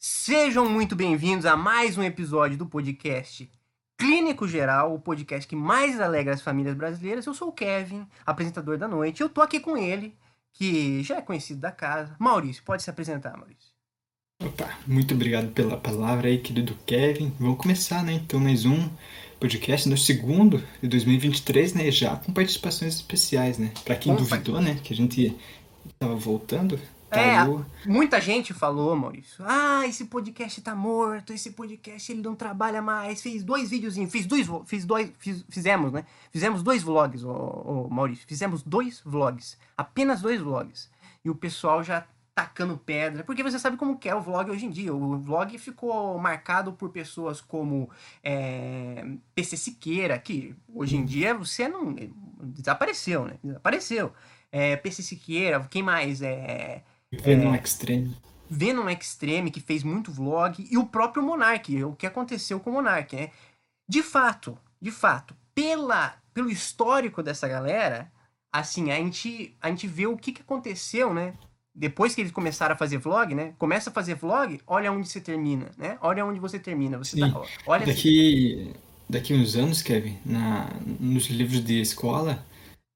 Sejam 0.00 0.68
muito 0.68 0.94
bem-vindos 0.94 1.44
a 1.44 1.56
mais 1.56 1.98
um 1.98 2.04
episódio 2.04 2.56
do 2.56 2.64
podcast 2.64 3.50
Clínico 3.98 4.46
Geral, 4.46 4.94
o 4.94 5.00
podcast 5.00 5.48
que 5.48 5.56
mais 5.56 6.00
alegra 6.00 6.32
as 6.32 6.40
famílias 6.40 6.76
brasileiras. 6.76 7.26
Eu 7.26 7.34
sou 7.34 7.48
o 7.48 7.52
Kevin, 7.52 8.06
apresentador 8.24 8.78
da 8.78 8.86
noite. 8.86 9.20
Eu 9.20 9.28
tô 9.28 9.40
aqui 9.40 9.58
com 9.58 9.76
ele, 9.76 10.14
que 10.52 11.02
já 11.02 11.16
é 11.16 11.20
conhecido 11.20 11.60
da 11.60 11.72
casa. 11.72 12.14
Maurício, 12.16 12.62
pode 12.62 12.84
se 12.84 12.90
apresentar, 12.90 13.36
Maurício. 13.36 13.72
Opa, 14.40 14.72
muito 14.86 15.14
obrigado 15.14 15.50
pela 15.50 15.76
palavra 15.76 16.28
aí, 16.28 16.38
querido 16.38 16.78
Kevin. 16.86 17.32
Vamos 17.40 17.58
começar, 17.58 18.04
né? 18.04 18.12
Então, 18.12 18.38
mais 18.38 18.64
um 18.64 18.88
podcast, 19.40 19.88
no 19.88 19.98
segundo 19.98 20.62
de 20.80 20.88
2023, 20.88 21.74
né? 21.74 21.90
Já 21.90 22.14
com 22.14 22.32
participações 22.32 22.94
especiais, 22.94 23.58
né? 23.58 23.72
Pra 23.84 23.96
quem 23.96 24.12
Opa. 24.12 24.22
duvidou, 24.22 24.60
né? 24.60 24.78
Que 24.80 24.92
a 24.92 24.96
gente 24.96 25.36
tava 25.98 26.14
voltando. 26.14 26.78
É, 27.10 27.88
muita 27.88 28.20
gente 28.20 28.52
falou, 28.52 28.94
Maurício. 28.94 29.42
Ah, 29.46 29.86
esse 29.86 30.04
podcast 30.06 30.60
tá 30.60 30.74
morto, 30.74 31.32
esse 31.32 31.52
podcast 31.52 32.12
ele 32.12 32.20
não 32.22 32.34
trabalha 32.34 32.82
mais. 32.82 33.22
Fez 33.22 33.42
dois 33.42 33.70
videozinhos, 33.70 34.12
fiz 34.12 34.26
dois, 34.26 34.46
fiz 34.66 34.84
dois, 34.84 35.10
fiz- 35.18 35.44
fizemos, 35.48 35.90
né? 35.92 36.04
Fizemos 36.30 36.62
dois 36.62 36.82
vlogs, 36.82 37.24
ô, 37.24 37.30
ô, 37.32 37.88
Maurício. 37.88 38.26
Fizemos 38.26 38.62
dois 38.62 39.00
vlogs, 39.04 39.56
apenas 39.76 40.20
dois 40.20 40.40
vlogs. 40.40 40.90
E 41.24 41.30
o 41.30 41.34
pessoal 41.34 41.82
já 41.82 42.04
tacando 42.34 42.78
pedra, 42.78 43.24
porque 43.24 43.42
você 43.42 43.58
sabe 43.58 43.76
como 43.76 43.98
que 43.98 44.08
é 44.08 44.14
o 44.14 44.20
vlog 44.20 44.48
hoje 44.50 44.64
em 44.66 44.70
dia. 44.70 44.94
O 44.94 45.18
vlog 45.18 45.58
ficou 45.58 46.16
marcado 46.18 46.72
por 46.72 46.90
pessoas 46.90 47.40
como 47.40 47.90
é, 48.22 49.04
PC 49.34 49.56
Siqueira, 49.56 50.16
que 50.18 50.54
hoje 50.72 50.96
em 50.96 51.04
dia 51.04 51.34
você 51.34 51.66
não 51.68 51.96
desapareceu, 52.40 53.24
né? 53.24 53.34
Desapareceu. 53.42 54.12
É, 54.52 54.76
PC 54.76 55.02
Siqueira, 55.02 55.60
quem 55.68 55.82
mais? 55.82 56.22
É, 56.22 56.84
Venom 57.12 57.54
Extreme. 57.54 58.14
Venom 58.50 58.88
Extreme, 58.88 59.50
que 59.50 59.60
fez 59.60 59.82
muito 59.82 60.10
vlog, 60.10 60.66
e 60.70 60.76
o 60.76 60.86
próprio 60.86 61.22
Monark, 61.22 61.82
o 61.84 61.94
que 61.94 62.06
aconteceu 62.06 62.60
com 62.60 62.70
o 62.70 62.72
Monark, 62.74 63.14
né? 63.14 63.30
De 63.88 64.02
fato, 64.02 64.58
de 64.80 64.90
fato, 64.90 65.34
pela, 65.54 66.16
pelo 66.32 66.50
histórico 66.50 67.22
dessa 67.22 67.48
galera, 67.48 68.10
assim, 68.52 68.90
a 68.90 68.96
gente, 68.96 69.54
a 69.60 69.68
gente 69.68 69.86
vê 69.86 70.06
o 70.06 70.16
que, 70.16 70.32
que 70.32 70.42
aconteceu, 70.42 71.12
né? 71.12 71.34
Depois 71.74 72.14
que 72.14 72.20
eles 72.20 72.32
começaram 72.32 72.74
a 72.74 72.78
fazer 72.78 72.98
vlog, 72.98 73.34
né? 73.34 73.54
Começa 73.58 73.90
a 73.90 73.92
fazer 73.92 74.14
vlog, 74.14 74.60
olha 74.66 74.90
onde 74.90 75.08
você 75.08 75.20
termina, 75.20 75.70
né? 75.76 75.96
Olha 76.00 76.24
onde 76.26 76.40
você 76.40 76.58
termina. 76.58 76.98
Você 76.98 77.16
Sim. 77.16 77.30
tá, 77.30 77.42
olha 77.66 77.86
Daqui, 77.86 78.74
daqui 79.08 79.32
uns 79.32 79.54
anos, 79.54 79.80
Kevin, 79.80 80.18
na, 80.24 80.70
nos 80.98 81.26
livros 81.26 81.64
de 81.64 81.80
escola, 81.80 82.44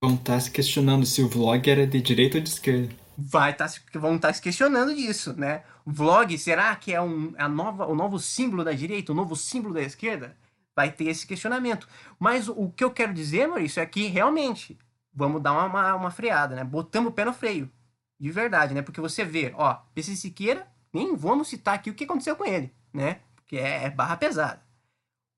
vão 0.02 0.14
estar 0.14 0.40
se 0.40 0.50
questionando 0.50 1.06
se 1.06 1.22
o 1.22 1.28
vlog 1.28 1.70
era 1.70 1.86
de 1.86 2.00
direita 2.00 2.38
ou 2.38 2.42
de 2.42 2.50
esquerda. 2.50 3.01
Vai 3.22 3.54
tá, 3.54 3.66
vão 3.94 4.16
estar 4.16 4.32
se 4.32 4.42
questionando 4.42 4.94
disso, 4.94 5.34
né? 5.34 5.62
Vlog, 5.86 6.36
será 6.38 6.74
que 6.76 6.92
é 6.92 7.00
um, 7.00 7.32
a 7.36 7.48
nova, 7.48 7.86
o 7.86 7.94
novo 7.94 8.18
símbolo 8.18 8.64
da 8.64 8.72
direita, 8.72 9.12
o 9.12 9.14
novo 9.14 9.36
símbolo 9.36 9.74
da 9.74 9.82
esquerda? 9.82 10.36
Vai 10.74 10.90
ter 10.90 11.04
esse 11.04 11.26
questionamento. 11.26 11.88
Mas 12.18 12.48
o, 12.48 12.70
que 12.70 12.82
eu 12.82 12.90
quero 12.90 13.12
dizer, 13.12 13.46
Maurício, 13.46 13.80
é 13.80 13.86
que 13.86 14.06
realmente 14.06 14.78
vamos 15.12 15.42
dar 15.42 15.52
uma, 15.52 15.66
uma, 15.66 15.94
uma 15.94 16.10
freada, 16.10 16.56
né? 16.56 16.64
Botamos 16.64 17.10
o 17.10 17.14
pé 17.14 17.24
no 17.24 17.32
freio. 17.32 17.70
De 18.18 18.30
verdade, 18.30 18.72
né? 18.72 18.82
Porque 18.82 19.00
você 19.00 19.24
vê, 19.24 19.52
ó, 19.56 19.74
PC 19.94 20.16
Siqueira, 20.16 20.66
nem 20.92 21.14
vamos 21.16 21.48
citar 21.48 21.74
aqui 21.74 21.90
o 21.90 21.94
que 21.94 22.04
aconteceu 22.04 22.36
com 22.36 22.44
ele, 22.44 22.72
né? 22.92 23.20
Porque 23.36 23.56
é, 23.56 23.84
é 23.84 23.90
barra 23.90 24.16
pesada. 24.16 24.62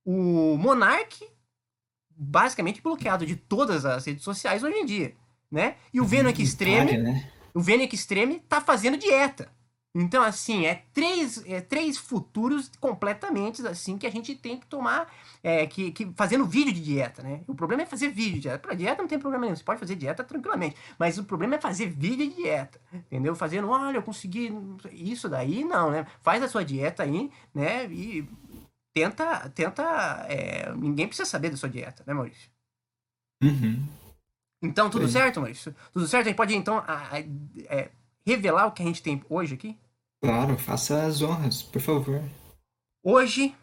O 0.05 0.57
Monark, 0.59 1.27
basicamente 2.11 2.83
bloqueado 2.83 3.27
de 3.27 3.37
todas 3.37 3.85
as 3.85 4.05
redes 4.05 4.23
sociais 4.23 4.63
hoje 4.63 4.77
em 4.77 4.85
dia, 4.85 5.17
né? 5.51 5.77
E 5.93 6.01
o 6.01 6.05
Venom 6.05 6.31
Extreme, 6.31 6.91
Pare, 6.91 6.99
né? 6.99 7.31
O 7.55 7.61
Venek 7.61 7.95
Extreme 7.95 8.41
tá 8.41 8.61
fazendo 8.61 8.97
dieta. 8.97 9.51
Então, 9.97 10.25
assim, 10.25 10.67
é 10.67 10.83
três, 10.93 11.45
é 11.47 11.61
três 11.61 11.97
futuros 11.97 12.69
completamente 12.81 13.65
assim 13.65 13.97
que 13.97 14.09
a 14.09 14.11
gente 14.11 14.35
tem 14.35 14.59
que 14.59 14.67
tomar, 14.67 15.09
é, 15.41 15.69
que, 15.69 15.93
que 15.93 16.13
fazendo 16.17 16.45
vídeo 16.45 16.73
de 16.73 16.83
dieta, 16.83 17.23
né? 17.23 17.43
O 17.47 17.55
problema 17.55 17.85
é 17.85 17.87
fazer 17.87 18.09
vídeo 18.09 18.35
de 18.35 18.41
dieta. 18.41 18.59
Pra 18.59 18.75
dieta 18.75 19.01
não 19.01 19.09
tem 19.09 19.21
problema 19.21 19.45
nenhum, 19.45 19.57
você 19.57 19.63
pode 19.63 19.79
fazer 19.79 19.95
dieta 19.95 20.25
tranquilamente. 20.25 20.77
Mas 20.99 21.17
o 21.17 21.23
problema 21.23 21.55
é 21.55 21.61
fazer 21.61 21.87
vídeo 21.87 22.29
de 22.29 22.35
dieta, 22.35 22.81
entendeu? 22.93 23.37
Fazendo, 23.37 23.69
olha, 23.71 23.99
eu 23.99 24.03
consegui 24.03 24.53
isso 24.91 25.29
daí, 25.29 25.65
não, 25.65 25.93
né? 25.93 26.05
Faz 26.23 26.43
a 26.43 26.49
sua 26.49 26.65
dieta 26.65 27.05
aí, 27.05 27.31
né? 27.55 27.87
E 27.87 28.29
tenta, 28.93 29.49
tenta, 29.51 30.27
é, 30.29 30.75
ninguém 30.75 31.07
precisa 31.07 31.29
saber 31.29 31.51
da 31.51 31.57
sua 31.57 31.69
dieta, 31.69 32.03
né, 32.05 32.13
Maurício? 32.13 32.51
Uhum. 33.41 33.87
Então, 34.65 34.89
tudo 34.91 35.07
Sim. 35.07 35.13
certo, 35.13 35.41
Maurício? 35.41 35.75
Tudo 35.93 36.07
certo? 36.07 36.27
A 36.27 36.29
gente 36.29 36.37
pode, 36.37 36.55
então, 36.57 36.79
a- 36.79 37.09
a- 37.17 37.21
é, 37.67 37.91
revelar 38.27 38.67
o 38.67 38.73
que 38.73 38.83
a 38.83 38.87
gente 38.87 39.03
tem 39.03 39.23
hoje 39.29 39.55
aqui? 39.55 39.77
Claro, 40.23 40.57
faça 40.59 41.05
as 41.05 41.21
honras, 41.23 41.63
por 41.63 41.81
favor. 41.83 42.23
Hoje, 43.03 43.55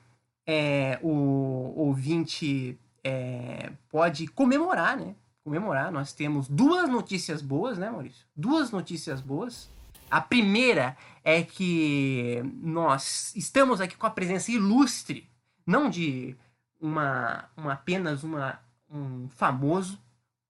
é, 0.45 0.99
o 1.01 1.73
ouvinte 1.75 2.77
é, 3.03 3.71
pode 3.89 4.27
comemorar, 4.27 4.95
né? 4.97 5.15
Comemorar. 5.43 5.91
Nós 5.91 6.13
temos 6.13 6.47
duas 6.47 6.87
notícias 6.87 7.41
boas, 7.41 7.77
né, 7.77 7.89
Maurício? 7.89 8.25
Duas 8.35 8.69
notícias 8.69 9.19
boas. 9.21 9.69
A 10.09 10.21
primeira 10.21 10.95
é 11.23 11.41
que 11.41 12.41
nós 12.61 13.33
estamos 13.35 13.81
aqui 13.81 13.95
com 13.95 14.05
a 14.05 14.11
presença 14.11 14.51
ilustre, 14.51 15.27
não 15.65 15.89
de 15.89 16.35
uma, 16.79 17.45
uma 17.57 17.73
apenas 17.73 18.23
uma, 18.23 18.59
um 18.89 19.27
famoso, 19.29 19.97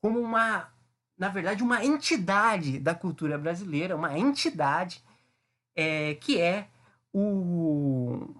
como 0.01 0.19
uma, 0.19 0.67
na 1.17 1.29
verdade, 1.29 1.61
uma 1.63 1.85
entidade 1.85 2.79
da 2.79 2.95
cultura 2.95 3.37
brasileira, 3.37 3.95
uma 3.95 4.17
entidade 4.17 5.03
é, 5.75 6.15
que 6.15 6.41
é 6.41 6.67
o 7.13 8.35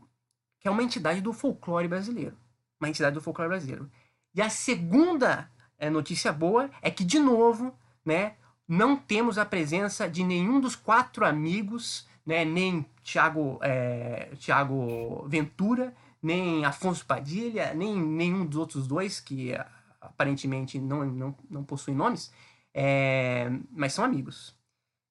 que 0.60 0.68
é 0.68 0.72
uma 0.72 0.84
entidade 0.84 1.22
do 1.22 1.34
folclore 1.34 1.88
brasileiro, 1.88 2.38
uma 2.80 2.88
entidade 2.88 3.16
do 3.16 3.22
folclore 3.22 3.50
brasileiro. 3.50 3.90
E 4.34 4.42
a 4.42 4.50
segunda 4.50 5.50
é, 5.78 5.90
notícia 5.90 6.32
boa 6.32 6.70
é 6.82 6.92
que 6.92 7.04
de 7.04 7.18
novo, 7.18 7.74
né, 8.06 8.36
não 8.68 8.96
temos 8.96 9.40
a 9.40 9.46
presença 9.46 10.08
de 10.08 10.24
nenhum 10.24 10.62
dos 10.62 10.76
quatro 10.76 11.26
amigos, 11.26 12.08
né, 12.24 12.46
nem 12.46 12.86
Tiago 13.04 13.60
é, 13.64 14.32
Thiago 14.40 15.28
Ventura, 15.28 15.94
nem 16.22 16.64
Afonso 16.64 17.06
Padilha, 17.06 17.74
nem 17.74 18.00
nenhum 18.00 18.46
dos 18.46 18.58
outros 18.58 18.88
dois 18.88 19.20
que 19.20 19.54
aparentemente 20.02 20.80
não, 20.80 21.06
não, 21.06 21.38
não 21.50 21.64
possuem 21.64 21.96
nomes, 21.96 22.34
é, 22.74 23.48
mas 23.70 23.94
são 23.94 24.04
amigos. 24.04 24.58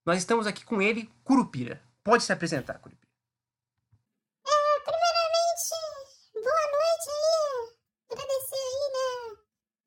Nós 0.04 0.18
estamos 0.18 0.46
aqui 0.46 0.64
com 0.64 0.82
ele, 0.82 1.10
Curupira. 1.22 1.80
Pode 2.02 2.24
se 2.24 2.32
apresentar, 2.32 2.78
Curupira. 2.80 3.08
Primeiramente, 4.84 5.74
boa 6.34 6.66
noite 6.74 7.08
aí. 7.10 7.76
Agradecer 8.10 8.56
aí, 8.56 8.84
né? 8.96 9.08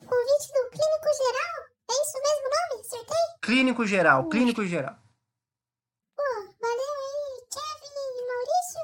O 0.01 0.05
convite 0.05 0.47
do 0.53 0.69
Clínico 0.69 1.09
Geral. 1.17 1.73
É 1.89 1.93
isso 1.93 2.17
mesmo 2.21 2.47
o 2.47 2.51
nome? 2.53 2.81
Acertei? 2.81 3.25
Clínico 3.41 3.85
geral, 3.85 4.29
clínico 4.29 4.65
geral. 4.65 4.95
Pô, 6.15 6.23
valeu 6.61 6.93
aí, 7.03 7.45
Kevin 7.51 7.93
e 7.93 8.27
Maurício. 8.27 8.81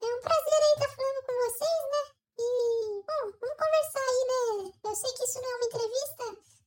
É 0.00 0.06
um 0.06 0.20
prazer 0.22 0.60
aí 0.62 0.72
estar 0.72 0.88
falando 0.96 1.20
com 1.26 1.34
vocês, 1.44 1.82
né? 1.92 2.02
E, 2.38 3.04
bom, 3.06 3.24
vamos 3.82 3.92
conversar 3.92 4.00
aí, 4.00 4.22
né? 4.28 4.72
Eu 4.84 4.94
sei 4.94 5.12
que 5.12 5.24
isso 5.24 5.40
não 5.40 5.50
é 5.50 5.56
uma 5.56 5.66
entrevista, 5.66 6.24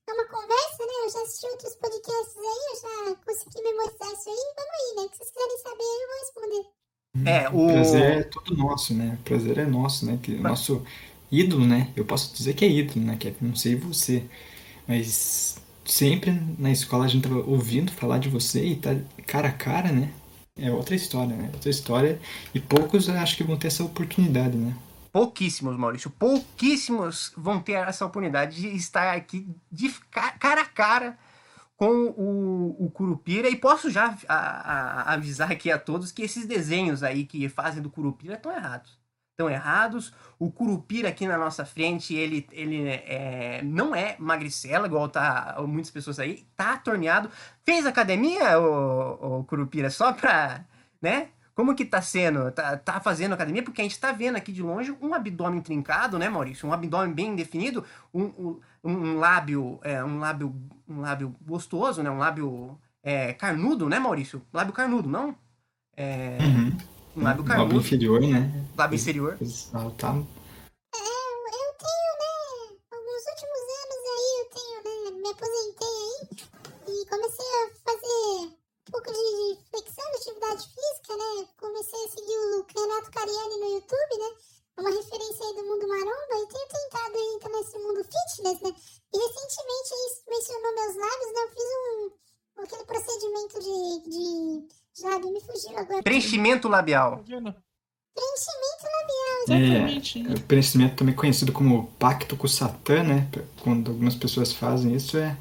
é 0.08 0.14
uma 0.14 0.26
conversa, 0.28 0.86
né? 0.86 0.94
Eu 1.06 1.10
já 1.10 1.22
assisti 1.22 1.46
outros 1.48 1.76
podcasts 1.76 2.38
aí, 2.38 2.64
eu 2.72 2.82
já 2.82 3.16
consegui 3.26 3.62
memorizar 3.62 4.12
isso 4.14 4.30
aí. 4.30 4.54
Vamos 4.56 4.76
aí, 4.80 4.96
né? 4.96 5.02
O 5.04 5.10
que 5.10 5.18
vocês 5.18 5.32
quiserem 5.32 5.58
saber, 5.60 5.84
eu 5.84 6.08
vou 6.08 6.20
responder. 6.20 6.86
É, 7.26 7.50
o- 7.50 7.68
prazer 7.68 8.04
é 8.20 8.24
todo 8.24 8.56
nosso, 8.58 8.94
né? 8.94 9.18
O 9.20 9.24
prazer 9.24 9.58
é 9.58 9.66
nosso, 9.66 10.06
né? 10.06 10.20
Que 10.22 10.32
nosso 10.36 10.84
ídolo, 11.32 11.66
né? 11.66 11.92
Eu 11.96 12.06
posso 12.06 12.34
dizer 12.34 12.54
que 12.54 12.66
é 12.66 12.70
ídolo, 12.70 13.06
né? 13.06 13.18
Que 13.18 13.34
não 13.42 13.56
sei 13.56 13.76
você, 13.76 14.24
mas 14.88 15.58
sempre 15.86 16.32
na 16.60 16.72
escola 16.72 17.06
a 17.06 17.08
gente 17.08 17.24
tava 17.24 17.40
ouvindo 17.50 17.92
falar 17.92 18.20
de 18.20 18.30
você 18.30 18.66
e 18.66 18.76
tá 18.76 18.92
cara 19.28 19.50
a 19.50 19.54
cara, 19.54 19.92
né? 19.92 20.14
É 20.58 20.72
outra 20.72 20.96
história, 20.96 21.36
né? 21.36 21.52
Outra 21.54 21.70
história 21.70 22.20
e 22.54 22.60
poucos 22.60 23.10
acho 23.10 23.38
que 23.38 23.44
vão 23.44 23.58
ter 23.58 23.68
essa 23.68 23.84
oportunidade, 23.84 24.58
né? 24.58 24.76
Pouquíssimos, 25.16 25.78
Maurício. 25.78 26.10
Pouquíssimos 26.10 27.32
vão 27.38 27.62
ter 27.62 27.72
essa 27.88 28.06
oportunidade 28.06 28.58
de 28.60 28.68
estar 28.76 29.16
aqui 29.16 29.48
de 29.72 29.90
ca- 30.12 30.34
cara 30.34 30.64
a 30.64 30.66
cara 30.66 31.18
com 31.78 31.88
o, 32.18 32.86
o 32.86 32.92
Curupira. 32.92 33.48
E 33.48 33.56
posso 33.56 33.90
já 33.90 34.14
a- 34.28 34.36
a- 34.36 35.14
avisar 35.14 35.50
aqui 35.54 35.72
a 35.72 35.80
todos 35.80 36.12
que 36.12 36.22
esses 36.22 36.46
desenhos 36.46 37.02
aí 37.02 37.26
que 37.26 37.48
fazem 37.48 37.82
do 37.82 37.90
Curupira 37.90 38.34
estão 38.34 38.52
errados. 38.52 39.00
Estão 39.32 39.50
errados. 39.50 40.12
O 40.38 40.52
Curupira 40.52 41.08
aqui 41.08 41.26
na 41.26 41.38
nossa 41.38 41.64
frente, 41.64 42.14
ele, 42.14 42.46
ele 42.52 42.86
é, 42.86 43.62
não 43.64 43.96
é 43.96 44.18
magricela, 44.20 44.86
igual 44.86 45.08
tá 45.08 45.56
muitas 45.66 45.92
pessoas 45.92 46.20
aí. 46.20 46.46
Tá 46.58 46.76
torneado. 46.76 47.32
Fez 47.64 47.86
academia, 47.86 48.60
o, 48.60 49.40
o 49.40 49.44
Curupira, 49.46 49.90
só 49.90 50.12
pra, 50.12 50.66
né? 51.02 51.30
Como 51.56 51.74
que 51.74 51.86
tá 51.86 52.02
sendo? 52.02 52.52
Tá, 52.52 52.78
tá 52.78 53.00
fazendo 53.00 53.34
academia? 53.34 53.64
Porque 53.64 53.82
a 53.82 53.84
gente 53.84 54.00
tá 54.00 54.12
vendo 54.12 54.36
aqui 54.36 54.52
de 54.52 54.62
longe 54.62 54.96
um 55.02 55.14
abdômen 55.14 55.62
trincado, 55.62 56.20
né, 56.20 56.28
Maurício? 56.30 56.68
Um 56.68 56.74
abdômen 56.74 57.14
bem 57.14 57.36
definido, 57.36 57.86
um, 58.14 58.24
um, 58.24 58.60
um 58.84 59.18
lábio, 59.18 59.80
é, 59.82 60.04
um 60.04 60.20
lábio, 60.20 60.54
um 60.88 61.00
lábio 61.00 61.34
gostoso, 61.42 62.04
né? 62.04 62.10
Um 62.12 62.18
lábio 62.18 62.78
é, 63.02 63.34
carnudo, 63.34 63.88
né, 63.88 63.98
Maurício? 64.00 64.42
Lábio 64.54 64.74
carnudo, 64.74 65.08
não? 65.10 65.36
É, 65.96 66.38
Uhum. 66.42 66.78
Um 67.16 67.24
lábio 67.24 67.44
Lábio 67.44 67.46
carnudo, 67.46 67.80
inferior, 67.80 68.20
né? 68.20 68.52
lábio 68.78 68.96
inferior. 68.98 69.38
Exaltar. 69.40 70.16
É, 70.16 71.00
eu, 71.00 71.38
eu 71.48 71.70
tenho, 71.80 72.12
né? 72.20 72.76
Alguns 72.92 73.24
últimos 73.32 73.64
anos 73.80 74.02
aí 74.12 74.30
eu 74.36 74.48
tenho, 74.52 74.78
né? 74.84 75.22
Me 75.24 75.30
aposentei 75.32 75.96
aí 76.04 76.20
e 76.92 77.06
comecei 77.08 77.46
a 77.56 77.72
fazer 77.88 78.52
um 78.52 78.92
pouco 78.92 79.08
de, 79.16 79.24
de 79.32 79.64
flexão 79.72 80.06
de 80.12 80.18
atividade 80.18 80.64
física, 80.76 81.16
né? 81.16 81.48
Comecei 81.56 82.04
a 82.04 82.10
seguir 82.10 82.36
o 82.36 82.66
Renato 82.68 83.12
Cariani 83.12 83.58
no 83.64 83.70
YouTube, 83.80 84.16
né? 84.20 84.30
Uma 84.78 84.90
referência 84.92 85.46
aí 85.48 85.56
do 85.56 85.64
mundo 85.64 85.88
maromba 85.88 86.36
e 86.36 86.48
tenho 86.52 86.68
tentado 86.68 87.16
aí 87.16 87.30
entrar 87.36 87.50
nesse 87.56 87.80
mundo 87.80 88.04
fitness, 88.04 88.60
né? 88.60 88.76
E 88.76 89.18
recentemente 89.18 89.90
aí 89.96 90.08
mencionou 90.36 90.76
meus 90.76 90.96
lábios, 91.00 91.32
né? 91.32 91.42
Eu 91.48 91.50
fiz 91.56 91.70
um 91.80 92.26
aquele 92.64 92.86
procedimento 92.86 93.60
de, 93.60 94.10
de, 94.10 94.68
de 94.96 95.04
lábio, 95.04 95.32
me 95.32 95.42
fugiu 95.42 95.78
agora. 95.78 96.04
Preenchimento 96.04 96.64
labial. 96.76 97.24
Preenchimento 98.16 98.84
labial. 98.84 99.60
Exatamente. 99.60 100.26
É, 100.28 100.34
o 100.34 100.42
preenchimento 100.42 100.96
também 100.96 101.16
conhecido 101.16 101.52
como 101.52 101.88
pacto 102.00 102.36
com 102.38 102.48
Satã, 102.48 103.04
né? 103.04 103.30
Quando 103.62 103.92
algumas 103.92 104.16
pessoas 104.16 104.54
fazem 104.54 104.96
isso, 104.96 105.18
é 105.18 105.38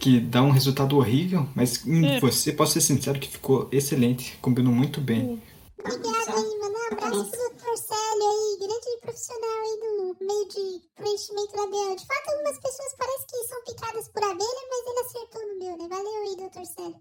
que 0.00 0.18
dá 0.18 0.42
um 0.42 0.50
resultado 0.50 0.96
horrível, 0.96 1.46
mas 1.54 1.86
em 1.86 2.16
É. 2.16 2.20
você, 2.20 2.52
posso 2.52 2.72
ser 2.72 2.80
sincero, 2.80 3.20
que 3.20 3.28
ficou 3.28 3.68
excelente, 3.70 4.36
combinou 4.40 4.72
muito 4.72 5.00
bem. 5.00 5.40
Obrigada 5.78 6.32
aí, 6.38 6.58
mano. 6.58 6.74
Um 6.74 6.86
abraço 6.94 7.30
pro 7.30 7.50
Dr. 7.50 7.76
Célio 7.76 8.28
aí, 8.30 8.58
grande 8.58 9.00
profissional 9.02 9.50
aí 9.62 9.80
do 9.80 10.16
meio 10.26 10.48
de 10.48 10.80
preenchimento 10.96 11.56
labial. 11.56 11.96
De 11.96 12.06
fato, 12.06 12.30
algumas 12.30 12.58
pessoas 12.58 12.94
parecem 12.96 13.26
que 13.28 13.48
são 13.48 13.64
picadas 13.64 14.08
por 14.08 14.22
abelha, 14.22 14.62
mas 14.70 14.86
ele 14.86 15.00
acertou 15.00 15.42
no 15.48 15.58
meu, 15.58 15.76
né? 15.76 15.86
Valeu 15.88 16.22
aí, 16.22 16.36
Dr. 16.36 16.64
Célio. 16.64 16.96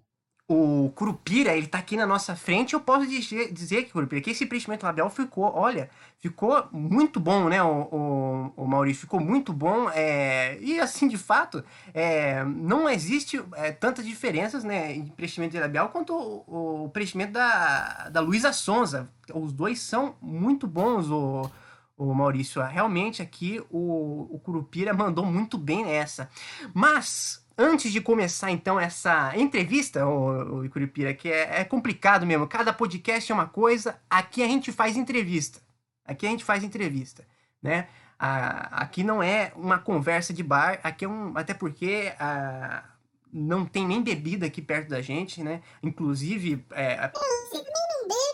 O 0.46 0.92
Curupira, 0.94 1.56
ele 1.56 1.68
tá 1.68 1.78
aqui 1.78 1.96
na 1.96 2.06
nossa 2.06 2.36
frente. 2.36 2.74
Eu 2.74 2.82
posso 2.82 3.08
dizer, 3.08 3.52
dizer 3.54 3.86
que, 3.86 3.94
Curupira, 3.94 4.22
que 4.22 4.32
esse 4.32 4.46
preenchimento 4.46 4.86
labial 4.86 5.10
ficou, 5.10 5.46
olha, 5.56 5.90
ficou 6.20 6.68
muito 6.72 7.18
bom, 7.18 7.48
né, 7.48 7.64
o, 7.64 7.88
o, 7.92 8.54
o 8.58 8.68
Maurício? 8.68 9.02
Ficou 9.02 9.22
muito 9.22 9.54
bom. 9.54 9.90
É, 9.92 10.58
e 10.60 10.82
assim, 10.82 11.08
de 11.08 11.18
fato, 11.18 11.64
é, 11.94 12.44
não 12.44 12.90
existe 12.90 13.42
é, 13.56 13.72
tantas 13.72 14.06
diferenças, 14.06 14.66
né, 14.66 14.94
em 14.94 15.08
preenchimento 15.08 15.58
labial 15.58 15.90
quanto 15.90 16.14
o, 16.14 16.86
o 16.86 16.90
preenchimento 16.90 17.32
da, 17.32 18.10
da 18.10 18.20
Luísa 18.20 18.52
Sonza. 18.52 19.10
Os 19.34 19.54
dois 19.54 19.80
são 19.80 20.16
muito 20.22 20.68
bons, 20.68 21.10
o, 21.10 21.50
o 21.98 22.14
Maurício. 22.14 22.62
Realmente 22.62 23.22
aqui 23.22 23.62
o, 23.70 24.28
o 24.30 24.40
Curupira 24.40 24.94
mandou 24.94 25.26
muito 25.26 25.58
bem 25.58 25.86
nessa. 25.86 26.30
Mas. 26.74 27.43
Antes 27.58 27.92
de 27.92 28.02
começar, 28.02 28.50
então, 28.50 28.80
essa 28.80 29.38
entrevista, 29.38 30.08
o, 30.08 30.68
Curupira, 30.70 31.14
que 31.14 31.30
é, 31.30 31.62
é 31.62 31.64
complicado 31.64 32.26
mesmo. 32.26 32.48
Cada 32.48 32.74
podcast 32.74 33.32
é 33.32 33.36
uma 33.36 33.48
coisa, 33.48 34.00
aqui 34.10 34.42
a 34.42 34.48
gente 34.48 34.72
faz 34.72 34.98
entrevista. 34.98 35.62
Aqui 36.06 36.26
a 36.26 36.30
gente 36.30 36.44
faz 36.44 36.64
entrevista, 36.64 37.26
né? 37.62 37.88
Ah, 38.18 38.82
aqui 38.82 39.04
não 39.04 39.22
é 39.22 39.52
uma 39.56 39.78
conversa 39.78 40.34
de 40.34 40.42
bar, 40.44 40.80
aqui 40.84 41.06
é 41.06 41.08
um. 41.08 41.38
Até 41.38 41.54
porque 41.54 42.14
ah, 42.20 42.84
não 43.32 43.66
tem 43.66 43.88
nem 43.88 44.02
bebida 44.02 44.46
aqui 44.46 44.62
perto 44.62 44.90
da 44.90 45.02
gente, 45.02 45.44
né? 45.44 45.62
Inclusive, 45.82 46.66
é, 46.72 47.06
Eu 47.06 48.33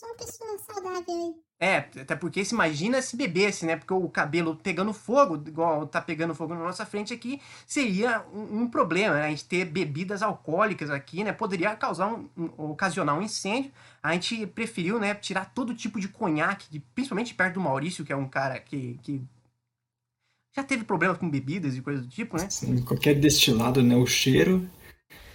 Sou 0.00 0.08
uma 0.08 0.16
pessoa 0.16 0.58
saudável 0.60 1.04
aí. 1.06 1.34
é, 1.60 1.76
até 1.76 2.16
porque 2.16 2.42
se 2.42 2.54
imagina 2.54 3.02
se 3.02 3.14
bebesse, 3.18 3.66
né? 3.66 3.76
Porque 3.76 3.92
o 3.92 4.08
cabelo 4.08 4.56
pegando 4.56 4.94
fogo, 4.94 5.36
igual 5.46 5.86
tá 5.86 6.00
pegando 6.00 6.34
fogo 6.34 6.54
na 6.54 6.60
nossa 6.60 6.86
frente 6.86 7.12
aqui, 7.12 7.38
seria 7.66 8.24
um, 8.32 8.62
um 8.62 8.66
problema, 8.70 9.16
né? 9.16 9.26
A 9.26 9.28
gente 9.28 9.44
ter 9.44 9.66
bebidas 9.66 10.22
alcoólicas 10.22 10.88
aqui, 10.88 11.22
né? 11.22 11.32
Poderia 11.34 11.76
causar 11.76 12.06
um, 12.14 12.30
um- 12.34 12.70
ocasionar 12.70 13.14
um 13.18 13.20
incêndio. 13.20 13.70
A 14.02 14.14
gente 14.14 14.46
preferiu, 14.46 14.98
né, 14.98 15.14
tirar 15.14 15.52
todo 15.52 15.74
tipo 15.74 16.00
de 16.00 16.08
conhaque, 16.08 16.70
de- 16.70 16.80
principalmente 16.80 17.34
perto 17.34 17.54
do 17.54 17.60
Maurício, 17.60 18.02
que 18.02 18.12
é 18.12 18.16
um 18.16 18.26
cara 18.26 18.58
que, 18.58 18.98
que 19.02 19.22
já 20.56 20.64
teve 20.64 20.82
problemas 20.84 21.18
com 21.18 21.28
bebidas 21.28 21.76
e 21.76 21.82
coisas 21.82 22.06
do 22.06 22.10
tipo, 22.10 22.38
né? 22.38 22.44
Assim, 22.46 22.82
qualquer 22.82 23.20
destilado, 23.20 23.82
né? 23.82 23.94
O 23.96 24.06
cheiro 24.06 24.66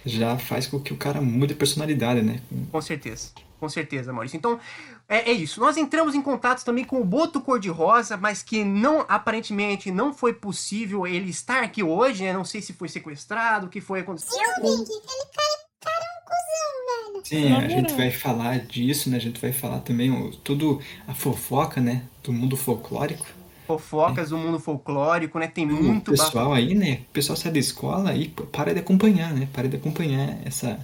já 0.06 0.38
faz 0.38 0.66
com 0.66 0.80
que 0.80 0.92
o 0.92 0.96
cara 0.96 1.20
mude 1.20 1.52
a 1.52 1.56
personalidade, 1.56 2.22
né? 2.22 2.40
Com 2.70 2.80
certeza. 2.80 3.30
Com 3.58 3.68
certeza, 3.68 4.12
Maurício. 4.12 4.36
Então, 4.36 4.60
é, 5.08 5.30
é 5.30 5.32
isso. 5.32 5.60
Nós 5.60 5.76
entramos 5.76 6.14
em 6.14 6.22
contato 6.22 6.64
também 6.64 6.84
com 6.84 7.00
o 7.00 7.04
Boto 7.04 7.40
Cor-de-Rosa, 7.40 8.16
mas 8.16 8.42
que 8.42 8.64
não, 8.64 9.04
aparentemente, 9.08 9.90
não 9.90 10.12
foi 10.12 10.32
possível 10.32 11.06
ele 11.06 11.30
estar 11.30 11.62
aqui 11.62 11.82
hoje, 11.82 12.22
né? 12.22 12.32
Não 12.32 12.44
sei 12.44 12.60
se 12.60 12.72
foi 12.72 12.88
sequestrado, 12.88 13.66
o 13.66 13.68
que 13.70 13.80
foi 13.80 14.00
acontecido. 14.00 14.36
Eu 14.36 14.62
cara, 14.62 15.66
cara 15.80 16.04
é 16.04 16.12
um 16.12 16.24
cuzão, 16.24 17.12
velho. 17.12 17.26
Sim, 17.26 17.50
Não, 17.50 17.58
a 17.58 17.68
gente 17.68 17.94
vai 17.94 18.10
falar 18.10 18.58
disso, 18.60 19.08
né? 19.10 19.16
A 19.16 19.20
gente 19.20 19.40
vai 19.40 19.52
falar 19.52 19.80
também 19.80 20.10
o, 20.10 20.30
tudo 20.30 20.80
a 21.08 21.14
fofoca, 21.14 21.80
né? 21.80 22.02
Do 22.22 22.32
mundo 22.32 22.56
folclórico. 22.56 23.26
Fofocas 23.66 24.30
do 24.30 24.38
mundo 24.38 24.58
folclórico, 24.58 25.38
né? 25.38 25.46
Tem 25.48 25.66
muito... 25.66 26.08
o 26.08 26.10
pessoal 26.12 26.52
aí, 26.52 26.74
né? 26.74 27.00
O 27.08 27.12
pessoal 27.12 27.36
sai 27.36 27.50
da 27.52 27.58
escola 27.58 28.14
e 28.14 28.28
para 28.28 28.72
de 28.72 28.80
acompanhar, 28.80 29.32
né? 29.34 29.48
Para 29.52 29.68
de 29.68 29.76
acompanhar 29.76 30.38
essa. 30.44 30.78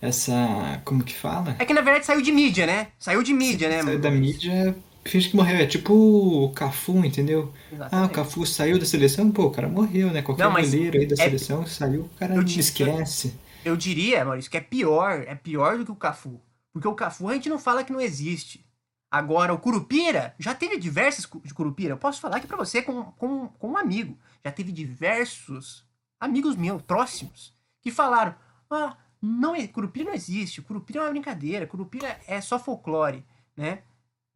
Essa. 0.00 0.80
Como 0.84 1.02
que 1.04 1.14
fala? 1.14 1.56
É 1.58 1.64
que, 1.64 1.74
na 1.74 1.82
verdade, 1.82 2.06
saiu 2.06 2.22
de 2.22 2.32
mídia, 2.32 2.66
né? 2.66 2.88
Saiu 2.98 3.22
de 3.22 3.32
mídia, 3.34 3.68
né? 3.68 3.82
Saiu 3.82 3.98
da 3.98 4.10
mídia, 4.10 4.74
finge 5.04 5.28
que 5.28 5.36
morreu. 5.36 5.56
É 5.58 5.66
tipo 5.66 5.92
o 5.92 6.50
Cafu, 6.52 7.04
entendeu? 7.04 7.52
Ah, 7.52 7.74
o 7.74 7.74
Exatamente. 7.76 8.12
Cafu 8.14 8.46
saiu 8.46 8.78
da 8.78 8.86
seleção, 8.86 9.30
pô, 9.30 9.44
o 9.44 9.50
cara 9.50 9.68
morreu, 9.68 10.10
né? 10.10 10.22
Qualquer 10.22 10.44
Não, 10.44 10.52
goleiro 10.52 10.98
aí 10.98 11.06
da 11.06 11.14
é- 11.14 11.24
seleção 11.26 11.66
saiu, 11.66 12.02
o 12.02 12.08
cara 12.18 12.34
Eu 12.34 12.44
te- 12.44 12.58
esquece. 12.60 13.34
Eu 13.62 13.76
diria, 13.76 14.24
Maurício, 14.24 14.50
que 14.50 14.56
é 14.56 14.60
pior, 14.60 15.22
é 15.26 15.34
pior 15.34 15.76
do 15.76 15.84
que 15.84 15.92
o 15.92 15.96
Cafu. 15.96 16.40
Porque 16.72 16.88
o 16.88 16.94
Cafu 16.94 17.28
a 17.28 17.34
gente 17.34 17.48
não 17.50 17.58
fala 17.58 17.84
que 17.84 17.92
não 17.92 18.00
existe. 18.00 18.64
Agora, 19.10 19.52
o 19.52 19.58
Curupira, 19.58 20.34
já 20.38 20.54
teve 20.54 20.78
diversos 20.78 21.28
de 21.42 21.52
Curupira. 21.52 21.94
Eu 21.94 21.98
posso 21.98 22.20
falar 22.20 22.36
aqui 22.36 22.46
pra 22.46 22.56
você 22.56 22.80
com, 22.80 23.04
com, 23.12 23.48
com 23.48 23.68
um 23.70 23.76
amigo. 23.76 24.16
Já 24.44 24.52
teve 24.52 24.70
diversos 24.70 25.84
amigos 26.20 26.54
meus, 26.54 26.80
próximos, 26.82 27.52
que 27.82 27.90
falaram: 27.90 28.36
Ah, 28.70 28.96
não, 29.20 29.54
é- 29.54 29.66
Curupira 29.66 30.06
não 30.10 30.14
existe, 30.14 30.62
Curupira 30.62 31.00
é 31.00 31.02
uma 31.02 31.10
brincadeira, 31.10 31.66
Curupira 31.66 32.20
é 32.26 32.40
só 32.40 32.58
folclore, 32.58 33.26
né? 33.56 33.82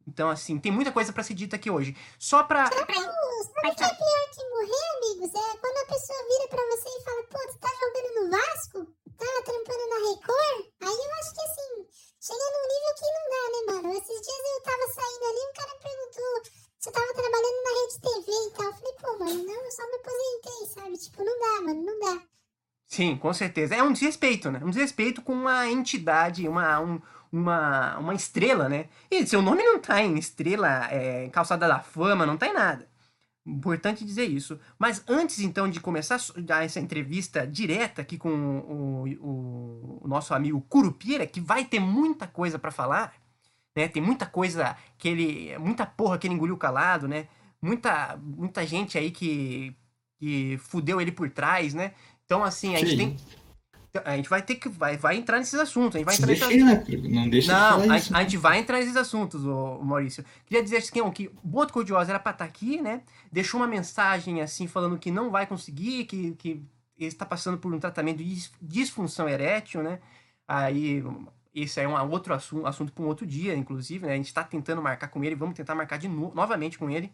Então, 0.07 0.29
assim, 0.29 0.59
tem 0.59 0.71
muita 0.71 0.91
coisa 0.91 1.11
pra 1.11 1.23
ser 1.23 1.33
dita 1.33 1.55
aqui 1.55 1.71
hoje. 1.71 1.95
Só 2.19 2.43
pra. 2.43 2.67
Sabe 2.67 2.81
o 2.81 3.75
que 3.75 3.83
é 3.83 3.87
pior 3.87 4.29
que 4.33 4.49
morrer, 4.49 4.85
amigos? 4.97 5.33
É 5.33 5.57
quando 5.57 5.77
a 5.77 5.93
pessoa 5.93 6.19
vira 6.27 6.47
pra 6.49 6.61
você 6.67 6.89
e 6.89 7.03
fala, 7.03 7.23
pô, 7.23 7.39
tu 7.51 7.57
tá 7.59 7.69
jogando 7.69 8.23
no 8.23 8.29
Vasco? 8.31 8.93
Tá 9.17 9.25
trampando 9.43 9.89
na 9.89 10.09
Record? 10.09 10.65
Aí 10.81 11.05
eu 11.07 11.13
acho 11.19 11.33
que 11.33 11.41
assim, 11.41 11.87
chega 12.25 12.45
num 12.53 12.67
nível 12.73 12.93
que 12.97 13.05
não 13.15 13.25
dá, 13.33 13.43
né, 13.51 13.59
mano? 13.73 13.97
Esses 13.97 14.21
dias 14.21 14.43
eu 14.55 14.61
tava 14.63 14.85
saindo 14.93 15.25
ali, 15.29 15.41
um 15.49 15.53
cara 15.53 15.79
perguntou 15.81 16.51
se 16.79 16.89
eu 16.89 16.93
tava 16.93 17.13
trabalhando 17.13 17.63
na 17.63 17.71
Rede 17.81 17.99
TV 18.01 18.31
e 18.31 18.51
tal. 18.51 18.65
Eu 18.65 18.73
falei, 18.73 18.93
pô, 19.01 19.19
mano, 19.19 19.43
não, 19.43 19.65
eu 19.65 19.71
só 19.71 19.83
me 19.87 19.95
aposentei, 19.95 20.67
sabe? 20.73 20.97
Tipo, 20.97 21.23
não 21.23 21.39
dá, 21.39 21.61
mano, 21.61 21.81
não 21.83 21.99
dá. 21.99 22.21
Sim, 22.87 23.17
com 23.17 23.33
certeza. 23.33 23.75
É 23.75 23.83
um 23.83 23.91
desrespeito, 23.93 24.51
né? 24.51 24.59
Um 24.63 24.69
desrespeito 24.69 25.21
com 25.21 25.33
uma 25.33 25.67
entidade, 25.67 26.47
uma, 26.47 26.79
um- 26.79 27.01
uma, 27.31 27.97
uma 27.97 28.13
estrela, 28.13 28.69
né? 28.69 28.87
E 29.11 29.25
seu 29.27 29.41
nome 29.41 29.63
não 29.63 29.79
tá 29.79 30.01
em 30.01 30.17
estrela, 30.17 30.87
é, 30.91 31.27
calçada 31.29 31.67
da 31.67 31.79
fama, 31.79 32.25
não 32.25 32.37
tá 32.37 32.47
em 32.47 32.53
nada. 32.53 32.87
Importante 33.45 34.03
dizer 34.03 34.25
isso. 34.25 34.59
Mas 34.79 35.03
antes, 35.07 35.39
então, 35.39 35.69
de 35.69 35.79
começar 35.79 36.19
essa 36.63 36.79
entrevista 36.79 37.45
direta 37.45 38.01
aqui 38.01 38.17
com 38.17 38.29
o, 38.29 39.03
o- 39.23 39.99
o 40.03 40.07
nosso 40.07 40.33
amigo 40.33 40.59
Curupira, 40.61 41.27
que 41.27 41.39
vai 41.39 41.63
ter 41.63 41.79
muita 41.79 42.25
coisa 42.25 42.57
pra 42.57 42.71
falar, 42.71 43.13
né? 43.75 43.87
Tem 43.87 44.01
muita 44.01 44.25
coisa 44.25 44.75
que 44.97 45.07
ele. 45.07 45.57
muita 45.59 45.85
porra 45.85 46.17
que 46.17 46.25
ele 46.25 46.33
engoliu 46.33 46.57
calado, 46.57 47.07
né? 47.07 47.27
Muita, 47.61 48.17
muita 48.17 48.65
gente 48.65 48.97
aí 48.97 49.11
que, 49.11 49.75
que 50.19 50.57
fudeu 50.57 50.99
ele 50.99 51.11
por 51.11 51.29
trás, 51.29 51.73
né? 51.73 51.93
Então, 52.25 52.43
assim, 52.43 52.75
a 52.75 52.79
gente 52.79 52.91
Sim. 52.91 52.97
tem. 52.97 53.17
A 54.03 54.15
gente 54.15 54.29
vai 54.29 54.41
ter 54.41 54.55
que. 54.55 54.67
Vai, 54.67 54.97
vai 54.97 55.17
entrar 55.17 55.37
nesses 55.37 55.59
assuntos. 55.59 55.95
A 55.95 55.99
gente 55.99 56.05
vai 56.05 56.15
entrar 56.15 56.27
nesses 56.27 56.47
defina, 56.47 56.73
né? 56.73 56.83
não 57.09 57.29
deixa 57.29 57.47
de 57.47 57.53
não, 57.87 57.91
a, 57.91 57.97
isso. 57.97 58.15
a 58.15 58.21
gente 58.23 58.37
vai 58.37 58.59
entrar 58.59 58.79
nesses 58.79 58.95
assuntos, 58.97 59.45
ô, 59.45 59.77
ô 59.79 59.83
Maurício. 59.83 60.25
Queria 60.45 60.63
dizer 60.63 60.77
assim, 60.77 61.01
ó, 61.01 61.09
que 61.11 61.27
o 61.27 61.47
Boto 61.47 61.71
Cor-de-Rosa 61.73 62.11
era 62.11 62.19
pra 62.19 62.31
estar 62.31 62.45
aqui, 62.45 62.81
né? 62.81 63.01
Deixou 63.31 63.59
uma 63.59 63.67
mensagem, 63.67 64.41
assim, 64.41 64.67
falando 64.67 64.97
que 64.97 65.11
não 65.11 65.29
vai 65.29 65.45
conseguir, 65.45 66.05
que, 66.05 66.31
que 66.35 66.49
ele 66.97 67.07
está 67.07 67.25
passando 67.25 67.57
por 67.57 67.73
um 67.73 67.79
tratamento 67.79 68.17
de 68.17 68.25
dis- 68.25 68.51
disfunção 68.61 69.27
erétil, 69.29 69.81
né? 69.83 69.99
Aí, 70.47 71.03
esse 71.53 71.79
é 71.79 71.87
um 71.87 72.11
outro 72.11 72.33
assunto, 72.33 72.65
assunto 72.67 72.91
para 72.91 73.03
um 73.03 73.07
outro 73.07 73.25
dia, 73.25 73.55
inclusive, 73.55 74.05
né? 74.05 74.13
A 74.13 74.17
gente 74.17 74.27
está 74.27 74.43
tentando 74.43 74.81
marcar 74.81 75.07
com 75.07 75.23
ele, 75.23 75.35
vamos 75.35 75.55
tentar 75.55 75.73
marcar 75.75 75.97
de 75.97 76.07
no- 76.07 76.33
novamente 76.35 76.77
com 76.77 76.89
ele. 76.89 77.11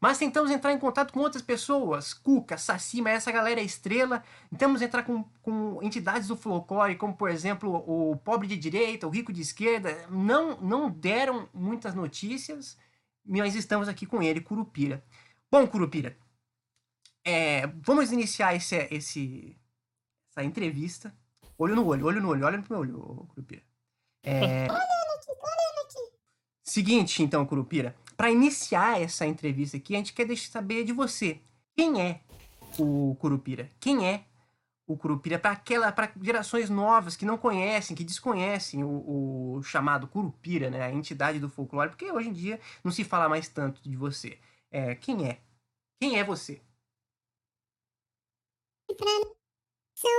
Mas 0.00 0.18
tentamos 0.18 0.50
entrar 0.50 0.72
em 0.72 0.78
contato 0.78 1.12
com 1.12 1.20
outras 1.20 1.42
pessoas, 1.42 2.12
Cuca, 2.12 2.58
Saci, 2.58 3.00
mas 3.00 3.14
essa 3.14 3.32
galera 3.32 3.60
é 3.60 3.64
estrela. 3.64 4.22
Tentamos 4.50 4.82
entrar 4.82 5.02
com, 5.02 5.24
com 5.42 5.78
entidades 5.82 6.28
do 6.28 6.36
folclore, 6.36 6.96
como 6.96 7.16
por 7.16 7.30
exemplo 7.30 7.82
o 7.86 8.16
pobre 8.16 8.46
de 8.46 8.56
direita, 8.56 9.06
o 9.06 9.10
rico 9.10 9.32
de 9.32 9.40
esquerda. 9.40 10.06
Não, 10.10 10.60
não 10.60 10.90
deram 10.90 11.48
muitas 11.52 11.94
notícias, 11.94 12.76
mas 13.24 13.54
estamos 13.54 13.88
aqui 13.88 14.04
com 14.04 14.22
ele, 14.22 14.40
Curupira. 14.40 15.02
Bom, 15.50 15.66
Curupira, 15.66 16.16
é, 17.24 17.66
vamos 17.82 18.12
iniciar 18.12 18.54
esse, 18.54 18.76
esse, 18.90 19.56
essa 20.30 20.44
entrevista. 20.44 21.14
Olho 21.58 21.74
no 21.74 21.86
olho, 21.86 22.06
olho 22.06 22.20
no 22.20 22.28
olho, 22.28 22.44
olha 22.44 22.58
no 22.58 22.64
meu 22.68 22.78
olho, 22.80 23.26
Curupira. 23.28 23.62
É. 24.22 24.66
Seguinte, 26.62 27.22
então, 27.22 27.46
Curupira. 27.46 27.96
Para 28.16 28.30
iniciar 28.30 29.00
essa 29.00 29.26
entrevista 29.26 29.76
aqui, 29.76 29.94
a 29.94 29.98
gente 29.98 30.14
quer 30.14 30.24
deixar 30.24 30.50
saber 30.50 30.84
de 30.84 30.92
você. 30.92 31.40
Quem 31.76 32.00
é 32.00 32.22
o 32.78 33.14
Curupira? 33.20 33.70
Quem 33.78 34.08
é 34.08 34.24
o 34.86 34.96
Curupira 34.96 35.38
para 35.38 35.50
aquela 35.50 35.92
para 35.92 36.12
gerações 36.22 36.70
novas 36.70 37.16
que 37.16 37.26
não 37.26 37.36
conhecem, 37.36 37.96
que 37.96 38.04
desconhecem 38.04 38.84
o, 38.84 39.56
o, 39.56 39.62
chamado 39.62 40.06
Curupira, 40.06 40.70
né, 40.70 40.82
a 40.82 40.92
entidade 40.92 41.38
do 41.40 41.50
folclore, 41.50 41.90
porque 41.90 42.10
hoje 42.10 42.28
em 42.28 42.32
dia 42.32 42.60
não 42.82 42.92
se 42.92 43.04
fala 43.04 43.28
mais 43.28 43.48
tanto 43.48 43.82
de 43.82 43.96
você. 43.96 44.38
É, 44.70 44.94
quem 44.94 45.28
é? 45.28 45.40
Quem 46.00 46.18
é 46.18 46.24
você? 46.24 46.62
Então 48.88 49.08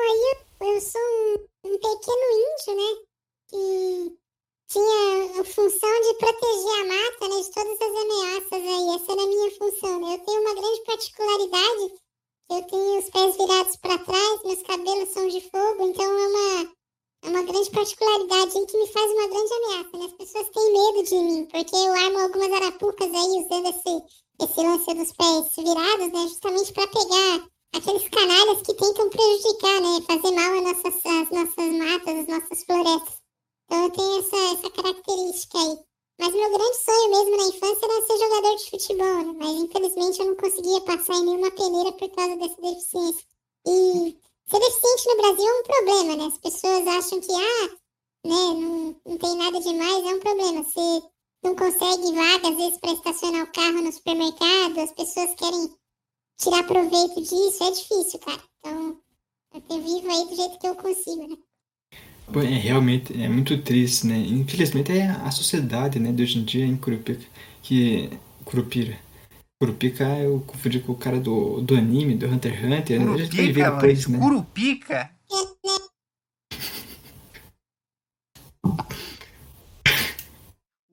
aí 0.09 0.37
eu 0.61 0.81
sou 0.81 1.01
um, 1.01 1.69
um 1.69 1.79
pequeno 1.79 2.27
índio, 2.51 2.75
né, 2.75 3.05
que 3.47 4.26
tinha 4.67 5.41
a 5.41 5.43
função 5.43 6.01
de 6.01 6.13
proteger 6.17 6.81
a 6.81 6.85
mata, 6.85 7.27
né, 7.27 7.41
de 7.41 7.51
todas 7.51 7.81
as 7.81 7.95
ameaças 8.03 8.51
aí. 8.53 8.95
Essa 8.95 9.11
era 9.11 9.23
a 9.23 9.27
minha 9.27 9.51
função. 9.51 9.99
Né? 10.01 10.15
Eu 10.15 10.19
tenho 10.25 10.41
uma 10.41 10.53
grande 10.53 10.83
particularidade 10.83 12.07
eu 12.49 12.63
tenho 12.63 12.99
os 12.99 13.09
pés 13.09 13.35
virados 13.35 13.75
para 13.75 13.97
trás, 13.97 14.43
meus 14.45 14.63
cabelos 14.63 15.09
são 15.09 15.27
de 15.27 15.41
fogo, 15.41 15.83
então 15.83 16.05
é 16.05 16.27
uma, 16.27 16.71
é 17.23 17.27
uma 17.27 17.43
grande 17.43 17.69
particularidade 17.71 18.65
que 18.65 18.77
me 18.77 18.87
faz 18.87 19.11
uma 19.11 19.27
grande 19.27 19.53
ameaça. 19.53 19.97
Né? 19.97 20.05
As 20.05 20.13
pessoas 20.13 20.49
têm 20.51 20.71
medo 20.71 21.03
de 21.03 21.15
mim, 21.15 21.45
porque 21.51 21.75
eu 21.75 21.93
armo 21.93 22.19
algumas 22.19 22.53
arapucas 22.53 23.13
aí 23.13 23.43
usando 23.43 23.67
esse, 23.67 24.01
esse 24.41 24.61
lance 24.61 24.93
dos 24.93 25.11
pés 25.11 25.55
virados, 25.57 26.13
né? 26.13 26.27
Justamente 26.29 26.71
para 26.71 26.87
pegar 26.87 27.49
aqueles 27.75 28.09
canalhas 28.09 28.61
que 28.61 28.73
tentam 28.73 29.09
prejudicar, 29.09 29.81
né? 29.81 30.01
Fazer 30.07 30.31
mal 30.31 30.53
às 30.53 30.63
nossas, 30.63 31.05
às 31.05 31.29
nossas 31.29 31.73
matas, 31.73 32.15
às 32.15 32.27
nossas 32.27 32.63
florestas. 32.63 33.16
Então 33.67 33.83
eu 33.83 33.89
tenho 33.91 34.19
essa, 34.19 34.37
essa 34.37 34.69
característica 34.71 35.57
aí. 35.57 35.77
Mas 36.19 36.33
meu 36.33 36.49
grande 36.49 36.77
sonho 36.77 37.09
mesmo 37.09 37.37
na 37.37 37.43
infância 37.43 37.85
era 37.85 38.07
ser 38.07 38.17
jogador 38.17 38.55
de 38.55 38.69
futebol, 38.71 39.23
né? 39.23 39.33
Mas 39.37 39.55
infelizmente 39.57 40.19
eu 40.19 40.25
não 40.25 40.35
conseguia 40.35 40.81
passar 40.81 41.15
em 41.15 41.25
nenhuma 41.25 41.51
peneira 41.51 41.91
por 41.91 42.09
causa 42.09 42.37
dessa 42.37 42.61
deficiência. 42.61 43.25
E 43.67 44.17
ser 44.47 44.59
deficiente 44.59 45.09
no 45.09 45.17
Brasil 45.17 45.45
é 45.45 45.59
um 45.59 45.63
problema, 45.63 46.15
né? 46.15 46.25
As 46.25 46.37
pessoas 46.37 46.87
acham 46.87 47.19
que, 47.19 47.31
ah, 47.33 47.69
né, 48.25 48.53
não, 48.53 49.01
não 49.05 49.17
tem 49.17 49.35
nada 49.35 49.59
demais, 49.59 50.05
é 50.05 50.15
um 50.15 50.19
problema. 50.19 50.63
Você 50.63 51.03
não 51.43 51.55
consegue 51.55 52.15
vaga, 52.15 52.49
às 52.49 52.55
vezes, 52.55 52.77
para 52.79 52.93
estacionar 52.93 53.43
o 53.43 53.51
carro 53.51 53.81
no 53.81 53.91
supermercado, 53.91 54.79
as 54.79 54.91
pessoas 54.93 55.35
querem 55.35 55.75
tirar 56.37 56.63
proveito 56.65 57.21
disso, 57.21 57.63
é 57.63 57.71
difícil, 57.71 58.19
cara. 58.19 58.43
Então, 58.59 59.03
eu 59.69 59.81
vivo 59.81 60.09
aí 60.09 60.25
do 60.25 60.35
jeito 60.35 60.57
que 60.57 60.67
eu 60.67 60.75
consigo, 60.75 61.27
né? 61.27 61.37
É 62.35 62.57
realmente 62.57 63.19
é 63.21 63.29
muito 63.29 63.57
triste, 63.59 64.05
né? 64.05 64.17
Infelizmente 64.17 64.91
é 64.91 65.07
a 65.09 65.31
sociedade, 65.31 65.97
né, 65.97 66.11
de 66.11 66.23
hoje 66.23 66.39
em 66.39 66.43
dia 66.43 66.65
em 66.65 66.75
Curupira, 66.75 67.19
que 67.63 68.09
Curupira. 68.43 68.97
Curupira 69.59 70.19
eu 70.19 70.41
confundi 70.45 70.79
com 70.79 70.91
o 70.91 70.97
cara 70.97 71.19
do, 71.19 71.61
do 71.61 71.75
anime, 71.75 72.15
do 72.15 72.27
Hunter 72.27 72.53
x 72.53 72.63
Hunter, 72.63 72.99
né? 72.99 73.13
A 73.13 73.17
gente 73.17 73.35
vai 73.35 73.51
ver 73.51 73.71
depois, 73.71 74.07
né? 74.07 74.19
Curupica? 74.19 75.09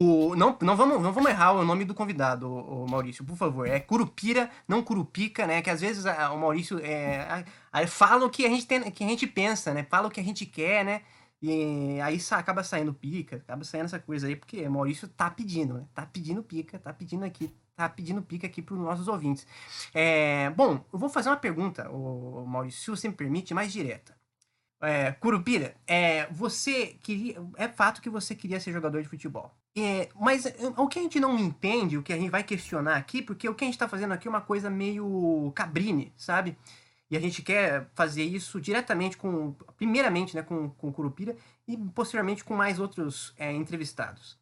O, 0.00 0.35
não, 0.37 0.57
não, 0.61 0.76
vamos, 0.76 1.00
não 1.00 1.12
vamos 1.12 1.31
errar 1.31 1.53
o 1.53 1.64
nome 1.64 1.85
do 1.85 1.95
convidado, 1.95 2.49
o, 2.49 2.85
o, 2.85 2.91
Maurício, 2.91 3.25
por 3.25 3.37
favor. 3.37 3.67
É 3.67 3.79
Curupira, 3.81 4.50
não 4.69 4.83
Curupica, 4.83 5.47
né? 5.47 5.62
Que 5.62 5.71
às 5.71 5.81
vezes 5.81 6.05
a, 6.05 6.33
o 6.33 6.38
Maurício 6.38 6.79
é, 6.81 7.45
a, 7.73 7.87
fala 7.87 8.26
o 8.26 8.31
que 8.31 8.45
a 8.45 8.49
gente 8.49 8.67
tem, 8.67 8.83
que 8.91 9.05
a 9.05 9.09
gente 9.09 9.26
pensa, 9.26 9.73
né? 9.73 9.87
Fala 9.88 10.09
o 10.09 10.11
que 10.11 10.21
a 10.21 10.25
gente 10.25 10.47
quer, 10.47 10.85
né? 10.85 11.03
E 11.47 12.01
aí 12.01 12.19
acaba 12.31 12.65
saindo 12.65 12.95
pica, 12.95 13.37
acaba 13.37 13.63
saindo 13.65 13.85
essa 13.85 13.99
coisa 13.99 14.27
aí, 14.27 14.35
porque 14.35 14.67
Maurício 14.67 15.07
tá 15.07 15.31
pedindo, 15.31 15.75
né? 15.75 15.85
Tá 15.93 16.07
pedindo 16.07 16.43
pica, 16.43 16.79
tá 16.79 16.91
pedindo 16.91 17.23
aqui, 17.23 17.55
tá 17.77 17.87
pedindo 17.87 18.23
pica 18.23 18.47
aqui 18.47 18.63
para 18.63 18.73
os 18.73 18.81
nossos 18.81 19.09
ouvintes. 19.09 19.47
É, 19.93 20.49
bom, 20.57 20.83
eu 20.91 20.99
vou 20.99 21.11
fazer 21.11 21.29
uma 21.29 21.37
pergunta, 21.37 21.91
o 21.91 22.47
Maurício, 22.47 22.97
se 22.97 23.07
me 23.07 23.15
permite, 23.15 23.53
mais 23.53 23.71
direta. 23.71 24.17
É, 24.81 25.13
Curupira, 25.13 25.77
é, 25.87 26.27
você 26.33 26.97
queria. 27.03 27.37
É 27.59 27.69
fato 27.69 28.01
que 28.01 28.09
você 28.09 28.35
queria 28.35 28.59
ser 28.59 28.73
jogador 28.73 29.03
de 29.03 29.09
futebol. 29.09 29.55
É, 29.77 30.09
mas 30.15 30.47
o 30.79 30.89
que 30.89 30.99
a 30.99 31.03
gente 31.03 31.21
não 31.21 31.39
entende, 31.39 31.99
o 31.99 32.03
que 32.03 32.13
a 32.13 32.17
gente 32.17 32.31
vai 32.31 32.43
questionar 32.43 32.97
aqui, 32.97 33.21
porque 33.21 33.47
o 33.47 33.55
que 33.55 33.65
a 33.65 33.67
gente 33.67 33.75
está 33.75 33.89
fazendo 33.89 34.13
aqui 34.13 34.29
é 34.29 34.31
uma 34.31 34.41
coisa 34.41 34.71
meio 34.71 35.53
cabrine, 35.55 36.11
sabe? 36.17 36.57
E 37.14 37.16
a 37.16 37.21
gente 37.21 37.42
quer 37.42 37.88
fazer 37.94 38.25
isso 38.25 38.61
diretamente 38.61 39.16
com, 39.16 39.52
primeiramente, 39.76 40.35
né, 40.35 40.42
com, 40.42 40.68
com 40.71 40.88
o 40.88 40.92
Curupira 40.92 41.37
e 41.64 41.76
posteriormente 41.76 42.42
com 42.42 42.56
mais 42.56 42.80
outros 42.80 43.33
é, 43.38 43.52
entrevistados. 43.52 44.37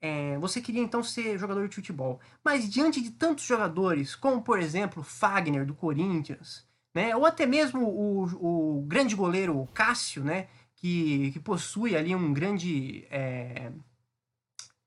É, 0.00 0.36
você 0.38 0.60
queria 0.60 0.82
então 0.82 1.04
ser 1.04 1.38
jogador 1.38 1.68
de 1.68 1.76
futebol, 1.76 2.18
mas 2.44 2.68
diante 2.68 3.00
de 3.00 3.12
tantos 3.12 3.44
jogadores, 3.44 4.16
como 4.16 4.42
por 4.42 4.58
exemplo 4.58 5.04
Fagner 5.04 5.64
do 5.64 5.72
Corinthians, 5.72 6.66
né, 6.92 7.14
ou 7.14 7.24
até 7.24 7.46
mesmo 7.46 7.86
o, 7.88 8.78
o 8.78 8.82
grande 8.82 9.14
goleiro 9.14 9.64
Cássio, 9.72 10.24
né, 10.24 10.48
que, 10.74 11.30
que 11.30 11.38
possui 11.38 11.94
ali 11.94 12.12
um 12.12 12.32
grande, 12.32 13.06
é, 13.08 13.70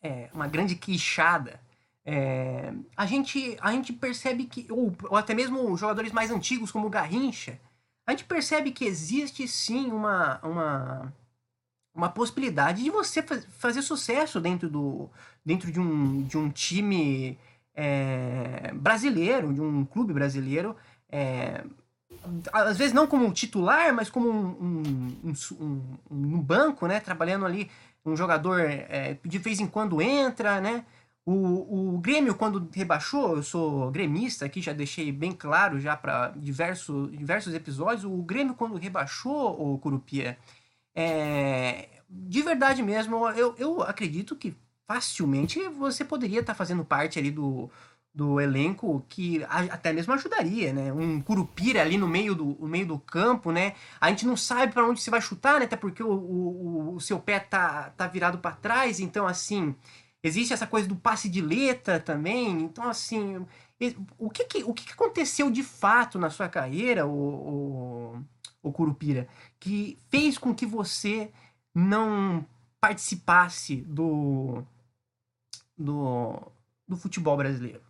é 0.02 0.30
uma 0.34 0.48
grande 0.50 0.76
queixada 0.76 1.62
é, 2.12 2.74
a, 2.98 3.06
gente, 3.06 3.56
a 3.62 3.72
gente 3.72 3.94
percebe 3.94 4.46
que, 4.46 4.66
ou, 4.72 4.92
ou, 5.12 5.16
até 5.16 5.36
mesmo 5.36 5.78
jogadores 5.78 6.12
mais 6.12 6.32
antigos 6.32 6.72
como 6.72 6.88
o 6.88 6.90
Garrincha, 6.90 7.60
a 8.08 8.12
gente 8.12 8.24
percebe 8.24 8.72
que 8.72 8.84
existe 8.84 9.48
sim 9.48 9.92
uma, 9.92 10.40
uma, 10.42 11.14
uma 11.94 12.10
possibilidade 12.10 12.84
de 12.84 12.90
você 12.90 13.22
faz, 13.22 13.46
fazer 13.60 13.84
sucesso 13.84 14.42
dentro, 14.42 14.68
do, 14.68 15.08
dentro 15.46 15.72
de, 15.72 15.80
um, 15.80 16.24
de 16.24 16.36
um 16.36 16.50
time 16.50 17.38
é, 17.76 18.72
brasileiro, 18.74 19.54
de 19.54 19.62
um 19.62 19.86
clube 19.86 20.12
brasileiro. 20.12 20.76
É, 21.12 21.64
às 22.52 22.76
vezes 22.76 22.92
não 22.92 23.06
como 23.06 23.32
titular, 23.32 23.94
mas 23.94 24.10
como 24.10 24.32
um, 24.32 24.84
um, 25.24 25.34
um, 25.62 25.98
um 26.10 26.42
banco, 26.42 26.88
né? 26.88 27.00
Trabalhando 27.00 27.46
ali, 27.46 27.70
um 28.04 28.16
jogador 28.16 28.62
é, 28.62 29.20
de 29.24 29.38
vez 29.38 29.60
em 29.60 29.68
quando 29.68 30.02
entra, 30.02 30.60
né? 30.60 30.84
O, 31.26 31.96
o 31.96 32.00
Grêmio, 32.00 32.36
quando 32.36 32.70
rebaixou, 32.74 33.36
eu 33.38 33.44
sou 33.44 33.92
gremista 33.92 34.46
aqui, 34.46 34.62
já 34.62 34.74
deixei 34.74 35.12
bem 35.12 35.32
claro 35.32 35.80
já 35.80 35.96
para 35.96 36.30
diversos, 36.30 37.12
diversos 37.12 37.54
episódios. 37.54 38.04
O 38.04 38.24
Grêmio, 38.24 38.56
quando 38.56 38.76
rebaixou 38.78 39.74
o 39.74 39.78
Curupia, 39.78 40.38
é, 40.96 41.90
de 42.10 42.42
verdade 42.42 42.82
mesmo, 42.82 43.28
eu, 43.30 43.56
eu 43.58 43.82
acredito 43.84 44.36
que 44.36 44.56
facilmente 44.88 45.60
você 45.70 46.04
poderia 46.04 46.40
estar 46.40 46.54
tá 46.54 46.58
fazendo 46.58 46.84
parte 46.84 47.20
ali 47.20 47.30
do, 47.30 47.70
do 48.14 48.42
elenco 48.42 49.06
que 49.08 49.44
até 49.48 49.94
mesmo 49.94 50.14
ajudaria, 50.14 50.74
né? 50.74 50.92
Um 50.92 51.22
Curupira 51.22 51.82
ali 51.82 51.98
no 51.98 52.08
meio 52.08 52.34
do, 52.34 52.58
no 52.60 52.68
meio 52.68 52.88
do 52.88 53.00
campo, 53.00 53.52
né? 53.52 53.76
A 54.02 54.10
gente 54.10 54.26
não 54.26 54.36
sabe 54.36 54.74
para 54.74 54.88
onde 54.88 55.00
você 55.00 55.12
vai 55.12 55.22
chutar, 55.22 55.60
né? 55.60 55.66
Até 55.66 55.78
porque 55.78 56.02
o, 56.02 56.12
o, 56.12 56.96
o 56.96 57.00
seu 57.00 57.20
pé 57.20 57.40
tá, 57.40 57.92
tá 57.96 58.08
virado 58.08 58.40
para 58.40 58.56
trás, 58.56 59.00
então 59.00 59.28
assim 59.28 59.76
Existe 60.22 60.54
essa 60.54 60.68
coisa 60.68 60.88
do 60.88 60.96
passe 60.96 61.30
de 61.30 61.42
letra 61.42 62.00
também. 62.00 62.62
Então, 62.62 62.90
assim, 62.90 63.46
o 64.18 64.30
que, 64.30 64.46
que 64.46 64.64
o 64.64 64.74
que, 64.74 64.86
que 64.86 64.94
aconteceu 64.94 65.50
de 65.50 65.64
fato 65.64 66.20
na 66.20 66.30
sua 66.30 66.50
carreira, 66.50 67.08
o, 67.08 67.12
o, 67.12 68.26
o 68.62 68.72
Curupira, 68.72 69.28
que 69.60 69.98
fez 70.10 70.38
com 70.38 70.54
que 70.54 70.66
você 70.66 71.32
não 71.74 72.46
participasse 72.82 73.78
do, 73.78 74.64
do, 75.78 76.52
do 76.88 76.98
futebol 76.98 77.38
brasileiro? 77.38 77.89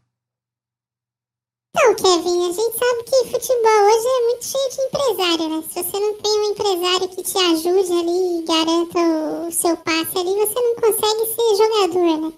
Então, 1.71 1.93
Kevin, 1.95 2.49
a 2.49 2.51
gente 2.51 2.77
sabe 2.79 3.03
que 3.03 3.29
futebol 3.29 3.85
hoje 3.85 4.07
é 4.07 4.25
muito 4.25 4.43
cheio 4.43 4.69
de 4.69 4.81
empresário, 4.81 5.49
né? 5.49 5.63
Se 5.69 5.83
você 5.83 5.99
não 5.99 6.13
tem 6.15 6.31
um 6.31 6.51
empresário 6.51 7.09
que 7.09 7.23
te 7.23 7.37
ajude 7.37 7.91
ali 7.93 8.39
e 8.39 8.43
garanta 8.43 9.47
o 9.47 9.51
seu 9.51 9.77
passe 9.77 10.17
ali, 10.17 10.33
você 10.33 10.59
não 10.59 10.75
consegue 10.75 11.25
ser 11.27 11.55
jogador, 11.57 12.21
né? 12.21 12.33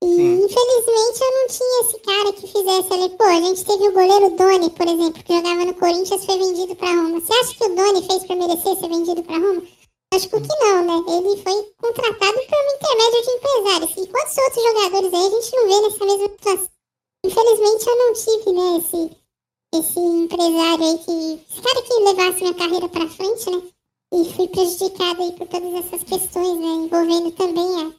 E 0.00 0.06
Sim. 0.06 0.44
infelizmente 0.44 1.20
eu 1.20 1.32
não 1.34 1.46
tinha 1.48 1.80
esse 1.80 1.98
cara 1.98 2.32
que 2.32 2.46
fizesse 2.46 2.92
ali. 2.92 3.08
Pô, 3.16 3.24
a 3.24 3.40
gente 3.40 3.64
teve 3.64 3.88
o 3.88 3.92
goleiro 3.92 4.30
Doni, 4.36 4.70
por 4.70 4.86
exemplo, 4.86 5.24
que 5.24 5.34
jogava 5.34 5.64
no 5.64 5.74
Corinthians 5.74 6.24
foi 6.24 6.38
vendido 6.38 6.76
pra 6.76 6.88
Roma. 6.88 7.20
Você 7.20 7.32
acha 7.32 7.54
que 7.56 7.64
o 7.64 7.74
Doni 7.74 8.06
fez 8.06 8.24
pra 8.24 8.36
merecer 8.36 8.76
ser 8.76 8.88
vendido 8.88 9.22
pra 9.24 9.38
Roma? 9.38 9.62
Acho 10.14 10.28
que 10.28 10.36
não, 10.36 10.84
né? 10.84 11.04
Ele 11.08 11.42
foi 11.42 11.74
contratado 11.82 12.38
por 12.46 12.58
um 12.58 12.74
intermédio 12.76 13.22
de 13.22 13.30
empresários. 13.30 13.90
E 13.90 14.06
quantos 14.06 14.38
outros 14.38 14.62
jogadores 14.62 15.14
aí 15.14 15.26
a 15.26 15.30
gente 15.30 15.56
não 15.56 15.66
vê 15.66 15.80
nessa 15.80 16.04
mesma 16.04 16.28
situação? 16.28 16.77
Infelizmente 17.24 17.86
eu 17.88 17.96
não 17.98 18.12
tive, 18.14 18.52
né, 18.52 18.78
esse, 18.78 19.16
esse 19.74 19.98
empresário 19.98 20.84
aí 20.84 20.98
que. 20.98 21.44
Esse 21.50 21.62
cara 21.62 21.82
que 21.82 21.94
levasse 21.94 22.40
minha 22.40 22.54
carreira 22.54 22.88
pra 22.88 23.08
frente, 23.08 23.50
né? 23.50 23.62
E 24.12 24.24
fui 24.32 24.48
prejudicada 24.48 25.22
aí 25.22 25.32
por 25.32 25.46
todas 25.48 25.74
essas 25.74 26.02
questões, 26.04 26.58
né? 26.58 26.66
Envolvendo 26.66 27.30
também 27.32 27.82
a, 27.82 27.92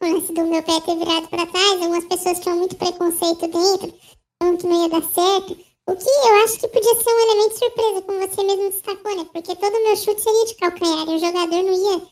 o 0.00 0.12
lance 0.12 0.32
do 0.32 0.46
meu 0.46 0.62
pé 0.62 0.80
ter 0.80 0.96
virado 0.96 1.28
pra 1.28 1.46
trás. 1.46 1.82
Algumas 1.82 2.04
pessoas 2.06 2.40
tinham 2.40 2.56
muito 2.56 2.76
preconceito 2.76 3.48
dentro, 3.48 3.92
falando 4.40 4.58
que 4.58 4.66
não 4.66 4.82
ia 4.82 4.88
dar 4.88 5.02
certo. 5.02 5.56
O 5.86 5.96
que 5.96 6.08
eu 6.08 6.44
acho 6.44 6.58
que 6.60 6.68
podia 6.68 6.94
ser 6.94 7.10
um 7.10 7.20
elemento 7.20 7.58
surpresa, 7.58 8.02
como 8.02 8.20
você 8.20 8.42
mesmo 8.44 8.70
destacou, 8.70 9.16
né? 9.16 9.28
Porque 9.32 9.56
todo 9.56 9.82
meu 9.82 9.96
chute 9.96 10.20
seria 10.22 10.46
de 10.46 10.54
calcanhar 10.54 11.08
e 11.08 11.16
o 11.16 11.18
jogador 11.18 11.62
não 11.64 11.74
ia 11.74 12.02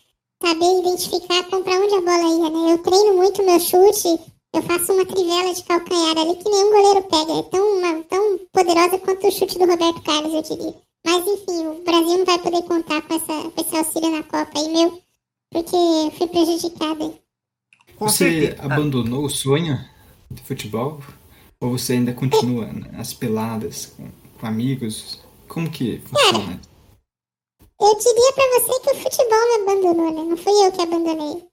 saber 0.43 0.81
identificar 0.81 1.45
para 1.45 1.59
onde 1.59 1.95
a 1.95 2.01
bola 2.01 2.35
ia, 2.35 2.51
né? 2.51 2.73
Eu 2.73 2.83
treino 2.83 3.15
muito 3.15 3.43
meu 3.45 3.61
chute, 3.61 4.21
eu 4.53 4.63
faço 4.63 4.93
uma 4.93 5.07
trivela 5.07 5.55
de 5.55 5.63
calcanhar 5.65 6.19
ali 6.19 6.37
que 6.37 6.49
nenhum 6.49 6.71
goleiro 6.71 7.03
pega. 7.03 7.39
É 7.39 7.43
tão, 7.45 7.79
uma, 7.79 8.03
tão 8.05 8.39
poderosa 8.53 8.99
quanto 8.99 9.27
o 9.27 9.31
chute 9.31 9.59
do 9.59 9.67
Roberto 9.67 10.03
Carlos, 10.03 10.35
eu 10.35 10.43
diria. 10.43 10.75
Mas 11.05 11.27
enfim, 11.27 11.67
o 11.67 11.83
Brasil 11.85 12.19
não 12.19 12.25
vai 12.25 12.39
poder 12.39 12.63
contar 12.63 13.03
com, 13.03 13.15
essa, 13.15 13.51
com 13.51 13.61
esse 13.61 13.77
auxílio 13.77 14.11
na 14.11 14.23
Copa 14.25 14.59
aí, 14.59 14.69
meu, 14.73 15.01
porque 15.51 16.17
fui 16.19 16.27
prejudicada. 16.29 17.15
Você 17.99 18.57
abandonou 18.59 19.25
o 19.25 19.31
sonho 19.31 19.79
de 20.31 20.43
futebol? 20.43 21.01
Ou 21.61 21.71
você 21.71 21.95
ainda 21.95 22.13
continua 22.13 22.71
nas 22.93 23.13
peladas 23.13 23.87
com, 23.87 24.09
com 24.39 24.47
amigos? 24.47 25.21
Como 25.47 25.71
que 25.71 26.01
funciona? 26.01 26.61
eu 27.81 27.97
diria 27.97 28.33
pra 28.35 28.45
você 28.55 28.81
que 28.81 28.91
o 28.91 28.95
futebol 28.95 29.39
me 29.47 29.63
abandonou, 29.63 30.11
né? 30.13 30.31
Não 30.31 30.37
fui 30.37 30.53
eu 30.53 30.73
que 30.73 30.83
abandonei. 30.83 31.50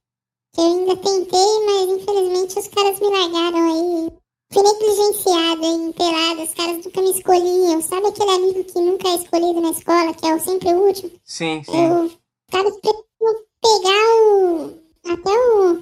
Eu 0.55 0.63
ainda 0.63 0.95
tentei, 0.97 1.65
mas 1.65 1.89
infelizmente 1.89 2.59
os 2.59 2.67
caras 2.67 2.99
me 2.99 3.09
largaram 3.09 3.71
aí. 3.71 4.11
Fui 4.53 4.63
negligenciada 4.63 5.65
em 5.65 5.91
pelada, 5.91 6.43
os 6.43 6.53
caras 6.53 6.85
nunca 6.85 7.01
me 7.01 7.11
escolhiam. 7.11 7.81
Sabe 7.81 8.07
aquele 8.07 8.31
amigo 8.31 8.63
que 8.63 8.79
nunca 8.79 9.09
é 9.09 9.15
escolhido 9.15 9.59
na 9.61 9.71
escola, 9.71 10.13
que 10.13 10.25
é 10.25 10.35
o 10.35 10.39
sempre 10.39 10.73
o 10.73 10.87
último? 10.87 11.11
Sim, 11.25 11.61
sim. 11.65 11.71
Eu, 11.71 12.11
preferiam 12.49 13.35
pegar 13.61 14.07
o. 14.23 14.73
até 15.05 15.31
o, 15.31 15.81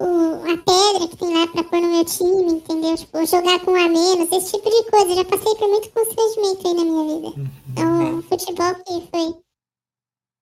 o. 0.00 0.34
a 0.44 0.56
pedra 0.56 1.08
que 1.08 1.16
tem 1.16 1.34
lá 1.34 1.46
pra 1.48 1.64
pôr 1.64 1.80
no 1.80 1.88
meu 1.88 2.04
time, 2.04 2.52
entendeu? 2.52 2.96
Tipo, 2.96 3.26
jogar 3.26 3.60
com 3.64 3.72
um 3.72 3.84
a 3.84 3.88
menos, 3.88 4.30
esse 4.30 4.52
tipo 4.52 4.70
de 4.70 4.90
coisa. 4.90 5.14
Já 5.16 5.24
passei 5.24 5.54
por 5.56 5.68
muito 5.68 5.90
constrangimento 5.90 6.68
aí 6.68 6.74
na 6.74 6.84
minha 6.84 7.16
vida. 7.16 7.28
Uhum. 7.28 7.48
Então, 7.72 8.18
o 8.18 8.22
futebol 8.22 8.74
que 8.86 9.08
foi. 9.10 9.34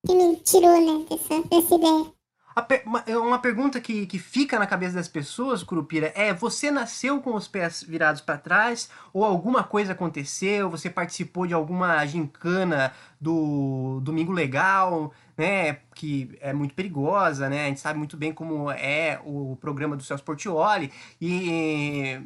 que 0.07 0.15
me 0.15 0.37
tirou, 0.37 0.81
né, 0.81 1.07
dessa, 1.09 1.43
dessa 1.49 1.75
ideia. 1.75 2.16
Uma, 2.87 3.05
é 3.07 3.19
uma, 3.19 3.39
pergunta 3.39 3.79
que, 3.79 4.07
que 4.07 4.19
fica 4.19 4.59
na 4.59 4.67
cabeça 4.67 4.95
das 4.95 5.09
pessoas, 5.09 5.63
Curupira, 5.63 6.11
é: 6.17 6.33
você 6.33 6.71
nasceu 6.71 7.21
com 7.21 7.35
os 7.35 7.47
pés 7.47 7.83
virados 7.83 8.23
para 8.23 8.39
trás 8.39 8.89
ou 9.13 9.23
alguma 9.23 9.63
coisa 9.63 9.93
aconteceu? 9.93 10.71
Você 10.71 10.89
participou 10.89 11.47
de 11.47 11.53
alguma 11.53 12.07
gincana 12.07 12.95
do 13.21 14.01
Domingo 14.03 14.33
Legal, 14.33 15.13
né? 15.37 15.81
Que 15.95 16.35
é 16.41 16.55
muito 16.55 16.75
perigosa, 16.75 17.47
né? 17.51 17.67
A 17.67 17.69
gente 17.69 17.81
sabe 17.81 17.99
muito 17.99 18.17
bem 18.17 18.33
como 18.33 18.71
é 18.71 19.21
o 19.27 19.59
programa 19.61 19.95
do 19.95 20.03
Celso 20.03 20.25
Portioli 20.25 20.91
e 21.21 22.19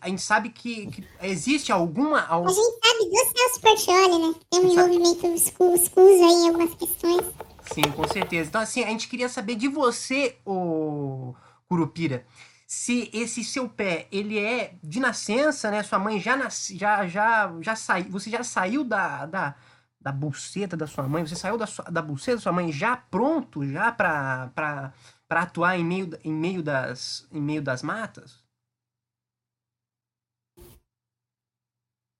a 0.00 0.08
gente 0.08 0.22
sabe 0.22 0.48
que, 0.48 0.88
que 0.88 1.04
existe 1.22 1.70
alguma. 1.70 2.26
A 2.28 2.48
gente 2.48 2.78
sabe 2.84 3.04
do 3.04 3.38
Celso 3.38 3.60
Portioli, 3.60 4.26
né? 4.26 4.34
Tem 4.50 4.60
um 4.60 4.72
envolvimento 4.72 5.26
escuso 5.28 6.24
aí 6.24 6.32
em 6.32 6.48
algumas 6.48 6.74
questões. 6.74 7.24
Sim, 7.68 7.92
com 7.92 8.06
certeza. 8.06 8.48
Então, 8.48 8.60
assim, 8.60 8.82
a 8.82 8.88
gente 8.88 9.08
queria 9.08 9.28
saber 9.28 9.54
de 9.54 9.68
você, 9.68 10.38
o 10.44 11.34
Curupira, 11.68 12.26
se 12.66 13.10
esse 13.12 13.44
seu 13.44 13.68
pé, 13.68 14.08
ele 14.10 14.38
é 14.38 14.74
de 14.82 14.98
nascença, 15.00 15.70
né? 15.70 15.82
Sua 15.82 15.98
mãe 15.98 16.18
já 16.20 16.34
nasce, 16.36 16.76
já 16.78 17.06
já 17.06 17.52
já 17.60 17.76
saiu, 17.76 18.10
você 18.10 18.30
já 18.30 18.42
saiu 18.42 18.84
da, 18.84 19.26
da, 19.26 19.54
da 20.00 20.12
buceta 20.12 20.76
da 20.76 20.86
sua 20.86 21.06
mãe, 21.08 21.26
você 21.26 21.36
saiu 21.36 21.58
da, 21.58 21.66
sua, 21.66 21.84
da 21.86 22.00
buceta 22.02 22.36
da 22.36 22.42
sua 22.42 22.52
mãe 22.52 22.72
já 22.72 22.96
pronto 22.96 23.66
já 23.66 23.92
para 23.92 24.92
atuar 25.30 25.78
em 25.78 25.84
meio 25.84 26.10
em 26.24 26.32
meio 26.32 26.62
das 26.62 27.26
em 27.32 27.40
meio 27.40 27.62
das 27.62 27.82
matas? 27.82 28.42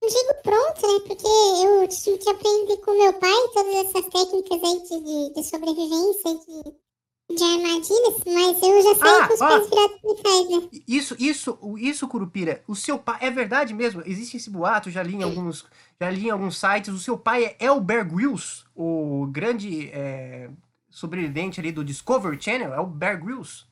Digo 0.09 0.43
pronto, 0.43 0.87
né? 0.87 1.01
Porque 1.07 1.27
eu 1.27 1.89
tive 1.89 2.19
que 2.19 2.31
aprender 2.31 2.77
com 2.79 2.93
meu 2.93 3.13
pai 3.15 3.49
todas 3.55 3.75
essas 3.75 4.05
técnicas 4.07 4.63
aí 4.63 5.03
de, 5.03 5.35
de 5.35 5.45
sobrevivência, 5.45 6.35
de, 6.35 7.37
de 7.37 7.45
armadilhas, 7.45 8.25
mas 8.27 8.63
eu 8.63 8.83
já 8.83 8.95
saí 8.95 9.23
ah, 9.23 9.29
com 9.29 9.35
os 9.35 9.43
ah, 9.43 9.49
pés 9.49 9.71
virados 9.71 10.01
de 10.03 10.23
trás, 10.23 10.51
né? 10.51 10.69
Isso, 10.87 11.17
isso, 11.19 11.59
isso, 11.79 12.09
Curupira, 12.09 12.63
o 12.67 12.75
seu 12.75 12.99
pai, 12.99 13.19
é 13.21 13.31
verdade 13.31 13.75
mesmo, 13.75 14.03
existe 14.05 14.37
esse 14.37 14.51
boato, 14.51 14.91
já 14.91 15.03
li 15.03 15.17
em 15.17 15.23
alguns, 15.23 15.65
já 16.01 16.11
li 16.11 16.27
em 16.27 16.31
alguns 16.31 16.59
sites, 16.59 16.93
o 16.93 16.99
seu 16.99 17.19
pai 17.19 17.57
é 17.59 17.71
o 17.71 17.81
Bear 17.81 18.09
Grylls, 18.09 18.65
o 18.75 19.27
grande 19.31 19.91
é, 19.91 20.51
sobrevivente 20.91 21.61
ali 21.61 21.71
do 21.71 21.85
Discovery 21.85 22.41
Channel, 22.41 22.75
é 22.75 22.81
o 22.81 22.87
Bear 22.87 23.23
Grylls. 23.23 23.67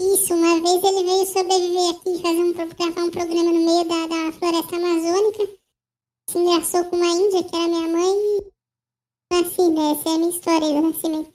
Isso, 0.00 0.32
uma 0.32 0.58
vez 0.62 0.82
ele 0.82 1.04
veio 1.04 1.26
sobreviver 1.26 1.90
aqui, 1.90 2.22
fazer 2.22 2.42
um, 2.42 2.52
gravar 2.54 3.04
um 3.04 3.10
programa 3.10 3.52
no 3.52 3.60
meio 3.60 3.84
da, 3.84 4.06
da 4.06 4.32
floresta 4.32 4.76
amazônica. 4.76 5.46
Se 6.26 6.38
engraçou 6.38 6.84
com 6.86 6.96
uma 6.96 7.06
índia, 7.06 7.44
que 7.44 7.54
era 7.54 7.68
minha 7.68 7.88
mãe, 7.88 8.16
e 8.16 9.34
nasci, 9.34 9.68
né? 9.68 9.92
Essa 9.92 10.08
é 10.08 10.12
a 10.14 10.18
minha 10.18 10.30
história 10.30 10.68
do 10.68 10.80
nascimento. 10.80 11.32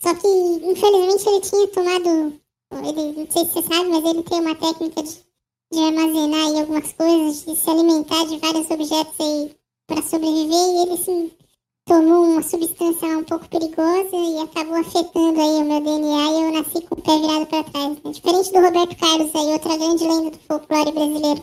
Só 0.00 0.14
que, 0.14 0.26
infelizmente, 0.26 1.28
ele 1.28 1.40
tinha 1.42 1.68
tomado. 1.68 2.40
Ele, 2.72 3.12
não 3.12 3.30
sei 3.30 3.44
se 3.44 3.52
você 3.52 3.62
sabe, 3.62 3.88
mas 3.88 4.04
ele 4.04 4.22
tem 4.24 4.40
uma 4.40 4.54
técnica 4.56 5.00
de, 5.00 5.24
de 5.72 5.78
armazenar 5.78 6.46
aí 6.48 6.58
algumas 6.58 6.92
coisas, 6.94 7.44
de 7.44 7.54
se 7.54 7.70
alimentar 7.70 8.24
de 8.24 8.38
vários 8.38 8.68
objetos 8.68 9.20
aí 9.20 9.56
para 9.86 10.02
sobreviver, 10.02 10.56
e 10.56 10.82
ele 10.82 10.96
se 10.96 11.32
tomou 11.88 12.24
uma 12.24 12.42
substância 12.42 13.08
um 13.08 13.24
pouco 13.24 13.48
perigosa 13.48 14.14
e 14.14 14.38
acabou 14.42 14.76
afetando 14.76 15.40
aí 15.40 15.62
o 15.62 15.64
meu 15.64 15.80
DNA 15.80 16.30
e 16.30 16.42
eu 16.42 16.52
nasci 16.52 16.82
com 16.82 16.94
o 16.94 17.02
pé 17.02 17.18
virado 17.18 17.46
para 17.46 17.64
trás. 17.64 17.96
Né? 18.04 18.12
Diferente 18.12 18.52
do 18.52 18.60
Roberto 18.60 18.96
Carlos 18.96 19.34
aí, 19.34 19.52
outra 19.52 19.76
grande 19.78 20.04
lenda 20.04 20.30
do 20.30 20.38
folclore 20.40 20.92
brasileiro, 20.92 21.42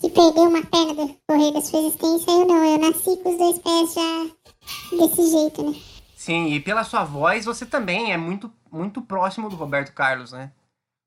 que 0.00 0.10
perdeu 0.10 0.42
uma 0.42 0.66
perna 0.66 1.06
do 1.06 1.16
correr 1.28 1.52
da 1.52 1.60
sua 1.60 1.78
existência, 1.78 2.30
eu 2.32 2.46
não, 2.46 2.64
eu 2.64 2.78
nasci 2.78 3.16
com 3.18 3.30
os 3.30 3.38
dois 3.38 3.58
pés 3.60 3.94
já 3.94 4.98
desse 4.98 5.30
jeito, 5.30 5.70
né? 5.70 5.78
Sim, 6.16 6.48
e 6.48 6.58
pela 6.58 6.82
sua 6.82 7.04
voz, 7.04 7.44
você 7.44 7.64
também 7.64 8.12
é 8.12 8.16
muito, 8.16 8.52
muito 8.72 9.00
próximo 9.00 9.48
do 9.48 9.54
Roberto 9.54 9.92
Carlos, 9.92 10.32
né? 10.32 10.50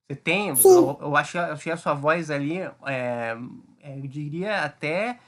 Você 0.10 0.16
tem, 0.16 0.48
eu, 0.48 0.98
eu 1.02 1.18
achei, 1.18 1.42
achei 1.42 1.74
a 1.74 1.78
sua 1.78 1.94
voz 1.94 2.32
ali, 2.32 2.60
é, 2.60 3.38
é, 3.82 3.98
eu 3.98 4.08
diria 4.08 4.64
até 4.64 5.20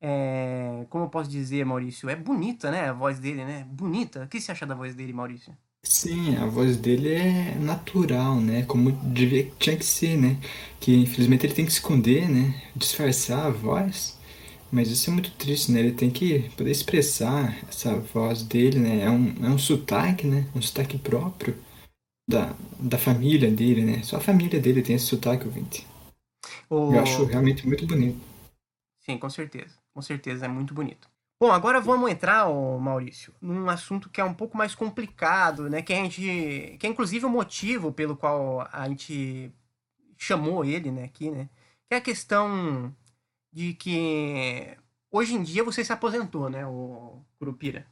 é, 0.00 0.86
como 0.88 1.04
eu 1.04 1.08
posso 1.10 1.28
dizer, 1.28 1.64
Maurício? 1.64 2.08
É 2.08 2.16
bonita, 2.16 2.70
né? 2.70 2.88
A 2.88 2.92
voz 2.92 3.18
dele, 3.18 3.44
né? 3.44 3.66
Bonita. 3.70 4.24
O 4.24 4.28
que 4.28 4.40
você 4.40 4.50
acha 4.50 4.66
da 4.66 4.74
voz 4.74 4.94
dele, 4.94 5.12
Maurício? 5.12 5.54
Sim, 5.82 6.36
a 6.36 6.46
voz 6.46 6.76
dele 6.76 7.12
é 7.14 7.54
natural, 7.56 8.36
né? 8.36 8.62
Como 8.64 8.92
devia, 8.92 9.50
tinha 9.58 9.76
que 9.76 9.84
ser, 9.84 10.16
né? 10.16 10.38
Que 10.78 10.94
infelizmente 10.94 11.44
ele 11.46 11.54
tem 11.54 11.66
que 11.66 11.72
esconder, 11.72 12.28
né? 12.28 12.54
Disfarçar 12.74 13.46
a 13.46 13.50
voz. 13.50 14.18
Mas 14.72 14.88
isso 14.88 15.10
é 15.10 15.12
muito 15.12 15.32
triste, 15.32 15.72
né? 15.72 15.80
Ele 15.80 15.92
tem 15.92 16.10
que 16.10 16.48
poder 16.50 16.70
expressar 16.70 17.58
essa 17.68 17.94
voz 17.96 18.42
dele, 18.42 18.78
né? 18.78 19.02
É 19.02 19.10
um, 19.10 19.34
é 19.44 19.50
um 19.50 19.58
sotaque, 19.58 20.26
né? 20.26 20.46
Um 20.54 20.62
sotaque 20.62 20.96
próprio 20.96 21.56
da, 22.28 22.54
da 22.78 22.96
família 22.96 23.50
dele, 23.50 23.82
né? 23.84 24.02
Só 24.02 24.16
a 24.16 24.20
família 24.20 24.60
dele 24.60 24.82
tem 24.82 24.96
esse 24.96 25.06
sotaque, 25.06 25.46
ouvinte. 25.46 25.86
O... 26.70 26.94
Eu 26.94 27.00
acho 27.00 27.24
realmente 27.24 27.66
muito 27.66 27.86
bonito. 27.86 28.20
Sim, 29.00 29.18
com 29.18 29.28
certeza 29.28 29.79
com 29.92 30.02
certeza 30.02 30.46
é 30.46 30.48
muito 30.48 30.74
bonito. 30.74 31.08
Bom, 31.42 31.50
agora 31.50 31.80
vamos 31.80 32.10
entrar, 32.10 32.48
oh, 32.48 32.78
Maurício, 32.78 33.34
num 33.40 33.70
assunto 33.70 34.10
que 34.10 34.20
é 34.20 34.24
um 34.24 34.34
pouco 34.34 34.58
mais 34.58 34.74
complicado, 34.74 35.70
né? 35.70 35.80
Que 35.80 35.92
a 35.94 35.96
gente, 35.96 36.76
que 36.78 36.86
é 36.86 36.90
inclusive 36.90 37.24
o 37.24 37.30
motivo 37.30 37.90
pelo 37.92 38.14
qual 38.14 38.68
a 38.70 38.86
gente 38.88 39.50
chamou 40.18 40.64
ele, 40.64 40.90
né, 40.90 41.04
aqui, 41.04 41.30
né? 41.30 41.48
Que 41.88 41.94
é 41.94 41.96
a 41.96 42.00
questão 42.02 42.94
de 43.50 43.72
que 43.72 44.76
hoje 45.10 45.34
em 45.34 45.42
dia 45.42 45.64
você 45.64 45.82
se 45.82 45.92
aposentou, 45.92 46.50
né, 46.50 46.66
o 46.66 47.24
Curupira? 47.38 47.86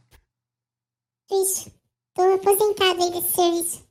Isso. 1.31 1.73
Tô 2.15 2.35
aposentado 2.35 3.03
aí 3.03 3.11
desse 3.13 3.33
serviço. 3.33 3.89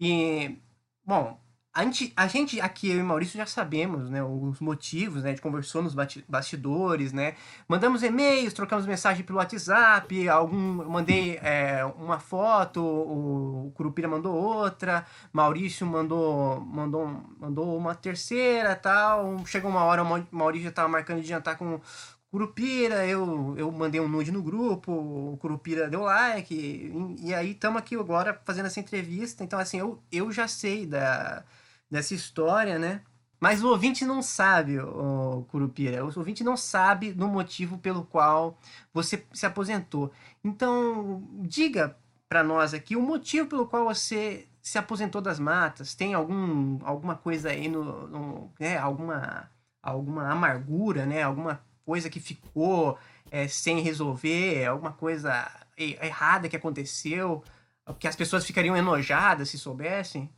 E, 0.00 0.56
bom, 1.04 1.38
a 1.78 1.84
gente, 1.84 2.12
a 2.16 2.26
gente 2.26 2.60
aqui, 2.60 2.90
eu 2.90 2.98
e 2.98 3.02
Maurício, 3.04 3.38
já 3.38 3.46
sabemos, 3.46 4.10
né, 4.10 4.20
os 4.20 4.58
motivos, 4.58 5.22
né, 5.22 5.28
a 5.28 5.32
gente 5.32 5.40
conversou 5.40 5.80
nos 5.80 5.94
bastidores, 6.28 7.12
né, 7.12 7.36
mandamos 7.68 8.02
e-mails, 8.02 8.52
trocamos 8.52 8.84
mensagem 8.84 9.24
pelo 9.24 9.38
WhatsApp, 9.38 10.28
algum, 10.28 10.56
mandei 10.90 11.38
é, 11.40 11.84
uma 11.96 12.18
foto, 12.18 12.82
o, 12.82 13.70
Curupira 13.76 14.08
mandou 14.08 14.34
outra, 14.34 15.06
Maurício 15.32 15.86
mandou, 15.86 16.60
mandou, 16.62 17.22
mandou 17.38 17.76
uma 17.76 17.94
terceira, 17.94 18.74
tal, 18.74 19.46
chegou 19.46 19.70
uma 19.70 19.84
hora, 19.84 20.02
o 20.02 20.26
Maurício 20.32 20.64
já 20.64 20.70
estava 20.70 20.88
marcando 20.88 21.20
de 21.22 21.28
jantar 21.28 21.56
com 21.56 21.80
Curupira, 22.28 23.06
eu, 23.06 23.54
eu 23.56 23.70
mandei 23.70 24.00
um 24.00 24.08
nude 24.08 24.32
no 24.32 24.42
grupo, 24.42 24.90
o 24.90 25.36
Curupira 25.36 25.88
deu 25.88 26.02
like, 26.02 26.52
e, 26.52 27.28
e 27.28 27.32
aí 27.32 27.52
estamos 27.52 27.78
aqui 27.78 27.94
agora 27.94 28.38
fazendo 28.44 28.66
essa 28.66 28.80
entrevista, 28.80 29.44
então 29.44 29.60
assim, 29.60 29.78
eu, 29.78 30.02
eu 30.10 30.32
já 30.32 30.48
sei 30.48 30.84
da 30.84 31.44
dessa 31.90 32.14
história, 32.14 32.78
né? 32.78 33.02
Mas 33.40 33.62
o 33.62 33.68
ouvinte 33.68 34.04
não 34.04 34.20
sabe, 34.20 34.80
o 34.80 35.44
Curupira. 35.48 36.04
O 36.04 36.12
ouvinte 36.16 36.42
não 36.42 36.56
sabe 36.56 37.12
do 37.12 37.28
motivo 37.28 37.78
pelo 37.78 38.04
qual 38.04 38.58
você 38.92 39.24
se 39.32 39.46
aposentou. 39.46 40.10
Então, 40.42 41.22
diga 41.42 41.96
para 42.28 42.42
nós 42.42 42.74
aqui 42.74 42.96
o 42.96 43.02
motivo 43.02 43.48
pelo 43.48 43.66
qual 43.66 43.84
você 43.84 44.48
se 44.60 44.76
aposentou 44.76 45.20
das 45.20 45.38
matas. 45.38 45.94
Tem 45.94 46.14
algum, 46.14 46.78
alguma 46.84 47.14
coisa 47.14 47.50
aí 47.50 47.68
no, 47.68 48.08
no 48.08 48.52
né? 48.58 48.76
alguma, 48.76 49.48
alguma 49.82 50.30
amargura, 50.30 51.06
né? 51.06 51.22
Alguma 51.22 51.62
coisa 51.84 52.10
que 52.10 52.20
ficou 52.20 52.98
é, 53.30 53.46
sem 53.48 53.80
resolver, 53.80 54.66
alguma 54.66 54.92
coisa 54.92 55.48
errada 55.76 56.48
que 56.48 56.56
aconteceu, 56.56 57.42
Porque 57.84 58.08
as 58.08 58.16
pessoas 58.16 58.44
ficariam 58.44 58.76
enojadas 58.76 59.48
se 59.48 59.58
soubessem. 59.58 60.28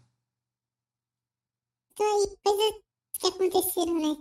Então 2.01 2.19
aí, 2.19 2.37
coisas 2.43 2.83
que 3.19 3.27
aconteceram, 3.27 3.95
né? 4.01 4.17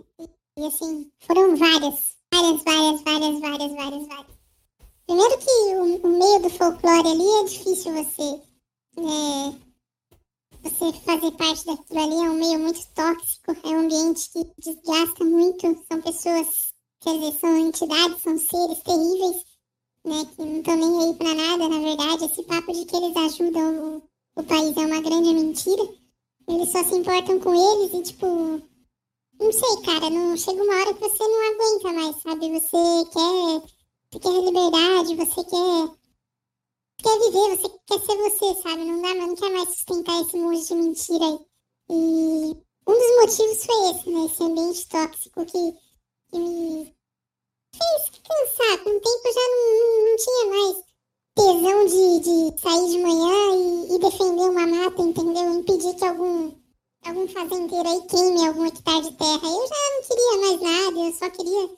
E 0.58 0.66
assim, 0.66 1.10
foram 1.20 1.56
várias. 1.56 2.14
Várias, 2.30 2.62
várias, 2.62 3.02
várias, 3.02 3.40
várias, 3.40 3.72
várias, 3.72 4.06
várias. 4.06 4.36
Primeiro 5.06 5.38
que 5.38 5.50
o, 5.50 6.06
o 6.06 6.18
meio 6.18 6.42
do 6.42 6.50
folclore 6.50 7.08
ali 7.08 7.26
é 7.26 7.44
difícil 7.44 7.94
você. 7.94 8.42
É, 8.98 9.70
você 10.62 10.92
fazer 11.00 11.32
parte 11.32 11.64
daquilo 11.64 12.00
ali 12.00 12.14
é 12.16 12.30
um 12.30 12.34
meio 12.34 12.58
muito 12.58 12.86
tóxico, 12.94 13.52
é 13.64 13.68
um 13.68 13.80
ambiente 13.80 14.30
que 14.30 14.44
desgasta 14.58 15.24
muito. 15.24 15.82
São 15.90 16.02
pessoas, 16.02 16.74
quer 17.00 17.14
dizer, 17.14 17.38
são 17.40 17.56
entidades, 17.56 18.22
são 18.22 18.36
seres 18.36 18.82
terríveis, 18.82 19.44
né? 20.04 20.26
Que 20.36 20.44
não 20.44 20.58
estão 20.58 20.76
nem 20.76 21.08
aí 21.08 21.14
pra 21.14 21.34
nada, 21.34 21.66
na 21.66 21.78
verdade. 21.78 22.26
Esse 22.26 22.42
papo 22.42 22.72
de 22.74 22.84
que 22.84 22.96
eles 22.96 23.16
ajudam 23.16 23.96
o, 23.96 24.02
o 24.36 24.44
país 24.44 24.76
é 24.76 24.80
uma 24.80 25.00
grande 25.00 25.32
mentira. 25.32 25.99
Eles 26.50 26.72
só 26.72 26.82
se 26.84 26.96
importam 26.96 27.38
com 27.38 27.54
eles 27.54 27.94
e, 27.94 28.02
tipo, 28.02 28.26
não 28.26 29.52
sei, 29.52 29.82
cara, 29.84 30.10
não 30.10 30.36
chega 30.36 30.62
uma 30.62 30.74
hora 30.74 30.94
que 30.94 31.00
você 31.00 31.22
não 31.22 31.52
aguenta 31.52 31.92
mais, 31.92 32.22
sabe? 32.22 32.50
Você 32.50 33.10
quer, 33.12 33.62
você 34.10 34.18
quer 34.18 34.44
liberdade, 34.44 35.16
você 35.16 35.44
quer 35.44 36.00
quer 37.02 37.18
viver, 37.18 37.56
você 37.56 37.68
quer 37.86 38.00
ser 38.00 38.16
você, 38.16 38.62
sabe? 38.62 38.84
Não 38.84 39.00
dá, 39.00 39.14
não 39.14 39.34
quer 39.34 39.50
mais 39.50 39.68
sustentar 39.70 40.20
esse 40.20 40.36
monte 40.36 40.66
de 40.66 40.74
mentira 40.74 41.24
aí. 41.24 41.38
E 41.88 42.56
um 42.86 42.92
dos 42.92 43.16
motivos 43.20 43.64
foi 43.64 43.90
esse, 43.90 44.10
né? 44.10 44.26
Esse 44.26 44.42
ambiente 44.42 44.88
tóxico 44.88 45.44
que, 45.46 45.72
que 46.30 46.38
me 46.38 46.94
fez 47.74 48.10
cansar. 48.10 48.84
Com 48.84 48.90
o 48.90 49.00
tempo 49.00 49.28
eu 49.28 49.32
já 49.32 49.40
não, 49.40 49.78
não, 49.78 50.10
não 50.10 50.16
tinha 50.16 50.46
mais 50.46 50.89
tesão 51.34 51.86
de, 51.86 52.20
de 52.20 52.60
sair 52.60 52.90
de 52.90 52.98
manhã 52.98 53.56
e, 53.56 53.94
e, 53.94 53.98
defender 53.98 54.50
uma 54.50 54.66
mata, 54.66 55.02
entendeu? 55.02 55.54
Impedir 55.54 55.94
que 55.94 56.04
algum, 56.04 56.52
algum 57.04 57.28
fazendeiro 57.28 57.88
aí 57.88 58.02
queime 58.02 58.46
algum 58.46 58.66
hectare 58.66 59.02
de 59.02 59.12
terra. 59.12 59.48
Eu 59.48 59.68
já 59.68 59.76
não 59.90 60.02
queria 60.08 60.40
mais 60.40 60.60
nada, 60.60 60.98
eu 60.98 61.12
só 61.12 61.30
queria 61.30 61.70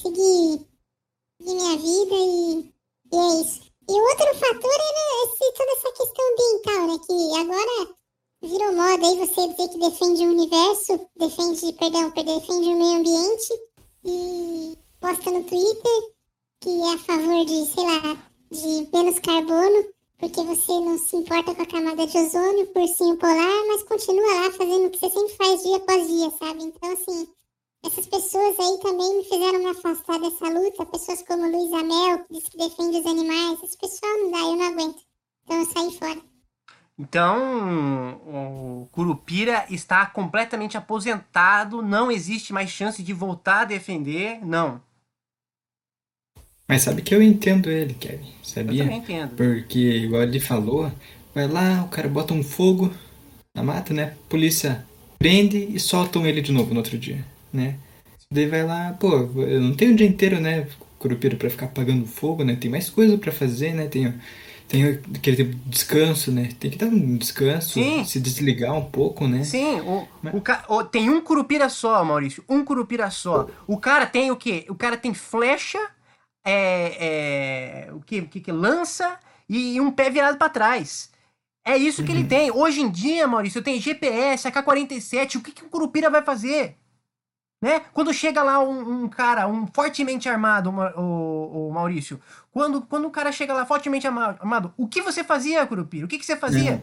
seguir, 0.00 0.66
seguir 1.38 1.54
minha 1.54 1.76
vida 1.76 2.14
e, 2.14 2.72
e 3.12 3.16
é 3.16 3.40
isso. 3.42 3.60
E 3.88 3.92
o 3.92 4.02
outro 4.02 4.34
fator 4.34 4.70
era 4.70 5.24
esse, 5.24 5.52
toda 5.52 5.72
essa 5.72 5.92
questão 5.92 6.24
ambiental, 6.32 6.86
né? 6.88 6.98
Que 7.06 7.40
agora 7.40 7.96
virou 8.42 8.72
moda 8.72 9.06
aí 9.06 9.16
você 9.18 9.48
dizer 9.48 9.68
que 9.68 9.78
defende 9.78 10.26
o 10.26 10.30
universo, 10.30 11.08
defende, 11.16 11.72
perdão, 11.74 12.10
defende 12.10 12.68
o 12.68 12.76
meio 12.76 12.98
ambiente 12.98 13.52
e 14.04 14.78
posta 15.00 15.30
no 15.30 15.44
Twitter 15.44 16.16
que 16.60 16.70
é 16.82 16.94
a 16.94 16.98
favor 16.98 17.44
de, 17.44 17.64
sei 17.66 17.84
lá, 17.84 18.25
de 18.50 18.88
menos 18.92 19.18
carbono, 19.18 19.84
porque 20.18 20.42
você 20.42 20.72
não 20.80 20.98
se 20.98 21.16
importa 21.16 21.54
com 21.54 21.62
a 21.62 21.66
camada 21.66 22.06
de 22.06 22.16
ozônio, 22.18 22.70
ursinho 22.74 23.16
polar, 23.16 23.66
mas 23.68 23.82
continua 23.82 24.42
lá 24.42 24.50
fazendo 24.50 24.86
o 24.86 24.90
que 24.90 24.98
você 24.98 25.10
sempre 25.10 25.36
faz 25.36 25.62
dia 25.62 25.76
após 25.76 26.08
dia, 26.08 26.30
sabe? 26.38 26.64
Então, 26.64 26.92
assim, 26.92 27.28
essas 27.84 28.06
pessoas 28.06 28.58
aí 28.58 28.78
também 28.82 29.18
me 29.18 29.24
fizeram 29.24 29.58
me 29.58 29.66
afastar 29.66 30.18
dessa 30.18 30.48
luta. 30.48 30.86
Pessoas 30.86 31.22
como 31.22 31.48
Luiz 31.48 31.72
Amel, 31.72 32.24
que 32.24 32.34
diz 32.34 32.48
que 32.48 32.56
defende 32.56 32.98
os 32.98 33.06
animais. 33.06 33.62
Esse 33.62 33.76
pessoal 33.76 34.12
não 34.18 34.30
dá, 34.30 34.38
eu 34.38 34.56
não 34.56 34.64
aguento. 34.64 35.02
Então 35.44 35.58
eu 35.58 35.66
saí 35.66 35.98
fora. 35.98 36.20
Então, 36.98 38.20
o 38.26 38.88
Curupira 38.90 39.66
está 39.68 40.06
completamente 40.06 40.78
aposentado, 40.78 41.82
não 41.82 42.10
existe 42.10 42.54
mais 42.54 42.70
chance 42.70 43.02
de 43.02 43.12
voltar 43.12 43.60
a 43.60 43.64
defender, 43.66 44.44
não. 44.44 44.80
Mas 46.68 46.82
sabe 46.82 47.02
que 47.02 47.14
eu 47.14 47.22
entendo 47.22 47.70
ele, 47.70 47.94
Kevin, 47.94 48.32
sabia? 48.42 48.82
Eu 48.82 48.84
também 48.84 48.98
entendo. 48.98 49.36
Porque, 49.36 49.78
igual 49.78 50.22
ele 50.22 50.40
falou, 50.40 50.90
vai 51.34 51.46
lá, 51.46 51.84
o 51.84 51.88
cara 51.88 52.08
bota 52.08 52.34
um 52.34 52.42
fogo 52.42 52.92
na 53.54 53.62
mata, 53.62 53.94
né? 53.94 54.14
Polícia 54.28 54.84
prende 55.18 55.58
e 55.58 55.78
soltam 55.78 56.26
ele 56.26 56.42
de 56.42 56.52
novo 56.52 56.72
no 56.72 56.78
outro 56.78 56.98
dia 56.98 57.24
né? 57.56 57.76
Daí 58.30 58.46
vai 58.46 58.64
lá, 58.64 58.94
pô, 58.98 59.12
eu 59.42 59.60
não 59.60 59.74
tenho 59.74 59.92
o 59.92 59.96
dia 59.96 60.06
inteiro, 60.06 60.40
né, 60.40 60.68
Curupira, 60.98 61.36
pra 61.36 61.50
ficar 61.50 61.66
apagando 61.66 62.06
fogo, 62.06 62.44
né? 62.44 62.56
Tem 62.56 62.70
mais 62.70 62.90
coisa 62.90 63.16
para 63.16 63.30
fazer, 63.30 63.72
né? 63.72 63.86
Tem, 63.86 64.12
tem 64.66 64.84
aquele 65.14 65.36
tempo 65.36 65.50
de 65.50 65.70
descanso, 65.70 66.32
né? 66.32 66.48
Tem 66.58 66.70
que 66.70 66.78
dar 66.78 66.86
um 66.86 67.16
descanso, 67.16 67.74
Sim. 67.74 68.04
se 68.04 68.18
desligar 68.18 68.74
um 68.74 68.84
pouco, 68.84 69.28
né? 69.28 69.44
Sim, 69.44 69.80
o, 69.80 70.08
Mas... 70.22 70.34
o, 70.34 70.74
o, 70.74 70.84
tem 70.84 71.08
um 71.08 71.20
Curupira 71.20 71.68
só, 71.68 72.04
Maurício, 72.04 72.42
um 72.48 72.64
Curupira 72.64 73.10
só. 73.10 73.46
O 73.66 73.78
cara 73.78 74.06
tem 74.06 74.30
o 74.30 74.36
quê? 74.36 74.64
O 74.68 74.74
cara 74.74 74.96
tem 74.96 75.14
flecha, 75.14 75.78
é, 76.46 77.88
é, 77.88 77.92
o 77.92 78.00
que, 78.00 78.22
que, 78.22 78.40
que 78.40 78.52
lança 78.52 79.18
e 79.48 79.80
um 79.80 79.90
pé 79.90 80.08
virado 80.08 80.38
para 80.38 80.48
trás. 80.48 81.10
É 81.64 81.76
isso 81.76 82.04
que 82.04 82.12
uhum. 82.12 82.18
ele 82.18 82.28
tem. 82.28 82.50
Hoje 82.52 82.80
em 82.80 82.88
dia, 82.88 83.26
Maurício, 83.26 83.60
tem 83.60 83.80
GPS, 83.80 84.46
AK-47. 84.46 85.36
O 85.36 85.40
que, 85.40 85.50
que 85.50 85.64
o 85.64 85.68
Curupira 85.68 86.08
vai 86.08 86.22
fazer? 86.22 86.76
Né? 87.60 87.80
Quando 87.92 88.14
chega 88.14 88.42
lá 88.42 88.62
um, 88.62 89.04
um 89.04 89.08
cara, 89.08 89.48
um 89.48 89.66
fortemente 89.66 90.28
armado, 90.28 90.70
o, 90.70 91.68
o, 91.68 91.72
Maurício, 91.72 92.20
quando, 92.52 92.82
quando 92.82 93.06
o 93.06 93.10
cara 93.10 93.32
chega 93.32 93.52
lá 93.52 93.66
fortemente 93.66 94.06
armado, 94.06 94.72
o 94.76 94.86
que 94.86 95.02
você 95.02 95.24
fazia, 95.24 95.66
Curupira? 95.66 96.04
O 96.04 96.08
que, 96.08 96.18
que 96.18 96.26
você 96.26 96.36
fazia? 96.36 96.80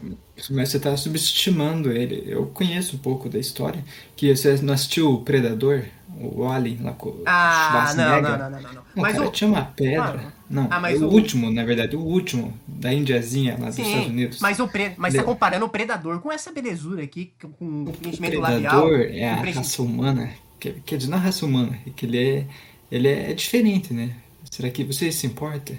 Mas 0.50 0.68
você 0.68 0.80
tá 0.80 0.94
subestimando 0.96 1.90
ele. 1.90 2.24
Eu 2.26 2.46
conheço 2.46 2.96
um 2.96 2.98
pouco 2.98 3.30
da 3.30 3.38
história, 3.38 3.82
que 4.16 4.34
você 4.36 4.56
não 4.60 4.74
assistiu 4.74 5.12
o 5.12 5.24
Predador, 5.24 5.84
o 6.20 6.46
Alien 6.46 6.82
lá 6.82 6.92
com 6.92 7.22
ah, 7.24 7.94
não, 7.96 8.20
não, 8.20 8.22
não, 8.22 8.38
não, 8.38 8.60
não, 8.60 8.72
não. 8.74 8.83
O 8.96 9.00
mas 9.00 9.14
cara 9.14 9.28
o... 9.28 9.30
tinha 9.32 9.50
uma 9.50 9.64
pedra. 9.64 10.32
Não, 10.48 10.68
ah, 10.70 10.78
mas 10.78 11.02
o, 11.02 11.06
o, 11.06 11.12
último, 11.12 11.50
na 11.50 11.64
verdade, 11.64 11.96
o 11.96 12.00
último 12.00 12.52
da 12.66 12.92
Indiazinha 12.92 13.56
lá 13.58 13.72
Sim, 13.72 13.82
dos 13.82 13.90
Estados 13.90 14.10
Unidos. 14.10 14.38
Mas, 14.40 14.60
o 14.60 14.68
pre... 14.68 14.92
mas 14.96 15.14
tá 15.14 15.22
comparando 15.22 15.64
o 15.64 15.68
Predador 15.68 16.20
com 16.20 16.30
essa 16.30 16.52
belezura 16.52 17.02
aqui, 17.02 17.32
com 17.40 17.84
o 17.84 17.92
preenchimento 17.92 18.38
labial. 18.38 18.86
O 18.86 18.88
Predador 18.88 19.16
é 19.16 19.30
a 19.30 19.36
raça 19.36 19.82
humana 19.82 20.30
quer 20.70 20.96
dizer, 20.96 21.10
na 21.10 21.16
raça 21.16 21.44
humana, 21.44 21.78
que 21.96 22.06
ele 22.06 22.18
é, 22.18 22.46
ele 22.90 23.08
é 23.08 23.32
diferente, 23.32 23.92
né? 23.92 24.16
Será 24.50 24.70
que 24.70 24.84
você 24.84 25.10
se 25.10 25.26
importa 25.26 25.76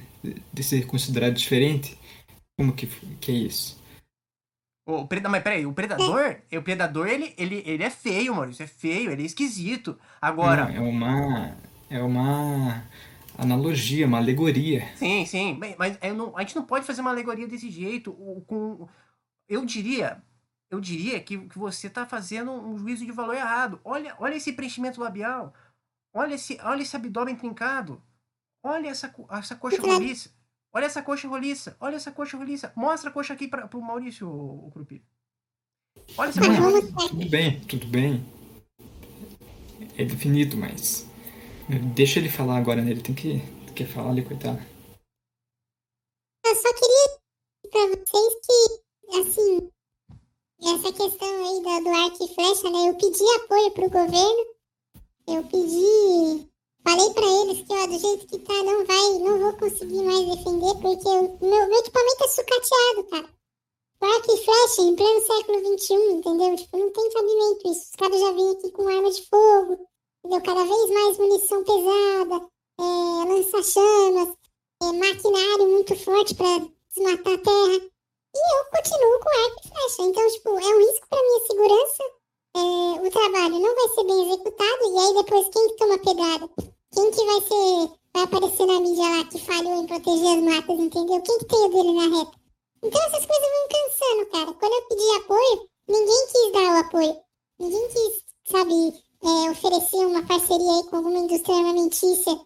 de 0.53 0.63
ser 0.63 0.85
considerado 0.85 1.33
diferente? 1.33 1.97
Como 2.57 2.73
que, 2.73 2.87
que 3.19 3.31
é 3.31 3.35
isso? 3.35 3.79
O 4.87 5.07
predador, 5.07 5.31
mas 5.31 5.43
peraí, 5.43 5.65
o 5.65 5.73
predador, 5.73 6.35
o 6.51 6.61
predador 6.61 7.07
ele, 7.07 7.33
ele, 7.37 7.63
ele 7.65 7.83
é 7.83 7.89
feio, 7.89 8.35
Maurício, 8.35 8.63
é 8.63 8.67
feio, 8.67 9.11
ele 9.11 9.23
é 9.23 9.25
esquisito. 9.25 9.97
Agora. 10.21 10.65
Não, 10.65 10.75
é 10.75 10.79
uma. 10.79 11.57
É 11.87 12.01
uma 12.01 12.83
analogia, 13.37 14.07
uma 14.07 14.17
alegoria. 14.17 14.87
Sim, 14.95 15.25
sim. 15.25 15.59
Mas 15.77 15.97
não, 16.15 16.37
a 16.37 16.41
gente 16.41 16.55
não 16.55 16.65
pode 16.65 16.85
fazer 16.85 17.01
uma 17.01 17.11
alegoria 17.11 17.47
desse 17.47 17.69
jeito. 17.69 18.13
Com, 18.47 18.87
eu 19.47 19.65
diria, 19.65 20.21
eu 20.69 20.79
diria 20.79 21.19
que, 21.19 21.37
que 21.37 21.57
você 21.57 21.87
está 21.87 22.05
fazendo 22.05 22.51
um 22.51 22.77
juízo 22.77 23.05
de 23.05 23.11
valor 23.11 23.35
errado. 23.35 23.79
Olha, 23.83 24.15
olha 24.19 24.35
esse 24.35 24.53
preenchimento 24.53 25.01
labial. 25.01 25.53
Olha 26.13 26.35
esse, 26.35 26.57
olha 26.63 26.81
esse 26.81 26.95
abdômen 26.95 27.35
trincado. 27.35 28.01
Olha 28.63 28.89
essa, 28.89 29.13
essa 29.31 29.55
coxa 29.55 29.81
roliça. 29.81 30.29
Olha 30.73 30.85
essa 30.85 31.01
coxa 31.01 31.27
roliça. 31.27 31.77
Olha 31.79 31.95
essa 31.95 32.11
coxa 32.11 32.37
roliça. 32.37 32.73
Mostra 32.75 33.09
a 33.09 33.13
coxa 33.13 33.33
aqui 33.33 33.47
para 33.47 33.69
o 33.77 33.81
Maurício, 33.81 34.27
o, 34.27 34.67
o 34.67 34.71
Crupi. 34.71 35.03
Olha 36.17 36.29
essa 36.29 36.41
coxa 36.41 36.61
roliça. 36.61 36.93
Tudo 37.09 37.29
bem, 37.29 37.59
tudo 37.61 37.87
bem. 37.87 38.25
É 39.97 40.03
definido, 40.03 40.57
mas. 40.57 41.07
Deixa 41.95 42.19
ele 42.19 42.29
falar 42.29 42.57
agora, 42.57 42.81
né? 42.81 42.91
Ele 42.91 43.01
tem 43.01 43.15
que, 43.15 43.41
que 43.73 43.85
falar 43.85 44.11
ali, 44.11 44.23
coitado. 44.23 44.59
Eu 46.45 46.55
só 46.55 46.73
queria 46.73 47.19
para 47.71 47.87
vocês 47.87 48.33
que, 48.45 49.19
assim, 49.19 49.71
essa 50.61 50.93
questão 50.93 51.27
aí 51.27 51.61
do, 51.63 51.83
do 51.83 51.89
arco 51.89 52.23
e 52.23 52.33
flecha, 52.35 52.69
né? 52.69 52.89
Eu 52.89 52.95
pedi 52.95 53.23
apoio 53.37 53.71
pro 53.71 53.89
governo. 53.89 54.45
Eu 55.27 55.43
pedi. 55.43 56.47
Falei 56.87 57.13
pra 57.15 57.25
eles 57.25 57.67
que, 57.67 57.73
ó, 57.73 57.87
do 57.87 57.99
jeito 57.99 58.27
que 58.27 58.39
tá, 58.39 58.53
não 58.63 58.85
vai, 58.85 59.19
não 59.19 59.39
vou 59.39 59.53
conseguir 59.53 60.03
mais 60.03 60.23
defender, 60.23 60.75
porque 60.75 61.07
o 61.07 61.37
meu, 61.41 61.67
meu 61.67 61.79
equipamento 61.79 62.23
é 62.23 62.27
sucateado, 62.27 63.03
cara. 63.09 63.29
O 64.01 64.05
arco 64.05 64.31
e 64.31 64.37
flecha 64.37 64.81
em 64.83 64.95
pleno 64.95 65.21
século 65.21 65.77
XXI, 65.79 65.93
entendeu? 66.13 66.55
Tipo, 66.55 66.77
não 66.77 66.91
tem 66.91 67.09
cabimento 67.09 67.71
isso. 67.71 67.89
Os 67.89 67.95
caras 67.97 68.19
já 68.19 68.31
vêm 68.33 68.51
aqui 68.51 68.71
com 68.71 68.87
arma 68.87 69.11
de 69.11 69.21
fogo, 69.23 69.87
entendeu? 70.25 70.41
Cada 70.41 70.63
vez 70.63 70.89
mais 70.89 71.17
munição 71.17 71.63
pesada, 71.63 72.47
é, 72.79 73.33
lança-chamas, 73.33 74.29
é, 74.81 74.91
maquinário 74.91 75.69
muito 75.69 75.95
forte 75.95 76.33
pra 76.35 76.59
desmatar 76.89 77.33
a 77.33 77.37
terra. 77.37 77.91
E 78.35 78.37
eu 78.37 78.65
continuo 78.71 79.19
com 79.19 79.29
arco 79.29 79.61
e 79.63 79.69
flecha. 79.69 80.01
Então, 80.01 80.29
tipo, 80.29 80.49
é 80.49 80.75
um 80.75 80.79
risco 80.79 81.07
para 81.09 81.21
minha 81.21 81.39
segurança. 81.47 82.03
É, 82.57 83.07
o 83.07 83.11
trabalho 83.11 83.59
não 83.59 83.75
vai 83.75 83.89
ser 83.89 84.03
bem 84.03 84.27
executado. 84.27 84.83
E 84.83 84.97
aí, 84.97 85.13
depois, 85.13 85.49
quem 85.49 85.67
que 85.69 85.75
toma 85.77 85.97
pedrada? 85.99 86.49
Quem 86.93 87.11
que 87.11 87.25
vai 87.25 87.41
ser. 87.41 87.95
Vai 88.13 88.23
aparecer 88.23 88.65
na 88.65 88.79
mídia 88.79 89.03
lá 89.03 89.25
que 89.25 89.39
falhou 89.39 89.83
em 89.83 89.87
proteger 89.87 90.37
as 90.37 90.43
matas, 90.43 90.79
entendeu? 90.79 91.21
Quem 91.21 91.37
que 91.37 91.45
tem 91.45 91.59
o 91.59 91.69
dele 91.69 91.91
na 91.91 92.17
reta? 92.17 92.31
Então, 92.81 93.01
essas 93.01 93.25
coisas 93.25 93.49
vão 93.51 93.67
cansando, 93.67 94.31
cara. 94.31 94.53
Quando 94.53 94.73
eu 94.73 94.87
pedi 94.87 95.09
apoio, 95.17 95.69
ninguém 95.89 96.27
quis 96.27 96.51
dar 96.53 96.75
o 96.75 96.79
apoio. 96.79 97.17
Ninguém 97.59 97.87
quis, 97.89 98.23
sabe, 98.49 99.03
é, 99.25 99.51
oferecer 99.51 100.05
uma 100.05 100.23
parceria 100.25 100.71
aí 100.71 100.83
com 100.83 100.97
alguma 100.97 101.17
indústria 101.17 101.55
armamentícia 101.55 102.39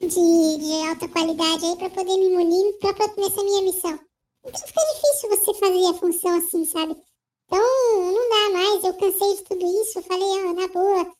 de, 0.00 0.08
de 0.08 0.88
alta 0.88 1.08
qualidade 1.08 1.64
aí 1.64 1.76
para 1.76 1.90
poder 1.90 2.16
me 2.16 2.30
munir 2.30 2.78
pra, 2.78 2.92
nessa 3.16 3.42
minha 3.42 3.62
missão. 3.62 3.98
Então 4.44 4.66
fica 4.66 4.80
difícil 4.94 5.30
você 5.30 5.54
fazer 5.54 5.86
a 5.86 5.94
função 5.94 6.38
assim, 6.38 6.64
sabe? 6.64 6.96
Então 7.46 8.12
não 8.12 8.28
dá 8.30 8.58
mais, 8.58 8.84
eu 8.84 8.94
cansei 8.94 9.36
de 9.36 9.42
tudo 9.44 9.82
isso, 9.82 10.02
falei, 10.02 10.26
ó, 10.26 10.52
na 10.54 10.68
boa, 10.68 11.12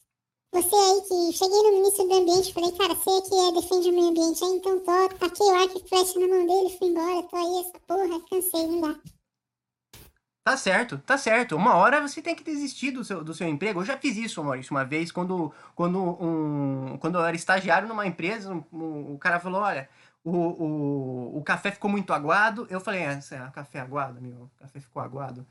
você 0.52 0.74
aí 0.74 1.00
que 1.02 1.38
cheguei 1.38 1.62
no 1.62 1.72
ministro 1.72 2.08
do 2.08 2.14
ambiente, 2.14 2.52
falei, 2.52 2.72
cara, 2.72 2.94
você 2.94 3.22
que 3.28 3.34
é, 3.34 3.52
defende 3.52 3.88
o 3.88 3.92
meio 3.92 4.08
ambiente, 4.08 4.44
aí 4.44 4.56
então 4.56 4.80
tô, 4.80 5.08
taquei 5.18 5.46
o 5.46 5.54
arco 5.54 5.78
e 5.78 5.88
flecha 5.88 6.18
na 6.18 6.26
mão 6.26 6.46
dele, 6.46 6.76
fui 6.76 6.88
embora, 6.88 7.22
tô 7.22 7.36
aí, 7.36 7.60
essa 7.60 7.80
porra, 7.86 8.20
cansei, 8.28 8.66
não 8.66 8.80
dá. 8.80 9.00
Tá 10.42 10.56
certo, 10.56 10.98
tá 10.98 11.18
certo. 11.18 11.54
Uma 11.54 11.74
hora 11.74 12.00
você 12.00 12.22
tem 12.22 12.34
que 12.34 12.42
desistir 12.42 12.90
do 12.90 13.04
seu, 13.04 13.22
do 13.22 13.34
seu 13.34 13.46
emprego. 13.46 13.80
Eu 13.80 13.84
já 13.84 13.96
fiz 13.98 14.16
isso, 14.16 14.42
Maurício, 14.42 14.74
uma 14.74 14.84
vez, 14.84 15.12
quando, 15.12 15.52
quando, 15.74 16.00
um, 16.00 16.96
quando 16.98 17.18
eu 17.18 17.24
era 17.24 17.36
estagiário 17.36 17.86
numa 17.86 18.06
empresa, 18.06 18.52
um, 18.52 18.64
um, 18.72 19.14
o 19.14 19.18
cara 19.18 19.38
falou, 19.38 19.60
olha, 19.60 19.88
o, 20.24 20.32
o, 20.32 21.38
o 21.38 21.42
café 21.42 21.70
ficou 21.70 21.90
muito 21.90 22.12
aguado. 22.12 22.66
Eu 22.70 22.80
falei, 22.80 23.02
é, 23.02 23.20
café 23.52 23.80
aguado, 23.80 24.20
meu, 24.20 24.44
o 24.44 24.50
café 24.58 24.80
ficou 24.80 25.02
aguado. 25.02 25.46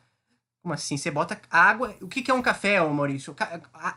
Como 0.62 0.74
assim? 0.74 0.98
Você 0.98 1.10
bota 1.10 1.40
água. 1.50 1.96
O 2.02 2.08
que, 2.08 2.22
que 2.22 2.32
é 2.32 2.34
um 2.34 2.42
café, 2.42 2.82
Maurício? 2.82 3.36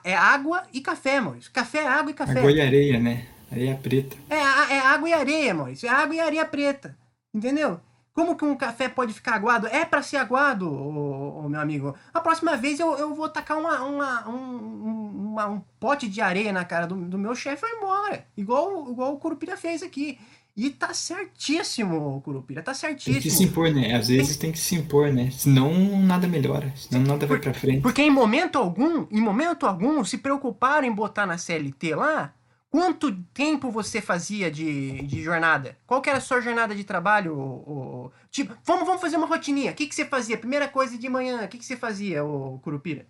É 0.04 0.14
água 0.14 0.64
e 0.72 0.80
café, 0.80 1.20
Maurício. 1.20 1.50
Café 1.52 1.78
é 1.78 1.88
água 1.88 2.10
e 2.10 2.14
café. 2.14 2.38
Água 2.38 2.52
e 2.52 2.60
areia, 2.60 3.00
né? 3.00 3.26
Areia 3.50 3.76
preta. 3.76 4.16
É, 4.30 4.36
é 4.74 4.78
água 4.78 5.08
e 5.08 5.12
areia, 5.12 5.54
Maurício. 5.54 5.88
É 5.88 5.90
água 5.90 6.14
e 6.14 6.20
areia 6.20 6.44
preta. 6.46 6.96
Entendeu? 7.34 7.80
Como 8.14 8.36
que 8.36 8.44
um 8.44 8.54
café 8.54 8.88
pode 8.88 9.14
ficar 9.14 9.34
aguado? 9.34 9.66
É 9.68 9.84
para 9.84 10.02
ser 10.02 10.18
aguado, 10.18 10.70
ô, 10.70 11.44
ô, 11.44 11.48
meu 11.48 11.60
amigo. 11.60 11.94
A 12.12 12.20
próxima 12.20 12.56
vez 12.56 12.78
eu, 12.78 12.94
eu 12.98 13.14
vou 13.14 13.28
tacar 13.28 13.58
uma, 13.58 13.82
uma, 13.82 14.28
um, 14.28 15.30
uma, 15.30 15.46
um 15.46 15.60
pote 15.80 16.08
de 16.08 16.20
areia 16.20 16.52
na 16.52 16.64
cara 16.64 16.86
do, 16.86 16.94
do 16.94 17.18
meu 17.18 17.34
chefe 17.34 17.64
e 17.64 17.68
vai 17.68 17.78
embora. 17.78 18.26
Igual, 18.36 18.90
igual 18.90 19.14
o 19.14 19.18
Curupira 19.18 19.56
fez 19.56 19.82
aqui. 19.82 20.18
E 20.54 20.68
tá 20.68 20.92
certíssimo, 20.92 22.20
Curupira, 22.20 22.62
tá 22.62 22.74
certíssimo. 22.74 23.14
Tem 23.14 23.22
que 23.22 23.30
se 23.30 23.44
impor, 23.44 23.70
né? 23.70 23.94
Às 23.94 24.08
vezes 24.08 24.36
tem 24.36 24.52
que 24.52 24.58
se 24.58 24.74
impor, 24.74 25.10
né? 25.10 25.30
Senão 25.30 25.72
nada 26.02 26.28
melhora, 26.28 26.70
senão 26.76 27.00
nada 27.00 27.26
vai 27.26 27.38
pra 27.38 27.54
frente. 27.54 27.80
Porque 27.80 28.02
em 28.02 28.10
momento 28.10 28.58
algum, 28.58 29.06
em 29.10 29.20
momento 29.20 29.66
algum, 29.66 30.04
se 30.04 30.18
preocuparam 30.18 30.86
em 30.86 30.92
botar 30.92 31.24
na 31.24 31.38
CLT 31.38 31.94
lá, 31.94 32.34
quanto 32.72 33.14
tempo 33.34 33.70
você 33.70 34.00
fazia 34.00 34.50
de, 34.50 35.02
de 35.02 35.22
jornada? 35.22 35.78
Qual 35.86 36.00
que 36.00 36.08
era 36.08 36.18
a 36.18 36.22
sua 36.22 36.40
jornada 36.40 36.74
de 36.74 36.84
trabalho? 36.84 38.10
Tipo, 38.30 38.56
vamos, 38.64 38.86
vamos 38.86 39.02
fazer 39.02 39.18
uma 39.18 39.26
rotininha. 39.26 39.72
O 39.72 39.74
que, 39.74 39.86
que 39.86 39.94
você 39.94 40.06
fazia? 40.06 40.38
Primeira 40.38 40.66
coisa 40.66 40.96
de 40.96 41.06
manhã, 41.06 41.44
o 41.44 41.48
que, 41.48 41.58
que 41.58 41.66
você 41.66 41.76
fazia, 41.76 42.24
o 42.24 42.58
Curupira? 42.60 43.06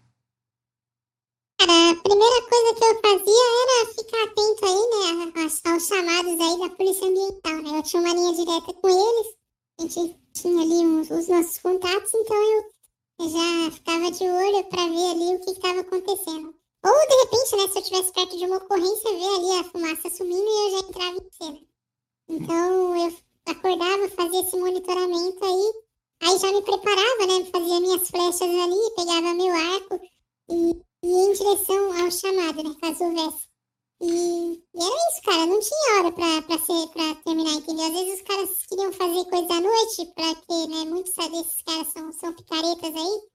Cara, 1.60 1.92
a 1.92 1.94
primeira 1.94 2.42
coisa 2.48 2.74
que 2.74 2.84
eu 2.84 3.00
fazia 3.00 3.46
era 3.62 3.94
ficar 3.94 4.24
atento 4.24 4.64
aí, 4.66 5.30
né, 5.30 5.42
aos, 5.42 5.64
aos 5.64 5.86
chamados 5.86 6.40
aí 6.40 6.58
da 6.58 6.74
Polícia 6.74 7.06
Ambiental, 7.06 7.62
né? 7.62 7.78
Eu 7.78 7.82
tinha 7.84 8.02
uma 8.02 8.14
linha 8.14 8.34
direta 8.34 8.72
com 8.74 8.88
eles, 8.88 9.36
a 9.78 9.82
gente 9.82 10.20
tinha 10.32 10.60
ali 10.60 10.86
uns, 10.86 11.08
os 11.08 11.28
nossos 11.28 11.58
contatos, 11.58 12.12
então 12.14 12.36
eu 13.20 13.28
já 13.30 13.70
ficava 13.70 14.10
de 14.10 14.24
olho 14.24 14.64
para 14.64 14.88
ver 14.88 15.10
ali 15.12 15.36
o 15.36 15.40
que 15.40 15.50
estava 15.52 15.80
acontecendo. 15.82 16.61
Ou, 16.84 17.08
de 17.08 17.14
repente, 17.22 17.56
né, 17.56 17.68
se 17.68 17.78
eu 17.78 17.82
estivesse 17.82 18.12
perto 18.12 18.36
de 18.36 18.44
uma 18.46 18.56
ocorrência, 18.56 19.10
ver 19.12 19.34
ali 19.36 19.60
a 19.60 19.64
fumaça 19.64 20.10
subindo 20.10 20.48
e 20.48 20.66
eu 20.66 20.70
já 20.70 20.78
entrava 20.88 21.16
em 21.16 21.30
cena. 21.30 21.58
Então, 22.28 22.96
eu 22.96 23.16
acordava, 23.46 24.08
fazia 24.10 24.40
esse 24.40 24.56
monitoramento 24.56 25.44
aí, 25.44 25.72
aí 26.22 26.38
já 26.38 26.52
me 26.52 26.62
preparava, 26.62 27.26
né, 27.26 27.44
fazia 27.52 27.80
minhas 27.80 28.08
flechas 28.08 28.42
ali, 28.42 28.94
pegava 28.96 29.34
meu 29.34 29.54
arco 29.54 30.00
e 30.50 30.82
e 31.04 31.08
em 31.08 31.32
direção 31.32 32.00
ao 32.00 32.10
chamado, 32.10 32.62
né? 32.62 32.76
Caso 32.80 33.04
houvesse. 33.04 33.48
E, 34.00 34.54
e 34.74 34.82
era 34.82 35.10
isso, 35.10 35.22
cara. 35.24 35.46
Não 35.46 35.60
tinha 35.60 35.98
hora 35.98 36.12
pra, 36.12 36.42
pra, 36.42 36.58
ser, 36.58 36.88
pra 36.92 37.14
terminar, 37.16 37.54
entendeu? 37.54 37.86
Às 37.86 37.92
vezes 37.92 38.14
os 38.14 38.22
caras 38.22 38.66
queriam 38.68 38.92
fazer 38.92 39.24
coisa 39.24 39.52
à 39.54 39.60
noite, 39.60 40.06
pra 40.14 40.34
ter, 40.34 40.68
né? 40.68 40.84
Muitos 40.84 41.12
desses 41.14 41.62
caras 41.62 41.92
são, 41.92 42.12
são 42.12 42.32
picaretas 42.34 42.94
aí. 42.94 43.31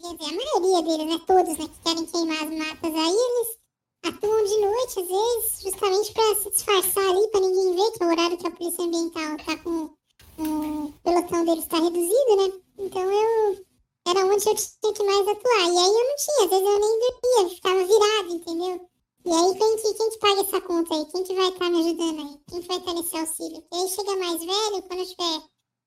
Quer 0.00 0.14
dizer, 0.14 0.30
a 0.30 0.36
maioria 0.36 0.82
deles, 0.82 1.06
né? 1.06 1.24
Todos, 1.26 1.58
né? 1.58 1.68
Que 1.68 1.80
querem 1.82 2.06
queimar 2.06 2.42
as 2.44 2.58
matas 2.58 2.94
aí, 2.94 3.16
eles 3.16 3.58
atuam 4.04 4.44
de 4.44 4.60
noite, 4.60 5.00
às 5.00 5.08
vezes, 5.08 5.62
justamente 5.62 6.12
pra 6.12 6.34
se 6.36 6.50
disfarçar 6.50 7.08
ali, 7.08 7.28
pra 7.28 7.40
ninguém 7.40 7.74
ver 7.74 7.90
que 7.92 8.02
é 8.02 8.06
o 8.06 8.10
horário 8.10 8.36
que 8.36 8.46
a 8.46 8.50
polícia 8.50 8.84
ambiental 8.84 9.36
tá 9.44 9.56
com. 9.58 9.90
O 10.38 10.92
pelotão 11.02 11.44
deles 11.46 11.66
tá 11.66 11.78
reduzido, 11.78 12.36
né? 12.36 12.52
Então 12.78 13.02
eu 13.02 13.66
era 14.06 14.26
onde 14.26 14.48
eu 14.48 14.54
tinha 14.54 14.92
que 14.92 15.02
mais 15.02 15.28
atuar. 15.28 15.64
E 15.64 15.78
aí 15.78 15.94
eu 15.94 16.04
não 16.04 16.16
tinha, 16.16 16.44
às 16.44 16.50
vezes 16.50 16.66
eu 16.66 16.78
nem 16.78 17.00
dormia, 17.00 17.42
eu 17.42 17.48
ficava 17.48 17.86
virado, 17.86 18.34
entendeu? 18.34 18.88
E 19.24 19.32
aí 19.32 19.58
quem 19.58 19.76
que, 19.76 19.94
quem 19.94 20.10
que 20.10 20.18
paga 20.18 20.40
essa 20.42 20.60
conta 20.60 20.94
aí? 20.94 21.06
Quem 21.06 21.24
que 21.24 21.34
vai 21.34 21.48
estar 21.48 21.58
tá 21.58 21.70
me 21.70 21.80
ajudando 21.80 22.20
aí? 22.20 22.40
Quem 22.48 22.60
que 22.60 22.68
vai 22.68 22.76
estar 22.76 22.92
tá 22.92 23.00
nesse 23.00 23.16
auxílio? 23.16 23.64
E 23.72 23.76
aí 23.76 23.88
chega 23.88 24.16
mais 24.16 24.40
velho, 24.40 24.82
quando 24.82 25.00
eu 25.00 25.06
tiver 25.06 25.42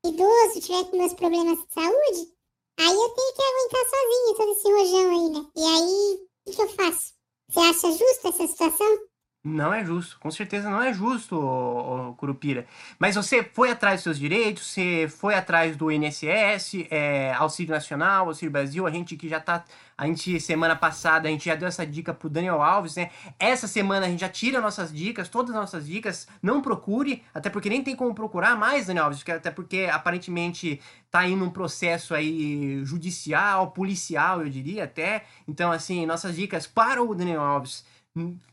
idoso, 0.06 0.62
tiver 0.62 0.84
com 0.90 0.98
meus 0.98 1.14
problemas 1.14 1.60
de 1.60 1.74
saúde, 1.74 2.39
aí 2.80 2.96
eu 2.96 3.10
tenho 3.10 3.34
que 3.34 3.42
aguentar 3.44 3.86
sozinho 3.90 4.36
todo 4.36 4.52
esse 4.52 4.72
rojão 4.72 5.10
aí, 5.12 5.30
né? 5.32 5.52
E 5.56 5.64
aí, 5.64 6.14
o 6.16 6.50
que, 6.50 6.56
que 6.56 6.62
eu 6.62 6.70
faço? 6.70 7.14
Você 7.50 7.60
acha 7.60 7.92
justa 7.92 8.30
essa 8.30 8.48
situação? 8.48 9.09
Não 9.42 9.74
é 9.74 9.86
justo, 9.86 10.20
com 10.20 10.30
certeza 10.30 10.70
não 10.70 10.82
é 10.82 10.92
justo, 10.94 11.34
ô, 11.34 12.10
ô, 12.10 12.14
Curupira. 12.16 12.68
Mas 13.00 13.16
você 13.16 13.42
foi 13.42 13.72
atrás 13.72 13.96
dos 13.96 14.04
seus 14.04 14.20
direitos, 14.20 14.68
você 14.68 15.08
foi 15.08 15.34
atrás 15.34 15.78
do 15.78 15.90
INSS, 15.90 16.86
é, 16.92 17.32
Auxílio 17.36 17.74
Nacional, 17.74 18.28
Auxílio 18.28 18.52
Brasil, 18.52 18.86
a 18.86 18.92
gente 18.92 19.16
que 19.16 19.30
já 19.30 19.40
tá. 19.40 19.64
A 19.98 20.06
gente, 20.06 20.42
semana 20.42 20.76
passada, 20.76 21.30
a 21.30 21.32
gente 21.32 21.46
já 21.46 21.56
deu 21.56 21.70
essa 21.70 21.86
dica 21.86 22.14
pro 22.14 22.30
Daniel 22.30 22.62
Alves, 22.62 22.98
né? 22.98 23.12
Essa 23.40 23.66
semana 23.66 24.08
a 24.08 24.10
gente 24.10 24.20
já 24.20 24.30
tira 24.30 24.60
nossas 24.60 24.92
dicas, 24.94 25.30
todas 25.30 25.52
as 25.52 25.62
nossas 25.62 25.88
dicas. 25.88 26.28
Não 26.42 26.62
procure, 26.62 27.24
até 27.34 27.50
porque 27.50 27.70
nem 27.70 27.82
tem 27.82 27.96
como 27.96 28.14
procurar 28.14 28.58
mais, 28.58 28.88
Daniel 28.88 29.06
Alves, 29.06 29.24
até 29.30 29.52
porque 29.52 29.88
aparentemente 29.90 30.82
tá 31.10 31.26
indo 31.26 31.46
um 31.46 31.50
processo 31.50 32.14
aí 32.14 32.84
judicial, 32.84 33.72
policial, 33.72 34.42
eu 34.42 34.50
diria 34.50 34.84
até. 34.84 35.24
Então, 35.48 35.72
assim, 35.72 36.06
nossas 36.06 36.36
dicas 36.36 36.68
para 36.68 37.02
o 37.02 37.16
Daniel 37.16 37.42
Alves 37.42 37.86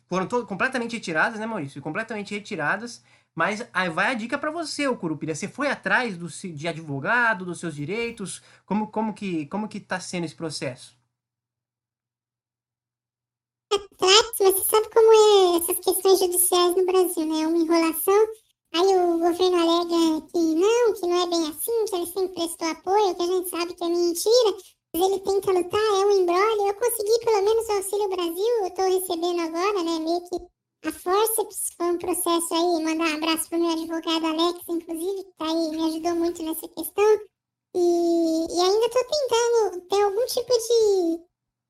foram 0.08 0.26
completamente 0.46 0.92
retiradas, 0.92 1.38
né, 1.38 1.46
Maurício? 1.46 1.82
Completamente 1.82 2.34
retiradas. 2.34 3.02
Mas 3.34 3.68
aí 3.72 3.90
vai 3.90 4.06
a 4.06 4.14
dica 4.14 4.38
para 4.38 4.50
você, 4.50 4.88
o 4.88 4.96
Curupira. 4.96 5.34
Você 5.34 5.46
foi 5.46 5.68
atrás 5.68 6.16
do, 6.16 6.26
de 6.28 6.66
advogado, 6.66 7.44
dos 7.44 7.60
seus 7.60 7.74
direitos? 7.74 8.42
Como, 8.64 8.86
como 8.90 9.12
que 9.12 9.46
como 9.46 9.68
que 9.68 9.78
está 9.78 10.00
sendo 10.00 10.24
esse 10.24 10.34
processo? 10.34 10.96
Atrás, 13.70 14.26
mas 14.40 14.54
você 14.54 14.64
sabe 14.64 14.88
como 14.90 15.12
é 15.12 15.58
essas 15.58 15.84
questões 15.84 16.18
judiciais 16.18 16.76
no 16.76 16.86
Brasil, 16.86 17.26
né? 17.26 17.42
É 17.42 17.46
uma 17.46 17.58
enrolação. 17.58 18.26
Aí 18.72 18.96
o 18.96 19.18
governo 19.18 19.56
alega 19.56 20.26
que 20.28 20.38
não, 20.38 20.94
que 20.94 21.06
não 21.06 21.22
é 21.22 21.26
bem 21.26 21.48
assim, 21.48 21.84
que 21.86 21.96
ele 21.96 22.06
sempre 22.06 22.34
prestou 22.34 22.68
apoio, 22.68 23.14
que 23.14 23.22
a 23.22 23.26
gente 23.26 23.50
sabe 23.50 23.74
que 23.74 23.84
é 23.84 23.88
mentira 23.88 24.75
ele 25.00 25.20
tenta 25.20 25.52
lutar, 25.52 25.80
é 25.80 26.06
um 26.06 26.10
embrólio. 26.10 26.66
Eu 26.68 26.74
consegui 26.74 27.24
pelo 27.24 27.42
menos 27.42 27.68
o 27.68 27.72
Auxílio 27.72 28.08
Brasil, 28.08 28.64
eu 28.64 28.70
tô 28.70 28.82
recebendo 28.82 29.40
agora, 29.40 29.82
né? 29.82 29.98
Meio 29.98 30.20
que 30.28 30.36
a 30.86 30.92
Forceps 30.92 31.74
foi 31.76 31.86
um 31.86 31.98
processo 31.98 32.54
aí, 32.54 32.84
mandar 32.84 33.04
um 33.06 33.16
abraço 33.16 33.48
pro 33.48 33.58
meu 33.58 33.72
advogado 33.72 34.26
Alex, 34.26 34.60
inclusive, 34.68 35.24
que 35.24 35.32
tá 35.36 35.46
aí, 35.46 35.70
me 35.70 35.84
ajudou 35.88 36.14
muito 36.14 36.42
nessa 36.42 36.68
questão. 36.68 37.20
E, 37.74 38.46
e 38.48 38.60
ainda 38.60 38.88
tô 38.90 39.04
tentando 39.04 39.80
ter 39.88 40.02
algum 40.02 40.26
tipo 40.26 40.52
de, 40.52 41.20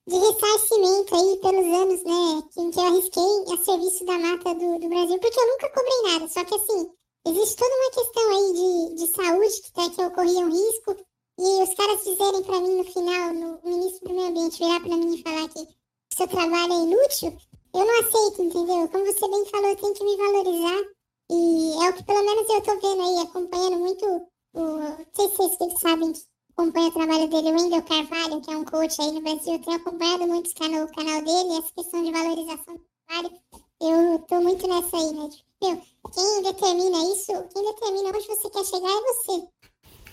de 0.09 0.19
ressarcimento 0.19 1.15
aí 1.15 1.37
pelos 1.41 1.67
anos, 1.67 2.05
né, 2.05 2.43
que, 2.53 2.71
que 2.71 2.79
eu 2.79 2.85
arrisquei 2.85 3.55
a 3.55 3.65
serviço 3.65 4.05
da 4.05 4.19
mata 4.19 4.55
do, 4.55 4.79
do 4.79 4.89
Brasil, 4.89 5.19
porque 5.19 5.41
eu 5.41 5.47
nunca 5.49 5.71
cobrei 5.71 6.13
nada, 6.13 6.29
só 6.29 6.45
que 6.45 6.55
assim, 6.55 6.91
existe 7.27 7.57
toda 7.57 7.75
uma 7.75 7.91
questão 7.91 8.29
aí 8.31 8.53
de, 8.53 8.95
de 8.97 9.15
saúde 9.15 9.63
que, 9.63 9.73
tá, 9.73 9.91
que 9.91 10.03
ocorria 10.03 10.47
um 10.47 10.51
risco, 10.51 10.97
e 11.39 11.63
os 11.63 11.75
caras 11.75 12.05
dizerem 12.05 12.43
para 12.43 12.61
mim 12.61 12.77
no 12.77 12.85
final, 12.85 13.35
no 13.35 13.61
ministro 13.65 14.09
do 14.09 14.15
meio 14.15 14.29
ambiente 14.29 14.59
virar 14.59 14.81
para 14.81 14.97
mim 14.97 15.15
e 15.15 15.23
falar 15.23 15.49
que 15.49 15.69
seu 16.15 16.29
trabalho 16.29 16.73
é 16.73 16.77
inútil, 16.77 17.37
eu 17.75 17.87
não 17.87 18.01
aceito, 18.01 18.43
entendeu? 18.43 18.89
Como 18.89 19.05
você 19.05 19.29
bem 19.29 19.45
falou, 19.47 19.69
eu 19.69 19.77
tenho 19.77 19.95
que 19.95 20.05
me 20.05 20.17
valorizar. 20.17 20.97
E 21.31 21.85
é 21.85 21.91
o 21.91 21.93
que 21.93 22.05
pelo 22.05 22.25
menos 22.25 22.49
eu 22.49 22.63
tô 22.63 22.75
vendo 22.81 23.03
aí, 23.03 23.19
acompanhando 23.19 23.79
muito 23.79 24.07
o. 24.55 24.79
Não 24.79 25.07
sei 25.15 25.29
se 25.29 25.37
vocês 25.37 25.81
sabem 25.81 26.13
que 26.13 26.21
acompanha 26.57 26.89
o 26.89 26.93
trabalho 26.93 27.29
dele, 27.29 27.51
o 27.51 27.55
Wendel 27.55 27.83
Carvalho, 27.83 28.41
que 28.41 28.51
é 28.51 28.57
um 28.57 28.65
coach 28.65 28.99
aí 29.03 29.13
no 29.13 29.21
Brasil. 29.21 29.53
Eu 29.53 29.59
tenho 29.59 29.77
acompanhado 29.77 30.27
muito 30.27 30.51
o 30.51 30.55
canal 30.55 31.23
dele, 31.23 31.59
essa 31.59 31.73
questão 31.75 32.03
de 32.03 32.13
valorização 32.13 32.77
do 32.77 32.87
trabalho. 33.07 33.37
Eu 33.81 34.19
tô 34.21 34.41
muito 34.41 34.67
nessa 34.67 34.97
aí, 34.97 35.13
né? 35.13 35.29
Tipo, 35.29 36.11
quem 36.15 36.43
determina 36.43 37.13
isso, 37.13 37.33
quem 37.53 37.63
determina 37.63 38.09
onde 38.09 38.27
você 38.27 38.49
quer 38.49 38.65
chegar 38.65 38.89
é 38.89 39.03
você. 39.03 39.49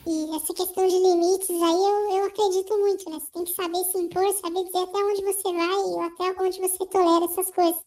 E 0.05 0.35
essa 0.35 0.53
questão 0.53 0.85
de 0.85 0.99
limites 0.99 1.49
aí 1.49 1.59
eu, 1.59 2.17
eu 2.17 2.25
acredito 2.25 2.77
muito, 2.77 3.09
né? 3.09 3.19
Você 3.19 3.31
tem 3.31 3.43
que 3.45 3.53
saber 3.53 3.83
se 3.85 3.97
impor, 3.97 4.33
saber 4.33 4.65
dizer 4.65 4.79
até 4.79 4.97
onde 4.97 5.23
você 5.23 5.43
vai 5.43 5.63
e 5.63 5.99
até 5.99 6.43
onde 6.43 6.59
você 6.59 6.85
tolera 6.87 7.25
essas 7.25 7.49
coisas. 7.51 7.81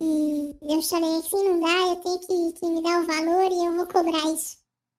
E 0.00 0.56
eu 0.62 0.82
falei 0.82 1.16
assim, 1.18 1.48
não 1.48 1.60
dá, 1.60 1.88
eu 1.88 1.96
tenho 1.96 2.18
que, 2.18 2.58
que 2.58 2.66
me 2.66 2.82
dar 2.82 3.02
o 3.02 3.06
valor 3.06 3.52
e 3.52 3.64
eu 3.64 3.76
vou 3.76 3.86
cobrar 3.86 4.32
isso. 4.32 4.56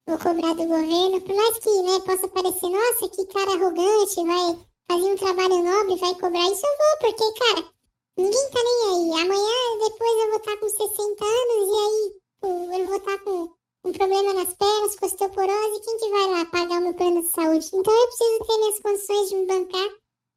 Vou 0.08 0.18
cobrar 0.18 0.54
do 0.54 0.66
governo, 0.66 1.22
por 1.22 1.36
mais 1.36 1.60
que 1.60 1.82
né, 1.82 2.00
possa 2.00 2.28
parecer, 2.30 2.70
nossa, 2.70 3.10
que 3.10 3.26
cara 3.26 3.52
arrogante, 3.52 4.24
vai 4.26 4.66
fazer 4.90 5.12
um 5.12 5.16
trabalho 5.18 5.64
nobre, 5.64 5.98
vai 5.98 6.16
cobrar 6.16 6.50
isso, 6.50 6.66
eu 6.66 6.78
vou, 6.78 7.12
porque, 7.12 7.40
cara, 7.40 7.74
ninguém 8.18 8.50
tá 8.52 8.60
nem 8.64 9.16
aí. 9.16 9.22
Amanhã, 9.22 9.80
depois 9.80 10.24
eu 10.24 10.30
vou 10.30 10.38
estar 10.38 10.52
tá 10.52 10.58
com 10.58 10.70
60 10.70 11.26
anos 11.26 11.70
e 11.70 11.76
aí 11.84 12.80
eu 12.80 12.88
vou 12.88 12.98
estar 12.98 13.18
tá 13.18 13.24
com 13.26 13.63
um 13.84 13.92
problema 13.92 14.34
nas 14.34 14.54
pernas, 14.54 14.96
com 14.96 15.06
osteoporose, 15.06 15.82
quem 15.84 15.98
que 15.98 16.10
vai 16.10 16.28
lá 16.32 16.46
pagar 16.46 16.80
o 16.80 16.82
meu 16.82 16.94
plano 16.94 17.22
de 17.22 17.28
saúde? 17.30 17.68
Então 17.74 17.94
eu 17.94 18.08
preciso 18.08 18.46
ter 18.48 18.58
minhas 18.58 18.80
condições 18.80 19.30
de 19.30 19.36
me 19.36 19.46
bancar 19.46 19.90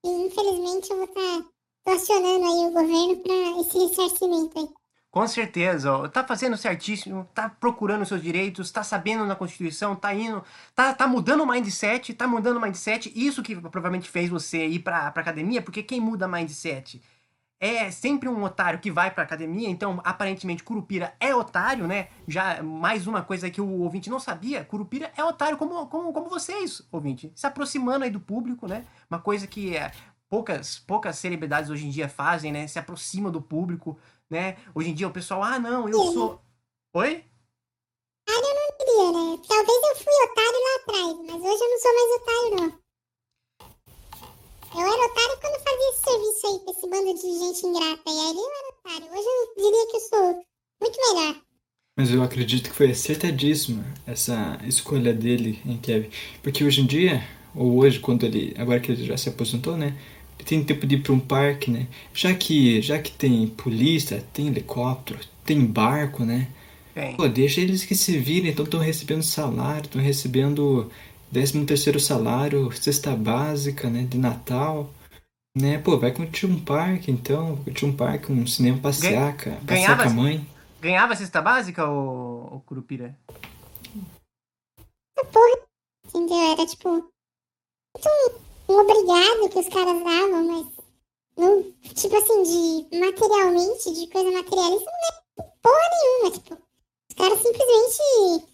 e 0.05 0.09
infelizmente 0.27 0.91
eu 0.91 0.97
vou 0.97 1.07
estar 1.07 1.45
tá, 1.85 1.93
acionando 1.93 2.45
aí 2.45 2.67
o 2.67 2.73
governo 2.73 3.17
para 3.23 3.61
esse 3.61 3.79
ressarcimento 3.79 4.59
aí. 4.59 4.69
Com 5.11 5.27
certeza, 5.27 5.93
ó, 5.93 6.09
tá 6.09 6.23
fazendo 6.25 6.59
certíssimo, 6.59 7.27
tá 7.33 7.49
procurando 7.49 8.05
seus 8.05 8.21
direitos, 8.21 8.71
tá 8.71 8.83
sabendo 8.83 9.25
na 9.25 9.35
Constituição, 9.35 9.97
tá 9.97 10.13
indo, 10.13 10.45
tá, 10.75 10.93
tá 10.93 11.07
mudando 11.07 11.43
o 11.43 11.47
mindset, 11.47 12.13
tá 12.13 12.27
mudando 12.27 12.59
o 12.59 12.61
mindset, 12.61 13.11
isso 13.17 13.43
que 13.43 13.57
provavelmente 13.57 14.11
fez 14.11 14.29
você 14.29 14.67
ir 14.67 14.81
pra, 14.81 15.11
pra 15.11 15.23
academia, 15.23 15.63
porque 15.63 15.83
quem 15.83 16.01
muda 16.01 16.29
mindset 16.29 17.01
é 17.59 17.91
sempre 17.91 18.29
um 18.29 18.43
otário 18.45 18.79
que 18.79 18.91
vai 18.91 19.11
pra 19.11 19.25
academia, 19.25 19.69
então 19.69 20.01
aparentemente 20.05 20.63
Curupira 20.63 21.15
é 21.19 21.35
otário, 21.35 21.87
né? 21.87 22.09
Já 22.29 22.63
mais 22.63 23.07
uma 23.07 23.23
coisa 23.23 23.51
que 23.51 23.61
o 23.61 23.81
ouvinte 23.81 24.11
não 24.11 24.21
sabia, 24.21 24.65
Curupira 24.65 25.11
é 25.17 25.25
otário 25.25 25.57
como, 25.57 25.87
como, 25.87 26.13
como 26.13 26.29
vocês, 26.29 26.83
ouvinte, 26.93 27.33
se 27.35 27.47
aproximando 27.47 28.05
aí 28.05 28.11
do 28.11 28.21
público, 28.21 28.67
né? 28.67 28.85
Uma 29.11 29.19
coisa 29.19 29.47
que 29.47 29.75
é, 29.77 29.91
poucas, 30.29 30.79
poucas 30.79 31.17
celebridades 31.17 31.71
hoje 31.71 31.87
em 31.87 31.91
dia 31.91 32.09
fazem, 32.09 32.53
né? 32.53 32.67
Se 32.67 32.79
aproxima 32.79 33.31
do 33.31 33.41
público, 33.41 33.99
né? 34.29 34.57
Hoje 34.75 34.91
em 34.91 34.95
dia 34.95 35.09
o 35.09 35.13
pessoal, 35.13 35.43
ah, 35.43 35.59
não, 35.59 35.89
eu 35.89 36.13
sou. 36.13 36.43
Oi? 36.95 37.25
Ah, 38.29 38.33
eu 38.33 38.43
não 38.43 38.53
diria, 38.79 39.37
né? 39.37 39.43
Talvez 39.49 39.83
eu 39.83 39.97
fui 39.97 40.15
otário 40.25 40.61
lá 40.63 40.77
atrás, 40.83 41.17
mas 41.27 41.53
hoje 41.53 41.65
eu 41.65 41.71
não 41.71 41.79
sou 41.79 41.95
mais 41.95 42.21
otário, 42.21 42.73
não. 42.73 42.86
Eu 44.77 44.83
era 44.83 45.07
otário 45.07 45.39
quando 45.41 45.59
fazia 45.65 45.91
esse 45.91 46.03
serviço 46.05 46.47
aí 46.47 46.59
pra 46.61 46.73
esse 46.73 46.91
bando 46.91 47.15
de 47.15 47.39
gente 47.39 47.67
ingrata. 47.67 48.03
E 48.07 48.19
aí 48.19 48.37
eu 48.37 48.51
era 48.53 48.69
otário. 48.69 49.07
Hoje 49.11 49.27
eu 49.27 49.65
diria 49.65 49.87
que 49.91 49.97
eu 49.97 50.01
sou 50.01 50.45
muito 50.83 50.99
melhor. 51.09 51.37
Mas 51.99 52.11
eu 52.11 52.23
acredito 52.23 52.69
que 52.69 52.77
foi 52.77 52.91
acertadíssima 52.91 53.87
essa 54.07 54.61
escolha 54.67 55.15
dele 55.15 55.59
em 55.65 55.79
Kevin. 55.79 56.11
Porque 56.43 56.63
hoje 56.63 56.83
em 56.83 56.87
dia, 56.87 57.27
ou 57.55 57.79
hoje, 57.79 58.01
quando 58.01 58.27
ele. 58.27 58.55
Agora 58.59 58.79
que 58.79 58.93
ele 58.93 59.07
já 59.07 59.17
se 59.17 59.31
aposentou, 59.31 59.79
né? 59.79 59.97
Ele 60.39 60.47
tem 60.47 60.63
tempo 60.63 60.87
de 60.87 60.97
ir 60.97 61.03
para 61.03 61.15
um 61.15 61.21
parque, 61.21 61.71
né? 61.71 61.87
Já 62.13 62.35
que, 62.35 62.83
já 62.83 62.99
que 62.99 63.11
tem 63.11 63.47
polícia, 63.47 64.23
tem 64.35 64.49
helicóptero, 64.49 65.19
tem 65.43 65.65
barco, 65.65 66.23
né? 66.23 66.49
Pô, 67.17 67.29
deixa 67.29 67.61
eles 67.61 67.85
que 67.85 67.95
se 67.95 68.19
virem, 68.19 68.51
então 68.51 68.65
estão 68.65 68.81
recebendo 68.81 69.23
salário, 69.23 69.85
estão 69.85 70.01
recebendo 70.01 70.91
13 71.33 71.67
terceiro 71.67 72.01
salário, 72.01 72.71
cesta 72.73 73.15
básica, 73.15 73.91
né, 73.91 74.05
de 74.05 74.19
Natal. 74.19 74.91
Né, 75.57 75.79
pô, 75.79 75.99
vai 75.99 76.13
curtir 76.13 76.45
um 76.45 76.63
parque 76.63 77.11
então, 77.11 77.57
curtir 77.65 77.87
um 77.87 77.97
parque, 77.97 78.31
um 78.31 78.47
cinema 78.47 78.79
passear, 78.79 79.35
cara, 79.37 79.59
passear 79.67 79.97
com 79.97 80.11
a 80.11 80.13
mãe. 80.13 80.47
Ganhava 80.81 81.17
cesta 81.17 81.41
básica, 81.41 81.87
ou, 81.87 82.63
Curupira? 82.67 83.17
Porra, 85.33 85.59
entendeu? 86.05 86.53
Era 86.53 86.67
tipo, 86.67 86.91
muito 86.91 87.11
um 88.69 88.75
obrigado 88.75 89.49
que 89.51 89.59
os 89.59 89.69
caras 89.69 90.05
davam, 90.05 90.47
mas 90.47 90.67
não, 91.39 91.63
tipo 91.95 92.17
assim, 92.17 92.43
de 92.43 92.99
materialmente, 92.99 93.95
de 93.95 94.07
coisa 94.09 94.31
materialista, 94.31 94.91
não 94.91 95.45
é 95.45 95.51
porra 95.63 95.91
nenhuma, 95.93 96.31
tipo, 96.33 96.55
os 96.55 97.17
caras 97.17 97.39
simplesmente 97.41 98.47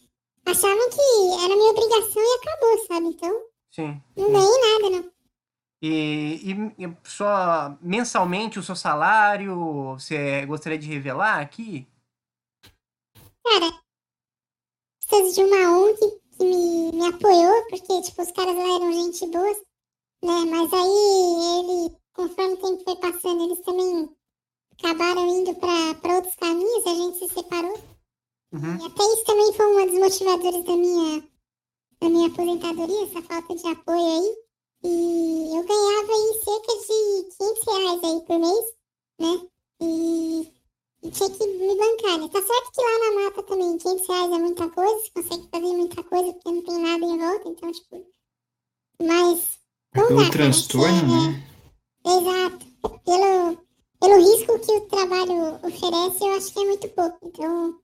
achavam 0.47 0.91
que 0.91 1.45
era 1.45 1.57
minha 1.57 1.71
obrigação 1.71 2.23
e 2.23 2.39
acabou, 2.39 2.87
sabe? 2.87 3.07
Então, 3.07 3.45
sim, 3.71 4.03
não 4.17 4.33
ganhei 4.33 4.81
nada, 4.81 4.91
não. 4.91 5.13
E, 5.85 6.41
e, 6.45 6.85
e, 6.85 6.97
só 7.03 7.77
mensalmente 7.81 8.59
o 8.59 8.63
seu 8.63 8.77
salário, 8.77 9.95
você 9.95 10.47
gostaria 10.47 10.79
de 10.79 10.87
revelar 10.87 11.41
aqui? 11.41 11.89
Cara, 13.45 13.83
preciso 15.05 15.35
de 15.35 15.45
uma 15.45 15.79
ONG 15.79 16.21
que 16.37 16.45
me, 16.45 16.93
me 16.93 17.09
apoiou, 17.09 17.67
porque, 17.69 18.01
tipo, 18.03 18.23
os 18.23 18.31
caras 18.31 18.55
lá 18.55 18.77
eram 18.77 18.93
gente 18.93 19.27
boa, 19.27 19.53
né? 20.23 20.45
Mas 20.51 20.73
aí 20.73 21.59
ele, 21.59 21.97
conforme 22.13 22.55
o 22.55 22.57
tempo 22.59 22.85
foi 22.85 22.97
passando, 22.97 23.45
eles 23.45 23.61
também 23.65 24.09
acabaram 24.79 25.27
indo 25.27 25.55
para 25.57 26.15
outros 26.15 26.35
caminhos, 26.37 26.87
a 26.87 26.95
gente 26.95 27.19
se 27.19 27.29
separou. 27.29 27.92
Uhum. 28.53 28.79
E 28.81 28.87
até 28.87 29.03
isso 29.03 29.25
também 29.25 29.53
foi 29.55 29.67
um 29.67 29.87
dos 29.87 29.99
motivadores 29.99 30.65
da 30.65 30.77
minha, 30.77 31.25
da 32.01 32.09
minha 32.09 32.29
aposentadoria, 32.29 33.05
essa 33.05 33.23
falta 33.23 33.55
de 33.55 33.67
apoio 33.67 33.99
aí. 33.99 34.37
E 34.85 35.57
eu 35.57 35.65
ganhava 35.65 36.13
aí 36.13 36.41
cerca 36.45 36.73
de 36.81 37.37
500 37.39 37.65
reais 37.67 38.05
aí 38.05 38.21
por 38.27 38.39
mês, 38.39 38.65
né? 39.21 39.49
E, 39.81 40.53
e 41.03 41.11
tinha 41.11 41.31
que 41.31 41.47
me 41.47 41.77
bancar, 41.77 42.19
né? 42.19 42.29
Tá 42.29 42.43
certo 42.43 42.73
que 42.73 42.83
lá 42.83 42.99
na 42.99 43.25
mata 43.25 43.43
também 43.45 43.79
500 43.79 44.09
reais 44.09 44.33
é 44.33 44.39
muita 44.39 44.69
coisa, 44.69 44.99
você 44.99 45.11
consegue 45.11 45.49
fazer 45.51 45.77
muita 45.77 46.03
coisa 46.05 46.33
porque 46.33 46.51
não 46.51 46.63
tem 46.63 46.79
nada 46.79 47.05
em 47.05 47.19
volta, 47.19 47.49
então, 47.49 47.73
tipo... 47.73 48.07
Mas... 49.01 49.59
É 49.95 50.07
pelo 50.07 50.31
transtorno, 50.31 51.03
né? 51.03 51.49
Exato. 52.05 52.67
Pelo, 53.05 53.59
pelo 54.01 54.17
risco 54.17 54.59
que 54.59 54.73
o 54.73 54.89
trabalho 54.89 55.55
oferece, 55.65 56.25
eu 56.25 56.35
acho 56.35 56.53
que 56.53 56.61
é 56.61 56.65
muito 56.65 56.89
pouco, 56.89 57.19
então... 57.23 57.81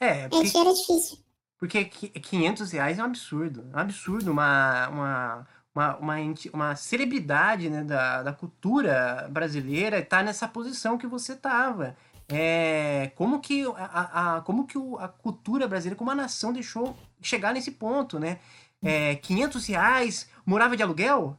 É, 0.00 0.28
porque, 0.28 0.56
era 0.56 0.72
difícil. 0.72 1.18
Porque 1.58 1.84
500 1.84 2.72
reais 2.72 2.98
é 2.98 3.02
um 3.02 3.06
absurdo. 3.06 3.68
É 3.70 3.76
um 3.76 3.80
absurdo 3.80 4.32
uma, 4.32 4.88
uma, 4.88 5.48
uma, 5.74 5.96
uma, 5.98 6.14
uma 6.54 6.76
celebridade 6.76 7.68
né, 7.68 7.84
da, 7.84 8.22
da 8.22 8.32
cultura 8.32 9.28
brasileira 9.30 9.98
estar 9.98 10.18
tá 10.18 10.22
nessa 10.22 10.48
posição 10.48 10.96
que 10.96 11.06
você 11.06 11.34
estava. 11.34 11.96
É, 12.32 13.12
como 13.16 13.40
que, 13.40 13.64
a, 13.76 14.36
a, 14.36 14.40
como 14.40 14.66
que 14.66 14.78
a 14.98 15.08
cultura 15.08 15.68
brasileira, 15.68 15.98
como 15.98 16.10
a 16.10 16.14
nação 16.14 16.52
deixou 16.52 16.96
chegar 17.20 17.52
nesse 17.52 17.72
ponto, 17.72 18.18
né? 18.18 18.40
É, 18.82 19.16
500 19.16 19.66
reais, 19.66 20.30
morava 20.46 20.76
de 20.76 20.82
aluguel? 20.82 21.36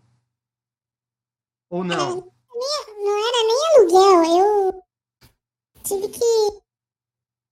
Ou 1.70 1.84
não? 1.84 2.20
É, 2.20 3.04
não 3.04 3.28
era 3.28 3.48
nem 3.48 3.68
aluguel, 3.78 4.38
eu 4.38 4.84
tive 5.84 6.10
que 6.10 6.62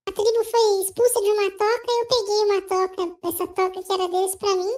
a 0.10 0.12
tribo 0.12 0.43
foi 0.43 0.84
expulsa 0.84 1.22
de 1.22 1.30
uma 1.30 1.52
toca, 1.52 1.86
eu 1.88 2.08
peguei 2.08 2.45
uma 2.45 2.62
toca, 2.62 3.28
essa 3.28 3.48
toca 3.48 3.84
que 3.84 3.93
era 3.93 4.10
deles 4.10 4.36
pra 4.36 4.56
mim. 4.56 4.78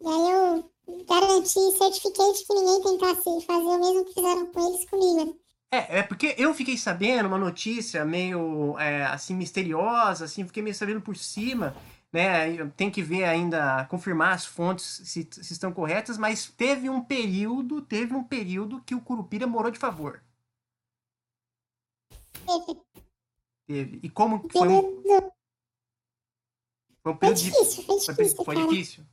E 0.00 0.08
aí 0.08 0.30
eu 0.30 0.70
garanti, 1.06 1.78
certifiquei 1.78 2.32
de 2.32 2.46
que 2.46 2.54
ninguém 2.54 2.82
tentasse 2.82 3.46
fazer 3.46 3.64
o 3.64 3.80
mesmo 3.80 4.04
que 4.06 4.14
fizeram 4.14 4.46
com 4.46 4.68
eles 4.68 4.88
comigo. 4.88 5.38
É, 5.70 5.98
é 5.98 6.02
porque 6.02 6.34
eu 6.38 6.54
fiquei 6.54 6.78
sabendo 6.78 7.26
uma 7.26 7.38
notícia 7.38 8.04
meio 8.04 8.78
é, 8.78 9.04
assim 9.04 9.34
misteriosa, 9.34 10.24
assim, 10.24 10.46
fiquei 10.46 10.62
meio 10.62 10.74
sabendo 10.74 11.00
por 11.00 11.16
cima, 11.16 11.76
né? 12.12 12.66
Tem 12.76 12.90
que 12.90 13.02
ver 13.02 13.24
ainda, 13.24 13.84
confirmar 13.86 14.34
as 14.34 14.46
fontes 14.46 15.02
se, 15.04 15.28
se 15.30 15.52
estão 15.52 15.72
corretas, 15.72 16.16
mas 16.16 16.46
teve 16.46 16.88
um 16.88 17.02
período, 17.02 17.82
teve 17.82 18.14
um 18.14 18.24
período 18.24 18.80
que 18.82 18.94
o 18.94 19.00
Curupira 19.00 19.46
morou 19.46 19.70
de 19.70 19.78
favor. 19.78 20.22
Teve. 23.66 24.00
E 24.02 24.08
como 24.10 24.46
foi 24.50 24.68
um. 24.68 25.02
Foi 27.02 27.12
um 27.12 27.16
período 27.16 27.38
difícil, 27.38 27.82
foi 27.82 27.98
difícil. 27.98 28.44
Foi, 28.44 28.54
difícil. 28.56 29.04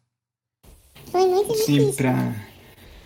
Foi 1.07 1.27
muito 1.27 1.55
Sim, 1.55 1.73
difícil. 1.73 1.93
pra, 1.95 2.35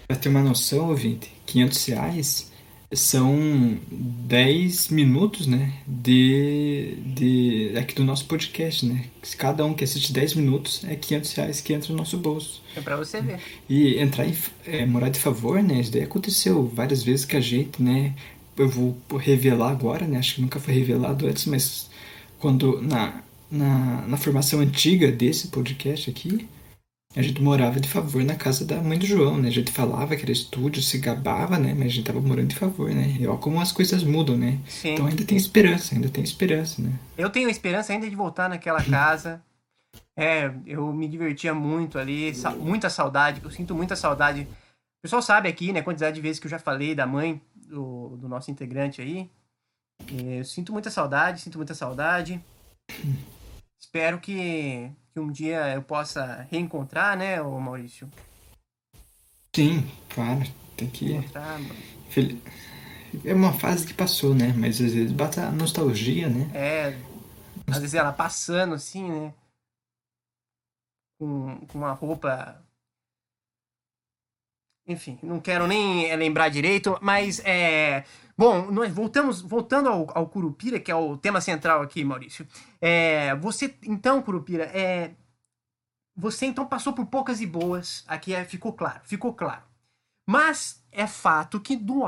pra 0.08 0.16
ter 0.16 0.30
uma 0.30 0.44
noção, 0.44 0.90
ouvinte, 0.90 1.32
500 1.46 1.86
reais 1.86 2.52
são 2.94 3.80
10 3.90 4.90
minutos, 4.90 5.48
né, 5.48 5.74
de, 5.88 6.96
de 7.06 7.74
aqui 7.78 7.96
do 7.96 8.04
nosso 8.04 8.26
podcast, 8.26 8.86
né? 8.86 9.06
Cada 9.38 9.66
um 9.66 9.74
que 9.74 9.84
assiste 9.84 10.14
10 10.14 10.36
minutos 10.36 10.84
é 10.86 10.96
500 10.96 11.34
reais 11.34 11.62
que 11.62 11.74
entra 11.74 11.92
no 11.92 11.98
nosso 11.98 12.18
bolso. 12.18 12.62
É 12.76 12.82
pra 12.82 12.96
você 12.96 13.22
ver. 13.22 13.40
E 13.68 13.98
entrar 13.98 14.28
em 14.28 14.38
é, 14.66 14.86
morar 14.86 15.10
de 15.10 15.20
favor, 15.20 15.62
né, 15.64 15.80
isso 15.80 15.92
daí 15.92 16.04
aconteceu 16.04 16.68
várias 16.68 17.04
vezes 17.04 17.26
que 17.26 17.36
a 17.36 17.42
gente, 17.42 17.82
né, 17.82 18.14
eu 18.58 18.70
vou 18.70 18.98
revelar 19.18 19.72
agora, 19.72 20.08
né? 20.08 20.18
Acho 20.18 20.36
que 20.36 20.42
nunca 20.42 20.60
foi 20.60 20.74
revelado 20.74 21.28
antes, 21.28 21.46
mas 21.46 21.90
quando 22.40 22.82
na, 22.82 23.22
na, 23.50 24.02
na 24.08 24.18
formação 24.18 24.60
antiga 24.60 25.12
desse 25.12 25.50
podcast 25.50 26.10
aqui, 26.10 26.48
a 27.16 27.22
gente 27.22 27.42
morava 27.42 27.80
de 27.80 27.88
favor 27.88 28.24
na 28.24 28.36
casa 28.36 28.66
da 28.66 28.82
mãe 28.82 29.00
do 29.00 29.06
João, 29.06 29.38
né? 29.38 29.48
A 29.48 29.52
gente 29.52 29.72
falava 29.72 30.16
que 30.16 30.24
era 30.24 30.32
estúdio, 30.32 30.82
se 30.82 30.98
gabava, 30.98 31.58
né? 31.58 31.74
Mas 31.74 31.88
a 31.88 31.90
gente 31.90 32.06
tava 32.06 32.20
morando 32.20 32.50
de 32.50 32.56
favor, 32.56 32.92
né? 32.92 33.16
E 33.18 33.26
olha 33.26 33.38
como 33.38 33.62
as 33.62 33.72
coisas 33.72 34.04
mudam, 34.04 34.36
né? 34.36 34.60
Sim. 34.68 34.94
Então 34.94 35.06
ainda 35.06 35.24
tem 35.24 35.38
esperança, 35.38 35.96
ainda 35.96 36.10
tem 36.10 36.24
esperança, 36.24 36.82
né? 36.82 36.92
Eu 37.18 37.30
tenho 37.30 37.50
esperança 37.50 37.94
ainda 37.94 38.10
de 38.10 38.16
voltar 38.16 38.50
naquela 38.50 38.84
casa. 38.84 39.42
É, 40.18 40.52
eu 40.66 40.92
me 40.92 41.08
divertia 41.08 41.54
muito 41.54 41.98
ali, 41.98 42.34
muita 42.60 42.90
saudade, 42.90 43.42
eu 43.44 43.50
sinto 43.50 43.74
muita 43.74 43.96
saudade. 43.96 44.42
O 44.42 45.02
pessoal 45.02 45.22
sabe 45.22 45.48
aqui, 45.48 45.72
né, 45.72 45.82
quantidade 45.82 46.16
de 46.16 46.22
vezes 46.22 46.40
que 46.40 46.48
eu 46.48 46.52
já 46.52 46.60
falei 46.60 46.94
da 46.94 47.06
mãe 47.06 47.42
do, 47.68 48.18
do 48.18 48.28
nosso 48.28 48.52
integrante 48.52 49.02
aí. 49.02 49.30
Eu 50.10 50.44
sinto 50.44 50.74
muita 50.74 50.90
saudade, 50.90 51.42
sinto 51.42 51.58
muita 51.58 51.74
saudade. 51.74 52.44
Espero 53.80 54.20
que, 54.20 54.92
que 55.14 55.20
um 55.20 55.32
dia 55.32 55.74
eu 55.74 55.82
possa 55.82 56.48
reencontrar, 56.52 57.18
né, 57.18 57.42
o 57.42 57.60
Maurício? 57.60 58.10
Sim, 59.56 59.90
claro, 60.10 60.44
tem 60.76 60.90
que. 60.90 61.20
É 63.24 63.34
uma 63.34 63.54
fase 63.54 63.88
que 63.88 63.94
passou, 63.94 64.36
né? 64.36 64.54
Mas 64.58 64.82
às 64.82 64.94
vezes 64.94 65.12
bate 65.12 65.40
a 65.40 65.52
nostalgia, 65.52 66.28
né? 66.28 66.52
É. 66.54 66.98
Às 67.68 67.80
vezes 67.80 67.94
ela 67.94 68.12
passando 68.12 68.76
assim, 68.76 69.10
né? 69.10 69.34
com, 71.18 71.66
com 71.68 71.78
uma 71.78 71.94
roupa. 71.94 72.64
Enfim, 74.88 75.18
não 75.24 75.40
quero 75.40 75.66
nem 75.66 76.10
é, 76.10 76.16
lembrar 76.16 76.50
direito, 76.50 76.98
mas 77.02 77.42
é. 77.44 78.04
Bom, 78.38 78.70
nós 78.70 78.94
voltamos, 78.94 79.42
voltando 79.42 79.90
ao, 79.90 80.08
ao 80.16 80.28
Curupira, 80.28 80.80
que 80.80 80.92
é 80.92 80.96
o 80.96 81.18
tema 81.18 81.42
central 81.42 81.82
aqui, 81.82 82.04
Maurício. 82.04 82.46
É, 82.82 83.34
você, 83.36 83.74
então, 83.84 84.22
Curupira, 84.22 84.66
é, 84.66 85.12
você 86.16 86.46
então 86.46 86.66
passou 86.66 86.94
por 86.94 87.06
poucas 87.08 87.42
e 87.42 87.46
boas, 87.46 88.04
aqui 88.08 88.34
é, 88.34 88.46
ficou 88.46 88.74
claro, 88.74 89.02
ficou 89.04 89.34
claro. 89.34 89.64
Mas 90.28 90.84
é 90.92 91.08
fato 91.08 91.60
que 91.60 91.76
do, 91.76 92.04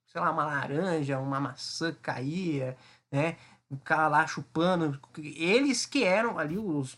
sei 0.07 0.21
lá, 0.21 0.31
uma 0.31 0.45
laranja, 0.45 1.19
uma 1.19 1.39
maçã 1.39 1.93
caía, 2.01 2.77
né? 3.11 3.35
O 3.69 3.77
cara 3.77 4.07
lá 4.07 4.27
chupando. 4.27 4.99
Eles 5.17 5.85
que 5.85 6.03
eram 6.03 6.39
ali 6.39 6.57
os, 6.57 6.97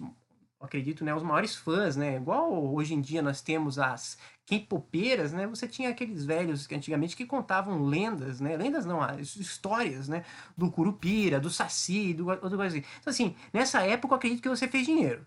acredito, 0.60 1.04
né? 1.06 1.14
Os 1.16 1.24
maiores 1.24 1.56
fãs, 1.56 1.96
né? 1.96 2.18
Igual 2.18 2.74
hoje 2.74 2.94
em 2.94 3.02
dia 3.02 3.22
nós 3.22 3.42
temos 3.42 3.80
as 3.80 4.18
K-popeiras, 4.46 5.32
né? 5.32 5.48
Você 5.48 5.68
tinha 5.68 5.90
aqueles 5.90 6.26
velhos 6.26 6.68
que 6.68 6.76
antigamente 6.76 7.16
que 7.16 7.26
contavam 7.26 7.84
lendas, 7.86 8.40
né? 8.40 8.58
Lendas 8.58 8.86
não, 8.86 9.02
as 9.02 9.36
histórias, 9.36 10.08
né? 10.08 10.26
Do 10.58 10.72
Curupira, 10.72 11.40
do 11.40 11.50
Saci, 11.50 12.14
do 12.14 12.28
outra 12.28 12.58
coisa 12.58 12.78
assim. 12.78 12.88
Então, 13.00 13.12
assim, 13.12 13.36
nessa 13.54 13.82
época 13.82 14.14
eu 14.14 14.18
acredito 14.18 14.42
que 14.42 14.50
você 14.50 14.68
fez 14.68 14.86
dinheiro. 14.86 15.26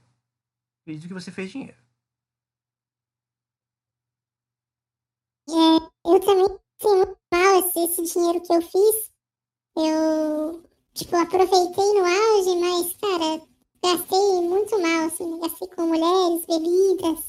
Acredito 0.83 1.09
que 1.09 1.15
você 1.15 1.31
fez 1.31 1.51
dinheiro. 1.51 1.77
É, 5.49 5.53
eu 6.07 6.21
também 6.21 6.59
tenho 6.79 6.97
muito 6.97 7.19
mal 7.33 7.59
esse 7.59 8.03
dinheiro 8.13 8.41
que 8.43 8.53
eu 8.53 8.63
fiz. 8.63 9.13
Eu, 9.77 10.63
tipo, 10.95 11.17
aproveitei 11.17 11.93
no 11.95 12.05
auge, 12.05 12.57
mas, 12.61 12.97
cara, 12.97 13.52
gastei 13.83 14.41
muito 14.43 14.79
mal, 14.81 15.07
assim. 15.07 15.41
Gastei 15.41 15.69
com 15.69 15.83
mulheres, 15.83 16.47
bebidas, 16.47 17.25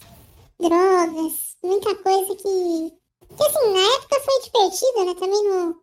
drogas, 0.59 1.57
muita 1.63 1.95
coisa 1.95 2.35
que. 2.35 3.03
Que, 3.35 3.43
assim, 3.43 3.73
na 3.73 3.95
época 3.95 4.21
foi 4.21 4.41
divertida, 4.41 5.05
né? 5.05 5.15
Também 5.15 5.43
não, 5.43 5.75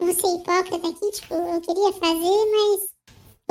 não 0.00 0.14
ser 0.14 0.36
hipócrita 0.36 0.88
aqui, 0.88 1.10
tipo, 1.10 1.34
eu 1.34 1.60
queria 1.60 1.92
fazer, 1.92 2.50
mas 2.50 2.92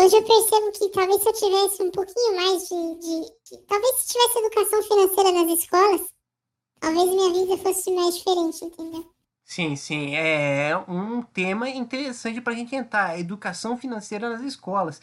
Hoje 0.02 0.16
eu 0.16 0.24
percebo 0.24 0.72
que 0.72 0.90
talvez 0.90 1.22
se 1.22 1.30
eu 1.30 1.34
tivesse 1.34 1.84
um 1.84 1.92
pouquinho 1.92 2.36
mais 2.36 2.68
de, 2.68 2.96
de, 2.96 3.22
de, 3.22 3.58
Talvez 3.68 3.96
se 3.98 4.08
tivesse 4.08 4.40
educação 4.40 4.84
financeira 4.84 5.32
nas 5.32 5.60
escolas, 5.60 6.02
talvez 6.80 7.10
minha 7.10 7.34
vida 7.34 7.58
fosse 7.58 7.92
mais 7.92 8.18
diferente, 8.18 8.66
entendeu? 8.66 9.11
Sim, 9.52 9.76
sim. 9.76 10.16
É 10.16 10.72
um 10.88 11.22
tema 11.22 11.68
interessante 11.68 12.40
para 12.40 12.54
a 12.54 12.56
gente 12.56 12.74
entrar. 12.74 13.20
Educação 13.20 13.78
financeira 13.78 14.30
nas 14.30 14.40
escolas. 14.44 15.02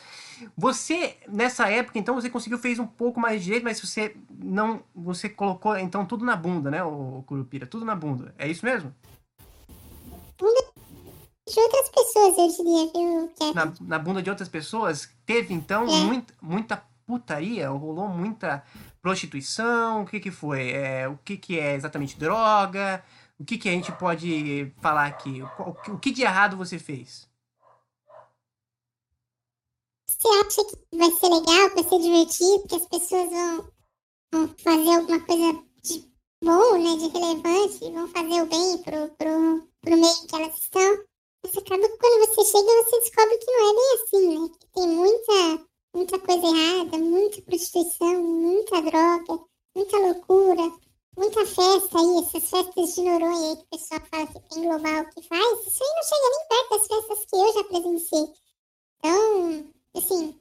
Você, 0.57 1.19
nessa 1.29 1.69
época, 1.69 1.99
então, 1.99 2.15
você 2.15 2.31
conseguiu, 2.31 2.57
fez 2.57 2.79
um 2.79 2.87
pouco 2.87 3.21
mais 3.21 3.41
de 3.41 3.45
direito, 3.45 3.65
mas 3.65 3.79
você 3.79 4.17
não. 4.31 4.83
Você 4.97 5.29
colocou, 5.29 5.77
então, 5.77 6.07
tudo 6.07 6.25
na 6.25 6.35
bunda, 6.35 6.71
né, 6.71 6.83
o 6.83 7.23
Curupira? 7.27 7.67
Tudo 7.67 7.85
na 7.85 7.95
bunda. 7.95 8.35
É 8.39 8.49
isso 8.49 8.65
mesmo? 8.65 8.95
Bunda 10.39 10.65
de 11.47 11.61
outras 11.61 11.89
pessoas, 11.91 12.39
eu 12.39 12.49
diria, 12.49 12.93
viu, 12.95 13.31
Kevin? 13.39 13.55
Na, 13.55 13.73
na 13.83 13.99
bunda 13.99 14.23
de 14.23 14.31
outras 14.31 14.49
pessoas? 14.49 15.11
Teve, 15.27 15.53
então, 15.53 15.87
é. 15.87 16.01
muita, 16.05 16.35
muita 16.41 16.83
putaria? 17.07 17.69
Rolou 17.69 18.09
muita 18.09 18.65
prostituição? 19.03 20.05
O 20.05 20.07
que 20.07 20.19
que 20.19 20.31
foi? 20.31 20.71
É, 20.71 21.07
o 21.07 21.19
que 21.23 21.37
que 21.37 21.61
é 21.61 21.75
exatamente 21.75 22.19
droga? 22.19 23.05
O 23.39 23.45
que 23.45 23.57
que 23.57 23.69
a 23.69 23.73
gente 23.73 23.93
pode 23.93 24.73
falar 24.83 25.07
aqui? 25.07 25.41
O, 25.93 25.99
que 25.99 26.11
de 26.11 26.23
errado 26.23 26.57
você 26.57 26.79
fez? 26.79 27.29
Você 30.07 30.29
acha 30.29 30.65
que 30.65 30.97
vai 30.97 31.11
ser 31.13 31.29
legal, 31.29 31.71
vai 31.75 31.85
ser 31.85 32.01
divertido, 32.01 32.67
que 32.69 32.75
as 32.75 32.87
pessoas 32.87 33.31
vão, 33.31 33.73
vão 34.33 34.55
fazer 34.59 34.97
alguma 34.97 35.21
coisa 35.21 35.65
de 35.83 36.13
bom, 36.43 36.79
né, 36.79 36.97
de 36.97 37.09
relevante, 37.17 37.93
vão 37.93 38.09
fazer 38.09 38.43
o 38.43 38.47
bem 38.47 38.79
pro, 38.83 39.09
pro, 39.17 39.69
pro 39.83 39.97
meio 39.97 40.27
que 40.27 40.35
elas 40.35 40.59
estão? 40.59 41.05
Mas 41.45 41.57
acaba 41.57 41.89
que 41.89 41.99
quando 41.99 42.27
você 42.27 42.45
chega, 42.45 42.85
você 42.85 43.01
descobre 43.01 43.39
que 43.39 43.53
não 43.53 43.71
é 43.71 43.75
bem 43.75 43.95
assim, 43.95 44.39
né? 44.41 44.49
Que 44.59 44.67
tem 44.67 44.89
muita, 44.89 45.69
muita 45.95 46.19
coisa 46.19 46.47
errada, 46.47 46.99
muita 46.99 47.43
prostituição, 47.43 48.21
muita 48.21 48.83
droga, 48.83 49.45
muita 49.77 49.99
loucura, 49.99 50.73
muita 51.19 51.45
festa 51.45 51.99
aí, 51.99 52.19
essas 52.19 52.49
festas 52.49 52.95
de 52.95 53.03
Noronha 53.03 53.51
aí 53.51 53.57
que 53.57 53.63
o 53.63 53.69
pessoal 53.71 54.01
fala 54.09 54.27
que 54.29 54.41
tem 54.41 54.63
global 54.63 55.05
que 55.07 55.23
faz, 55.23 55.67
isso 55.67 55.83
aí 55.83 55.91
não 55.97 56.03
chega 56.05 56.31
nem 56.31 56.49
perto 56.49 56.71
das 56.71 56.87
festas 56.87 57.25
que 57.27 57.37
eu 57.37 57.53
já 57.53 57.65
presenciei. 57.65 58.33
Então, 58.99 59.75
assim, 59.97 60.41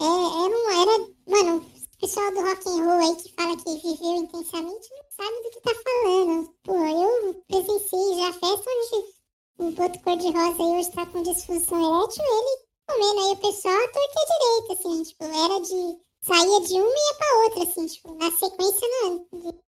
é, 0.00 0.04
era, 0.04 0.56
um, 0.56 0.82
era, 0.82 1.14
mano, 1.28 1.58
o 1.58 1.98
pessoal 1.98 2.30
do 2.32 2.40
rock 2.40 2.68
and 2.68 2.84
roll 2.84 3.08
aí 3.08 3.16
que 3.16 3.34
fala 3.34 3.56
que 3.56 3.74
viveu 3.76 4.16
intensamente 4.16 4.90
não 4.90 5.10
sabe 5.16 5.42
do 5.42 5.50
que 5.50 5.60
tá 5.60 5.74
falando. 5.74 6.54
Pô, 6.64 6.74
eu 6.74 7.44
presenciei 7.46 8.16
já 8.16 8.32
festa 8.32 8.70
onde 8.70 9.16
o 9.58 9.70
boto 9.72 10.00
cor-de-rosa 10.00 10.62
aí 10.62 10.78
hoje 10.78 10.90
tá 10.90 11.06
com 11.06 11.22
disfunção 11.22 12.00
erétil, 12.00 12.24
ele 12.24 12.66
comendo 12.88 13.20
aí 13.20 13.32
o 13.32 13.36
pessoal 13.36 13.92
torta 13.92 14.20
direito, 14.28 14.72
assim, 14.72 15.02
tipo, 15.04 15.24
era 15.24 15.60
de. 15.60 16.00
saía 16.20 16.60
de 16.60 16.74
uma 16.74 16.88
e 16.88 17.08
ia 17.08 17.14
pra 17.14 17.38
outra, 17.44 17.62
assim, 17.62 17.86
tipo, 17.86 18.14
na 18.14 18.30
sequência, 18.32 18.88
não. 19.02 19.65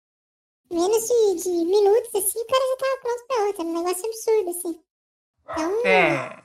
Menos 0.69 1.07
de, 1.07 1.43
de, 1.43 1.49
minutos, 1.49 2.13
assim, 2.15 2.39
o 2.39 2.45
cara 2.45 2.63
já 2.69 2.77
tava 2.77 3.01
pronto 3.01 3.27
pra 3.27 3.45
outra. 3.45 3.63
Um 3.63 3.73
negócio 3.73 4.05
absurdo, 4.05 4.49
assim. 4.49 4.79
Então. 5.49 5.85
É. 5.85 6.43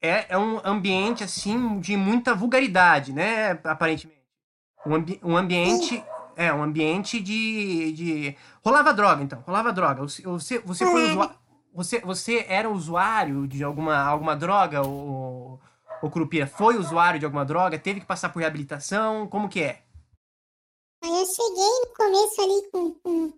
É, 0.00 0.08
é, 0.10 0.26
é 0.30 0.38
um 0.38 0.60
ambiente, 0.64 1.22
assim, 1.22 1.78
de 1.80 1.96
muita 1.96 2.34
vulgaridade, 2.34 3.12
né? 3.12 3.52
Aparentemente. 3.64 4.18
Um, 4.86 4.94
ambi 4.94 5.20
um 5.22 5.36
ambiente. 5.36 5.96
Sim. 5.96 6.04
É, 6.36 6.52
um 6.52 6.62
ambiente 6.62 7.20
de, 7.20 7.92
de. 7.92 8.36
Rolava 8.64 8.94
droga, 8.94 9.22
então. 9.22 9.42
Rolava 9.46 9.72
droga. 9.72 10.02
Você, 10.02 10.22
você, 10.22 10.58
você 10.60 10.84
foi 10.84 11.10
usuário. 11.10 11.34
Você, 11.74 12.00
você 12.00 12.46
era 12.48 12.68
usuário 12.68 13.46
de 13.46 13.62
alguma, 13.62 13.98
alguma 13.98 14.34
droga, 14.34 14.82
ou, 14.82 15.60
ou 16.02 16.10
Curupira? 16.10 16.46
Foi 16.46 16.76
usuário 16.76 17.20
de 17.20 17.24
alguma 17.24 17.44
droga? 17.44 17.78
Teve 17.78 18.00
que 18.00 18.06
passar 18.06 18.30
por 18.30 18.40
reabilitação? 18.40 19.26
Como 19.26 19.48
que 19.48 19.62
é? 19.62 19.82
Eu 21.02 21.26
cheguei 21.26 21.80
no 21.80 21.94
começo 21.96 22.40
ali 22.40 22.70
com, 22.70 22.94
com 23.00 23.32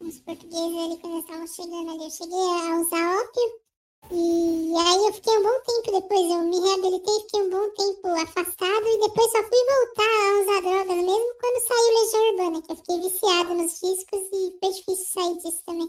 os 0.00 0.20
portugueses 0.20 0.78
ali, 0.78 0.98
quando 0.98 1.12
eles 1.14 1.24
estavam 1.24 1.46
chegando 1.46 1.90
ali. 1.90 2.04
Eu 2.04 2.10
cheguei 2.10 2.38
a 2.38 2.80
usar 2.80 3.20
ópio. 3.20 3.62
E 4.10 4.74
aí 4.76 5.06
eu 5.06 5.12
fiquei 5.12 5.38
um 5.38 5.42
bom 5.42 5.60
tempo 5.64 6.00
depois, 6.00 6.30
eu 6.30 6.42
me 6.42 6.58
reabilitei, 6.60 7.20
fiquei 7.20 7.42
um 7.42 7.50
bom 7.50 7.70
tempo 7.70 8.08
afastado 8.08 8.86
e 8.86 8.98
depois 8.98 9.30
só 9.30 9.38
fui 9.38 9.64
voltar 9.70 10.02
a 10.02 10.42
usar 10.42 10.60
drogas, 10.60 10.96
mesmo 10.96 11.34
quando 11.40 11.66
saiu 11.66 12.02
Legião 12.02 12.30
Urbana, 12.30 12.62
que 12.62 12.72
eu 12.72 12.76
fiquei 12.76 13.00
viciada 13.00 13.54
nos 13.54 13.72
discos 13.72 14.20
e 14.32 14.58
foi 14.58 14.72
difícil 14.72 15.06
sair 15.06 15.34
disso 15.36 15.62
também. 15.64 15.88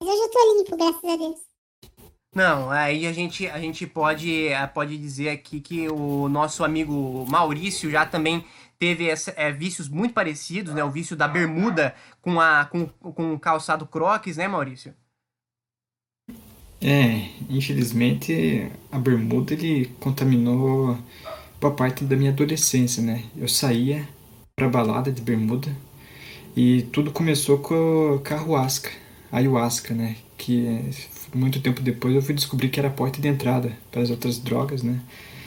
Mas 0.00 0.08
hoje 0.08 0.22
eu 0.22 0.30
tô 0.30 0.54
limpo, 0.56 0.76
graças 0.76 1.04
a 1.04 1.16
Deus. 1.16 1.40
Não, 2.34 2.70
aí 2.70 3.06
a 3.06 3.12
gente, 3.12 3.46
a 3.48 3.58
gente 3.58 3.86
pode, 3.86 4.48
eh, 4.48 4.66
pode 4.68 4.96
dizer 4.96 5.30
aqui 5.30 5.60
que 5.60 5.88
o 5.88 6.28
nosso 6.28 6.64
amigo 6.64 7.26
Maurício 7.28 7.90
já 7.90 8.06
também 8.06 8.46
teve 8.80 9.06
essa, 9.06 9.32
é, 9.36 9.52
vícios 9.52 9.88
muito 9.90 10.14
parecidos, 10.14 10.74
né? 10.74 10.82
O 10.82 10.90
vício 10.90 11.14
da 11.14 11.28
bermuda 11.28 11.94
com, 12.22 12.40
a, 12.40 12.64
com, 12.64 12.86
com 12.86 13.34
o 13.34 13.38
calçado 13.38 13.86
crocs, 13.86 14.38
né, 14.38 14.48
Maurício? 14.48 14.94
É, 16.80 17.28
infelizmente 17.50 18.72
a 18.90 18.98
bermuda 18.98 19.52
ele 19.52 19.84
contaminou 20.00 20.96
boa 21.60 21.74
parte 21.74 22.04
da 22.04 22.16
minha 22.16 22.30
adolescência, 22.30 23.02
né? 23.02 23.22
Eu 23.36 23.46
saía 23.48 24.08
pra 24.56 24.66
balada 24.66 25.12
de 25.12 25.20
bermuda 25.20 25.70
e 26.56 26.82
tudo 26.90 27.12
começou 27.12 27.58
com 27.58 28.14
a 28.14 28.22
carruasca, 28.22 28.90
ayahuasca, 29.30 29.92
né? 29.92 30.16
Que 30.38 30.80
muito 31.34 31.60
tempo 31.60 31.82
depois 31.82 32.14
eu 32.14 32.22
fui 32.22 32.34
descobrir 32.34 32.70
que 32.70 32.80
era 32.80 32.88
a 32.88 32.92
porta 32.92 33.20
de 33.20 33.28
entrada 33.28 33.76
para 33.92 34.00
as 34.00 34.08
outras 34.08 34.38
drogas, 34.38 34.82
né? 34.82 34.98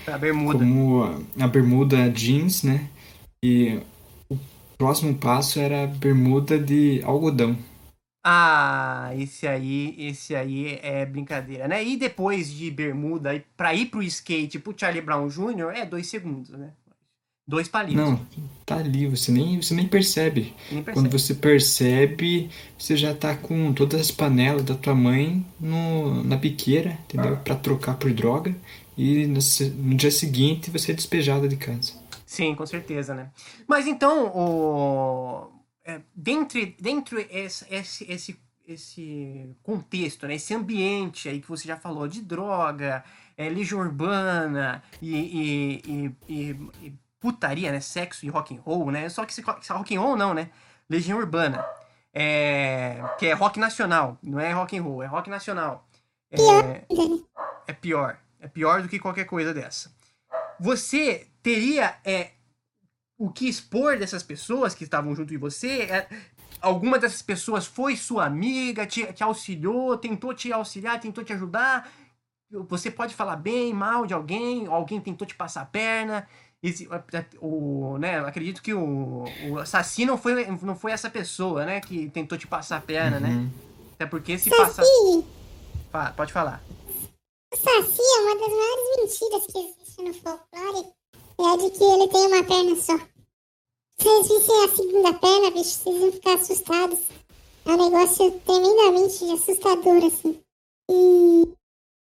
A 0.05 0.19
bermuda. 0.19 0.59
Como 0.59 1.03
a, 1.03 1.45
a 1.45 1.47
bermuda 1.47 2.11
jeans, 2.11 2.61
né? 2.61 2.89
E 3.43 3.77
o 4.29 4.39
próximo 4.77 5.13
passo 5.15 5.59
era 5.59 5.85
bermuda 5.85 6.57
de 6.57 7.01
algodão. 7.03 7.57
Ah, 8.25 9.11
esse 9.17 9.45
aí, 9.45 9.93
esse 9.97 10.33
aí 10.33 10.79
é 10.81 11.05
brincadeira, 11.05 11.67
né? 11.67 11.83
E 11.83 11.97
depois 11.97 12.49
de 12.49 12.71
bermuda, 12.71 13.43
pra 13.57 13.75
ir 13.75 13.87
pro 13.87 14.01
skate, 14.01 14.59
pro 14.59 14.73
Charlie 14.75 15.01
Brown 15.01 15.27
Jr., 15.27 15.75
é 15.75 15.85
dois 15.85 16.07
segundos, 16.07 16.51
né? 16.51 16.71
Dois 17.45 17.67
palitos. 17.67 18.01
Não, 18.01 18.25
tá 18.65 18.77
ali, 18.77 19.05
você 19.05 19.29
nem, 19.29 19.61
você 19.61 19.73
nem 19.73 19.85
percebe. 19.85 20.53
Nem 20.71 20.81
percebe. 20.81 20.93
Quando 20.93 21.11
você 21.11 21.35
percebe, 21.35 22.49
você 22.79 22.95
já 22.95 23.13
tá 23.13 23.35
com 23.35 23.73
todas 23.73 23.99
as 23.99 24.11
panelas 24.11 24.63
da 24.63 24.75
tua 24.75 24.95
mãe 24.95 25.45
no, 25.59 26.23
na 26.23 26.37
biqueira, 26.37 26.97
entendeu? 27.03 27.35
Pra 27.43 27.55
trocar 27.57 27.97
por 27.97 28.13
droga. 28.13 28.55
E 28.97 29.27
no, 29.27 29.39
no 29.75 29.95
dia 29.95 30.11
seguinte 30.11 30.71
você 30.71 30.93
é 30.93 30.95
despejado 30.95 31.49
de 31.49 31.57
casa. 31.57 32.02
Sim, 32.33 32.55
com 32.55 32.65
certeza, 32.65 33.13
né? 33.13 33.29
Mas 33.67 33.85
então, 33.85 34.25
o... 34.35 35.51
é, 35.85 36.01
dentro, 36.15 36.59
dentro 36.79 37.19
esse, 37.29 37.63
esse, 37.69 38.11
esse, 38.11 38.39
esse 38.67 39.55
contexto, 39.61 40.25
né? 40.27 40.33
Esse 40.33 40.51
ambiente 40.55 41.29
aí 41.29 41.39
que 41.39 41.47
você 41.47 41.67
já 41.67 41.77
falou 41.77 42.07
de 42.07 42.23
droga, 42.23 43.03
é, 43.37 43.47
legião 43.49 43.79
urbana 43.81 44.81
e, 44.99 45.81
e, 45.87 46.15
e, 46.27 46.59
e- 46.87 46.93
putaria, 47.19 47.71
né? 47.71 47.79
Sexo 47.79 48.25
e 48.25 48.29
rock 48.29 48.55
and 48.55 48.61
roll, 48.61 48.89
né? 48.89 49.07
Só 49.09 49.23
que 49.25 49.39
ro- 49.41 49.57
esse 49.61 49.71
rock 49.71 49.95
and 49.95 50.01
roll 50.01 50.17
não, 50.17 50.33
né? 50.33 50.49
Legião 50.89 51.19
urbana. 51.19 51.63
É, 52.11 52.99
que 53.19 53.27
é 53.27 53.33
rock 53.33 53.59
nacional, 53.59 54.17
não 54.23 54.39
é 54.39 54.51
rock 54.51 54.75
and 54.75 54.81
roll, 54.81 55.03
é 55.03 55.05
rock 55.05 55.29
nacional. 55.29 55.87
É, 56.31 56.83
é 57.67 57.73
pior. 57.73 58.17
É 58.39 58.47
pior 58.47 58.81
do 58.81 58.89
que 58.89 58.97
qualquer 58.97 59.25
coisa 59.25 59.53
dessa. 59.53 59.91
Você 60.63 61.27
teria 61.41 61.97
é, 62.05 62.31
o 63.19 63.29
que 63.29 63.49
expor 63.49 63.97
dessas 63.99 64.23
pessoas 64.23 64.73
que 64.73 64.85
estavam 64.85 65.13
junto 65.13 65.27
de 65.27 65.35
você? 65.37 65.81
É, 65.81 66.07
alguma 66.61 66.97
dessas 66.97 67.21
pessoas 67.21 67.65
foi 67.65 67.97
sua 67.97 68.25
amiga, 68.25 68.87
te, 68.87 69.11
te 69.11 69.21
auxiliou, 69.21 69.97
tentou 69.97 70.33
te 70.33 70.53
auxiliar, 70.53 71.01
tentou 71.01 71.21
te 71.21 71.33
ajudar? 71.33 71.91
Você 72.69 72.89
pode 72.89 73.13
falar 73.13 73.35
bem, 73.35 73.73
mal 73.73 74.05
de 74.05 74.13
alguém, 74.13 74.65
alguém 74.67 75.01
tentou 75.01 75.27
te 75.27 75.35
passar 75.35 75.63
a 75.63 75.65
perna. 75.65 76.25
Esse- 76.61 76.87
o, 77.41 77.97
né, 77.97 78.19
acredito 78.19 78.61
que 78.61 78.73
o, 78.73 79.25
o 79.49 79.57
assassino 79.59 80.13
não 80.13 80.17
foi, 80.17 80.45
não 80.61 80.77
foi 80.77 80.93
essa 80.93 81.09
pessoa, 81.09 81.65
né, 81.65 81.81
que 81.81 82.09
tentou 82.09 82.37
te 82.37 82.47
passar 82.47 82.77
a 82.77 82.81
perna, 82.81 83.19
né? 83.19 83.29
Uhum. 83.31 83.49
Até 83.95 84.05
porque 84.05 84.37
se 84.37 84.49
passa. 84.49 84.81
Saci, 84.81 85.25
Fa- 85.91 86.13
Pode 86.15 86.31
falar. 86.31 86.63
o 87.53 87.57
Saci 87.57 88.01
é 88.01 88.21
uma 88.21 88.39
das 88.39 88.47
maiores 88.49 88.95
mentiras 88.97 89.45
que 89.51 89.57
existe 89.59 89.82
no 90.01 90.13
folclore. 90.13 90.87
É 91.39 91.57
de 91.57 91.69
que 91.71 91.83
ele 91.83 92.07
tem 92.07 92.27
uma 92.27 92.43
perna 92.43 92.75
só. 92.75 92.97
Se 93.99 94.05
vocês 94.05 94.27
vissem 94.27 94.63
a 94.63 94.75
segunda 94.75 95.13
perna, 95.13 95.51
bicho, 95.51 95.69
vocês 95.69 96.01
iam 96.01 96.11
ficar 96.11 96.33
assustados. 96.33 96.99
É 97.65 97.69
um 97.71 97.89
negócio 97.89 98.41
tremendamente 98.45 99.23
assustador, 99.31 100.03
assim. 100.05 100.39
E. 100.89 101.53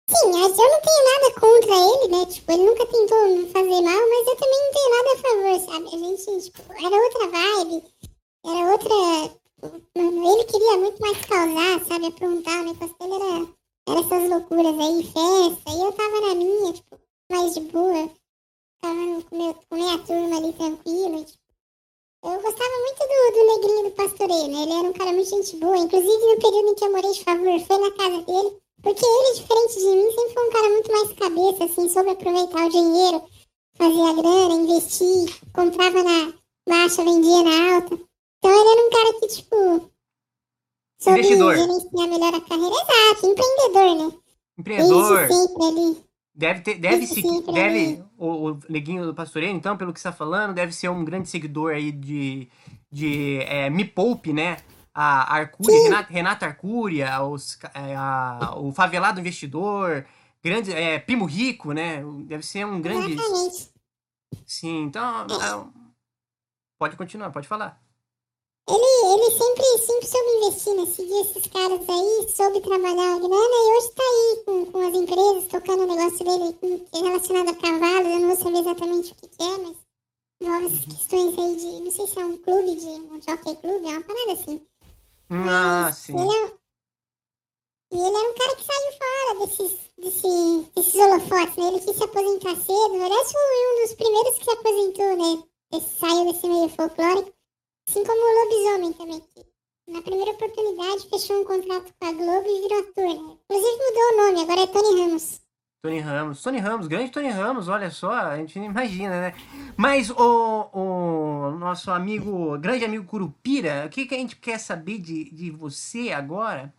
Sim, 0.10 0.26
eu 0.26 0.32
não 0.32 0.54
tenho 0.54 1.06
nada 1.06 1.40
contra 1.40 1.76
ele, 1.76 2.08
né? 2.10 2.26
Tipo, 2.26 2.52
ele 2.52 2.66
nunca 2.66 2.86
tentou 2.86 3.48
fazer 3.48 3.82
mal, 3.82 4.10
mas 4.10 4.28
eu 4.28 4.36
também 4.36 4.60
não 4.60 4.72
tenho 4.74 4.90
nada 4.96 5.12
a 5.14 5.18
favor, 5.18 5.60
sabe? 5.72 5.88
A 5.88 5.98
gente, 6.00 6.44
tipo, 6.46 6.74
era 6.74 6.96
outra 6.96 7.28
vibe, 7.28 7.84
era 8.46 8.72
outra. 8.72 9.40
Mano, 9.96 10.34
ele 10.34 10.44
queria 10.46 10.78
muito 10.78 11.02
mais 11.02 11.26
causar, 11.26 11.86
sabe? 11.86 12.08
Aprontar, 12.08 12.62
o 12.62 12.66
negócio 12.66 12.96
dele 13.00 13.14
era, 13.14 13.48
era 13.88 14.00
essas 14.00 14.30
loucuras 14.30 14.80
aí, 14.80 15.04
festa, 15.04 15.72
e 15.72 15.82
eu 15.82 15.92
tava 15.92 16.22
na 16.22 16.36
minha, 16.36 16.74
tipo, 16.74 16.99
mais 17.30 17.54
de 17.54 17.62
boa. 17.62 18.10
Tava 18.82 19.24
com, 19.24 19.38
meu, 19.38 19.54
com 19.54 19.76
minha 19.76 19.98
turma 20.00 20.38
ali 20.38 20.54
tranquilo, 20.54 21.20
e, 21.20 21.26
tipo, 21.26 21.40
eu 22.24 22.42
gostava 22.42 22.80
muito 22.82 23.00
do, 23.00 23.32
do 23.34 23.48
negrinho 23.48 23.84
do 23.84 23.96
pastoreio, 23.96 24.48
né? 24.48 24.64
Ele 24.64 24.74
era 24.74 24.90
um 24.90 24.94
cara 24.94 25.14
muito 25.14 25.30
gente 25.30 25.56
boa. 25.58 25.78
Inclusive, 25.78 26.26
no 26.26 26.42
período 26.42 26.68
em 26.68 26.76
que 26.76 26.86
eu 26.86 26.92
morei 26.92 27.12
de 27.12 27.24
favor, 27.24 27.60
foi 27.62 27.78
na 27.78 27.92
casa 27.92 28.22
dele. 28.24 28.58
Porque 28.82 29.06
ele, 29.06 29.36
diferente 29.36 29.80
de 29.80 29.86
mim, 29.86 30.12
sempre 30.12 30.34
foi 30.34 30.48
um 30.48 30.52
cara 30.52 30.70
muito 30.70 30.92
mais 30.92 31.14
cabeça, 31.14 31.64
assim, 31.66 31.90
soube 31.90 32.10
aproveitar 32.10 32.66
o 32.66 32.70
dinheiro, 32.70 33.24
fazer 33.76 34.02
a 34.02 34.14
grana, 34.14 34.54
investir, 34.54 35.42
comprava 35.54 36.04
na 36.04 36.34
baixa, 36.68 37.04
vendia 37.04 37.44
na 37.44 37.76
alta. 37.76 37.96
Então 37.96 38.52
ele 38.52 38.70
era 38.70 38.88
um 38.88 38.90
cara 38.90 39.20
que, 39.20 39.28
tipo, 39.28 39.92
soube 41.00 41.20
Investidor. 41.20 41.56
gerenciar 41.56 42.08
melhor 42.08 42.36
a 42.36 42.42
carreira. 42.42 42.76
Exato, 42.76 43.28
empreendedor, 43.28 43.96
né? 43.96 44.20
Empreendedor. 44.58 45.28
Desde 45.28 45.34
sempre 45.34 45.64
ali. 45.66 46.09
Deve 46.40 46.62
ter, 46.62 46.76
deve 46.76 47.06
se, 47.06 47.22
deve, 47.54 48.02
o, 48.18 48.52
o 48.52 48.60
Neguinho 48.70 49.06
do 49.06 49.14
Pastoreiro, 49.14 49.54
então, 49.58 49.76
pelo 49.76 49.92
que 49.92 50.00
você 50.00 50.08
está 50.08 50.18
falando, 50.18 50.54
deve 50.54 50.72
ser 50.72 50.88
um 50.88 51.04
grande 51.04 51.28
seguidor 51.28 51.74
aí 51.74 51.92
de, 51.92 52.48
de 52.90 53.40
é, 53.42 53.70
Me 53.70 53.84
Poupe, 53.84 54.32
né? 54.32 54.56
A 54.94 55.36
Arcúria, 55.36 55.76
Renata, 55.84 56.14
Renata 56.14 56.46
Arcúria, 56.46 57.22
os, 57.24 57.60
é, 57.74 57.94
a- 57.94 58.54
o 58.56 58.72
Favelado 58.72 59.20
Investidor, 59.20 60.06
grande, 60.42 60.72
é, 60.72 60.98
Primo 60.98 61.26
Rico, 61.26 61.74
né? 61.74 62.02
Deve 62.24 62.44
ser 62.46 62.66
um 62.66 62.80
grande... 62.82 63.12
Exatamente. 63.12 63.70
Sim, 64.46 64.84
então... 64.84 65.26
é 65.42 65.56
um- 65.58 65.72
pode 66.80 66.96
continuar, 66.96 67.32
pode 67.32 67.50
falar. 67.50 67.82
Ele, 68.70 69.14
ele 69.14 69.32
sempre, 69.32 69.66
sempre 69.80 70.08
soube 70.08 70.38
investir, 70.38 70.76
né? 70.76 70.86
Seguir 70.86 71.22
esses 71.22 71.48
caras 71.52 71.90
aí, 71.90 72.30
soube 72.30 72.62
trabalhar 72.62 73.16
a 73.16 73.20
grana 73.20 73.34
e 73.34 73.78
hoje 73.78 73.92
tá 73.92 74.04
aí 74.04 74.44
com, 74.46 74.66
com 74.72 74.88
as 74.88 74.96
empresas, 74.96 75.48
tocando 75.48 75.84
o 75.84 75.88
negócio 75.88 76.26
dele 76.26 76.86
relacionado 76.94 77.50
a 77.50 77.56
cavalos. 77.56 78.14
Eu 78.14 78.20
não 78.20 78.28
vou 78.28 78.38
saber 78.38 78.60
exatamente 78.60 79.12
o 79.12 79.16
que, 79.16 79.28
que 79.28 79.44
é, 79.44 79.58
mas 79.58 79.78
envolve 80.42 80.66
essas 80.68 80.86
questões 80.86 81.40
aí 81.40 81.56
de. 81.56 81.82
Não 81.82 81.92
sei 81.92 82.08
se 82.08 82.20
é 82.20 82.26
um 82.26 82.38
clube 82.38 82.76
de. 82.76 82.88
um 82.88 83.22
jockey 83.22 83.56
clube, 83.56 83.88
é 83.88 83.92
uma 83.92 84.04
parada 84.04 84.32
assim. 84.34 84.62
Ah, 85.32 85.36
Mas 85.36 85.98
sim. 85.98 86.14
Ele 86.14 86.32
é, 86.32 86.60
e 87.92 87.98
ele 87.98 88.16
era 88.16 88.30
um 88.30 88.34
cara 88.36 88.56
que 88.56 88.64
saiu 88.64 88.92
fora 89.00 89.40
desses, 89.40 89.80
desse, 89.98 90.72
desses 90.76 90.96
holofotes, 90.96 91.56
né? 91.58 91.68
Ele 91.70 91.80
quis 91.80 91.96
se 91.96 92.04
aposentar 92.04 92.56
cedo. 92.56 92.92
Verdade, 92.92 93.32
foi 93.32 93.66
um 93.66 93.82
dos 93.82 93.96
primeiros 93.96 94.38
que 94.38 94.44
se 94.44 94.52
aposentou, 94.52 95.18
né? 95.18 95.44
Esse, 95.74 96.00
saiu 96.00 96.32
desse 96.32 96.48
meio 96.48 96.70
folclórico. 96.70 97.39
Assim 97.90 98.04
como 98.04 98.22
o 98.22 98.44
Lobisomem 98.44 98.94
também. 98.94 99.20
que 99.20 99.92
Na 99.92 100.00
primeira 100.04 100.30
oportunidade, 100.30 101.10
fechou 101.10 101.42
um 101.42 101.44
contrato 101.44 101.92
com 102.00 102.08
a 102.08 102.12
Globo 102.12 102.48
e 102.48 102.62
virou 102.62 102.80
ator, 102.82 103.04
né? 103.04 103.38
Inclusive 103.50 103.78
mudou 103.78 104.14
o 104.14 104.18
nome, 104.18 104.42
agora 104.44 104.62
é 104.62 104.68
Tony 104.68 105.02
Ramos. 105.02 105.42
Tony 105.82 106.00
Ramos. 106.00 106.44
Tony 106.44 106.60
Ramos, 106.60 106.88
grande 106.88 107.12
Tony 107.12 107.30
Ramos, 107.30 107.68
olha 107.68 107.90
só, 107.90 108.12
a 108.12 108.38
gente 108.38 108.60
não 108.60 108.66
imagina, 108.66 109.20
né? 109.20 109.34
Mas 109.76 110.12
o, 110.12 110.70
o 110.72 111.52
nosso 111.58 111.90
amigo, 111.90 112.60
grande 112.60 112.86
amigo 112.86 113.06
Curupira, 113.06 113.86
o 113.88 113.90
que, 113.90 114.06
que 114.06 114.14
a 114.14 114.20
gente 114.20 114.36
quer 114.36 114.60
saber 114.60 115.00
de, 115.00 115.32
de 115.32 115.50
você 115.50 116.12
agora? 116.12 116.72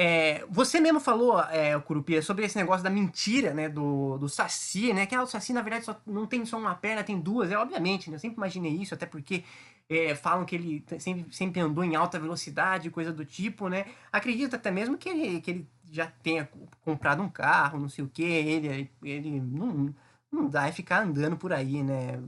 É, 0.00 0.46
você 0.48 0.78
mesmo 0.80 1.00
falou, 1.00 1.40
é, 1.40 1.76
Curupira, 1.80 2.22
sobre 2.22 2.44
esse 2.44 2.56
negócio 2.56 2.84
da 2.84 2.90
mentira, 2.90 3.52
né? 3.52 3.68
Do, 3.68 4.16
do 4.18 4.28
Saci, 4.28 4.92
né? 4.92 5.06
Que 5.06 5.14
ah, 5.16 5.22
o 5.24 5.26
Saci, 5.26 5.52
na 5.52 5.60
verdade, 5.60 5.84
só, 5.86 6.00
não 6.06 6.24
tem 6.26 6.44
só 6.46 6.56
uma 6.56 6.74
perna, 6.76 7.02
tem 7.02 7.18
duas. 7.20 7.50
É, 7.50 7.58
obviamente, 7.58 8.08
né? 8.08 8.14
Eu 8.16 8.20
sempre 8.20 8.36
imaginei 8.36 8.72
isso, 8.72 8.94
até 8.94 9.06
porque 9.06 9.42
é, 9.88 10.14
falam 10.14 10.44
que 10.44 10.54
ele 10.54 10.84
sempre, 11.00 11.26
sempre 11.34 11.60
andou 11.60 11.82
em 11.82 11.96
alta 11.96 12.16
velocidade, 12.18 12.90
coisa 12.90 13.12
do 13.12 13.24
tipo, 13.24 13.68
né? 13.68 13.86
Acredito 14.12 14.54
até 14.54 14.70
mesmo 14.70 14.96
que 14.96 15.08
ele, 15.08 15.40
que 15.40 15.50
ele 15.50 15.68
já 15.90 16.06
tenha 16.22 16.44
co- 16.46 16.68
comprado 16.82 17.20
um 17.22 17.28
carro, 17.28 17.80
não 17.80 17.88
sei 17.88 18.04
o 18.04 18.08
que, 18.08 18.22
ele, 18.22 18.88
ele 19.02 19.40
não, 19.40 19.92
não 20.30 20.48
dá 20.48 20.68
é 20.68 20.72
ficar 20.72 21.02
andando 21.02 21.36
por 21.36 21.52
aí, 21.52 21.82
né? 21.82 22.20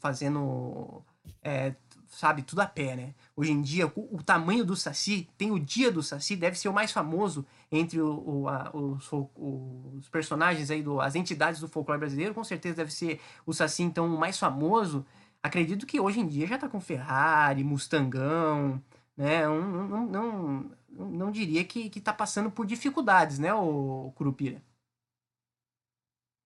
Fazendo, 0.00 1.02
é, 1.42 1.74
sabe, 2.18 2.42
tudo 2.42 2.60
a 2.60 2.66
pé, 2.66 2.96
né? 2.96 3.14
Hoje 3.36 3.52
em 3.52 3.62
dia, 3.62 3.86
o, 3.94 4.16
o 4.16 4.22
tamanho 4.22 4.64
do 4.64 4.74
Saci, 4.76 5.28
tem 5.38 5.50
o 5.52 5.58
dia 5.58 5.90
do 5.92 6.02
Saci, 6.02 6.34
deve 6.36 6.58
ser 6.58 6.68
o 6.68 6.72
mais 6.72 6.90
famoso 6.92 7.46
entre 7.70 8.00
o- 8.00 8.42
o- 8.42 8.48
a- 8.48 8.70
os, 8.74 9.08
os 9.36 10.08
personagens 10.08 10.70
aí, 10.70 10.82
do, 10.82 11.00
as 11.00 11.14
entidades 11.14 11.60
do 11.60 11.68
folclore 11.68 12.00
brasileiro, 12.00 12.34
com 12.34 12.42
certeza 12.44 12.76
deve 12.76 12.92
ser 12.92 13.20
o 13.46 13.52
Saci, 13.52 13.82
então, 13.82 14.06
o 14.12 14.18
mais 14.18 14.38
famoso. 14.38 15.04
Acredito 15.42 15.86
que 15.86 16.00
hoje 16.00 16.20
em 16.20 16.26
dia 16.26 16.46
já 16.46 16.58
tá 16.58 16.68
com 16.68 16.80
Ferrari, 16.80 17.62
Mustangão, 17.64 18.82
né? 19.16 19.48
Um, 19.48 19.86
não, 19.88 20.06
não, 20.06 20.70
não 21.10 21.30
diria 21.30 21.64
que, 21.64 21.88
que 21.90 22.00
tá 22.00 22.12
passando 22.12 22.50
por 22.50 22.66
dificuldades, 22.66 23.38
né, 23.38 23.52
o 23.54 24.12
Curupira? 24.16 24.60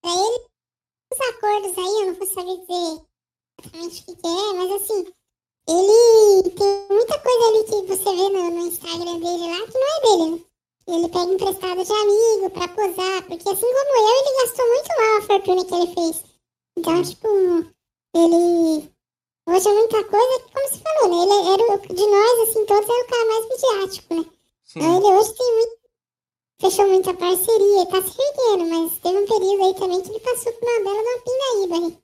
Pra 0.00 0.10
os 1.12 1.20
acordos 1.36 1.78
aí, 1.78 2.02
eu 2.02 2.06
não 2.06 2.14
vou 2.14 2.26
saber 2.26 2.58
dizer 2.60 3.06
o 3.58 3.62
que 3.62 4.26
é, 4.26 4.52
mas 4.58 4.82
assim, 4.82 5.12
ele 5.68 6.50
tem 6.50 6.86
muita 6.90 7.18
coisa 7.20 7.48
ali 7.48 7.64
que 7.64 7.86
você 7.86 8.04
vê 8.16 8.28
no, 8.30 8.50
no 8.50 8.66
Instagram 8.66 9.18
dele 9.18 9.50
lá 9.50 9.66
que 9.66 9.78
não 9.78 9.88
é 9.88 10.00
dele, 10.02 10.30
né? 10.36 10.44
Ele 10.88 11.08
pega 11.08 11.32
emprestado 11.32 11.84
de 11.84 11.92
amigo 11.92 12.50
pra 12.50 12.68
posar, 12.68 13.22
porque 13.28 13.48
assim 13.48 13.60
como 13.60 13.96
eu, 13.96 14.08
ele 14.08 14.42
gastou 14.42 14.68
muito 14.68 14.88
mal 14.88 15.18
a 15.18 15.22
fortuna 15.22 15.64
que 15.64 15.74
ele 15.74 15.94
fez. 15.94 16.24
Então, 16.76 17.02
tipo, 17.02 17.28
ele. 18.14 18.92
Hoje 19.48 19.68
é 19.68 19.72
muita 19.74 20.04
coisa, 20.04 20.40
como 20.52 20.68
você 20.68 20.78
falou, 20.78 21.08
né? 21.08 21.22
Ele 21.24 21.48
era, 21.54 21.74
o- 21.74 21.94
de 21.94 22.06
nós, 22.06 22.48
assim, 22.48 22.64
todos 22.66 22.88
era 22.88 23.04
o 23.04 23.08
cara 23.08 23.26
mais 23.26 23.48
midiático, 23.48 24.14
né? 24.14 24.24
Sim. 24.64 24.78
Então 24.80 24.96
ele 24.96 25.18
hoje 25.18 25.34
tem 25.34 25.54
muito. 25.56 25.82
Fechou 26.60 26.88
muita 26.88 27.14
parceria, 27.14 27.86
tá 27.86 28.02
se 28.02 28.16
erguendo, 28.22 28.70
mas 28.70 28.98
teve 29.00 29.18
um 29.18 29.26
período 29.26 29.64
aí 29.64 29.74
também 29.74 30.00
que 30.00 30.10
ele 30.10 30.20
passou 30.20 30.52
por 30.52 30.68
uma 30.68 30.84
bela 30.84 31.02
de 31.02 31.08
uma 31.08 31.22
pindaíba 31.22 31.76
aí. 31.86 32.01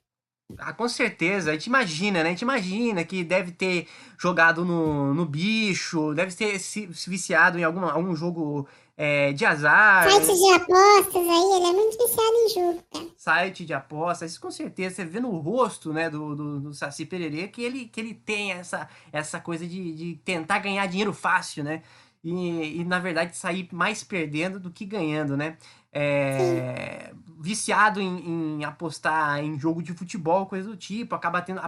Ah, 0.57 0.73
com 0.73 0.89
certeza. 0.89 1.51
A 1.51 1.53
gente 1.53 1.67
imagina, 1.67 2.23
né? 2.23 2.29
A 2.29 2.31
gente 2.31 2.41
imagina 2.41 3.03
que 3.03 3.23
deve 3.23 3.51
ter 3.51 3.87
jogado 4.17 4.65
no, 4.65 5.13
no 5.13 5.25
bicho, 5.25 6.13
deve 6.13 6.33
ter 6.35 6.59
se, 6.59 6.91
se 6.93 7.09
viciado 7.09 7.59
em 7.59 7.63
algum, 7.63 7.85
algum 7.85 8.15
jogo 8.15 8.67
é, 8.97 9.31
de 9.31 9.45
azar, 9.45 10.11
Sites 10.11 10.37
de 10.37 10.53
apostas 10.53 11.15
aí, 11.15 11.55
ele 11.55 11.67
é 11.67 11.71
muito 11.71 11.97
viciado 11.97 12.35
em 12.35 12.49
jogo, 12.49 12.83
cara. 12.91 13.05
site 13.15 13.65
de 13.65 13.73
apostas. 13.73 14.31
Isso 14.31 14.41
com 14.41 14.51
certeza. 14.51 14.95
Você 14.95 15.05
vê 15.05 15.19
no 15.21 15.37
rosto, 15.37 15.93
né, 15.93 16.09
do, 16.09 16.35
do, 16.35 16.59
do 16.59 16.73
Saci 16.73 17.05
Pererê 17.05 17.47
que 17.47 17.63
ele, 17.63 17.85
que 17.85 17.99
ele 17.99 18.13
tem 18.13 18.51
essa, 18.51 18.89
essa 19.13 19.39
coisa 19.39 19.65
de, 19.65 19.93
de 19.93 20.15
tentar 20.25 20.59
ganhar 20.59 20.85
dinheiro 20.87 21.13
fácil, 21.13 21.63
né? 21.63 21.81
E, 22.21 22.81
e, 22.81 22.83
na 22.83 22.99
verdade, 22.99 23.37
sair 23.37 23.69
mais 23.71 24.03
perdendo 24.03 24.59
do 24.59 24.69
que 24.69 24.83
ganhando, 24.85 25.37
né? 25.37 25.57
É, 25.91 27.13
viciado 27.39 27.99
em, 27.99 28.59
em 28.59 28.63
apostar 28.63 29.39
em 29.43 29.57
jogo 29.59 29.81
de 29.81 29.93
futebol, 29.93 30.45
coisa 30.45 30.69
do 30.69 30.77
tipo, 30.77 31.15
acaba 31.15 31.41
tendo 31.41 31.61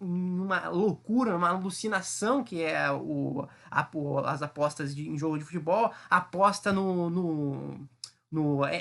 uma 0.00 0.68
loucura, 0.68 1.36
uma 1.36 1.48
alucinação 1.48 2.44
que 2.44 2.62
é 2.62 2.90
o, 2.92 3.46
a- 3.70 3.88
as 4.26 4.42
apostas 4.42 4.94
de, 4.94 5.08
em 5.08 5.18
jogo 5.18 5.38
de 5.38 5.44
futebol, 5.44 5.92
aposta 6.10 6.72
no, 6.72 7.10
no, 7.10 7.88
no, 8.30 8.64
é, 8.66 8.76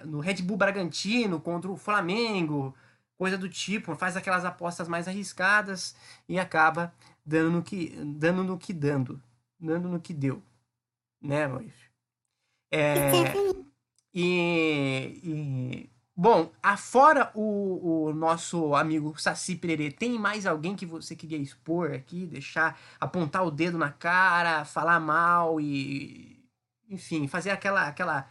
é, 0.00 0.04
no 0.04 0.20
Red 0.20 0.42
Bull 0.42 0.56
Bragantino 0.56 1.40
contra 1.40 1.70
o 1.70 1.76
Flamengo, 1.76 2.74
coisa 3.16 3.36
do 3.38 3.48
tipo, 3.48 3.94
faz 3.96 4.16
aquelas 4.16 4.44
apostas 4.44 4.88
mais 4.88 5.08
arriscadas 5.08 5.94
e 6.28 6.38
acaba 6.38 6.92
dando 7.24 7.50
no 7.50 7.62
que 7.62 7.90
dando 8.04 8.42
no 8.44 8.58
que 8.58 8.72
dando, 8.72 9.20
dando 9.58 9.88
no 9.88 10.00
que 10.00 10.12
deu, 10.14 10.42
né, 11.22 11.46
Maurício? 11.48 11.90
É. 12.70 13.60
e, 14.14 15.20
e- 15.24 15.90
bom, 16.16 16.50
afora 16.62 17.30
o, 17.34 18.06
o 18.08 18.12
nosso 18.14 18.74
amigo 18.74 19.14
Saci 19.20 19.56
Pererê, 19.56 19.90
tem 19.90 20.18
mais 20.18 20.46
alguém 20.46 20.74
que 20.76 20.86
você 20.86 21.14
queria 21.16 21.38
expor 21.38 21.92
aqui, 21.92 22.26
deixar, 22.26 22.78
apontar 23.00 23.44
o 23.46 23.50
dedo 23.50 23.78
na 23.78 23.90
cara, 23.92 24.64
falar 24.64 25.00
mal 25.00 25.60
e, 25.60 26.44
enfim, 26.88 27.26
fazer 27.28 27.50
aquela 27.50 27.86
aquela 27.88 28.28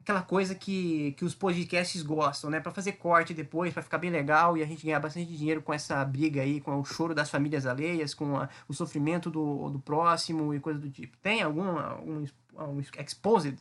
aquela 0.00 0.22
coisa 0.22 0.54
que, 0.54 1.12
que 1.12 1.24
os 1.24 1.34
podcasts 1.34 2.02
gostam, 2.02 2.50
né? 2.50 2.60
Pra 2.60 2.72
fazer 2.72 2.92
corte 2.92 3.32
depois, 3.34 3.72
pra 3.72 3.82
ficar 3.82 3.98
bem 3.98 4.10
legal 4.10 4.56
e 4.56 4.62
a 4.62 4.66
gente 4.66 4.84
ganhar 4.84 4.98
bastante 5.00 5.32
dinheiro 5.36 5.62
com 5.62 5.72
essa 5.72 6.04
briga 6.04 6.42
aí, 6.42 6.60
com 6.60 6.78
o 6.80 6.84
choro 6.84 7.14
das 7.14 7.30
famílias 7.30 7.66
alheias, 7.66 8.12
com 8.14 8.36
a- 8.36 8.48
o 8.68 8.74
sofrimento 8.74 9.30
do, 9.30 9.70
do 9.70 9.78
próximo 9.80 10.52
e 10.54 10.60
coisa 10.60 10.78
do 10.80 10.90
tipo. 10.90 11.16
Tem 11.18 11.40
algum, 11.42 11.78
algum, 11.78 12.24
algum 12.56 12.80
exposed? 12.80 13.56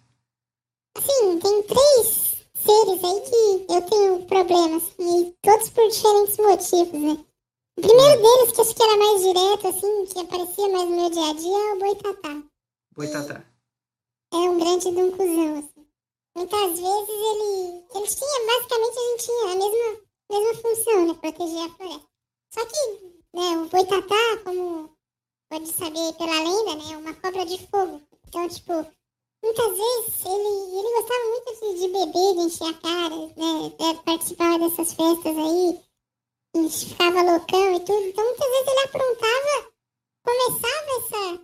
Assim, 0.98 1.40
tem 1.40 1.64
três 1.64 2.32
seres 2.54 3.04
aí 3.04 3.22
que 3.22 3.74
eu 3.74 3.82
tenho 3.82 4.26
problemas, 4.26 4.84
e 5.00 5.36
todos 5.42 5.70
por 5.70 5.88
diferentes 5.88 6.38
motivos, 6.38 7.02
né? 7.02 7.26
O 7.78 7.82
primeiro 7.82 8.22
deles, 8.22 8.52
que 8.52 8.62
acho 8.62 8.76
que 8.76 8.84
era 8.84 8.98
mais 8.98 9.22
direto, 9.22 9.68
assim, 9.68 10.06
que 10.06 10.20
aparecia 10.20 10.70
mais 10.70 10.90
no 10.90 10.96
meu 10.96 11.10
dia 11.10 11.30
a 11.30 11.34
dia, 11.34 11.58
é 11.58 11.74
o 11.74 11.80
Boitatá. 11.80 12.44
Boitatá. 12.96 13.46
É 14.34 14.38
um 14.38 14.60
grande 14.60 14.92
de 14.92 15.02
um 15.02 15.12
cuzão, 15.12 15.60
assim. 15.60 15.88
Muitas 16.36 16.70
vezes 16.72 17.10
ele. 17.10 17.84
Ele 17.94 18.08
tinha, 18.08 18.48
basicamente, 18.48 18.98
a 18.98 19.10
gente 19.10 19.26
tinha 19.26 19.44
a 19.44 19.56
mesma, 19.56 20.02
mesma 20.32 20.54
função, 20.62 21.08
né? 21.08 21.14
Proteger 21.16 21.66
a 21.66 21.70
floresta. 21.70 22.08
Só 22.54 22.66
que, 22.66 23.14
né, 23.34 23.58
o 23.58 23.68
Boitatá, 23.68 24.38
como 24.44 24.98
pode 25.50 25.68
saber 25.68 26.14
pela 26.14 26.44
lenda, 26.44 26.76
né? 26.76 26.94
É 26.94 26.98
uma 26.98 27.14
cobra 27.16 27.46
de 27.46 27.58
fogo. 27.68 28.02
Então, 28.28 28.48
tipo, 28.48 28.86
muitas 29.44 29.70
vezes 29.78 30.26
ele, 30.26 30.78
ele 30.78 30.96
gostava 30.96 31.24
muito 31.30 31.60
de, 31.60 31.80
de 31.82 31.88
beber, 31.88 32.34
de 32.36 32.42
encher 32.42 32.68
a 32.68 32.74
cara, 32.74 33.16
né? 33.16 33.70
de- 33.78 34.02
Participava 34.04 34.60
dessas 34.60 34.94
festas 34.94 35.38
aí, 35.38 35.80
e 36.56 36.70
ficava 36.70 37.22
loucão 37.22 37.76
e 37.76 37.80
tudo. 37.82 38.06
Então, 38.08 38.24
muitas 38.26 38.50
vezes 38.50 38.68
ele 38.68 38.80
aprontava, 38.86 39.72
começava 40.24 40.92
essa, 41.00 41.42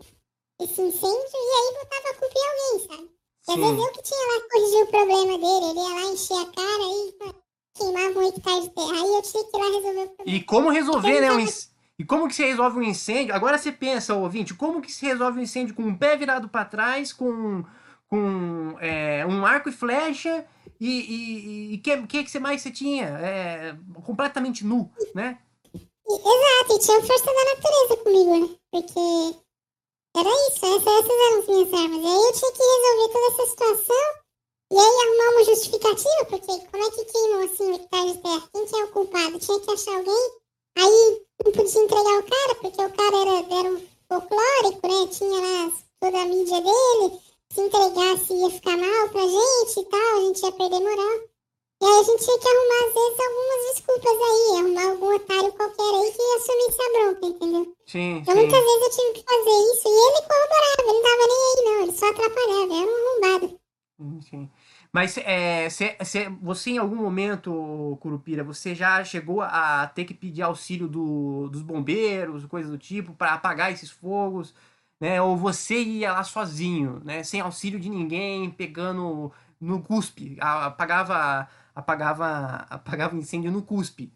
esse 0.62 0.82
incêndio 0.82 1.30
e 1.34 1.56
aí 1.56 1.78
botava 1.80 2.10
a 2.10 2.14
culpa 2.16 2.34
em 2.36 2.48
alguém, 2.50 2.88
sabe? 2.88 3.18
E 3.48 3.52
às 3.52 3.58
vezes 3.58 3.86
eu 3.86 3.91
que 3.93 4.04
tinha 4.04 4.28
lá 4.28 4.50
corrigir 4.52 4.84
o 4.84 4.88
problema 4.88 5.38
dele. 5.38 5.66
Ele 5.72 5.80
ia 5.80 5.95
lá 5.95 6.12
encher 6.12 6.38
a 6.38 6.45
cara 6.48 6.84
e 6.84 7.34
queimava 7.78 8.20
um 8.20 8.28
hectare 8.28 8.62
de 8.62 8.70
terra. 8.72 8.91
Aí 8.91 9.16
eu 9.16 9.22
tinha 9.22 9.43
que 9.45 9.58
ir 9.58 9.60
lá 9.60 9.66
resolver 9.68 9.89
o 10.04 10.10
problema. 10.10 10.38
E 10.38 10.43
como 10.43 10.70
resolver, 10.70 11.22
né? 11.22 11.32
Um 11.32 11.39
inc- 11.39 11.68
E 12.00 12.04
como 12.04 12.28
que 12.28 12.36
se 12.36 12.43
resolve 12.43 12.78
um 12.80 12.84
incêndio? 12.84 13.34
Agora 13.34 13.58
você 13.58 13.72
pensa, 13.72 14.14
ouvinte, 14.16 14.54
como 14.54 14.82
que 14.82 14.91
se 14.91 15.06
resolve 15.06 15.39
um 15.39 15.43
incêndio 15.43 15.74
com 15.76 15.84
um 15.84 15.98
pé 15.98 16.18
virado 16.18 16.50
para 16.50 16.66
trás, 16.66 17.14
com, 17.14 17.64
com 18.10 18.78
é, 18.80 19.26
um 19.26 19.45
arco 19.45 19.70
e 19.70 19.72
flecha 19.72 20.45
e, 20.80 21.74
e 21.74 21.78
que, 21.80 22.08
que 22.08 22.24
que 22.24 22.32
você 22.32 22.39
mais 22.39 22.62
você 22.62 22.72
tinha? 22.72 23.05
É, 23.05 23.76
completamente 24.05 24.66
nu, 24.66 24.91
né? 25.14 25.39
Exato, 26.10 26.74
e 26.74 26.80
tinha 26.80 27.01
força 27.03 27.26
da 27.26 27.45
natureza 27.55 27.97
comigo, 28.03 28.39
né? 28.39 28.55
Porque 28.72 29.38
era 30.16 30.30
isso, 30.30 30.66
essa- 30.66 30.89
essas 30.89 31.10
eram 31.10 31.39
as 31.39 31.47
minhas 31.47 31.74
armas. 31.74 32.03
E 32.03 32.08
aí 32.08 32.24
eu 32.24 32.34
tinha 32.34 32.51
que 32.51 32.64
resolver 32.64 33.14
toda 33.14 33.28
essa 33.34 33.47
situação 33.51 34.05
e 34.72 34.78
aí 34.78 34.86
arrumar 34.86 35.32
uma 35.32 35.45
justificativa, 35.45 36.26
porque 36.30 36.68
como 36.72 36.84
é 36.84 36.91
que 36.91 37.05
queimou 37.05 37.45
assim 37.45 37.64
um 37.72 37.76
hectare 37.76 38.12
de 38.14 38.22
terra? 38.22 38.49
Quem 38.53 38.66
que 38.66 38.76
é 38.76 38.84
o 38.84 38.88
culpado? 38.91 39.39
Tinha 39.39 39.60
que 39.60 39.72
achar 39.72 39.95
alguém. 39.97 40.32
Aí 40.78 41.22
não 41.45 41.51
podia 41.51 41.82
entregar 41.82 42.20
o 42.20 42.24
cara, 42.24 42.55
porque 42.62 42.82
o 42.82 42.93
cara 42.93 43.18
era, 43.18 43.60
era 43.60 43.70
um 43.74 43.88
folclórico, 44.10 44.88
né? 44.88 45.08
Tinha 45.12 45.41
lá 45.41 45.72
toda 45.99 46.22
a 46.22 46.26
mídia 46.26 46.62
dele. 46.62 47.20
Se 47.52 47.62
entregasse 47.62 48.34
ia 48.34 48.50
ficar 48.50 48.78
mal 48.78 49.10
pra 49.10 49.22
gente 49.22 49.80
e 49.80 49.86
tal, 49.89 50.18
a 50.18 50.22
gente 50.22 50.41
ia 50.43 50.52
perder 50.52 50.80
moral. 50.80 51.18
E 51.82 51.86
aí 51.86 52.00
a 52.00 52.04
gente 52.04 52.24
tinha 52.26 52.39
que 52.39 52.48
arrumar, 52.48 52.88
às 52.88 52.93
vezes, 52.93 53.20
algumas 53.20 53.76
desculpas 53.76 54.18
aí, 54.30 54.58
arrumar 54.58 54.91
algum 54.91 55.16
otário 55.16 55.54
qualquer 55.54 55.93
aí 55.95 56.12
que 56.12 56.22
assumisse 56.22 56.82
a 56.82 56.91
bronca, 56.93 57.26
entendeu? 57.28 57.76
Sim, 57.86 58.18
Então 58.18 58.34
sim. 58.34 58.39
muitas 58.41 58.64
vezes 58.64 58.82
eu 58.84 58.89
tive 58.91 59.14
que 59.14 59.24
fazer 59.24 59.58
isso 59.72 59.88
e 59.88 59.98
ele 60.08 60.28
corroborava, 60.28 60.80
ele 60.80 60.93
não 60.93 61.04
tava 61.04 61.28
nem 61.28 61.39
aí 61.48 61.66
não, 61.66 61.84
ele 61.84 61.98
só 61.98 62.10
atrapalhava, 62.10 62.74
era 62.74 62.91
um 62.91 63.28
arrombado. 63.30 63.60
Sim. 64.30 64.50
Mas 64.93 65.18
é, 65.18 65.70
cê- 65.70 65.98
cê- 66.06 66.30
você 66.41 66.72
em 66.72 66.78
algum 66.78 66.95
momento, 66.95 67.98
Curupira, 68.00 68.43
você 68.43 68.76
já 68.76 69.04
chegou 69.04 69.41
a 69.41 69.88
ter 69.88 70.06
que 70.06 70.14
pedir 70.14 70.41
auxílio 70.43 70.88
do- 70.88 71.50
dos 71.50 71.62
bombeiros, 71.64 72.45
coisa 72.45 72.70
do 72.70 72.78
tipo, 72.78 73.14
para 73.14 73.34
apagar 73.34 73.72
esses 73.72 73.89
fogos, 73.89 74.54
né? 75.00 75.22
Ou 75.22 75.38
você 75.38 75.82
ia 75.82 76.14
lá 76.14 76.24
sozinho, 76.24 77.02
né? 77.04 77.24
Sem 77.24 77.41
auxílio 77.41 77.80
de 77.80 77.89
ninguém, 77.89 78.50
pegando 78.52 79.32
no 79.60 79.82
cuspe, 79.82 80.38
apagava, 80.39 81.50
apagava, 81.74 82.66
apagava 82.70 83.16
incêndio 83.16 83.52
no 83.52 83.62
cuspe. 83.64 84.14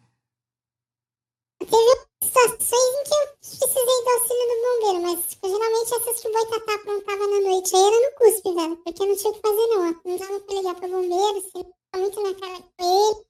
Situações 2.22 2.94
em 3.00 3.04
que 3.04 3.14
eu 3.14 3.36
precisei 3.38 4.02
do 4.04 4.10
auxílio 4.10 4.46
do 4.48 4.56
bombeiro, 4.62 5.02
mas 5.02 5.26
tipo, 5.30 5.48
geralmente 5.48 5.94
essas 5.94 6.20
que 6.20 6.28
o 6.28 6.32
Boitatá 6.32 6.74
aprontava 6.74 7.26
na 7.26 7.40
noite 7.40 7.76
aí 7.76 7.82
era 7.82 8.10
no 8.10 8.16
cuspe, 8.16 8.54
velho, 8.54 8.76
porque 8.76 9.06
não 9.06 9.16
tinha 9.16 9.30
o 9.30 9.34
que 9.34 9.40
fazer 9.40 9.66
não, 9.66 10.00
não 10.04 10.18
dava 10.18 10.40
pra 10.40 10.54
ligar 10.54 10.74
pro 10.76 10.88
bombeiro, 10.88 11.40
se 11.40 11.52
tava 11.90 12.02
muito 12.02 12.22
na 12.22 12.34
cara 12.34 12.62
com 12.62 12.84
ele, 12.84 13.26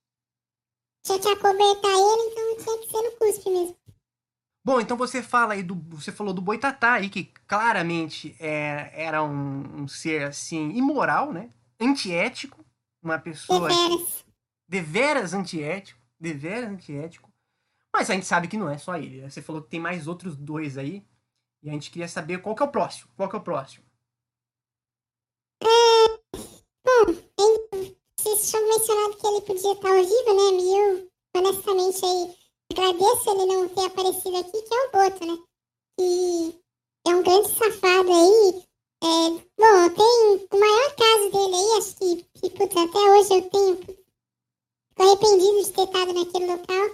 tinha 1.05 1.19
que 1.19 1.29
acobertar 1.29 1.91
ele, 1.91 2.23
então 2.31 2.57
tinha 2.57 2.79
que 2.79 2.91
ser 2.91 3.03
no 3.03 3.13
cuspe 3.13 3.51
mesmo. 3.51 3.82
Bom, 4.65 4.81
então 4.81 4.97
você 4.97 5.23
fala 5.23 5.55
aí 5.55 5.63
do. 5.63 5.75
Você 5.97 6.13
falou 6.13 6.33
do 6.33 6.41
Boitatá 6.41 6.95
aí, 6.95 7.09
que 7.11 7.25
claramente 7.47 8.37
é, 8.39 8.93
era 8.95 9.23
um, 9.23 9.83
um 9.83 9.89
ser 9.89 10.23
assim, 10.25 10.71
imoral, 10.71 11.33
né? 11.33 11.51
Antiético. 11.81 12.65
Uma 13.03 13.19
pessoa 13.19 13.69
Deveras. 13.69 14.25
deveras 14.69 15.35
antiético. 15.35 16.01
Deveras 16.21 16.71
antiético. 16.71 17.29
Mas 17.93 18.09
a 18.09 18.15
gente 18.15 18.27
sabe 18.27 18.47
que 18.47 18.57
não 18.57 18.71
é 18.71 18.79
só 18.79 18.97
ele. 18.97 19.21
né? 19.23 19.29
Você 19.29 19.43
falou 19.43 19.61
que 19.63 19.69
tem 19.71 19.81
mais 19.81 20.07
outros 20.07 20.37
dois 20.37 20.79
aí. 20.79 21.05
E 21.63 21.69
a 21.69 21.73
gente 21.73 21.91
queria 21.91 22.07
saber 22.09 22.39
qual 22.39 22.55
que 22.55 22.63
é 22.63 22.67
o 22.67 22.71
próximo. 22.71 23.11
Qual 23.17 23.29
que 23.29 23.35
é 23.35 23.39
o 23.39 23.43
próximo? 23.43 23.85
Vocês 28.17 28.51
tinham 28.51 28.69
mencionado 28.69 29.17
que 29.17 29.27
ele 29.27 29.41
podia 29.43 29.73
estar 29.73 29.89
ao 29.89 30.05
vivo, 30.05 30.35
né? 30.35 30.63
E 30.63 30.79
eu, 30.79 31.11
honestamente, 31.37 32.05
aí, 32.05 32.37
agradeço 32.73 33.31
ele 33.31 33.47
não 33.47 33.69
ter 33.69 33.85
aparecido 33.85 34.37
aqui, 34.37 34.63
que 34.63 34.75
é 34.75 34.87
o 34.87 34.91
Boto, 34.93 35.27
né? 35.27 35.39
E 36.01 36.55
é 37.07 37.15
um 37.15 37.23
grande 37.23 37.49
safado 37.49 38.11
aí. 38.13 38.65
É, 39.05 39.31
bom, 39.59 39.95
tem 39.95 40.49
o 40.51 40.61
maior 40.61 40.97
caso 40.97 41.31
dele 41.33 41.57
aí, 41.57 41.79
acho 41.79 41.97
que, 41.97 42.27
que 42.41 42.51
putz, 42.51 42.77
até 42.77 42.99
hoje 42.99 43.35
eu 43.35 43.51
tenho. 43.51 43.77
Fico 43.77 45.03
arrependido 45.03 45.65
de 45.65 45.73
ter 45.73 45.83
estado 45.83 46.13
naquele 46.13 46.47
local. 46.47 46.87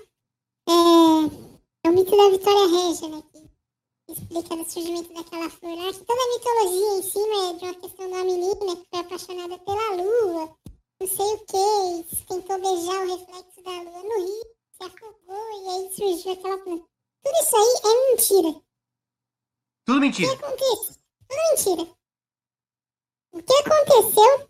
É, 0.68 1.84
é 1.84 1.90
o 1.90 1.92
mito 1.92 2.16
da 2.16 2.30
Vitória 2.30 2.66
Régia, 2.66 3.08
né? 3.08 3.22
Que 3.32 4.12
explica 4.12 4.54
o 4.54 4.70
surgimento 4.70 5.12
daquela 5.12 5.50
flor 5.50 5.76
lá. 5.76 5.92
Que 5.92 6.04
toda 6.04 6.22
a 6.22 6.28
mitologia 6.34 6.98
em 6.98 7.02
cima 7.02 7.50
é 7.50 7.52
de 7.54 7.64
uma 7.64 7.74
questão 7.74 8.08
uma 8.08 8.24
menina 8.24 8.76
que 8.76 8.86
foi 8.90 9.00
apaixonada 9.00 9.58
pela 9.58 9.96
lua, 9.96 10.56
não 11.00 11.06
sei 11.06 11.26
o 11.26 11.38
que, 11.38 12.16
tentou 12.26 12.58
beijar 12.58 13.04
o 13.04 13.16
reflexo 13.16 13.62
da 13.62 13.70
lua 13.70 14.02
no 14.02 14.26
rio, 14.26 14.57
se 14.78 14.84
afogou 14.84 15.62
e 15.62 15.68
aí 15.68 15.94
surgiu 15.94 16.32
aquela 16.32 16.58
planta. 16.58 16.86
Tudo 17.24 17.36
isso 17.42 17.56
aí 17.56 17.80
é 17.84 18.10
mentira. 18.10 18.62
Tudo 19.84 19.98
O 19.98 20.00
mentira. 20.00 20.36
que 20.36 20.44
acontece? 20.44 20.98
Tudo 21.28 21.40
mentira. 21.50 21.96
O 23.32 23.42
que 23.42 23.52
aconteceu 23.54 24.48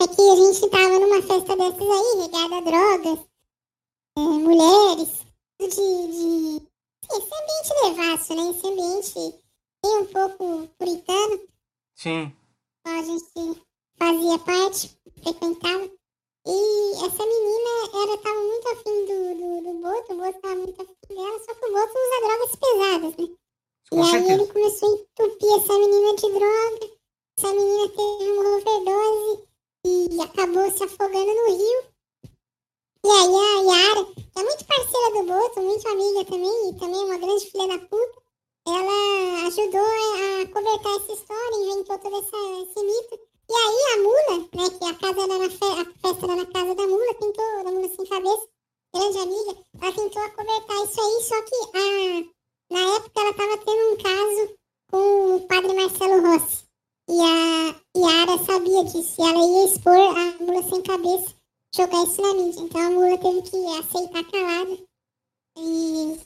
é 0.00 0.08
que 0.08 0.20
a 0.30 0.36
gente 0.36 0.70
tava 0.70 0.98
numa 0.98 1.22
festa 1.22 1.56
dessas 1.56 1.80
aí, 1.80 2.22
regada 2.22 2.56
a 2.56 2.60
drogas, 2.60 3.26
é, 4.16 4.20
mulheres, 4.20 5.26
de, 5.60 5.68
de. 5.68 6.72
Esse 7.10 7.34
ambiente 7.34 7.74
devasso, 7.82 8.34
né? 8.34 8.50
Esse 8.50 8.66
ambiente 8.66 9.42
bem 9.84 9.98
um 9.98 10.06
pouco 10.06 10.68
puritano, 10.78 11.48
Sim. 11.94 12.34
qual 12.82 12.94
a 12.98 13.02
gente 13.02 13.66
fazia 13.98 14.38
parte, 14.38 14.98
frequentava. 15.22 15.90
E 16.44 16.92
essa 17.04 17.24
menina, 17.24 17.70
ela 17.94 18.18
tava 18.18 18.40
muito 18.40 18.68
afim 18.68 19.06
do, 19.06 19.34
do, 19.34 19.62
do 19.62 19.80
Boto, 19.80 20.12
o 20.12 20.16
Boto 20.16 20.40
tava 20.40 20.56
muito 20.56 20.82
afim 20.82 21.14
dela, 21.14 21.38
só 21.38 21.54
que 21.54 21.66
o 21.66 21.72
Boto 21.72 21.94
usa 21.94 22.26
drogas 22.26 22.56
pesadas, 22.56 23.16
né? 23.16 23.36
Com 23.90 23.96
e 23.96 24.00
aí 24.00 24.10
certeza. 24.10 24.32
ele 24.32 24.52
começou 24.52 24.88
a 24.88 24.92
entupir 24.92 25.52
essa 25.52 25.78
menina 25.78 26.14
de 26.16 26.30
droga. 26.32 27.02
Essa 27.38 27.52
menina 27.52 27.88
teve 27.88 28.30
uma 28.32 28.56
overdose 28.56 29.44
e 29.86 30.20
acabou 30.20 30.70
se 30.70 30.84
afogando 30.84 31.34
no 31.34 31.56
rio. 31.56 31.92
E 33.04 33.08
aí 33.08 33.34
a 33.34 33.62
Yara, 33.62 34.04
que 34.04 34.38
é 34.38 34.42
muito 34.42 34.64
parceira 34.64 35.10
do 35.12 35.24
Boto, 35.24 35.60
muito 35.60 35.88
amiga 35.88 36.24
também, 36.24 36.70
e 36.70 36.78
também 36.78 37.04
uma 37.04 37.18
grande 37.18 37.50
filha 37.50 37.68
da 37.68 37.78
puta, 37.86 38.22
ela 38.66 39.46
ajudou 39.46 39.80
a 39.80 40.46
cobertar 40.52 40.96
essa 40.96 41.12
história, 41.12 41.56
inventou 41.56 41.98
todo 41.98 42.16
essa, 42.16 42.36
esse 42.62 42.84
mito. 42.84 43.31
E 43.50 43.54
aí 43.54 43.94
a 43.94 44.02
Mula, 44.02 44.48
né, 44.54 44.70
que 44.78 44.84
a 44.84 44.94
casa 44.94 45.20
era 45.20 45.38
na 45.38 45.50
fe 45.50 45.64
a 45.64 45.84
festa 45.84 46.26
era 46.26 46.36
na 46.36 46.46
casa 46.46 46.74
da 46.74 46.86
Mula, 46.86 47.14
tentou, 47.14 47.64
da 47.64 47.70
Mula 47.70 47.88
sem 47.88 48.06
cabeça, 48.06 48.48
grande 48.94 49.18
amiga, 49.18 49.58
ela 49.80 49.92
tentou 49.92 50.22
acobertar 50.22 50.84
isso 50.84 51.00
aí, 51.00 51.22
só 51.22 51.42
que 51.42 51.78
a 51.78 52.42
na 52.72 52.96
época 52.96 53.20
ela 53.20 53.30
estava 53.30 53.58
tendo 53.58 53.92
um 53.92 53.96
caso 53.98 54.54
com 54.90 55.36
o 55.36 55.46
padre 55.46 55.74
Marcelo 55.74 56.22
Rossi. 56.26 56.64
E 57.06 57.20
a 57.20 57.76
Yara 57.94 58.42
sabia 58.46 58.84
disso. 58.84 59.20
E 59.20 59.22
ela 59.22 59.46
ia 59.46 59.64
expor 59.66 59.92
a 59.94 60.42
mula 60.42 60.62
sem 60.62 60.80
cabeça, 60.80 61.34
jogar 61.74 62.02
isso 62.04 62.22
na 62.22 62.32
mídia. 62.32 62.60
Então 62.62 62.80
a 62.80 62.90
mula 62.90 63.18
teve 63.18 63.42
que 63.42 63.56
aceitar 63.78 64.24
calada. 64.24 64.78
E, 65.58 66.18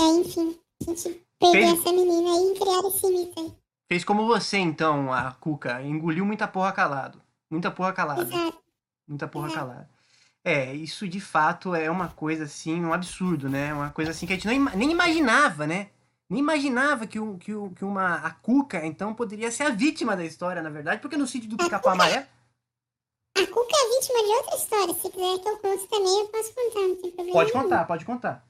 é, 0.00 0.04
enfim, 0.06 0.58
a 0.80 0.84
gente 0.84 1.26
perdeu 1.38 1.68
essa 1.68 1.92
menina 1.92 2.34
aí 2.34 2.52
e 2.52 2.58
criaram 2.58 2.88
esse 2.88 3.06
mito 3.06 3.40
aí. 3.40 3.59
Fez 3.90 4.04
como 4.04 4.24
você, 4.24 4.56
então, 4.56 5.12
a 5.12 5.32
Cuca. 5.32 5.82
Engoliu 5.82 6.24
muita 6.24 6.46
porra 6.46 6.70
calado. 6.70 7.20
Muita 7.50 7.72
porra 7.72 7.92
calada. 7.92 8.22
Exato. 8.22 8.62
Muita 9.08 9.26
porra 9.26 9.48
Exato. 9.48 9.66
calada. 9.66 9.90
É, 10.44 10.72
isso 10.72 11.08
de 11.08 11.20
fato 11.20 11.74
é 11.74 11.90
uma 11.90 12.06
coisa 12.08 12.44
assim, 12.44 12.84
um 12.84 12.92
absurdo, 12.92 13.48
né? 13.48 13.74
Uma 13.74 13.90
coisa 13.90 14.12
assim 14.12 14.26
que 14.28 14.32
a 14.32 14.36
gente 14.36 14.46
não 14.46 14.70
nem 14.76 14.92
imaginava, 14.92 15.66
né? 15.66 15.90
Nem 16.28 16.38
imaginava 16.38 17.04
que, 17.04 17.18
um, 17.18 17.36
que, 17.36 17.52
um- 17.52 17.74
que 17.74 17.84
uma 17.84 18.14
a 18.18 18.30
Cuca, 18.30 18.86
então, 18.86 19.12
poderia 19.12 19.50
ser 19.50 19.64
a 19.64 19.70
vítima 19.70 20.16
da 20.16 20.24
história, 20.24 20.62
na 20.62 20.70
verdade, 20.70 21.02
porque 21.02 21.16
no 21.16 21.26
sítio 21.26 21.50
do 21.50 21.56
Pica-Pau 21.56 21.92
Amarelo. 21.92 22.24
A 23.36 23.46
Cuca 23.46 23.74
é 23.76 23.88
vítima 23.98 24.22
de 24.22 24.30
outra 24.30 24.56
história. 24.56 24.94
Se 24.94 25.10
quiser 25.10 25.38
que 25.40 25.48
eu 25.48 25.58
conte 25.58 25.86
também, 25.88 26.20
eu 26.20 26.28
posso 26.28 26.54
contar, 26.54 26.80
não 26.80 26.96
tem 26.96 27.10
problema. 27.10 27.32
Pode 27.32 27.52
nenhum. 27.52 27.62
contar, 27.64 27.84
pode 27.86 28.04
contar. 28.04 28.46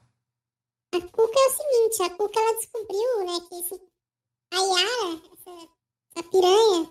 A 0.93 1.01
Cuca 1.01 1.33
é 1.35 1.47
o 1.47 1.51
seguinte, 1.51 2.03
a 2.03 2.09
Cuca 2.15 2.39
ela 2.39 2.57
descobriu, 2.57 3.25
né, 3.25 3.47
que 3.49 3.55
esse, 3.55 3.81
a 4.51 4.55
Yara, 4.55 5.21
essa, 5.33 5.67
essa 6.15 6.29
piranha, 6.29 6.89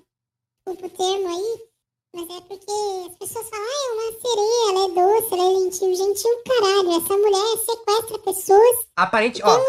desculpa 0.67 0.87
o 0.87 0.91
termo 0.91 1.29
aí, 1.29 1.71
mas 2.15 2.29
é 2.37 2.41
porque 2.41 2.73
as 3.11 3.17
pessoas 3.19 3.49
falam, 3.49 3.67
ah, 3.67 3.87
é 3.87 3.93
uma 3.93 4.21
sereia, 4.21 4.71
ela 4.71 4.85
é 4.85 5.21
doce, 5.21 5.35
ela 5.35 5.45
é 5.45 5.55
gentil. 5.55 5.95
Gentil, 5.95 6.43
caralho, 6.47 6.91
essa 6.97 7.17
mulher 7.17 7.59
sequestra 7.65 8.19
pessoas. 8.21 8.87
Aparente, 8.97 9.41
ó. 9.45 9.61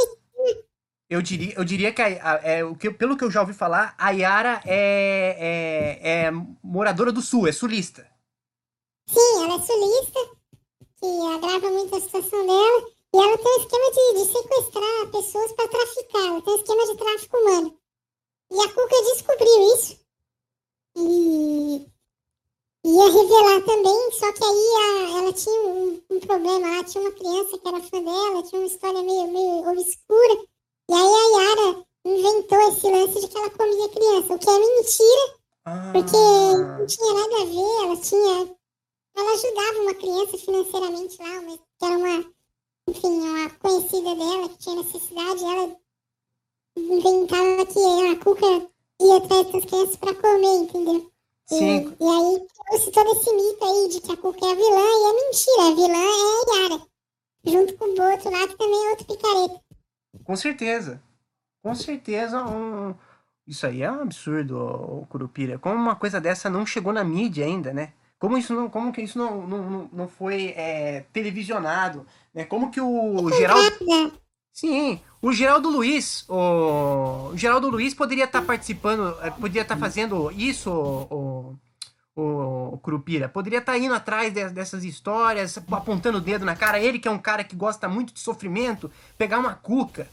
Eu 1.09 1.21
diria, 1.21 1.53
eu 1.57 1.65
diria 1.65 1.93
que, 1.93 2.01
a- 2.01 2.05
a- 2.33 2.39
é, 2.41 2.63
o 2.63 2.73
que 2.75 2.89
pelo 2.89 3.17
que 3.17 3.23
eu 3.25 3.29
já 3.29 3.41
ouvi 3.41 3.53
falar, 3.53 3.93
a 3.97 4.11
Yara 4.11 4.61
é, 4.65 5.99
é, 6.01 6.09
é 6.27 6.31
moradora 6.63 7.11
do 7.11 7.21
sul, 7.21 7.47
é 7.47 7.51
sulista. 7.51 8.09
Sim, 9.09 9.43
ela 9.43 9.55
é 9.55 9.59
sulista, 9.61 10.19
que 10.97 11.33
agrava 11.35 11.69
muito 11.69 11.93
a 11.95 11.99
situação 11.99 12.47
dela, 12.47 12.87
e 13.13 13.17
ela 13.17 13.37
tem 13.37 13.45
um 13.57 13.59
esquema 13.61 13.91
de, 13.91 14.13
de 14.25 14.31
sequestrar 14.31 15.11
pessoas 15.11 15.51
para 15.51 15.67
traficar, 15.67 16.27
ela 16.27 16.41
tem 16.41 16.53
um 16.53 16.57
esquema 16.57 16.85
de 16.85 16.97
tráfico 16.97 17.37
humano. 17.37 17.80
E 18.51 18.59
a 18.59 18.67
Cuca 18.67 19.01
descobriu 19.13 19.75
isso. 19.75 19.97
E 20.97 21.87
ia 22.83 23.05
revelar 23.05 23.61
também, 23.65 24.11
só 24.11 24.31
que 24.33 24.43
aí 24.43 24.73
a- 24.75 25.19
ela 25.19 25.33
tinha 25.33 25.61
um, 25.61 26.01
um 26.09 26.19
problema 26.19 26.77
lá, 26.77 26.83
tinha 26.83 27.03
uma 27.03 27.11
criança 27.13 27.57
que 27.57 27.67
era 27.67 27.81
fã 27.81 28.03
dela, 28.03 28.43
tinha 28.43 28.61
uma 28.61 28.67
história 28.67 29.03
meio, 29.03 29.27
meio 29.31 29.69
obscura. 29.69 30.33
E 30.89 30.93
aí 30.93 31.13
a 31.13 31.39
Yara 31.39 31.85
inventou 32.05 32.59
esse 32.69 32.89
lance 32.89 33.21
de 33.21 33.27
que 33.27 33.37
ela 33.37 33.49
comia 33.51 33.89
criança, 33.89 34.33
o 34.33 34.39
que 34.39 34.49
é 34.49 34.59
mentira, 34.59 35.41
Ah, 35.65 35.91
porque 35.93 36.17
não 36.17 36.85
tinha 36.87 37.13
nada 37.13 37.41
a 37.41 37.45
ver, 37.45 37.83
ela 37.85 37.97
tinha. 37.97 38.55
Ela 39.15 39.31
ajudava 39.33 39.79
uma 39.81 39.93
criança 39.93 40.37
financeiramente 40.37 41.17
lá, 41.21 41.57
que 41.79 41.85
era 41.85 41.97
uma, 41.97 42.25
enfim, 42.89 43.07
uma 43.21 43.49
conhecida 43.51 44.15
dela 44.15 44.49
que 44.49 44.57
tinha 44.57 44.75
necessidade, 44.77 45.43
ela 45.43 45.77
inventava 46.77 47.65
que 47.65 47.79
a 47.79 48.15
Cuca 48.23 48.45
ia 49.01 49.17
atrás 49.17 49.45
dessas 49.47 49.65
crianças 49.65 49.95
pra 49.97 50.13
comer, 50.15 50.57
entendeu? 50.63 51.11
E, 51.51 51.55
sim, 51.55 51.97
e 51.99 52.03
aí 52.03 52.47
trouxe 52.69 52.91
todo 52.91 53.11
esse 53.11 53.33
mito 53.33 53.63
aí 53.65 53.89
de 53.89 54.01
que 54.01 54.11
a 54.11 54.17
Cuca 54.17 54.45
é 54.45 54.51
a 54.51 54.55
vilã, 54.55 54.79
e 54.79 55.09
é 55.09 55.13
mentira, 55.13 55.63
a 55.63 55.75
vilã 55.75 55.97
é 55.97 56.63
a 56.63 56.69
Yara. 56.69 56.81
Junto 57.45 57.73
com 57.77 57.85
o 57.85 57.95
Boto 57.95 58.29
lá, 58.29 58.47
que 58.47 58.55
também 58.57 58.85
é 58.85 58.89
outro 58.91 59.05
picareta. 59.05 59.61
com 60.23 60.35
certeza. 60.35 61.01
Com 61.63 61.75
certeza, 61.75 62.43
um... 62.43 62.95
isso 63.47 63.65
aí 63.67 63.83
é 63.83 63.91
um 63.91 64.01
absurdo, 64.01 64.57
ô, 64.57 65.05
Curupira. 65.07 65.59
Como 65.59 65.75
uma 65.75 65.95
coisa 65.95 66.19
dessa 66.21 66.49
não 66.49 66.65
chegou 66.65 66.91
na 66.93 67.03
mídia 67.03 67.45
ainda, 67.45 67.73
né? 67.73 67.93
Como 68.17 68.37
isso 68.37 68.53
não, 68.53 68.69
como 68.69 68.91
que 68.93 69.01
isso 69.01 69.17
não, 69.17 69.45
não, 69.47 69.69
não- 69.69 69.89
não 69.91 70.07
foi 70.07 70.53
é, 70.55 71.05
televisionado, 71.11 72.05
né? 72.33 72.45
Como 72.45 72.71
que 72.71 72.79
o 72.79 73.29
Geraldo... 73.31 73.61
Sim, 74.53 74.99
o 75.21 75.31
Geraldo 75.31 75.69
Luiz, 75.69 76.25
o, 76.27 77.29
o 77.31 77.37
Geraldo 77.37 77.69
Luiz 77.69 77.93
poderia 77.93 78.25
estar 78.25 78.41
participando, 78.41 79.15
eh, 79.21 79.31
poderia 79.31 79.61
estar 79.61 79.77
fazendo 79.77 80.29
isso, 80.31 80.69
o, 80.69 81.55
o, 82.15 82.73
o 82.73 82.77
Curupira, 82.79 83.29
poderia 83.29 83.59
estar 83.59 83.77
indo 83.77 83.93
atrás 83.93 84.33
de- 84.33 84.49
dessas 84.49 84.83
histórias, 84.83 85.57
apontando 85.71 86.17
o 86.17 86.21
dedo 86.21 86.43
na 86.45 86.55
cara, 86.55 86.79
ele 86.79 86.99
que 86.99 87.07
é 87.07 87.11
um 87.11 87.17
cara 87.17 87.43
que 87.45 87.55
gosta 87.55 87.87
muito 87.87 88.13
de 88.13 88.19
sofrimento, 88.19 88.91
pegar 89.17 89.39
uma 89.39 89.55
cuca 89.55 90.07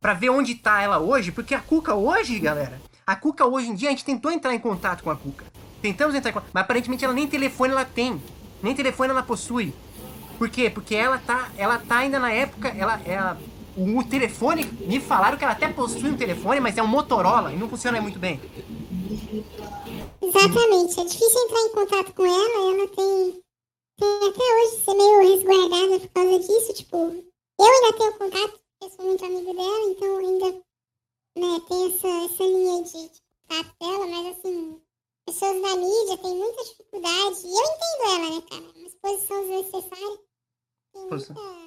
pra 0.00 0.14
ver 0.14 0.30
onde 0.30 0.56
tá 0.56 0.82
ela 0.82 0.98
hoje, 0.98 1.30
porque 1.30 1.54
a 1.54 1.60
cuca 1.60 1.94
hoje, 1.94 2.38
galera, 2.40 2.80
a 3.06 3.14
cuca 3.14 3.46
hoje 3.46 3.68
em 3.68 3.74
dia, 3.74 3.88
a 3.88 3.92
gente 3.92 4.04
tentou 4.04 4.32
entrar 4.32 4.52
em 4.52 4.58
contato 4.58 5.04
com 5.04 5.10
a 5.10 5.16
cuca, 5.16 5.44
tentamos 5.80 6.14
entrar 6.16 6.30
em 6.30 6.34
contato, 6.34 6.50
mas 6.52 6.64
aparentemente 6.64 7.04
ela 7.04 7.14
nem 7.14 7.28
telefone 7.28 7.72
ela 7.72 7.84
tem, 7.84 8.20
nem 8.60 8.74
telefone 8.74 9.10
ela 9.10 9.22
possui, 9.22 9.72
por 10.36 10.50
quê? 10.50 10.68
Porque 10.68 10.94
ela 10.94 11.18
tá, 11.18 11.48
ela 11.56 11.78
tá 11.78 11.98
ainda 11.98 12.18
na 12.18 12.30
época, 12.32 12.68
ela, 12.76 13.00
ela, 13.06 13.38
o 13.76 14.02
telefone, 14.04 14.64
me 14.64 14.98
falaram 14.98 15.36
que 15.36 15.44
ela 15.44 15.52
até 15.52 15.68
possui 15.68 16.10
um 16.10 16.16
telefone, 16.16 16.60
mas 16.60 16.78
é 16.78 16.82
um 16.82 16.86
Motorola 16.86 17.52
e 17.52 17.56
não 17.56 17.68
funciona 17.68 18.00
muito 18.00 18.18
bem. 18.18 18.40
Exatamente, 20.22 21.00
é 21.00 21.04
difícil 21.04 21.40
entrar 21.44 21.60
em 21.60 21.68
contato 21.70 22.14
com 22.14 22.24
ela, 22.24 22.72
ela 22.72 22.88
tem, 22.88 23.42
tem 23.98 24.28
até 24.28 24.42
hoje 24.42 24.82
ser 24.82 24.94
meio 24.94 25.28
resguardada 25.28 26.00
por 26.00 26.08
causa 26.08 26.38
disso, 26.38 26.72
tipo, 26.72 26.96
eu 26.96 27.66
ainda 27.66 27.98
tenho 27.98 28.12
contato, 28.14 28.60
eu 28.82 28.90
sou 28.90 29.04
muito 29.04 29.24
amigo 29.24 29.54
dela, 29.54 29.90
então 29.90 30.18
ainda 30.18 30.50
né, 31.36 31.60
tem 31.68 31.94
essa, 31.94 32.08
essa 32.08 32.44
linha 32.44 32.82
de, 32.82 32.92
de 32.92 33.20
contato 33.48 33.76
dela, 33.78 34.06
mas 34.06 34.38
assim, 34.38 34.80
pessoas 35.26 35.62
da 35.62 35.76
mídia 35.76 36.18
têm 36.18 36.34
muita 36.34 36.64
dificuldade, 36.64 37.40
e 37.44 37.50
eu 37.50 37.64
entendo 37.64 38.02
ela, 38.04 38.30
né, 38.30 38.42
cara, 38.48 38.64
uma 38.74 38.86
exposição 38.86 39.40
desnecessária, 39.42 40.18
tem 40.92 41.02
é. 41.02 41.10
muita, 41.10 41.65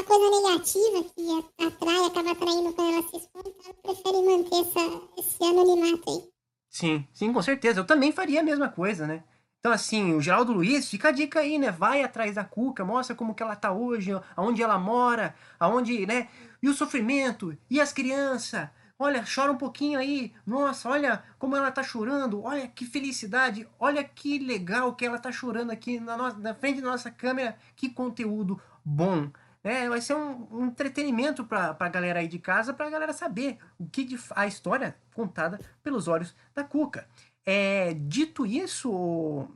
muita 0.00 0.04
coisa 0.04 0.30
negativa 0.30 1.04
que 1.14 1.30
a- 1.30 1.66
atrai, 1.66 2.04
acaba 2.06 2.30
atraindo 2.32 2.72
quando 2.72 2.92
ela 2.94 3.08
se 3.08 3.16
expõe, 3.16 3.42
então 3.46 3.64
ela 3.64 3.74
prefere 3.82 4.22
manter 4.22 4.60
essa, 4.60 5.02
esse 5.18 5.44
anonimato 5.44 6.10
aí. 6.10 6.30
Sim, 6.68 7.06
sim, 7.12 7.32
com 7.32 7.42
certeza. 7.42 7.80
Eu 7.80 7.86
também 7.86 8.12
faria 8.12 8.40
a 8.40 8.44
mesma 8.44 8.68
coisa, 8.68 9.06
né? 9.06 9.24
Então, 9.58 9.72
assim, 9.72 10.14
o 10.14 10.20
Geraldo 10.20 10.52
Luiz, 10.52 10.88
fica 10.88 11.08
a 11.08 11.12
dica 11.12 11.40
aí, 11.40 11.58
né? 11.58 11.70
Vai 11.70 12.02
atrás 12.02 12.34
da 12.36 12.44
Cuca, 12.44 12.84
mostra 12.84 13.14
como 13.14 13.34
que 13.34 13.42
ela 13.42 13.56
tá 13.56 13.72
hoje, 13.72 14.10
aonde 14.34 14.62
ela 14.62 14.78
mora, 14.78 15.34
aonde, 15.58 16.06
né? 16.06 16.28
E 16.62 16.68
o 16.68 16.74
sofrimento, 16.74 17.56
e 17.68 17.80
as 17.80 17.92
crianças, 17.92 18.68
olha, 18.98 19.24
chora 19.32 19.52
um 19.52 19.56
pouquinho 19.58 19.98
aí, 19.98 20.32
nossa, 20.46 20.88
olha 20.88 21.22
como 21.38 21.56
ela 21.56 21.70
tá 21.70 21.82
chorando, 21.82 22.42
olha 22.42 22.68
que 22.68 22.86
felicidade, 22.86 23.68
olha 23.78 24.02
que 24.04 24.38
legal 24.38 24.94
que 24.94 25.04
ela 25.04 25.18
tá 25.18 25.30
chorando 25.32 25.70
aqui 25.72 26.00
na, 26.00 26.16
nossa, 26.16 26.38
na 26.38 26.54
frente 26.54 26.80
da 26.80 26.88
nossa 26.90 27.10
câmera, 27.10 27.56
que 27.76 27.90
conteúdo 27.90 28.60
bom. 28.84 29.30
É, 29.62 29.88
vai 29.88 30.00
ser 30.00 30.14
um, 30.14 30.48
um 30.50 30.66
entretenimento 30.66 31.44
para 31.44 31.76
a 31.78 31.88
galera 31.88 32.20
aí 32.20 32.28
de 32.28 32.38
casa, 32.38 32.72
para 32.72 32.86
a 32.86 32.90
galera 32.90 33.12
saber 33.12 33.58
o 33.78 33.86
que 33.86 34.04
de, 34.04 34.18
a 34.30 34.46
história 34.46 34.96
contada 35.14 35.60
pelos 35.82 36.08
olhos 36.08 36.34
da 36.54 36.64
Cuca. 36.64 37.06
É, 37.44 37.92
dito 37.94 38.46
isso, 38.46 38.90
o, 38.90 39.48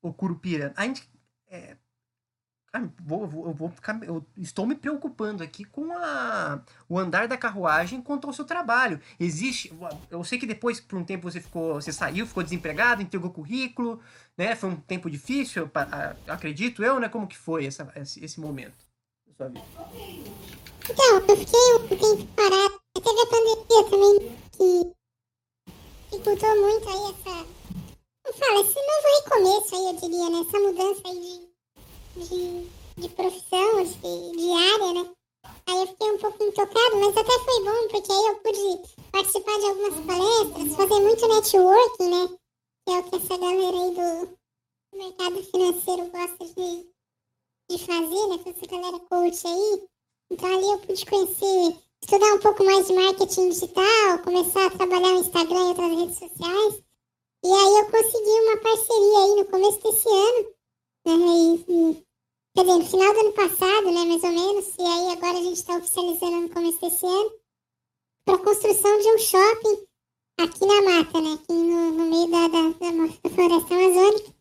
o 0.00 0.12
Curupira, 0.14 0.72
a 0.76 0.84
gente 0.84 1.06
é, 1.48 1.76
vou, 3.02 3.26
vou, 3.26 3.46
eu 3.46 3.52
vou 3.52 3.70
ficar, 3.70 4.02
eu 4.02 4.24
estou 4.36 4.66
me 4.66 4.74
preocupando 4.74 5.42
aqui 5.42 5.64
com 5.64 5.92
a, 5.92 6.62
o 6.88 6.98
andar 6.98 7.28
da 7.28 7.36
carruagem 7.36 8.00
quanto 8.00 8.26
ao 8.26 8.32
seu 8.32 8.44
trabalho. 8.44 9.00
Existe, 9.20 9.72
eu 10.10 10.24
sei 10.24 10.38
que 10.38 10.46
depois 10.46 10.80
por 10.80 10.98
um 10.98 11.04
tempo 11.04 11.30
você 11.30 11.40
ficou, 11.40 11.74
você 11.74 11.92
saiu, 11.92 12.26
ficou 12.26 12.42
desempregado, 12.42 13.02
entregou 13.02 13.30
currículo, 13.30 14.00
né? 14.36 14.56
Foi 14.56 14.70
um 14.70 14.76
tempo 14.76 15.10
difícil, 15.10 15.70
acredito 16.26 16.82
eu, 16.82 16.98
né? 16.98 17.08
Como 17.08 17.26
que 17.26 17.36
foi 17.36 17.66
essa, 17.66 17.90
esse, 17.96 18.24
esse 18.24 18.40
momento 18.40 18.83
sua 19.36 19.48
vida? 19.48 19.64
Então, 20.90 21.18
eu 21.28 21.36
fiquei 21.36 21.74
um 21.74 21.88
tempo 21.88 22.26
parado. 22.34 22.80
Teve 22.94 23.20
a 23.20 23.26
pandemia 23.26 23.90
também 23.90 24.38
que 24.52 24.94
dificultou 26.10 26.60
muito 26.60 26.88
aí 26.88 27.12
essa, 27.12 27.46
não 28.24 28.32
fala, 28.32 28.60
esse 28.60 28.74
novo 28.74 29.06
recomeço 29.24 29.74
aí, 29.74 29.86
eu 29.86 30.00
diria, 30.00 30.30
né? 30.30 30.40
Essa 30.46 30.58
mudança 30.60 31.02
aí 31.08 31.20
de 31.20 31.54
de, 32.16 32.70
de 32.96 33.08
profissão, 33.10 33.82
de, 33.82 34.36
de 34.36 34.50
área, 34.52 34.92
né? 35.02 35.10
Aí 35.66 35.80
eu 35.80 35.86
fiquei 35.88 36.10
um 36.10 36.18
pouco 36.18 36.44
intocado, 36.44 36.96
mas 36.96 37.16
até 37.16 37.38
foi 37.40 37.64
bom, 37.64 37.88
porque 37.88 38.12
aí 38.12 38.26
eu 38.26 38.36
pude 38.36 39.10
participar 39.10 39.58
de 39.58 39.66
algumas 39.66 40.06
palestras, 40.06 40.76
fazer 40.76 41.00
muito 41.00 41.28
networking, 41.28 42.08
né? 42.08 42.38
Que 42.86 42.94
é 42.94 42.98
o 42.98 43.02
que 43.04 43.16
essa 43.16 43.38
galera 43.38 43.76
aí 43.76 43.94
do 43.94 44.38
mercado 44.96 45.42
financeiro 45.42 46.10
gosta 46.10 46.44
de, 46.54 46.86
de 47.70 47.78
fazer, 47.78 48.26
né? 48.28 48.38
Com 48.38 48.50
essa 48.50 48.66
galera 48.66 48.98
coach 49.00 49.46
aí. 49.46 49.82
Então 50.30 50.54
ali 50.54 50.70
eu 50.70 50.78
pude 50.78 51.06
conhecer, 51.06 51.76
estudar 52.02 52.34
um 52.34 52.40
pouco 52.40 52.64
mais 52.64 52.86
de 52.86 52.92
marketing 52.94 53.50
digital, 53.50 54.18
começar 54.24 54.66
a 54.66 54.70
trabalhar 54.70 55.10
no 55.10 55.20
Instagram 55.20 55.60
e 55.60 55.68
outras 55.68 55.98
redes 55.98 56.18
sociais. 56.18 56.82
E 57.44 57.48
aí 57.48 57.78
eu 57.78 57.90
consegui 57.90 58.40
uma 58.40 58.56
parceria 58.58 59.18
aí 59.18 59.36
no 59.36 59.44
começo 59.46 59.80
desse 59.82 60.08
ano 60.08 60.54
né? 61.06 62.02
quer 62.54 62.62
dizer, 62.62 62.78
no 62.78 62.86
final 62.86 63.12
do 63.12 63.20
ano 63.20 63.32
passado, 63.32 63.90
né, 63.90 64.04
mais 64.04 64.22
ou 64.22 64.32
menos, 64.32 64.74
e 64.78 64.82
aí 64.82 65.12
agora 65.12 65.38
a 65.38 65.42
gente 65.42 65.56
está 65.56 65.76
oficializando 65.76 66.40
no 66.40 66.50
começo 66.50 66.80
desse 66.80 67.06
ano, 67.06 67.30
para 68.24 68.36
a 68.36 68.38
construção 68.38 68.98
de 68.98 69.08
um 69.08 69.18
shopping 69.18 69.86
aqui 70.38 70.66
na 70.66 70.82
mata, 70.82 71.20
né, 71.20 71.34
aqui 71.34 71.52
no, 71.52 71.90
no 71.92 72.04
meio 72.06 72.30
da, 72.30 72.48
da, 72.48 72.68
da, 72.70 73.30
floresta 73.30 73.74
amazônica, 73.74 74.34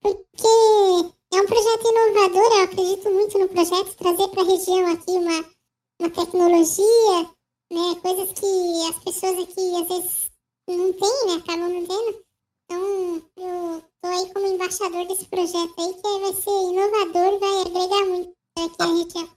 porque 0.00 1.15
é 1.32 1.36
um 1.40 1.46
projeto 1.46 1.88
inovador, 1.88 2.52
eu 2.52 2.62
acredito 2.62 3.10
muito 3.10 3.38
no 3.38 3.48
projeto, 3.48 3.96
trazer 3.96 4.28
para 4.28 4.42
a 4.42 4.46
região 4.46 4.92
aqui 4.92 5.10
uma, 5.10 5.44
uma 6.00 6.10
tecnologia, 6.10 7.30
né, 7.72 8.00
coisas 8.00 8.32
que 8.38 8.88
as 8.88 9.04
pessoas 9.04 9.42
aqui 9.42 9.82
às 9.82 9.88
vezes 9.88 10.30
não 10.68 10.92
têm, 10.92 11.26
né, 11.26 11.34
acabam 11.34 11.68
não 11.68 11.86
tendo, 11.86 12.26
então, 12.66 13.22
eu 13.36 13.84
tô 14.02 14.08
aí 14.08 14.32
como 14.32 14.46
embaixador 14.46 15.06
desse 15.06 15.26
projeto 15.26 15.74
aí, 15.78 15.94
que 15.94 16.18
vai 16.20 16.32
ser 16.32 16.50
inovador 16.50 17.38
vai 17.38 17.60
agregar 17.60 18.06
muito 18.06 18.32
aqui 18.58 18.82
a 18.82 18.86
gente. 18.86 19.30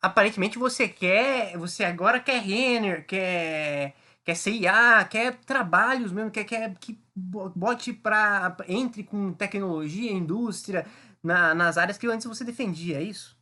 Aparentemente 0.00 0.58
você 0.58 0.88
quer, 0.88 1.56
você 1.58 1.84
agora 1.84 2.20
quer 2.20 2.40
Renner, 2.40 3.06
quer, 3.06 3.94
quer 4.24 4.34
CIA, 4.34 5.06
quer 5.10 5.38
trabalhos 5.40 6.10
mesmo, 6.10 6.30
quer, 6.30 6.44
quer 6.44 6.74
que 6.78 6.98
bote 7.14 7.92
para 7.92 8.56
entre 8.66 9.02
com 9.02 9.32
tecnologia, 9.32 10.10
indústria, 10.10 10.86
na, 11.24 11.54
nas 11.54 11.78
áreas 11.78 11.96
que 11.96 12.06
antes 12.06 12.26
você 12.26 12.44
defendia, 12.44 12.98
é 12.98 13.02
isso? 13.02 13.36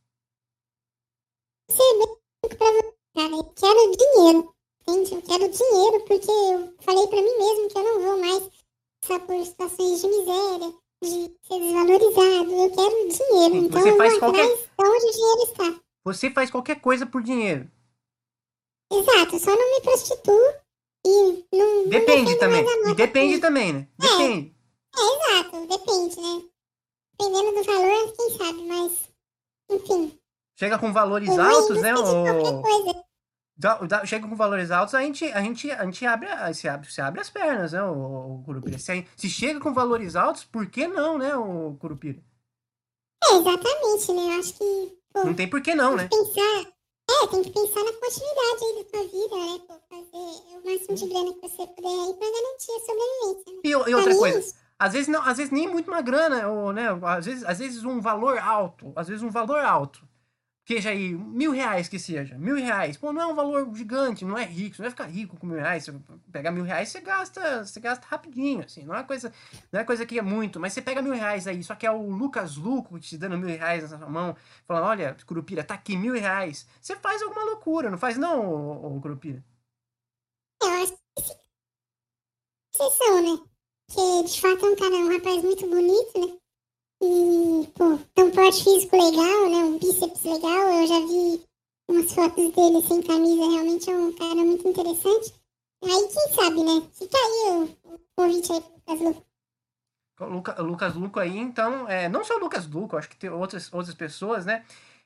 Sim, 1.68 1.98
pra 2.40 2.56
você, 2.56 2.96
cara, 3.14 3.34
eu 3.34 3.44
quero 3.44 3.96
dinheiro, 3.96 4.54
entende? 4.86 5.14
Eu 5.14 5.22
quero 5.22 5.48
dinheiro 5.50 6.04
porque 6.06 6.30
eu 6.30 6.74
falei 6.80 7.06
para 7.08 7.22
mim 7.22 7.38
mesmo 7.38 7.68
que 7.68 7.78
eu 7.78 7.82
não 7.82 8.00
vou 8.00 8.20
mais 8.20 8.50
passar 9.00 9.20
por 9.26 9.44
situações 9.44 10.00
de 10.00 10.06
miséria, 10.06 10.74
de 11.02 11.36
ser 11.42 11.60
desvalorizado. 11.60 12.52
Eu 12.52 12.70
quero 12.70 13.08
dinheiro, 13.08 13.54
Sim, 13.54 13.66
então 13.66 13.82
você 13.82 13.96
faz 13.96 14.12
eu 14.14 14.20
vou 14.20 14.32
qualquer... 14.32 14.44
atrás 14.44 14.70
onde 14.78 15.06
o 15.06 15.12
dinheiro 15.12 15.42
está. 15.42 15.80
Você 16.04 16.30
faz 16.30 16.50
qualquer 16.50 16.80
coisa 16.80 17.06
por 17.06 17.22
dinheiro. 17.22 17.70
Exato, 18.92 19.38
só 19.38 19.50
não 19.56 19.74
me 19.74 19.80
prostituo 19.80 20.54
e 21.04 21.46
não. 21.52 21.88
Depende 21.88 22.32
não 22.32 22.38
também. 22.38 22.64
E 22.90 22.94
depende 22.94 23.38
também, 23.40 23.72
né? 23.72 23.88
É. 23.98 24.06
Depende. 24.06 24.54
É, 24.94 25.00
é, 25.00 25.40
exato, 25.40 25.66
depende, 25.66 26.20
né? 26.20 26.51
Dependendo 27.22 27.52
do 27.52 27.64
valor, 27.64 28.12
quem 28.16 28.30
sabe, 28.30 28.66
mas. 28.66 29.08
Enfim. 29.70 30.18
Chega 30.56 30.78
com 30.78 30.92
valores 30.92 31.38
altos, 31.38 31.80
né? 31.80 31.94
Ou... 31.94 32.62
Coisa 32.62 33.04
chega 34.04 34.26
com 34.26 34.34
valores 34.34 34.70
altos, 34.70 34.94
a 34.94 35.02
gente, 35.02 35.24
a 35.26 35.40
gente, 35.40 35.70
a 35.70 35.84
gente 35.84 36.04
abre, 36.06 36.28
se 36.54 36.68
abre, 36.68 36.90
se 36.90 37.00
abre 37.00 37.20
as 37.20 37.30
pernas, 37.30 37.72
né, 37.72 37.82
o, 37.82 38.36
o 38.36 38.42
Curupira. 38.44 38.78
Se, 38.78 39.06
se 39.16 39.28
chega 39.28 39.60
com 39.60 39.72
valores 39.72 40.16
altos, 40.16 40.44
por 40.44 40.66
que 40.66 40.86
não, 40.88 41.18
né, 41.18 41.36
o 41.36 41.76
Curupira? 41.78 42.22
É, 43.24 43.34
exatamente, 43.36 44.12
né? 44.12 44.34
Eu 44.34 44.40
acho 44.40 44.54
que. 44.54 44.98
Pô, 45.12 45.24
não 45.24 45.34
tem 45.34 45.48
por 45.48 45.62
que 45.62 45.74
não, 45.74 45.94
né? 45.94 46.08
Pensar, 46.08 46.72
é, 47.08 47.26
tem 47.28 47.42
que 47.42 47.50
pensar 47.50 47.84
na 47.84 47.92
continuidade 47.92 48.64
aí 48.64 48.74
da 48.76 48.90
tua 48.90 49.02
vida, 49.04 49.36
né? 49.36 49.60
Pô, 49.68 49.74
fazer 49.88 50.56
o 50.56 50.64
máximo 50.64 50.94
de 50.96 51.08
grana 51.08 51.32
que 51.34 51.40
você 51.40 51.66
puder 51.66 51.88
aí 51.88 52.14
pra 52.14 52.26
garantir 52.30 52.72
a 52.72 52.80
sobrevivência. 52.80 53.52
Né? 53.52 53.60
E, 53.64 53.68
e 53.68 53.94
outra 53.94 54.16
coisa. 54.16 54.61
Às 54.82 54.92
vezes 54.94 55.08
não, 55.08 55.22
às 55.22 55.36
vezes 55.36 55.52
nem 55.52 55.68
muito 55.68 55.90
uma 55.90 56.02
grana, 56.02 56.48
ou, 56.48 56.72
né? 56.72 56.88
Às 57.04 57.26
vezes, 57.26 57.44
às 57.44 57.58
vezes 57.58 57.84
um 57.84 58.00
valor 58.00 58.38
alto, 58.38 58.92
às 58.96 59.08
vezes 59.08 59.22
um 59.22 59.30
valor 59.30 59.60
alto 59.64 60.06
seja 60.66 60.90
aí 60.90 61.12
mil 61.14 61.50
reais 61.52 61.88
que 61.88 61.98
seja, 61.98 62.38
mil 62.38 62.56
reais, 62.56 62.96
pô, 62.96 63.12
não 63.12 63.22
é 63.22 63.26
um 63.26 63.34
valor 63.34 63.74
gigante, 63.74 64.24
não 64.24 64.38
é 64.38 64.44
rico, 64.44 64.76
você 64.76 64.82
não 64.82 64.90
vai 64.90 64.90
ficar 64.90 65.06
rico 65.06 65.36
com 65.36 65.46
mil 65.46 65.56
reais, 65.58 65.84
você 65.84 65.92
pegar 66.30 66.50
mil 66.52 66.64
reais, 66.64 66.88
você 66.88 67.00
gasta, 67.00 67.64
você 67.64 67.80
gasta 67.80 68.06
rapidinho, 68.06 68.64
assim, 68.64 68.84
não 68.84 68.94
é 68.94 69.02
coisa, 69.02 69.32
não 69.72 69.80
é 69.80 69.84
coisa 69.84 70.06
que 70.06 70.18
é 70.18 70.22
muito, 70.22 70.60
mas 70.60 70.72
você 70.72 70.80
pega 70.80 71.02
mil 71.02 71.12
reais 71.14 71.46
aí, 71.46 71.62
só 71.64 71.74
que 71.74 71.86
é 71.86 71.90
o 71.90 72.08
Lucas 72.10 72.56
Luco 72.56 72.98
te 73.00 73.18
dando 73.18 73.36
mil 73.38 73.48
reais 73.48 73.90
na 73.90 73.98
sua 73.98 74.08
mão, 74.08 74.36
falando, 74.66 74.86
olha, 74.86 75.16
Curupira, 75.26 75.64
tá 75.64 75.74
aqui 75.74 75.96
mil 75.96 76.14
reais, 76.14 76.66
você 76.80 76.96
faz 76.96 77.22
alguma 77.22 77.44
loucura, 77.44 77.90
não 77.90 77.98
faz 77.98 78.16
não, 78.16 78.96
ô, 78.96 79.00
Curupira? 79.00 79.44
Eu 80.62 80.68
acho 80.68 80.92
que 80.92 81.22
vocês 82.72 82.94
são, 82.94 83.22
né? 83.22 83.51
Que 83.92 84.22
de 84.24 84.40
fato 84.40 84.66
é 84.66 84.70
um 84.70 84.76
cara, 84.76 84.94
um 84.96 85.12
rapaz 85.12 85.42
muito 85.42 85.66
bonito, 85.68 86.18
né? 86.18 86.38
E, 87.02 87.66
pô, 87.74 87.98
tem 88.14 88.24
um 88.24 88.30
porte 88.30 88.64
físico 88.64 88.96
legal, 88.96 89.50
né? 89.50 89.56
Um 89.64 89.78
bíceps 89.78 90.22
legal. 90.22 90.72
Eu 90.72 90.86
já 90.86 91.00
vi 91.00 91.44
umas 91.90 92.12
fotos 92.12 92.52
dele 92.52 92.80
sem 92.86 93.02
camisa. 93.02 93.50
Realmente 93.50 93.90
é 93.90 93.94
um 93.94 94.12
cara 94.12 94.34
muito 94.36 94.66
interessante. 94.66 95.34
Aí, 95.84 96.08
quem 96.08 96.34
sabe, 96.34 96.62
né? 96.62 96.88
Fica 96.94 97.18
aí 97.18 97.50
o, 97.50 97.64
o 97.94 98.00
convite 98.16 98.52
aí 98.52 98.60
pro 98.60 98.72
Lucas 98.74 99.00
Luco. 99.00 99.26
Luca, 100.20 100.62
Lucas 100.62 100.94
Luco 100.94 101.20
aí, 101.20 101.36
então, 101.36 101.88
é, 101.88 102.08
não 102.08 102.22
só 102.22 102.36
o 102.36 102.40
Lucas 102.40 102.66
Luco, 102.68 102.96
acho 102.96 103.08
que 103.08 103.16
tem 103.16 103.28
outras, 103.28 103.72
outras 103.72 103.94
pessoas, 103.94 104.46
né? 104.46 104.64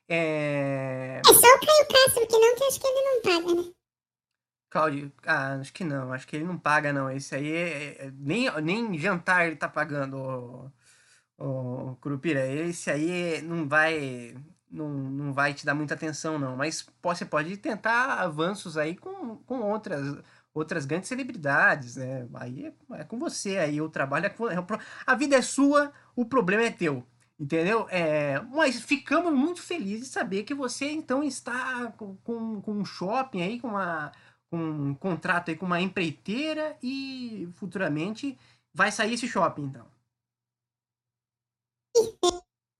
É... 0.08 1.22
é 1.26 1.32
só 1.32 1.32
o 1.32 1.60
Caio 1.60 1.88
Castro 1.88 2.26
que 2.26 2.38
não, 2.38 2.54
que 2.54 2.64
acho 2.64 2.80
que 2.80 2.86
ele 2.86 3.02
não 3.02 3.22
paga, 3.22 3.54
né? 3.54 3.72
Claudio, 4.76 5.10
ah, 5.24 5.54
acho 5.54 5.72
que 5.72 5.84
não, 5.84 6.12
acho 6.12 6.26
que 6.26 6.36
ele 6.36 6.44
não 6.44 6.58
paga, 6.58 6.92
não. 6.92 7.10
Esse 7.10 7.34
aí 7.34 7.50
é, 7.50 8.06
é, 8.06 8.12
nem, 8.18 8.50
nem 8.60 8.98
jantar 8.98 9.46
ele 9.46 9.56
tá 9.56 9.68
pagando 9.68 10.70
o 11.38 11.96
Curupira, 12.00 12.46
esse 12.46 12.90
aí 12.90 13.40
não 13.42 13.68
vai 13.68 14.34
não, 14.70 14.88
não 14.90 15.32
vai 15.32 15.54
te 15.54 15.64
dar 15.64 15.74
muita 15.74 15.94
atenção 15.94 16.38
não, 16.38 16.56
mas 16.56 16.86
você 17.02 17.24
pode 17.24 17.56
tentar 17.58 18.20
avanços 18.20 18.76
aí 18.76 18.96
com, 18.96 19.36
com 19.38 19.60
outras 19.60 20.18
outras 20.54 20.86
grandes 20.86 21.08
celebridades, 21.08 21.96
né? 21.96 22.26
Aí 22.34 22.66
é, 22.66 23.00
é 23.00 23.04
com 23.04 23.18
você 23.18 23.58
aí, 23.58 23.80
o 23.80 23.88
trabalho 23.90 24.26
é 24.26 24.30
com, 24.30 24.48
é, 24.48 24.56
a 25.06 25.14
vida 25.14 25.36
é 25.36 25.42
sua, 25.42 25.92
o 26.14 26.24
problema 26.26 26.64
é 26.64 26.70
teu. 26.70 27.06
Entendeu? 27.38 27.86
É, 27.90 28.40
mas 28.40 28.80
ficamos 28.80 29.32
muito 29.32 29.60
felizes 29.62 30.08
de 30.08 30.12
saber 30.12 30.44
que 30.44 30.54
você 30.54 30.90
então 30.90 31.22
está 31.22 31.92
com, 31.98 32.16
com 32.62 32.72
um 32.72 32.84
shopping 32.84 33.42
aí, 33.42 33.60
com, 33.60 33.68
uma, 33.68 34.10
com 34.50 34.58
um 34.58 34.94
contrato 34.94 35.50
aí 35.50 35.56
com 35.56 35.66
uma 35.66 35.80
empreiteira 35.80 36.76
e 36.82 37.48
futuramente 37.56 38.38
vai 38.72 38.92
sair 38.92 39.14
esse 39.14 39.26
shopping 39.26 39.62
então 39.62 39.86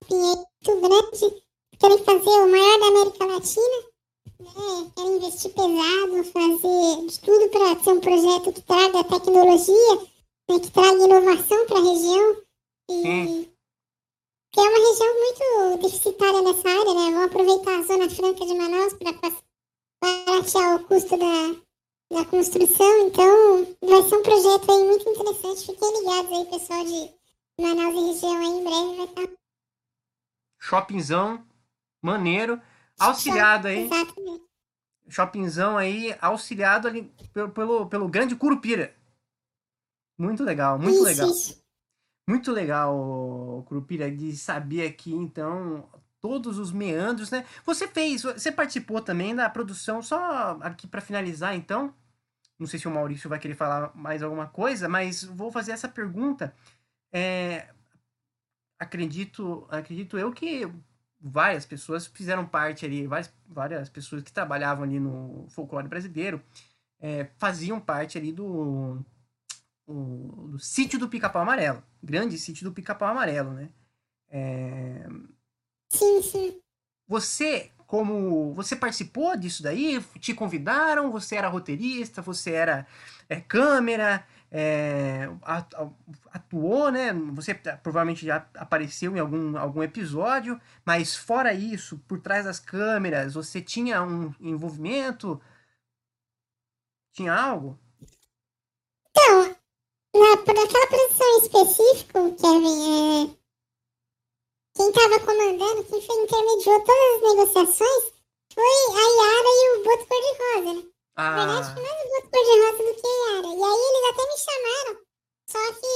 muito 0.09 0.81
grande, 0.81 1.43
querem 1.79 2.03
fazer 2.03 2.29
o 2.29 2.51
maior 2.51 2.79
da 2.79 2.87
América 2.87 3.25
Latina, 3.25 3.77
né? 4.39 4.91
querem 4.95 5.15
investir 5.17 5.53
pesado, 5.53 6.23
fazer 6.23 7.07
de 7.07 7.19
tudo 7.19 7.49
para 7.49 7.83
ser 7.83 7.91
um 7.91 7.99
projeto 7.99 8.53
que 8.53 8.61
traga 8.61 9.03
tecnologia, 9.03 9.95
né? 10.49 10.59
que 10.59 10.71
traga 10.71 11.03
inovação 11.03 11.65
para 11.67 11.77
a 11.77 11.83
região. 11.83 12.37
E 12.89 13.57
que 14.53 14.59
é 14.59 14.63
uma 14.63 14.89
região 14.89 15.13
muito 15.13 15.83
deficitária 15.83 16.41
nessa 16.41 16.69
área, 16.69 16.93
né? 16.93 17.11
Vão 17.11 17.23
aproveitar 17.25 17.79
a 17.79 17.83
Zona 17.83 18.09
Franca 18.09 18.45
de 18.45 18.53
Manaus 18.55 18.93
para 18.93 19.13
baratear 20.01 20.75
o 20.75 20.83
custo 20.85 21.17
da, 21.17 21.55
da 22.11 22.25
construção, 22.25 23.07
então 23.07 23.75
vai 23.81 24.03
ser 24.03 24.15
um 24.15 24.23
projeto 24.23 24.71
aí 24.71 24.83
muito 24.83 25.09
interessante. 25.09 25.65
Fiquem 25.65 25.99
ligados 25.99 26.31
aí, 26.31 26.45
pessoal 26.45 26.85
de 26.85 27.17
Manaus 27.59 27.95
e 27.95 28.07
região 28.07 28.37
aí, 28.37 28.45
em 28.45 28.63
breve 28.63 28.95
vai 28.97 29.05
estar. 29.05 29.37
Shoppingzão, 30.59 31.45
maneiro, 32.01 32.61
auxiliado 32.99 33.67
aí. 33.67 33.85
Exatamente. 33.85 34.47
Shoppingzão 35.09 35.77
aí, 35.77 36.15
auxiliado 36.19 36.87
ali 36.87 37.03
pelo, 37.33 37.49
pelo, 37.51 37.87
pelo 37.87 38.07
grande 38.09 38.35
Curupira. 38.35 38.93
Muito 40.17 40.43
legal, 40.43 40.77
muito 40.77 40.95
isso, 40.95 41.03
legal. 41.03 41.29
Isso. 41.29 41.63
Muito 42.27 42.51
legal, 42.51 43.63
Curupira, 43.67 44.11
de 44.11 44.35
saber 44.35 44.85
aqui, 44.85 45.13
então, 45.13 45.87
todos 46.21 46.57
os 46.59 46.71
meandros, 46.71 47.31
né? 47.31 47.45
Você 47.65 47.87
fez, 47.87 48.23
você 48.23 48.51
participou 48.51 49.01
também 49.01 49.35
da 49.35 49.49
produção, 49.49 50.01
só 50.01 50.57
aqui 50.61 50.87
para 50.87 51.01
finalizar, 51.01 51.55
então. 51.55 51.93
Não 52.59 52.65
sei 52.65 52.79
se 52.79 52.87
o 52.87 52.91
Maurício 52.91 53.29
vai 53.29 53.39
querer 53.39 53.55
falar 53.55 53.95
mais 53.95 54.23
alguma 54.23 54.47
coisa, 54.47 54.89
mas 54.89 55.23
vou 55.23 55.51
fazer 55.51 55.73
essa 55.73 55.87
pergunta. 55.87 56.55
É, 57.11 57.69
acredito, 58.79 59.67
acredito 59.69 60.17
eu 60.17 60.31
que 60.31 60.67
várias 61.19 61.65
pessoas 61.65 62.07
fizeram 62.07 62.45
parte 62.45 62.85
ali, 62.85 63.07
várias, 63.07 63.33
várias 63.47 63.89
pessoas 63.89 64.23
que 64.23 64.31
trabalhavam 64.31 64.83
ali 64.83 64.99
no 64.99 65.47
folclore 65.49 65.87
brasileiro 65.87 66.41
é, 66.99 67.25
faziam 67.37 67.79
parte 67.79 68.17
ali 68.17 68.31
do, 68.31 68.99
do 69.85 70.57
sítio 70.59 70.99
do 70.99 71.09
Pica-Pau 71.09 71.41
Amarelo, 71.41 71.83
grande 72.01 72.37
sítio 72.37 72.63
do 72.63 72.73
Pica-Pau 72.73 73.09
Amarelo, 73.09 73.51
né? 73.53 73.69
É, 74.29 75.07
Sim, 75.89 76.21
sim. 76.21 76.61
você, 77.07 77.71
como 77.85 78.53
você 78.53 78.75
participou 78.75 79.35
disso 79.37 79.63
daí? 79.63 80.01
Te 80.19 80.33
convidaram? 80.33 81.11
Você 81.11 81.35
era 81.35 81.47
roteirista? 81.47 82.21
Você 82.21 82.51
era 82.51 82.85
é, 83.29 83.39
câmera? 83.41 84.25
É, 84.49 85.29
atu- 85.41 85.93
atuou, 86.31 86.89
né? 86.89 87.11
Você 87.33 87.53
provavelmente 87.53 88.25
já 88.25 88.45
apareceu 88.55 89.15
em 89.15 89.19
algum, 89.19 89.57
algum 89.57 89.83
episódio, 89.83 90.59
mas 90.85 91.15
fora 91.17 91.53
isso, 91.53 91.97
por 92.07 92.19
trás 92.21 92.45
das 92.45 92.57
câmeras, 92.59 93.33
você 93.33 93.61
tinha 93.61 94.01
um 94.03 94.33
envolvimento? 94.39 95.41
Tinha 97.11 97.33
algo? 97.33 97.77
Então, 99.09 99.55
na, 100.15 100.37
por 100.37 100.51
aquela 100.57 100.87
produção 100.87 101.27
em 101.27 101.41
específico, 101.43 102.35
Kevin, 102.35 103.31
é, 103.33 103.37
quem 104.77 104.89
estava 104.89 105.19
comandando, 105.19 105.83
quem 105.85 106.01
foi, 106.01 106.15
intermediou 106.23 106.79
todas 106.83 107.15
as 107.15 107.21
negociações 107.21 108.03
foi 108.53 108.63
a 108.63 109.07
Yara 109.17 109.49
e 109.49 109.77
o 109.77 109.83
Boto 109.83 110.05
Cor-de-Rosa, 110.07 110.73
né? 110.73 110.83
Na 111.17 111.35
verdade, 111.35 111.67
Ah, 111.67 111.73
foi 111.73 111.83
mais 111.83 111.99
o 111.99 112.09
Boto 112.09 112.29
Cor-de-Rosa 112.31 112.83
do 112.83 112.93
que 113.01 113.07
a 113.07 113.15
Yara. 113.17 113.47
E 113.47 113.63
aí 113.63 113.81
eles 113.87 114.05
até 114.09 114.23
me 114.27 114.37
chamaram, 114.47 114.93
só 115.49 115.61
que 115.73 115.91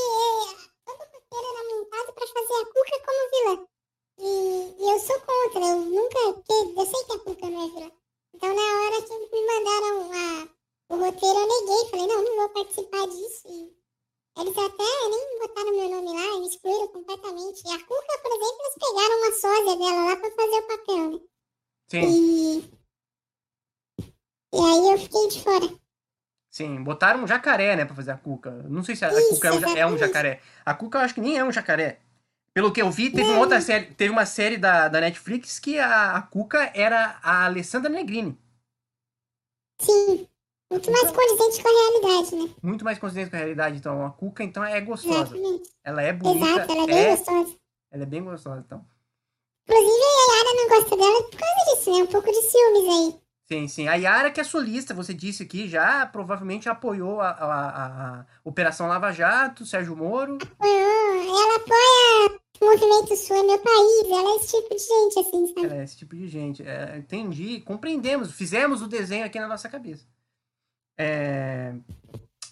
todo 0.85 1.01
roteiro 1.13 1.47
era 1.51 1.63
montado 1.75 2.13
pra 2.13 2.27
fazer 2.27 2.53
a 2.53 2.65
Cuca 2.65 2.97
como 3.05 3.29
vilã. 3.31 3.67
E, 4.19 4.75
e 4.79 4.91
eu 4.91 4.99
sou 4.99 5.19
contra, 5.21 5.61
eu 5.61 5.77
nunca, 5.77 6.19
eu 6.19 6.85
sei 6.85 7.03
que 7.05 7.13
a 7.13 7.19
Cuca 7.19 7.49
não 7.49 7.63
é 7.63 7.67
vilã. 7.69 7.91
Então, 8.33 8.53
na 8.55 8.81
hora 8.81 9.01
que 9.01 9.13
me 9.17 9.45
mandaram 9.47 10.11
a, 10.13 10.47
o 10.89 10.97
roteiro, 10.97 11.39
eu 11.39 11.47
neguei, 11.47 11.89
falei, 11.89 12.07
não, 12.07 12.23
não 12.23 12.35
vou 12.37 12.49
participar 12.49 13.07
disso. 13.07 13.47
E 13.47 13.80
eles 14.37 14.57
até 14.57 14.83
nem 15.09 15.39
botaram 15.39 15.71
meu 15.71 15.89
nome 15.89 16.09
lá, 16.19 16.39
me 16.39 16.47
excluíram 16.47 16.87
completamente. 16.89 17.61
E 17.65 17.71
a 17.71 17.79
Cuca, 17.85 18.19
por 18.23 18.31
exemplo, 18.31 18.59
eles 18.61 18.75
pegaram 18.79 19.17
uma 19.17 19.31
sósia 19.33 19.77
dela 19.77 20.05
lá 20.05 20.15
pra 20.17 20.31
fazer 20.31 20.57
o 20.57 20.67
papel, 20.67 21.11
né? 21.11 21.19
sim, 21.89 22.21
E. 22.59 22.71
E 24.53 24.59
aí 24.61 24.91
eu 24.93 24.97
fiquei 24.97 25.27
de 25.27 25.43
fora. 25.43 25.67
sim. 26.49 26.83
Botaram 26.83 27.23
um 27.23 27.27
jacaré, 27.27 27.75
né, 27.75 27.85
pra 27.85 27.95
fazer 27.95 28.11
a 28.11 28.17
Cuca. 28.17 28.51
Não 28.69 28.83
sei 28.83 28.95
se 28.95 29.05
a 29.05 29.09
Isso, 29.09 29.23
Cuca 29.23 29.47
é 29.49 29.51
um, 29.53 29.59
ja- 29.59 29.71
é 29.73 29.85
um 29.85 29.97
jacaré. 29.97 30.41
A 30.65 30.73
Cuca 30.73 30.97
eu 30.99 31.01
acho 31.03 31.13
que 31.13 31.21
nem 31.21 31.37
é 31.37 31.43
um 31.43 31.51
jacaré. 31.51 31.99
Pelo 32.53 32.71
que 32.73 32.81
eu 32.81 32.91
vi, 32.91 33.11
teve 33.11 33.31
uma 33.31 33.39
outra 33.39 33.61
série, 33.61 33.87
teve 33.95 34.11
uma 34.11 34.25
série 34.25 34.57
da, 34.57 34.87
da 34.89 35.01
Netflix 35.01 35.59
que 35.59 35.79
a, 35.79 36.17
a 36.17 36.21
Cuca 36.23 36.71
era 36.75 37.19
a 37.23 37.45
Alessandra 37.45 37.89
Negrini. 37.89 38.37
Sim. 39.79 40.27
Muito 40.71 40.89
mais 40.91 41.11
condizente 41.11 41.61
com 41.61 41.67
a 41.67 41.71
realidade, 41.71 42.35
né? 42.35 42.55
Muito 42.63 42.85
mais 42.85 42.97
consciente 42.99 43.29
com 43.29 43.35
a 43.35 43.39
realidade, 43.39 43.77
então. 43.77 44.05
A 44.05 44.09
Cuca, 44.11 44.43
então, 44.43 44.63
é 44.63 44.79
gostosa. 44.81 45.35
Exatamente. 45.35 45.69
Ela 45.83 46.01
é 46.01 46.13
bonita. 46.13 46.45
Exato, 46.47 46.71
ela 46.71 46.83
é 46.83 46.87
bem 46.87 46.97
é, 46.97 47.09
gostosa. 47.17 47.55
ela 47.91 48.03
é 48.03 48.05
bem 48.05 48.23
gostosa, 48.23 48.63
então. 48.65 48.85
Inclusive, 49.67 50.01
a 50.01 50.33
Yara 50.33 50.55
não 50.55 50.69
gosta 50.69 50.97
dela 50.97 51.23
por 51.23 51.37
causa 51.37 51.75
disso, 51.75 51.91
né? 51.91 52.03
Um 52.03 52.07
pouco 52.07 52.27
de 52.31 52.41
ciúmes 52.41 52.89
aí. 53.15 53.21
Sim, 53.47 53.67
sim. 53.67 53.87
A 53.89 53.95
Yara, 53.95 54.31
que 54.31 54.39
é 54.39 54.43
solista, 54.45 54.93
você 54.93 55.13
disse 55.13 55.43
aqui, 55.43 55.67
já 55.67 56.05
provavelmente 56.05 56.69
apoiou 56.69 57.19
a, 57.19 57.29
a- 57.31 57.75
a- 58.19 58.25
Operação 58.45 58.87
Lava 58.87 59.11
Jato, 59.11 59.65
Sérgio 59.65 59.95
Moro. 59.95 60.37
Ah, 60.57 60.65
Ela 60.65 61.55
apoia 61.57 62.39
o 62.61 62.65
movimento 62.65 63.15
sul, 63.17 63.35
é 63.35 63.43
meu 63.43 63.59
país. 63.59 64.05
Ela 64.09 64.31
é 64.31 64.35
esse 64.37 64.47
tipo 64.55 64.69
de 64.73 64.81
gente, 64.81 65.19
assim, 65.19 65.47
sabe? 65.47 65.65
Ela 65.65 65.75
é 65.75 65.83
esse 65.83 65.97
tipo 65.97 66.15
de 66.15 66.27
gente. 66.29 66.63
É, 66.65 66.97
entendi, 66.97 67.59
compreendemos, 67.59 68.31
fizemos 68.31 68.81
o 68.81 68.87
desenho 68.87 69.25
aqui 69.25 69.37
na 69.37 69.49
nossa 69.49 69.67
cabeça. 69.67 70.05
É, 70.97 71.73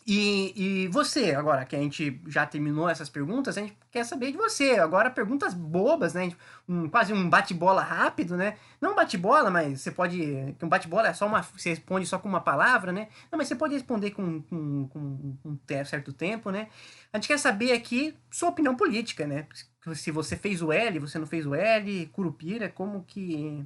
E, 0.08 0.86
e 0.86 0.88
você, 0.88 1.36
agora 1.36 1.66
que 1.66 1.76
a 1.76 1.80
gente 1.80 2.20
já 2.28 2.46
terminou 2.46 2.90
essas 2.90 3.10
perguntas, 3.10 3.58
a 3.58 3.62
gente 3.62 3.78
quer 3.92 4.04
saber 4.04 4.32
de 4.32 4.38
você. 4.38 4.72
Agora, 4.80 5.12
perguntas 5.12 5.54
bobas, 5.54 6.16
né? 6.16 6.32
Um, 6.68 6.90
quase 6.90 7.14
um 7.14 7.30
bate-bola 7.30 7.84
rápido, 7.84 8.36
né? 8.36 8.58
Não 8.82 8.96
bate-bola, 8.96 9.52
mas 9.52 9.82
você 9.82 9.92
pode. 9.92 10.20
Um 10.64 10.68
bate-bola 10.70 11.10
é 11.10 11.14
só 11.14 11.28
uma. 11.28 11.44
Você 11.44 11.70
responde 11.70 12.08
só 12.08 12.18
com 12.18 12.28
uma 12.28 12.42
palavra, 12.42 12.92
né? 12.92 13.10
Não, 13.32 13.38
mas 13.38 13.48
você 13.48 13.56
pode 13.56 13.76
responder 13.76 14.12
com, 14.12 14.42
com, 14.44 14.88
com 14.90 15.38
um 15.46 15.60
certo 15.86 16.12
tempo, 16.12 16.50
né? 16.52 16.70
A 17.14 17.18
gente 17.18 17.28
quer 17.28 17.38
saber 17.40 17.72
aqui 17.74 18.18
sua 18.32 18.50
opinião 18.50 18.76
política, 18.76 19.28
né? 19.28 19.48
Se 19.94 20.12
você 20.12 20.36
fez 20.36 20.62
o 20.62 20.72
L, 20.72 21.00
você 21.00 21.20
não 21.20 21.28
fez 21.28 21.46
o 21.46 21.54
L, 21.56 22.08
Curupira, 22.08 22.70
como 22.70 23.04
que. 23.04 23.64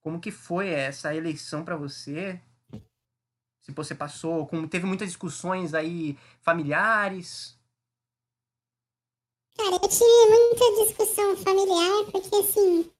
Como 0.00 0.20
que 0.20 0.30
foi 0.30 0.68
essa 0.68 1.14
eleição 1.14 1.64
pra 1.64 1.76
você? 1.76 2.40
Se 3.62 3.70
você 3.72 3.94
passou, 3.94 4.48
teve 4.68 4.86
muitas 4.86 5.08
discussões 5.08 5.72
aí 5.72 6.18
familiares. 6.40 7.56
Cara, 9.56 9.76
eu 9.76 9.88
tive 9.88 10.28
muita 10.28 10.84
discussão 10.84 11.36
familiar, 11.36 12.04
porque 12.10 12.34
assim, 12.36 12.90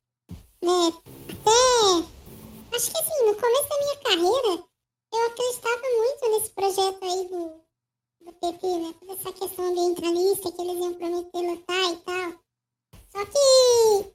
né, 0.62 0.92
até. 1.28 2.76
Acho 2.76 2.90
que 2.90 2.98
assim, 2.98 3.26
no 3.26 3.34
começo 3.34 3.68
da 3.68 3.78
minha 3.78 3.96
carreira, 3.98 4.64
eu 5.12 5.26
acreditava 5.26 5.82
muito 5.96 6.30
nesse 6.30 6.50
projeto 6.50 7.04
aí 7.04 7.28
do, 7.28 7.60
do 8.20 8.78
né? 8.78 8.94
Toda 9.00 9.12
essa 9.14 9.32
questão 9.32 9.64
ambientalista, 9.66 10.52
que 10.52 10.62
eles 10.62 10.78
iam 10.78 10.94
prometer 10.94 11.50
lutar 11.50 11.92
e 11.92 11.96
tal. 11.96 12.42
Só 13.10 13.26
que 13.26 14.14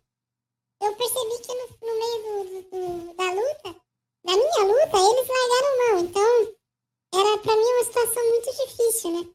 eu 0.81 0.95
percebi 0.95 1.41
que 1.41 1.53
no, 1.53 1.67
no 1.81 1.99
meio 1.99 2.23
do, 2.23 2.61
do- 2.61 2.69
do- 2.69 3.13
da 3.15 3.31
luta, 3.33 3.81
da 4.28 4.34
minha 4.36 4.63
luta, 4.63 4.97
eles 4.97 5.28
largaram 5.28 5.78
mão. 5.78 5.99
Então, 6.01 6.53
era 7.15 7.38
pra 7.39 7.55
mim 7.55 7.63
uma 7.63 7.84
situação 7.84 8.30
muito 8.30 8.51
difícil, 8.51 9.11
né? 9.11 9.28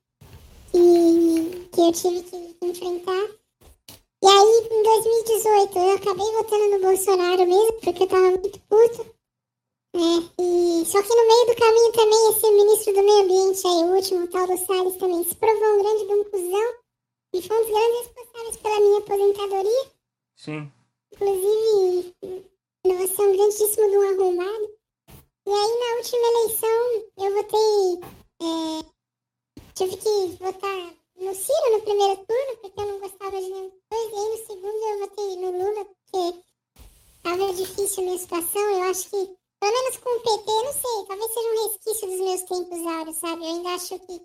que, 0.73 1.69
que 1.73 1.81
eu 1.81 1.93
tive 1.93 2.23
que 2.23 2.67
enfrentar. 2.67 3.29
E 4.23 4.27
aí, 4.27 4.69
em 4.71 4.83
2018, 4.83 5.79
eu 5.79 5.91
acabei 5.97 6.33
votando 6.33 6.69
no 6.71 6.79
Bolsonaro 6.81 7.47
mesmo, 7.47 7.73
porque 7.81 8.03
eu 8.05 8.07
tava 8.07 8.31
muito 8.31 8.61
puta. 8.61 9.05
Né? 9.95 10.31
E, 10.39 10.85
só 10.87 11.03
que 11.03 11.15
no 11.15 11.27
meio 11.27 11.47
do 11.47 11.57
caminho 11.57 11.93
também, 11.93 12.29
esse 12.31 12.51
ministro 12.51 12.95
do 12.95 13.03
meio 13.03 13.23
ambiente 13.25 13.67
aí, 13.67 13.85
o 13.85 13.95
último, 13.95 14.25
o 14.25 14.29
tal 14.29 14.47
do 14.47 14.59
Salles, 14.59 14.97
também 14.97 15.25
se 15.25 15.35
provou 15.35 15.75
um 15.75 15.83
grande 15.83 16.07
de 16.07 16.31
cuzão. 16.31 16.75
E 17.35 17.43
foi 17.43 17.57
um 17.57 17.61
dos 17.61 17.71
grandes 17.71 17.99
responsáveis 17.99 18.57
pela 18.59 18.81
minha 18.81 18.99
aposentadoria. 18.99 19.91
Sim. 20.37 20.73
Inclusive, 21.13 22.15
você 22.85 23.23
é 23.23 23.27
um 23.27 23.37
grandíssimo 23.37 23.91
de 23.91 23.99
um 23.99 24.03
arrombado. 24.03 24.82
E 25.45 25.51
aí, 25.51 25.81
na 25.81 25.97
última 25.97 26.27
eleição, 26.29 26.79
eu 27.19 27.35
votei. 27.35 28.01
é, 28.43 28.93
tive 29.75 29.97
que 29.97 30.37
votar 30.39 30.95
no 31.17 31.35
Ciro 31.35 31.73
no 31.73 31.83
primeiro 31.83 32.17
turno, 32.25 32.57
porque 32.61 32.81
eu 32.81 32.87
não 32.87 33.01
gostava 33.01 33.41
de 33.41 33.49
nenhum 33.49 33.69
dos 33.69 33.81
dois. 33.91 34.13
E 34.13 34.15
aí, 34.15 34.31
no 34.31 34.47
segundo, 34.47 34.87
eu 34.87 34.99
votei 35.01 35.37
no 35.37 35.51
Lula, 35.51 35.85
porque 35.85 36.45
tava 37.25 37.55
difícil 37.55 38.03
a 38.03 38.07
minha 38.07 38.19
situação. 38.19 38.63
Eu 38.63 38.83
acho 38.85 39.11
que, 39.11 39.37
pelo 39.59 39.73
menos 39.73 39.97
com 39.97 40.11
o 40.11 40.21
PT, 40.21 40.47
não 40.47 40.73
sei, 40.73 41.07
talvez 41.09 41.35
seja 41.35 41.49
um 41.49 41.69
resquício 41.69 42.09
dos 42.09 42.21
meus 42.21 42.43
tempos 42.43 42.87
áureos, 42.87 43.17
sabe? 43.17 43.43
Eu 43.43 43.49
ainda 43.49 43.69
acho 43.71 43.99
que 43.99 44.21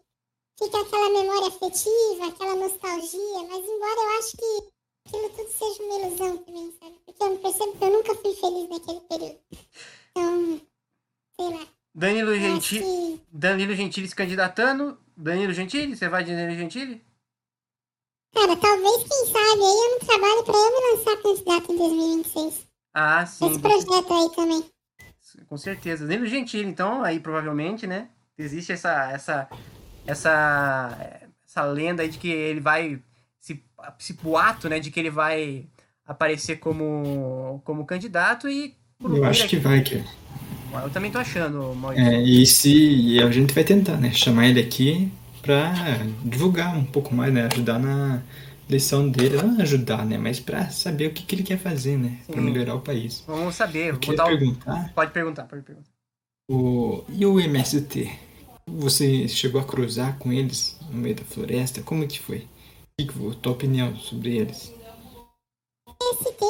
fica 0.59 0.82
aquela 0.82 1.09
memória 1.09 1.47
afetiva, 1.47 2.28
aquela 2.28 2.55
nostalgia, 2.57 3.43
mas 3.49 3.65
embora 3.65 4.01
eu 4.01 4.20
acho 4.20 4.38
que 4.38 4.70
aquilo 5.07 5.30
tudo 5.32 5.49
seja 5.51 5.84
uma 5.84 5.99
ilusão 5.99 6.38
também, 6.38 6.72
sabe? 6.80 6.99
Porque 7.07 7.24
eu 7.24 7.39
percebo 7.39 7.76
que 7.76 7.84
eu 7.84 7.89
nunca 7.91 8.15
fui 8.15 8.36
feliz 8.36 8.70
naquele 8.70 9.01
período. 9.01 9.39
Então. 10.11 10.61
Danilo 11.93 12.31
eu 12.31 12.35
acho 12.35 12.41
Gentili, 12.41 13.21
Danilo 13.31 13.75
Gentili 13.75 14.07
se 14.07 14.15
candidatando. 14.15 14.99
Danilo 15.15 15.53
Gentili, 15.53 15.95
você 15.95 16.07
vai 16.07 16.23
de 16.23 16.31
Danilo 16.31 16.59
Gentili? 16.59 17.01
Cara, 18.33 18.55
talvez, 18.55 18.97
quem 18.97 19.25
sabe, 19.25 19.61
aí 19.63 19.77
eu 19.77 19.91
não 19.91 19.99
trabalho 19.99 20.43
pra 20.43 20.53
eu 20.53 20.71
me 20.71 20.97
lançar 20.97 21.21
candidato 21.23 21.71
em 21.71 21.77
2026. 21.77 22.67
Ah, 22.93 23.25
sim. 23.25 23.49
Esse 23.49 23.59
projeto 23.59 24.13
aí 24.13 24.29
também. 24.35 24.65
com 25.47 25.57
certeza. 25.57 26.05
Danilo 26.05 26.27
Gentili, 26.27 26.69
então, 26.69 27.03
aí 27.03 27.19
provavelmente, 27.19 27.88
né? 27.88 28.09
Existe 28.38 28.73
essa, 28.73 29.11
essa, 29.11 29.49
essa, 30.05 31.29
essa 31.47 31.63
lenda 31.63 32.03
aí 32.03 32.09
de 32.09 32.19
que 32.19 32.29
ele 32.29 32.59
vai. 32.59 33.01
Esse, 33.41 33.63
esse 33.99 34.13
boato, 34.13 34.69
né? 34.69 34.79
De 34.79 34.91
que 34.91 34.99
ele 34.99 35.09
vai 35.09 35.65
aparecer 36.05 36.57
como, 36.57 37.59
como 37.65 37.85
candidato 37.85 38.47
e. 38.47 38.75
Eu 39.03 39.23
acho 39.25 39.47
que 39.47 39.57
vai, 39.57 39.81
que 39.81 40.03
Eu 40.84 40.89
também 40.89 41.11
tô 41.11 41.18
achando, 41.18 41.74
Maurício. 41.76 42.05
É, 42.05 42.22
e 42.22 42.45
se 42.45 42.70
e 42.74 43.20
a 43.22 43.30
gente 43.32 43.53
vai 43.53 43.63
tentar, 43.63 43.97
né? 43.97 44.11
Chamar 44.13 44.47
ele 44.47 44.59
aqui 44.59 45.11
pra 45.41 45.74
divulgar 46.24 46.78
um 46.78 46.86
pouco 46.86 47.13
mais, 47.15 47.34
né? 47.34 47.47
Ajudar 47.51 47.80
na 47.80 48.22
lição 48.70 49.09
dele, 49.09 49.38
não 49.41 49.61
ajudar, 49.61 50.05
né? 50.05 50.18
Mas 50.18 50.39
pra 50.39 50.70
saber 50.70 51.07
o 51.07 51.13
que, 51.13 51.24
que 51.24 51.36
ele 51.36 51.43
quer 51.43 51.57
fazer, 51.57 51.97
né? 51.97 52.20
Pra 52.28 52.36
Sim. 52.36 52.41
melhorar 52.41 52.76
o 52.76 52.82
país. 52.82 53.24
Vamos 53.26 53.55
saber. 53.55 53.89
Eu 53.93 53.99
Vou 54.05 54.15
dar 54.15 54.26
o- 54.26 54.28
perguntar, 54.38 54.91
Pode 54.93 55.11
perguntar, 55.11 55.43
pode 55.43 55.61
perguntar. 55.63 55.89
o... 56.51 57.03
e 57.09 57.26
o 57.26 57.39
MST? 57.39 58.09
Você 58.70 59.28
chegou 59.30 59.61
a 59.61 59.63
cruzar 59.63 60.18
com 60.20 60.32
eles 60.34 60.78
no 60.91 60.97
meio 60.97 61.15
da 61.15 61.24
floresta? 61.24 61.82
Como 61.82 62.05
que 62.05 62.20
foi? 62.20 62.39
O 62.39 62.45
que 62.99 63.07
que 63.07 63.13
foi 63.13 63.32
a 63.32 63.36
tua 63.36 63.53
opinião 63.53 63.95
sobre 63.95 64.36
eles? 64.38 64.74
MST, 65.88 66.45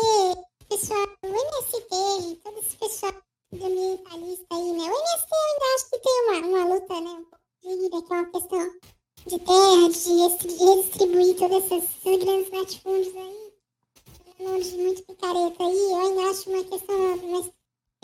pessoal, 0.69 1.05
o 1.23 1.27
MST, 1.27 2.39
todo 2.43 2.57
esse 2.59 2.75
pessoal 2.77 3.13
ambientalista 3.53 4.45
aí, 4.51 4.71
né? 4.73 4.83
O 4.83 4.97
MST 4.97 5.29
eu 5.31 5.43
ainda 5.47 5.75
acho 5.75 5.89
que 5.89 5.99
tem 5.99 6.21
uma, 6.23 6.47
uma 6.47 6.75
luta, 6.75 7.01
né? 7.01 7.09
Um 7.09 7.25
pouco 7.25 7.43
dividida, 7.61 8.01
que 8.01 8.13
é 8.13 8.15
uma 8.15 8.31
questão 8.31 8.79
de 9.25 9.39
terra, 9.39 9.89
de 9.89 10.65
redistribuir 10.65 11.35
todas 11.37 11.63
essas, 11.65 11.83
esses 11.83 12.23
grandes 12.23 12.51
latifúndios 12.51 13.15
aí. 13.15 13.53
Mão 14.39 14.59
de 14.59 14.77
muito 14.77 15.03
picareta 15.03 15.63
aí, 15.63 15.91
eu 15.91 15.95
ainda 15.95 16.29
acho 16.29 16.49
uma 16.49 16.63
questão 16.63 16.97
nobre, 16.97 17.27
mas 17.27 17.51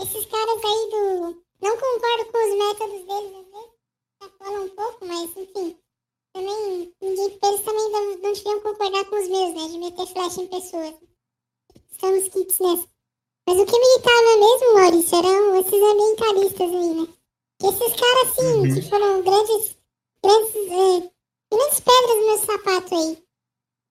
esses 0.02 0.26
caras 0.26 0.66
aí 0.66 0.90
do. 0.90 1.44
Não 1.62 1.78
concordo 1.78 2.32
com 2.32 2.38
os 2.38 2.58
métodos 2.58 3.06
deles, 3.06 3.38
às 3.38 3.52
vezes, 3.52 3.70
extrapolam 4.22 4.66
um 4.66 4.70
pouco, 4.70 5.06
mas 5.06 5.38
enfim. 5.38 5.78
Também, 6.34 6.94
ninguém, 7.00 7.40
eles 7.44 7.62
também 7.62 7.92
não, 7.92 8.18
não 8.18 8.34
deviam 8.34 8.62
concordar 8.62 9.06
com 9.06 9.22
os 9.22 9.28
meus, 9.28 9.54
né? 9.54 9.68
De 9.70 9.78
meter 9.78 10.08
flecha 10.08 10.42
em 10.42 10.48
pessoas 10.48 10.96
estamos 12.04 12.28
kits 12.30 12.60
nessa. 12.60 12.93
Mas 13.48 13.60
o 13.60 13.66
que 13.66 13.78
me 13.80 13.86
irritava 13.86 14.38
mesmo, 14.38 14.74
Maurício, 14.74 15.18
eram 15.18 15.56
esses 15.60 15.74
ambientalistas 15.74 16.70
aí, 16.70 16.94
né? 16.96 17.08
Esses 17.62 18.00
caras, 18.00 18.30
assim, 18.30 18.54
Uhum. 18.60 18.74
que 18.76 18.90
foram 18.90 19.22
grandes, 19.22 19.76
grandes, 20.24 20.56
é, 20.56 21.12
grandes 21.52 21.80
pedras 21.80 22.18
no 22.18 22.26
meu 22.26 22.38
sapato 22.38 22.96
aí, 22.96 23.24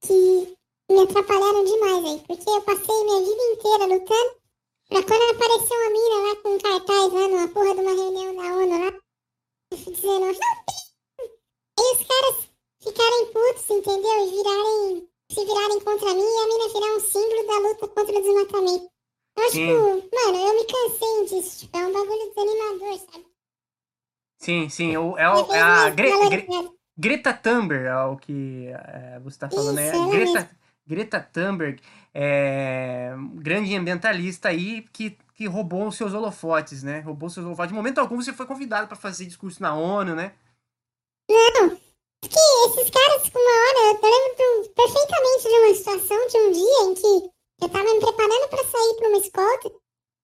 que 0.02 0.56
me 0.90 1.00
atrapalharam 1.02 1.64
demais 1.64 2.04
aí, 2.04 2.18
porque 2.26 2.50
eu 2.50 2.62
passei 2.62 3.04
minha 3.04 3.20
vida 3.20 3.42
inteira 3.52 3.86
lutando 3.86 4.42
pra 4.88 5.02
quando 5.04 5.30
apareceu 5.30 5.76
uma 5.76 5.90
mina 5.90 6.28
lá 6.28 6.36
com 6.36 6.48
um 6.50 6.58
cartaz 6.58 7.12
lá 7.12 7.28
numa 7.28 7.48
porra 7.48 7.74
de 7.74 7.80
uma 7.80 7.92
reunião 7.94 8.34
da 8.36 8.42
ONU 8.56 8.84
lá, 8.84 9.00
dizendo, 9.72 10.24
aí 10.26 11.92
os 11.92 12.06
caras 12.06 12.36
ficarem 12.82 13.26
putos, 13.32 13.70
entendeu? 13.70 14.26
E 14.26 14.30
virarem 14.30 15.08
se 15.30 15.44
virarem 15.46 15.80
contra 15.80 16.12
mim 16.14 16.22
e 16.22 16.36
a 16.36 16.46
mina 16.46 16.68
virar 16.68 16.94
um 16.96 17.00
símbolo 17.00 17.46
da 17.46 17.58
luta 17.68 17.88
contra 17.88 18.18
o 18.18 18.22
desmatamento. 18.22 18.91
Então, 19.32 19.50
Sim. 19.50 19.66
tipo, 19.66 20.16
mano, 20.16 20.38
eu 20.38 20.54
me 20.54 20.64
cansei 20.66 21.24
disso. 21.40 21.60
Tipo, 21.60 21.76
é 21.78 21.86
um 21.86 21.92
bagulho 21.92 22.28
desanimador, 22.28 22.98
sabe? 22.98 23.26
Sim, 24.38 24.68
sim. 24.68 24.96
O, 24.96 25.16
é, 25.16 25.28
o- 25.28 25.52
é 25.54 25.60
a 25.60 25.90
Gre- 25.90 26.28
Gre-. 26.28 26.70
Greta 26.96 27.32
Thunberg, 27.32 27.86
é 27.86 27.96
o 28.04 28.16
que 28.16 28.66
é, 28.68 29.18
você 29.20 29.34
está 29.36 29.48
falando, 29.48 29.76
né? 29.76 29.88
Isso, 29.96 30.10
Greta, 30.10 30.50
Greta 30.86 31.20
Thunberg, 31.20 31.80
é, 32.12 33.12
grande 33.36 33.74
ambientalista 33.74 34.48
aí 34.50 34.82
que, 34.92 35.16
que 35.34 35.46
roubou 35.46 35.86
os 35.88 35.96
seus 35.96 36.12
holofotes, 36.12 36.82
né? 36.82 37.00
Roubou 37.00 37.28
os 37.28 37.32
seus 37.34 37.46
holofotes. 37.46 37.70
De 37.70 37.74
momento 37.74 37.98
algum 37.98 38.16
você 38.20 38.32
foi 38.32 38.44
convidado 38.46 38.86
para 38.88 38.96
fazer 38.96 39.24
discurso 39.24 39.62
na 39.62 39.74
ONU, 39.74 40.14
né? 40.14 40.34
Porque 42.20 42.38
esses 42.66 42.90
caras, 42.90 43.28
com 43.30 43.38
uma 43.38 43.50
hora, 43.50 43.78
eu 43.78 44.10
lembro 44.10 44.68
perfeitamente 44.74 45.42
de 45.42 45.48
uma 45.48 45.74
situação, 45.74 46.26
de 46.28 46.36
um 46.36 46.52
dia 46.52 46.82
em 46.84 46.94
que 46.94 47.31
eu 47.62 47.68
tava 47.68 47.84
me 47.84 48.00
preparando 48.00 48.48
pra 48.48 48.64
sair 48.64 48.94
pra 48.96 49.08
uma 49.08 49.18
escolta. 49.18 49.72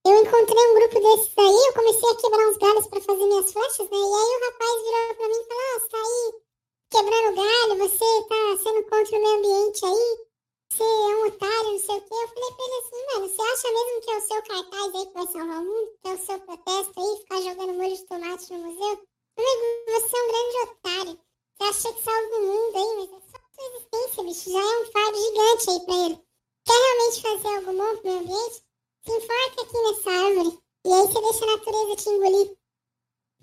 Eu 0.07 0.15
encontrei 0.23 0.71
um 0.71 0.75
grupo 0.75 1.01
desses 1.01 1.33
aí, 1.39 1.67
eu 1.67 1.73
comecei 1.75 2.11
a 2.11 2.17
quebrar 2.17 2.49
uns 2.49 2.57
galhos 2.57 2.87
pra 2.87 3.01
fazer 3.01 3.25
minhas 3.25 3.53
flechas, 3.53 3.91
né? 3.91 3.97
E 3.97 4.15
aí 4.15 4.31
o 4.37 4.45
rapaz 4.45 4.83
virou 4.83 5.15
pra 5.15 5.29
mim 5.29 5.41
e 5.41 5.45
falou, 5.45 5.63
ah, 5.63 5.81
você 5.81 5.89
tá 5.89 5.99
aí 5.99 6.49
quebrando 6.91 7.37
galho, 7.37 7.79
você 7.79 8.23
tá 8.29 8.63
sendo 8.63 8.83
contra 8.89 9.19
o 9.19 9.23
meio 9.23 9.39
ambiente 9.39 9.85
aí, 9.85 10.29
você 10.71 10.83
é 10.83 10.87
um 10.87 11.27
otário, 11.27 11.73
não 11.73 11.79
sei 11.79 11.97
o 11.97 12.01
quê. 12.01 12.15
Eu 12.15 12.29
falei 12.29 12.53
pra 12.53 12.65
ele 12.65 12.75
assim, 12.79 13.07
mano, 13.07 13.29
você 13.29 13.43
acha 13.43 13.73
mesmo 13.73 14.01
que 14.01 14.11
é 14.11 14.17
o 14.17 14.21
seu 14.21 14.43
cartaz 14.43 14.95
aí 14.95 15.07
que 15.07 15.13
vai 15.13 15.27
salvar 15.27 15.61
o 15.61 15.65
mundo? 15.65 15.91
Que 16.03 16.09
é 16.09 16.15
o 16.15 16.19
seu 16.19 16.41
protesto 16.41 17.01
aí, 17.01 17.17
ficar 17.19 17.41
jogando 17.43 17.75
molho 17.75 17.97
de 17.97 18.05
tomate 18.07 18.53
no 18.53 18.59
museu? 18.59 18.99
Amigo, 19.39 19.63
você 19.87 20.17
é 20.17 20.23
um 20.23 20.29
grande 20.29 20.57
otário. 20.71 21.21
Você 21.59 21.69
acha 21.69 21.93
que 21.93 22.03
salva 22.03 22.37
o 22.37 22.43
mundo 22.43 22.77
aí, 22.77 22.97
mas 22.97 23.09
é 23.09 23.21
só 23.31 23.37
a 23.37 23.51
sua 23.55 23.67
existência, 23.69 24.23
bicho. 24.25 24.51
Já 24.51 24.61
é 24.61 24.79
um 24.79 24.93
fardo 24.93 25.19
gigante 25.19 25.71
aí 25.71 25.81
pra 25.87 25.95
ele. 25.95 26.29
Quer 26.67 26.79
realmente 26.79 27.23
fazer 27.23 27.49
algo 27.57 27.73
bom 27.73 27.97
pro 27.97 28.11
meio 28.11 28.21
ambiente? 28.21 28.63
Se 29.05 29.13
enforca 29.13 29.63
aqui 29.63 29.79
nessa 29.83 30.11
árvore. 30.11 30.59
E 30.85 30.93
aí 30.93 31.07
você 31.07 31.21
deixa 31.21 31.45
a 31.45 31.57
natureza 31.57 31.88
te 32.03 32.09
engolir. 32.09 32.57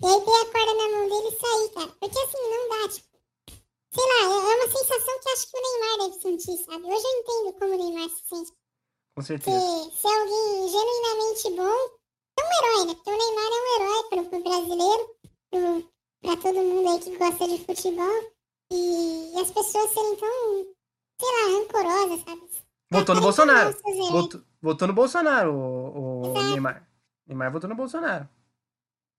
E 0.02 0.06
aí 0.06 0.20
dei 0.24 0.34
a 0.34 0.46
corda 0.52 0.74
na 0.74 0.88
mão 0.90 1.08
dele 1.08 1.28
e 1.28 1.40
saí, 1.40 1.68
cara. 1.70 1.88
Porque 1.98 2.18
assim, 2.18 2.50
não 2.50 2.68
dá, 2.68 2.88
tipo. 2.88 3.16
Sei 3.92 4.04
lá, 4.04 4.20
é 4.20 4.52
é 4.52 4.56
uma 4.56 4.78
sensação 4.78 5.20
que 5.20 5.28
acho 5.30 5.50
que 5.50 5.56
o 5.56 5.62
Neymar 5.62 5.98
deve 5.98 6.22
sentir, 6.22 6.64
sabe? 6.64 6.84
Hoje 6.84 7.04
eu 7.06 7.20
entendo 7.20 7.58
como 7.58 7.74
o 7.74 7.78
Neymar 7.78 8.10
se 8.10 8.28
sente. 8.28 8.52
Com 9.14 9.22
certeza. 9.22 9.58
Ser, 9.58 9.90
ser 9.92 10.08
alguém 10.08 10.68
genuinamente 10.68 11.50
bom 11.50 11.96
é 12.38 12.42
um 12.44 12.50
herói, 12.58 12.86
né? 12.86 12.94
Porque 12.94 13.10
o 13.10 13.16
Neymar 13.16 13.44
é 13.46 13.62
um 13.62 13.74
herói 13.74 14.02
pro, 14.10 14.24
pro 14.26 14.42
brasileiro, 14.42 15.16
pro, 15.50 15.92
pra 16.20 16.36
todo 16.36 16.64
mundo 16.64 16.88
aí 16.90 17.00
que 17.00 17.16
gosta 17.16 17.48
de 17.48 17.64
futebol. 17.64 18.36
E, 18.70 19.32
e 19.34 19.40
as 19.40 19.50
pessoas 19.50 19.90
serem 19.90 20.16
tão, 20.16 20.66
sei 21.20 21.28
lá, 21.30 21.58
rancorosas, 21.58 22.24
sabe? 22.24 22.66
Votou 22.90 23.14
no 23.14 23.20
Bolsonaro. 23.20 23.76
Votou, 24.10 24.42
votou 24.60 24.88
no 24.88 24.94
Bolsonaro, 24.94 25.54
o, 25.54 26.32
o. 26.32 26.32
Neymar. 26.34 26.86
Neymar 27.26 27.50
votou 27.50 27.70
no 27.70 27.76
Bolsonaro. 27.76 28.28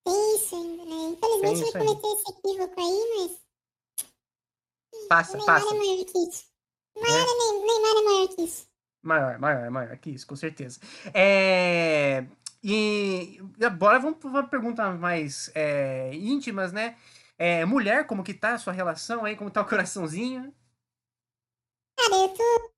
Tem 0.10 0.36
isso 0.36 0.56
ainda, 0.56 0.86
né? 0.86 0.96
Infelizmente 1.18 1.78
aí. 1.78 1.86
cometer 1.86 2.08
esse 2.08 2.32
equívoco 2.32 2.80
aí, 2.80 3.16
mas 3.18 3.48
Passa, 5.10 5.38
Neymar 5.38 5.62
passa. 5.62 5.76
é 5.76 5.78
maior 5.78 6.06
que 6.06 6.18
isso. 6.18 6.46
Maior 6.96 7.20
é. 7.20 7.26
Ney- 7.26 7.66
Neymar 7.66 7.92
é 7.92 8.04
maior 8.04 8.28
que 8.36 8.42
isso. 8.42 8.68
Maior, 9.04 9.40
maior, 9.40 9.72
maior 9.72 9.98
que 9.98 10.10
isso, 10.10 10.28
com 10.28 10.36
certeza. 10.36 10.80
É, 11.14 12.26
e 12.64 13.40
agora 13.64 14.00
vamos 14.00 14.18
para 14.20 14.44
perguntas 14.44 15.00
mais 15.00 15.52
é, 15.56 16.14
íntimas, 16.14 16.74
né? 16.74 16.98
É, 17.38 17.64
mulher, 17.66 18.08
como 18.08 18.24
que 18.24 18.34
tá 18.34 18.54
a 18.54 18.58
sua 18.60 18.74
relação 18.74 19.24
aí? 19.24 19.36
Como 19.38 19.52
tá 19.52 19.62
o 19.62 19.66
coraçãozinho? 19.68 20.54
Cara, 21.98 22.16
eu 22.16 22.30
tô? 22.34 22.72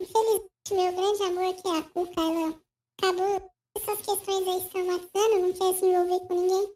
Infelizmente, 0.00 0.50
meu 0.70 0.92
grande 0.92 1.22
amor, 1.24 1.54
que 1.54 1.68
é 1.68 1.78
a 1.78 1.82
Cuca, 1.82 2.20
ela 2.20 2.60
acabou. 2.98 3.51
Essas 3.74 3.98
questões 3.98 4.48
aí 4.48 4.58
estão 4.58 4.86
matando, 4.86 5.38
não 5.38 5.52
quer 5.52 5.78
se 5.78 5.86
envolver 5.86 6.26
com 6.26 6.34
ninguém. 6.34 6.74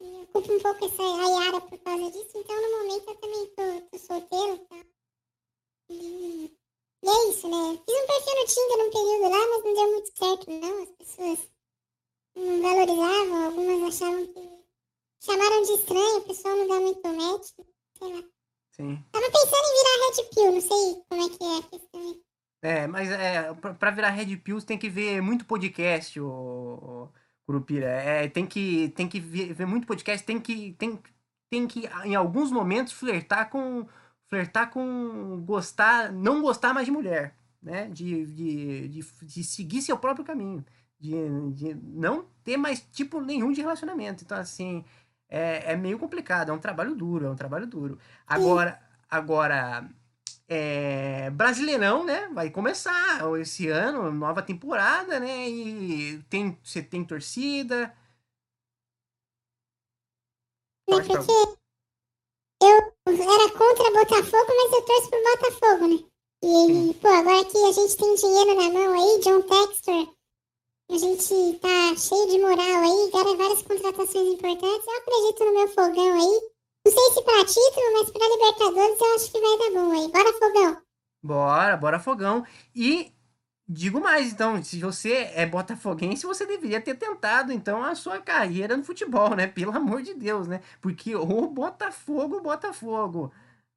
E 0.00 0.04
eu 0.04 0.26
culpo 0.26 0.52
um 0.52 0.60
pouco 0.60 0.84
essa 0.84 1.02
a 1.02 1.28
Yara 1.28 1.60
por 1.60 1.78
causa 1.78 2.10
disso, 2.10 2.38
então 2.38 2.60
no 2.60 2.78
momento 2.78 3.08
eu 3.08 3.14
também 3.16 3.46
tô, 3.46 3.80
tô 3.90 3.98
solteiro 3.98 4.58
tá? 4.68 4.76
e, 5.88 6.58
e 7.02 7.08
é 7.08 7.28
isso, 7.30 7.48
né? 7.48 7.78
Fiz 7.84 8.02
um 8.02 8.06
perfil 8.06 8.40
no 8.40 8.46
Tinder 8.46 8.78
num 8.78 8.90
período 8.90 9.30
lá, 9.30 9.48
mas 9.48 9.64
não 9.64 9.74
deu 9.74 9.92
muito 9.92 10.18
certo, 10.18 10.50
não. 10.50 10.82
As 10.82 10.90
pessoas 10.90 11.50
não 12.34 12.62
valorizavam, 12.62 13.44
algumas 13.44 13.94
achavam 13.94 14.26
que. 14.26 14.62
Chamaram 15.24 15.62
de 15.62 15.72
estranho, 15.74 16.18
o 16.18 16.22
pessoal 16.22 16.56
não 16.56 16.66
dá 16.66 16.80
muito 16.80 17.08
match, 17.08 17.46
sei 17.96 18.12
lá. 18.12 18.24
Sim. 18.72 19.04
Tava 19.12 19.30
pensando 19.30 19.66
em 19.68 19.76
virar 19.78 20.06
Red 20.06 20.24
Pill, 20.34 20.52
não 20.52 20.60
sei 20.60 21.04
como 21.08 21.22
é 21.22 21.28
que 21.28 21.44
é 21.44 21.58
a 21.58 21.62
questão 21.62 22.00
aí. 22.00 22.21
É, 22.62 22.86
mas 22.86 23.10
é, 23.10 23.52
pra 23.78 23.90
virar 23.90 24.10
Red 24.10 24.36
Pills 24.36 24.64
tem 24.64 24.78
que 24.78 24.88
ver 24.88 25.20
muito 25.20 25.44
podcast, 25.44 26.20
o, 26.20 27.10
Curupira. 27.44 27.86
É, 27.86 28.28
tem 28.28 28.46
que, 28.46 28.90
tem 28.90 29.08
que 29.08 29.18
ver, 29.20 29.52
ver 29.52 29.66
muito 29.66 29.86
podcast, 29.86 30.24
tem 30.24 30.40
que, 30.40 30.72
tem, 30.74 30.98
tem 31.50 31.66
que, 31.66 31.88
em 32.04 32.14
alguns 32.14 32.50
momentos, 32.50 32.92
flertar 32.92 33.50
com. 33.50 33.86
Flertar 34.28 34.70
com 34.70 35.42
gostar, 35.44 36.10
não 36.10 36.40
gostar 36.40 36.72
mais 36.72 36.86
de 36.86 36.92
mulher, 36.92 37.36
né? 37.62 37.88
De, 37.88 38.24
de, 38.26 38.88
de, 38.88 39.04
de 39.22 39.44
seguir 39.44 39.82
seu 39.82 39.98
próprio 39.98 40.24
caminho. 40.24 40.64
De, 40.98 41.12
de 41.52 41.74
não 41.74 42.24
ter 42.42 42.56
mais 42.56 42.80
tipo 42.80 43.20
nenhum 43.20 43.52
de 43.52 43.60
relacionamento. 43.60 44.24
Então, 44.24 44.38
assim, 44.38 44.84
é, 45.28 45.72
é 45.72 45.76
meio 45.76 45.98
complicado, 45.98 46.50
é 46.50 46.54
um 46.54 46.58
trabalho 46.58 46.94
duro, 46.94 47.26
é 47.26 47.30
um 47.30 47.36
trabalho 47.36 47.66
duro. 47.66 47.98
Agora, 48.26 48.80
agora 49.10 49.86
é, 50.54 51.30
Brasileirão, 51.30 52.04
né? 52.04 52.28
Vai 52.28 52.50
começar 52.50 53.20
esse 53.40 53.68
ano, 53.68 54.12
nova 54.12 54.42
temporada, 54.42 55.18
né? 55.18 55.48
E 55.48 56.22
tem, 56.28 56.58
você 56.62 56.82
tem 56.82 57.02
torcida. 57.04 57.96
Eu 62.62 62.92
era 63.06 63.50
contra 63.50 63.90
Botafogo, 63.92 64.46
mas 64.48 64.72
eu 64.72 64.82
torço 64.82 65.10
pro 65.10 65.22
Botafogo, 65.22 65.88
né? 65.88 66.12
E, 66.44 66.94
pô, 67.00 67.08
agora 67.08 67.44
que 67.46 67.56
a 67.56 67.72
gente 67.72 67.96
tem 67.96 68.14
dinheiro 68.14 68.54
na 68.54 68.70
mão 68.70 68.92
aí, 68.92 69.20
John 69.20 69.42
Textor 69.42 70.14
A 70.90 70.98
gente 70.98 71.58
tá 71.60 71.96
cheio 71.96 72.28
de 72.28 72.38
moral 72.40 72.82
aí, 72.82 73.10
várias 73.36 73.62
contratações 73.62 74.34
importantes. 74.34 74.86
Eu 74.86 74.98
acredito 74.98 75.44
no 75.44 75.54
meu 75.54 75.68
fogão 75.68 76.12
aí. 76.20 76.51
Não 76.84 76.92
sei 76.92 77.12
se 77.12 77.22
pra 77.22 77.44
título, 77.44 77.92
mas 77.92 78.10
pra 78.10 78.28
Libertadores 78.28 79.00
eu 79.00 79.14
acho 79.14 79.30
que 79.30 79.40
vai 79.40 79.56
dar 79.58 79.70
bom 79.80 79.92
aí. 79.92 80.08
Bora, 80.10 80.32
fogão! 80.38 80.82
Bora, 81.22 81.76
bora 81.76 82.00
fogão. 82.00 82.44
E 82.74 83.12
digo 83.68 84.00
mais, 84.00 84.32
então, 84.32 84.60
se 84.62 84.80
você 84.80 85.30
é 85.34 85.46
botafoguense, 85.46 86.26
você 86.26 86.44
deveria 86.44 86.80
ter 86.80 86.96
tentado, 86.96 87.52
então, 87.52 87.80
a 87.82 87.94
sua 87.94 88.20
carreira 88.20 88.76
no 88.76 88.82
futebol, 88.82 89.36
né? 89.36 89.46
Pelo 89.46 89.70
amor 89.76 90.02
de 90.02 90.14
Deus, 90.14 90.48
né? 90.48 90.60
Porque 90.80 91.14
o 91.14 91.46
Botafogo, 91.48 92.40
Botafogo. 92.40 93.32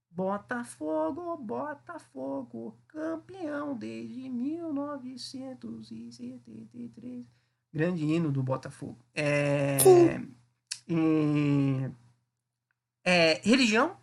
Botafogo, 0.09 1.37
Botafogo, 1.37 2.75
campeão 2.87 3.75
desde 3.75 4.27
1973. 4.29 7.25
Grande 7.73 8.05
hino 8.05 8.31
do 8.31 8.41
Botafogo. 8.41 8.97
É, 9.13 9.77
e, 10.87 11.91
é, 13.05 13.39
religião? 13.43 13.95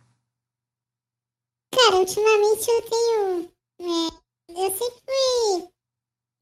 Cara, 1.75 1.97
ultimamente 1.97 2.69
eu 2.69 2.81
tenho. 2.81 3.51
É, 3.81 4.63
eu 4.63 4.71
sempre 4.71 5.01
fui 5.05 5.69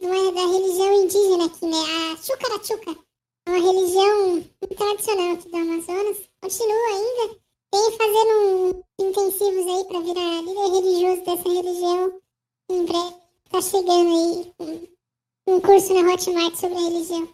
uma, 0.01 0.31
da 0.31 0.41
religião 0.41 1.03
indígena 1.03 1.45
aqui, 1.45 1.65
né? 1.65 1.77
A 2.11 2.17
Chucarachuca. 2.17 3.03
É 3.47 3.49
uma 3.49 3.59
religião 3.59 4.43
tradicional 4.77 5.33
aqui 5.33 5.49
do 5.49 5.57
Amazonas. 5.57 6.29
Continua 6.41 6.87
ainda. 6.87 7.41
Tem 7.71 7.97
fazendo 7.97 8.85
intensivos 8.99 9.67
aí 9.67 9.85
para 9.85 10.01
virar 10.01 10.41
líder 10.41 10.71
religioso 10.71 11.23
dessa 11.23 11.49
religião. 11.49 12.21
Em 12.69 12.85
breve 12.85 13.21
tá 13.49 13.61
chegando 13.61 14.09
aí 14.09 14.53
um, 14.59 14.87
um 15.47 15.61
curso 15.61 15.93
na 15.93 16.13
Hotmart 16.13 16.55
sobre 16.55 16.77
a 16.77 16.81
religião. 16.81 17.33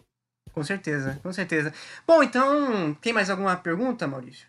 Com 0.54 0.64
certeza, 0.64 1.20
com 1.22 1.34
certeza. 1.34 1.74
Bom, 2.08 2.24
então, 2.24 2.94
tem 2.95 3.14
mais 3.14 3.30
alguma 3.30 3.56
pergunta, 3.56 4.08
Maurício? 4.08 4.48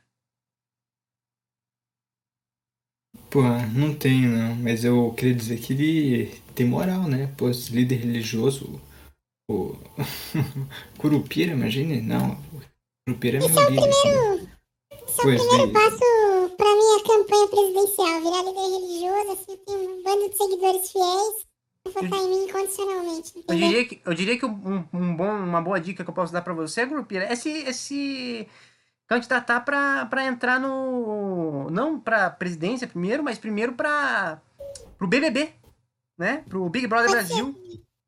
Pô, 3.31 3.43
não 3.75 3.95
tenho 3.95 4.31
não, 4.31 4.55
mas 4.57 4.85
eu 4.85 5.13
queria 5.13 5.35
dizer 5.35 5.59
que 5.61 5.73
ele 5.75 6.43
tem 6.55 6.67
moral, 6.67 7.03
né? 7.03 7.33
Pô, 7.37 7.51
esse 7.51 7.71
líder 7.73 7.97
religioso, 7.97 8.81
o 9.51 9.77
Curupira, 10.99 11.53
imagine? 11.53 12.01
Não, 12.01 12.39
Curupira 13.07 13.39
é 13.39 13.41
meu 13.41 13.49
Esse 13.49 13.59
é 13.59 13.67
o 13.67 13.71
líder. 13.71 13.89
primeiro, 13.89 14.49
esse 14.93 15.21
é 15.21 15.23
o 15.23 15.23
Pois 15.23 15.43
primeiro 15.43 15.71
é. 15.71 15.73
passo 15.73 16.57
pra 16.57 16.75
minha 16.75 17.03
campanha 17.05 17.49
presidencial. 17.49 18.21
Virar 18.23 18.43
líder 18.45 18.79
religioso, 18.79 19.33
assim, 19.33 19.53
eu 19.53 19.57
tenho 19.59 19.91
um 19.91 20.03
bando 20.03 20.31
de 20.31 20.37
seguidores 20.37 20.91
fiéis. 20.93 21.49
Vou 21.85 21.93
votar 22.03 22.19
em 22.21 22.29
mim 22.31 22.45
incondicionalmente. 22.45 23.33
Eu 23.49 23.55
entendeu? 23.55 23.69
diria 23.69 23.85
que, 23.87 24.01
eu 24.05 24.15
diria 24.15 24.39
que 24.39 24.47
um, 24.47 24.85
um 24.93 25.17
bom, 25.17 25.31
uma 25.31 25.61
boa 25.63 25.81
dica 25.81 26.03
que 26.05 26.11
eu 26.11 26.15
posso 26.15 26.33
dar 26.33 26.43
pra 26.43 26.53
você, 26.55 26.85
Grupira, 26.87 27.25
é 27.25 27.37
se, 27.37 27.51
é 27.67 27.73
se 27.73 28.47
candidatar 29.09 29.61
pra, 29.61 30.07
pra 30.07 30.25
entrar 30.25 30.61
no. 30.61 31.69
Não 31.71 31.99
pra 31.99 32.31
presidência 32.31 32.87
primeiro, 32.87 33.25
mas 33.25 33.39
primeiro 33.39 33.73
pra. 33.73 34.41
pro 34.97 35.07
BBB, 35.09 35.51
né? 36.19 36.45
Pro 36.49 36.69
Big 36.69 36.87
Brother. 36.87 37.11
Brasil. 37.11 37.55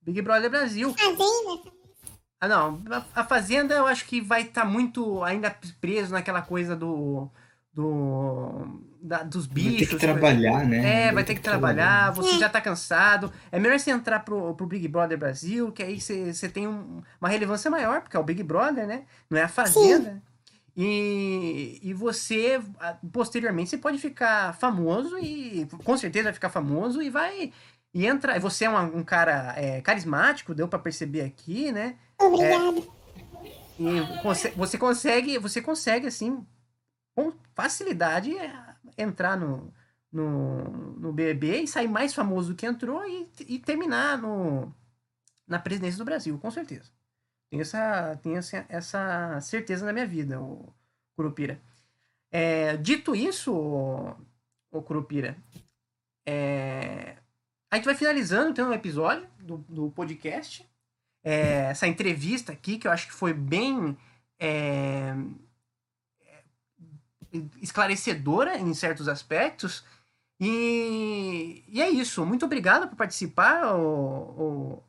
Big 0.03 0.21
Brother 0.23 0.51
Brasil. 0.51 0.95
Fazenda, 0.95 1.71
Ah, 2.41 2.49
não. 2.49 2.83
A, 2.91 3.21
a 3.21 3.25
Fazenda 3.25 3.75
eu 3.75 3.87
acho 3.87 4.05
que 4.07 4.21
vai 4.21 4.43
estar 4.43 4.65
muito 4.65 5.23
ainda 5.25 5.55
preso 5.81 6.13
naquela 6.13 6.43
coisa 6.43 6.77
do. 6.77 7.29
do 7.73 8.81
da- 9.03 9.23
dos 9.23 9.47
Vai 9.47 9.55
bichos. 9.55 9.89
ter 9.89 9.95
que 9.95 9.97
trabalhar, 10.07 10.67
né? 10.67 11.07
É, 11.09 11.13
vai 11.13 11.25
ter 11.25 11.35
que 11.35 11.41
trabalhar, 11.41 12.11
você 12.13 12.39
já 12.39 12.51
tá 12.51 12.61
cansado. 12.61 13.33
É 13.51 13.59
melhor 13.59 13.79
você 13.79 13.91
entrar 13.91 14.21
pro, 14.21 14.55
pro 14.55 14.67
Big 14.67 14.87
Brother 14.89 15.17
Brasil, 15.17 15.73
que 15.73 15.83
aí 15.83 15.99
você, 15.99 16.49
tem 16.51 16.69
um- 16.69 17.01
uma 17.19 17.29
relevância 17.31 17.71
maior, 17.71 18.03
porque 18.03 18.15
é 18.17 18.21
o 18.21 18.25
Big 18.25 18.43
Brother, 18.43 18.87
né? 18.87 19.05
Não 19.31 19.39
é 19.39 19.45
a 19.45 19.49
Fazenda. 19.49 20.23
E, 20.83 21.79
e 21.83 21.93
você, 21.93 22.59
posteriormente, 23.13 23.69
você 23.69 23.77
pode 23.77 23.99
ficar 23.99 24.55
famoso 24.55 25.19
e 25.19 25.67
com 25.85 25.95
certeza 25.99 26.25
vai 26.25 26.33
ficar 26.33 26.49
famoso 26.49 27.03
e 27.03 27.11
vai. 27.11 27.53
E 27.93 28.07
entra. 28.07 28.41
Você 28.41 28.65
é 28.65 28.71
um, 28.71 28.99
um 28.99 29.05
cara 29.05 29.53
é, 29.59 29.83
carismático, 29.83 30.55
deu 30.55 30.67
pra 30.67 30.79
perceber 30.79 31.21
aqui, 31.21 31.71
né? 31.71 31.97
Obrigado. 32.19 32.91
E 33.79 34.23
conse- 34.23 34.51
você 34.57 34.79
consegue, 34.79 35.39
você 35.39 35.61
consegue, 35.61 36.07
assim, 36.07 36.47
com 37.15 37.33
facilidade, 37.55 38.35
é, 38.39 38.51
entrar 38.97 39.37
no, 39.37 39.73
no, 40.11 40.63
no 40.99 41.13
BBB 41.13 41.63
e 41.63 41.69
sair 41.69 41.89
mais 41.89 42.15
famoso 42.15 42.51
do 42.51 42.57
que 42.57 42.65
entrou 42.65 43.05
e, 43.07 43.29
e 43.47 43.59
terminar 43.59 44.17
no, 44.17 44.75
na 45.47 45.59
presidência 45.59 45.99
do 45.99 46.05
Brasil, 46.07 46.39
com 46.39 46.51
certeza. 46.51 46.91
Tenho 47.51 47.63
essa, 47.63 48.19
tenho 48.23 48.39
essa, 48.69 49.41
certeza 49.41 49.85
na 49.85 49.93
minha 49.93 50.07
vida, 50.07 50.41
o 50.41 50.73
Curupira. 51.17 51.61
É, 52.31 52.77
dito 52.77 53.15
isso, 53.15 53.53
o, 53.53 54.17
o 54.71 54.83
Curupira, 54.83 55.37
é, 56.25 57.17
a 57.71 57.77
gente 57.77 57.85
vai 57.85 57.95
finalizando 57.95 58.51
então 58.51 58.71
o 58.71 58.75
episódio 58.75 59.27
do, 59.41 59.59
do 59.69 59.91
podcast 59.91 60.65
é, 61.23 61.67
essa 61.71 61.87
entrevista 61.87 62.53
aqui, 62.53 62.79
que 62.79 62.87
eu 62.87 62.93
acho 62.93 63.07
que 63.07 63.13
foi 63.13 63.33
bem 63.33 63.97
é, 64.39 65.15
é, 66.23 66.43
esclarecedora 67.61 68.59
em 68.59 68.73
certos 68.75 69.09
aspectos. 69.09 69.85
E, 70.39 71.63
e 71.69 71.83
é 71.83 71.91
isso. 71.91 72.25
Muito 72.25 72.47
obrigado 72.47 72.89
por 72.89 72.97
participar, 72.97 73.75
o 73.77 74.83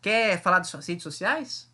Quer 0.00 0.42
falar 0.42 0.58
das 0.58 0.68
suas 0.68 0.86
redes 0.86 1.02
sociais? 1.02 1.68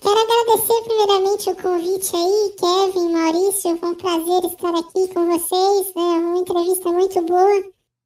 Quero 0.00 0.20
agradecer 0.20 0.82
primeiramente 0.84 1.50
o 1.50 1.56
convite 1.56 2.14
aí, 2.14 2.54
Kevin, 2.58 3.12
Maurício. 3.12 3.78
Foi 3.78 3.88
um 3.88 3.94
prazer 3.94 4.44
estar 4.44 4.74
aqui 4.74 5.14
com 5.14 5.26
vocês. 5.26 5.92
É 5.96 6.00
uma 6.00 6.38
entrevista 6.38 6.92
muito 6.92 7.22
boa. 7.22 7.64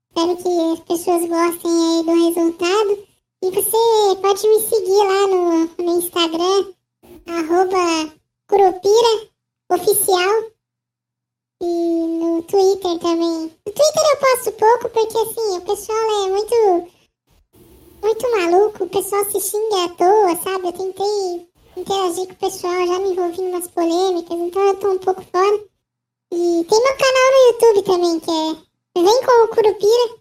Espero 0.08 0.36
que 0.36 0.72
as 0.72 0.80
pessoas 0.80 1.28
gostem 1.28 1.70
aí 1.70 2.04
do 2.04 2.24
resultado. 2.24 3.08
E 3.42 3.50
você 3.50 4.20
pode 4.20 4.48
me 4.48 4.60
seguir 4.60 5.06
lá 5.06 5.26
no, 5.26 5.84
no 5.84 5.98
Instagram, 5.98 6.72
arroba 7.26 8.12
Curupira 8.46 9.28
Oficial. 9.70 10.52
E 11.60 11.66
no 11.66 12.42
Twitter 12.42 12.98
também. 13.00 13.52
No 13.66 13.72
Twitter 13.72 14.02
eu 14.12 14.16
posto 14.18 14.52
pouco 14.52 14.88
porque 14.90 15.18
assim, 15.18 15.56
o 15.56 15.60
pessoal 15.62 16.26
é 16.26 16.30
muito. 16.30 16.97
Muito 18.02 18.30
maluco, 18.36 18.84
o 18.84 18.88
pessoal 18.88 19.24
se 19.30 19.40
xinga 19.40 19.84
à 19.84 19.88
toa, 19.90 20.36
sabe? 20.42 20.68
Eu 20.68 20.72
tentei 20.72 21.48
interagir 21.76 22.26
com 22.26 22.32
o 22.32 22.36
pessoal, 22.36 22.86
já 22.86 22.98
me 23.00 23.10
envolvi 23.10 23.40
em 23.40 23.48
umas 23.48 23.68
polêmicas, 23.68 24.38
então 24.38 24.62
eu 24.62 24.76
tô 24.76 24.90
um 24.92 24.98
pouco 24.98 25.22
fora. 25.22 25.60
E 26.32 26.64
tem 26.64 26.82
meu 26.82 26.96
canal 26.96 27.32
no 27.32 27.46
YouTube 27.48 27.82
também, 27.84 28.20
que 28.20 28.30
é 28.30 28.68
Vem 29.02 29.22
com 29.24 29.44
o 29.44 29.48
Curupira, 29.48 30.18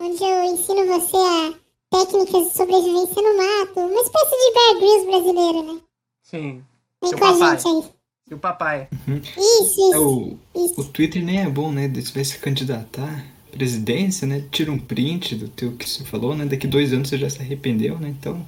onde 0.00 0.22
eu 0.24 0.44
ensino 0.44 0.86
você 0.86 1.16
a 1.16 1.54
técnicas 1.90 2.48
de 2.48 2.56
sobrevivência 2.56 3.22
no 3.22 3.36
mato, 3.36 3.80
uma 3.80 4.00
espécie 4.02 4.36
de 4.36 4.52
Bear 4.54 4.74
Grylls 4.78 5.06
brasileiro, 5.06 5.62
né? 5.74 5.80
Sim. 6.22 6.64
Vem 7.02 7.10
Seu 7.10 7.18
com 7.18 7.24
a 7.24 7.32
papai. 7.32 7.58
gente 7.60 7.68
aí. 7.68 7.84
E 8.28 8.34
o 8.34 8.38
papai. 8.38 8.88
Isso, 9.06 9.38
É, 9.38 9.88
isso, 9.90 10.08
o, 10.08 10.38
isso. 10.56 10.80
o 10.80 10.84
Twitter 10.84 11.24
nem 11.24 11.42
é 11.42 11.48
bom, 11.48 11.70
né? 11.70 11.88
Se 12.02 12.12
vai 12.12 12.24
se 12.24 12.38
candidatar 12.38 13.24
presidência, 13.56 14.26
né? 14.26 14.44
Tira 14.50 14.70
um 14.72 14.78
print 14.78 15.34
do 15.36 15.48
teu 15.48 15.72
que 15.76 15.88
você 15.88 16.04
falou, 16.04 16.34
né? 16.36 16.44
Daqui 16.46 16.66
dois 16.66 16.92
anos 16.92 17.08
você 17.08 17.18
já 17.18 17.30
se 17.30 17.40
arrependeu, 17.40 17.98
né? 17.98 18.08
Então, 18.08 18.46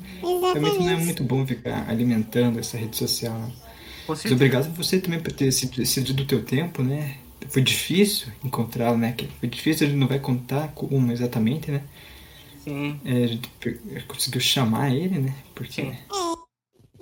realmente 0.53 0.79
não 0.83 0.91
é 0.91 0.95
Exatamente. 0.95 1.05
muito 1.05 1.25
bom 1.25 1.47
ficar 1.47 1.89
alimentando 1.89 2.59
essa 2.59 2.77
rede 2.79 2.97
social. 2.97 3.35
né? 3.39 3.53
Mas 4.23 4.33
obrigado 4.33 4.67
a 4.67 4.71
você 4.71 5.01
também 5.01 5.21
por 5.21 5.33
ter 5.33 5.53
ced- 5.53 5.87
cedido 5.87 6.23
o 6.23 6.27
teu 6.27 6.45
tempo, 6.45 6.83
né? 6.83 7.19
Foi 7.49 7.63
difícil 7.63 8.29
encontrá-lo, 8.45 8.99
né? 8.99 9.15
Foi 9.41 9.49
difícil, 9.49 9.87
a 9.87 9.91
gente 9.91 9.99
não 9.99 10.09
vai 10.09 10.19
contar 10.21 10.69
como 10.75 11.13
exatamente, 11.13 11.71
né? 11.71 11.83
Sim. 12.65 13.01
É, 13.05 13.25
a 13.25 13.27
gente 13.27 13.49
conseguiu 14.07 14.41
chamar 14.41 14.95
ele, 14.95 15.19
né? 15.19 15.35
Porque 15.55 15.83
Sim. 15.83 15.97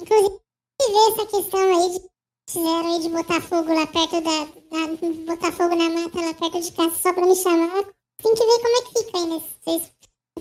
Inclusive, 0.01 0.41
ver 0.81 1.13
essa 1.13 1.27
questão 1.27 1.61
aí 1.61 1.91
de 1.99 2.07
fizeram 2.49 2.95
aí 2.95 3.01
de 3.03 3.09
botar 3.09 3.41
fogo 3.41 3.75
lá 3.75 3.87
perto 3.87 4.21
da, 4.21 4.45
da- 4.45 5.25
botar 5.27 5.53
fogo 5.53 5.75
na 5.75 5.91
mata 5.91 6.21
lá 6.21 6.35
perto 6.35 6.61
de 6.61 6.73
casa 6.73 6.95
só 6.97 7.13
pra 7.13 7.27
me 7.27 7.35
chamar. 7.35 7.85
Tem 8.23 8.35
que 8.35 8.47
ver 8.47 8.59
como 8.61 8.77
é 8.77 8.83
que 8.83 8.99
fica 8.99 9.19
aí, 9.19 9.27
né? 9.27 9.41
Vocês 9.65 9.91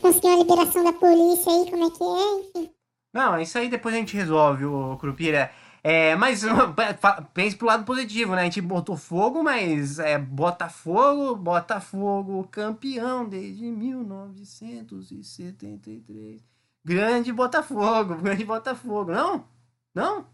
conseguiram 0.02 0.36
a 0.36 0.40
liberação 0.40 0.84
da 0.84 0.92
polícia 0.94 1.52
aí, 1.52 1.70
como 1.70 1.86
é 1.86 1.92
que 1.92 2.04
é, 2.04 2.40
enfim. 2.40 2.72
Não, 3.14 3.40
isso 3.40 3.56
aí 3.58 3.70
depois 3.70 3.96
a 3.96 3.98
gente 3.98 4.18
resolve, 4.18 4.66
o 4.66 4.98
Curupira. 4.98 5.50
É, 5.84 6.16
mas 6.16 6.42
pense 7.34 7.56
pro 7.56 7.68
lado 7.68 7.86
positivo, 7.86 8.36
né? 8.36 8.42
A 8.42 8.46
gente 8.46 8.60
botou 8.60 8.98
fogo, 8.98 9.44
mas 9.44 10.00
é 10.00 10.18
Botafogo, 10.18 11.36
Botafogo, 11.36 12.48
campeão 12.50 13.30
desde 13.30 13.66
1973. 13.66 16.42
Grande 16.84 17.32
Botafogo, 17.32 18.16
grande 18.22 18.44
Botafogo. 18.44 19.12
Não? 19.12 19.46
Não? 19.94 20.26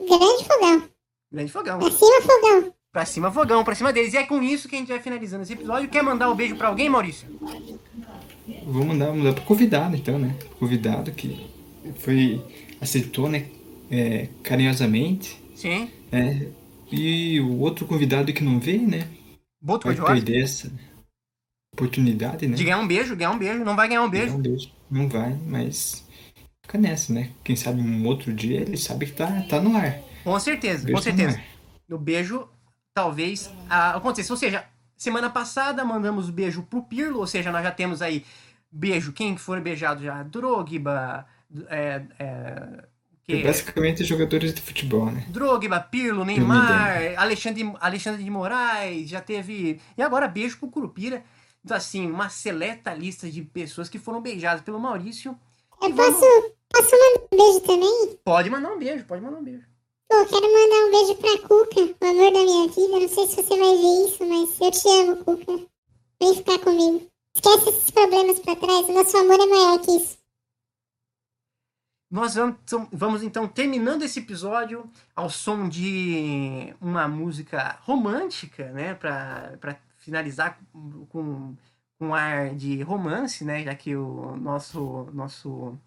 Grande 0.00 0.44
fogão. 0.44 0.88
Grande 1.30 1.52
fogão. 1.52 1.78
Pra 1.78 1.90
cima, 1.90 2.22
fogão. 2.22 2.74
Pra 2.92 3.06
cima, 3.06 3.32
fogão, 3.32 3.64
pra 3.64 3.74
cima 3.74 3.90
deles. 3.90 4.12
E 4.12 4.18
é 4.18 4.26
com 4.26 4.42
isso 4.42 4.68
que 4.68 4.76
a 4.76 4.78
gente 4.78 4.88
vai 4.88 5.00
finalizando 5.00 5.42
esse 5.44 5.54
episódio. 5.54 5.88
Quer 5.88 6.02
mandar 6.02 6.30
um 6.30 6.36
beijo 6.36 6.56
pra 6.56 6.68
alguém, 6.68 6.90
Maurício? 6.90 7.26
vou 8.66 8.84
mandar, 8.84 9.12
mandar 9.12 9.32
pro 9.32 9.44
convidado, 9.44 9.96
então, 9.96 10.18
né? 10.18 10.36
Convidado 10.58 11.10
que 11.12 11.46
foi 12.00 12.44
aceitou, 12.80 13.30
né? 13.30 13.46
É, 13.90 14.28
carinhosamente. 14.42 15.40
Sim. 15.54 15.88
É, 16.10 16.48
e 16.90 17.40
o 17.40 17.60
outro 17.60 17.86
convidado 17.86 18.30
que 18.32 18.44
não 18.44 18.60
veio, 18.60 18.86
né? 18.86 19.08
Boto 19.62 19.86
Vai 19.90 20.14
perder 20.14 20.42
essa 20.42 20.70
oportunidade, 21.74 22.46
né? 22.46 22.56
De 22.56 22.64
ganhar 22.64 22.78
um 22.78 22.86
beijo, 22.86 23.16
ganhar 23.16 23.30
um 23.30 23.38
beijo. 23.38 23.64
Não 23.64 23.74
vai 23.74 23.88
ganhar 23.88 24.02
um 24.02 24.10
beijo. 24.10 24.32
Não, 24.34 24.40
beijo. 24.40 24.70
Não 24.90 25.08
vai, 25.08 25.34
mas 25.46 26.04
fica 26.62 26.76
nessa, 26.76 27.12
né? 27.12 27.30
Quem 27.42 27.56
sabe 27.56 27.80
um 27.80 28.06
outro 28.06 28.34
dia 28.34 28.60
ele 28.60 28.76
sabe 28.76 29.06
que 29.06 29.12
tá, 29.12 29.42
tá 29.48 29.60
no 29.60 29.76
ar. 29.76 29.98
Com 30.24 30.38
certeza, 30.38 30.84
Beijo 30.84 30.92
com 30.92 30.98
tá 30.98 31.16
certeza. 31.16 31.40
No 31.88 31.98
beijo, 31.98 32.48
talvez 32.94 33.50
a- 33.68 33.94
aconteça. 33.96 34.32
Ou 34.32 34.36
seja, 34.36 34.64
semana 34.96 35.30
passada 35.30 35.84
mandamos 35.84 36.30
beijo 36.30 36.62
pro 36.62 36.82
Pirlo, 36.82 37.20
ou 37.20 37.26
seja, 37.26 37.50
nós 37.52 37.62
já 37.62 37.70
temos 37.70 38.02
aí 38.02 38.24
beijo, 38.70 39.12
quem 39.12 39.36
for 39.36 39.60
beijado 39.60 40.02
já? 40.02 40.22
Drogba, 40.22 41.26
é, 41.68 42.02
é, 42.18 42.84
que- 43.24 43.34
É 43.34 43.42
basicamente 43.44 44.04
jogadores 44.04 44.54
de 44.54 44.60
futebol, 44.60 45.06
né? 45.06 45.24
Drogba, 45.28 45.80
Pirlo, 45.80 46.24
Neymar, 46.24 47.14
Alexandre, 47.16 47.72
Alexandre 47.80 48.22
de 48.24 48.30
Moraes, 48.30 49.08
já 49.08 49.20
teve. 49.20 49.80
E 49.96 50.02
agora 50.02 50.28
beijo 50.28 50.58
pro 50.58 50.68
Curupira. 50.68 51.22
Então, 51.64 51.76
assim, 51.76 52.10
uma 52.10 52.28
seleta 52.28 52.92
lista 52.92 53.30
de 53.30 53.40
pessoas 53.42 53.88
que 53.88 53.98
foram 53.98 54.20
beijadas 54.20 54.62
pelo 54.62 54.80
Maurício. 54.80 55.38
Eu 55.80 55.88
E 55.90 55.92
vamos- 55.92 56.18
posso, 56.18 56.52
posso 56.68 56.90
mandar 56.90 57.20
um 57.32 57.36
beijo 57.36 57.60
também? 57.60 58.18
Pode 58.24 58.50
mandar 58.50 58.72
um 58.72 58.78
beijo, 58.78 59.04
pode 59.04 59.22
mandar 59.22 59.38
um 59.38 59.44
beijo. 59.44 59.64
Pô, 60.12 60.26
quero 60.26 60.46
mandar 60.52 60.84
um 60.84 60.90
beijo 60.90 61.14
pra 61.16 61.48
Cuca, 61.48 61.80
o 61.80 62.10
amor 62.10 62.32
da 62.32 62.44
minha 62.44 62.68
vida. 62.68 63.00
Não 63.00 63.08
sei 63.08 63.26
se 63.26 63.36
você 63.36 63.58
vai 63.58 63.76
ver 63.78 64.04
isso, 64.04 64.26
mas 64.28 64.60
eu 64.60 64.70
te 64.70 64.88
amo, 64.88 65.24
Cuca. 65.24 65.66
Vem 66.20 66.34
ficar 66.34 66.58
comigo. 66.58 67.10
Esquece 67.34 67.70
esses 67.70 67.90
problemas 67.90 68.38
pra 68.40 68.54
trás, 68.54 68.88
o 68.90 68.92
nosso 68.92 69.16
amor 69.16 69.40
é 69.40 69.46
maior 69.46 69.80
que 69.80 69.90
isso. 69.92 70.18
Nós 72.10 72.34
vamos, 72.34 72.56
vamos 72.92 73.22
então 73.22 73.48
terminando 73.48 74.02
esse 74.02 74.18
episódio 74.18 74.84
ao 75.16 75.30
som 75.30 75.66
de 75.66 76.74
uma 76.78 77.08
música 77.08 77.78
romântica, 77.80 78.70
né? 78.70 78.94
Pra 78.94 79.78
finalizar 79.96 80.60
com, 81.08 81.56
com 81.98 82.06
um 82.08 82.14
ar 82.14 82.54
de 82.54 82.82
romance, 82.82 83.46
né? 83.46 83.64
Já 83.64 83.74
que 83.74 83.96
o 83.96 84.36
nosso, 84.36 85.08
nosso 85.14 85.78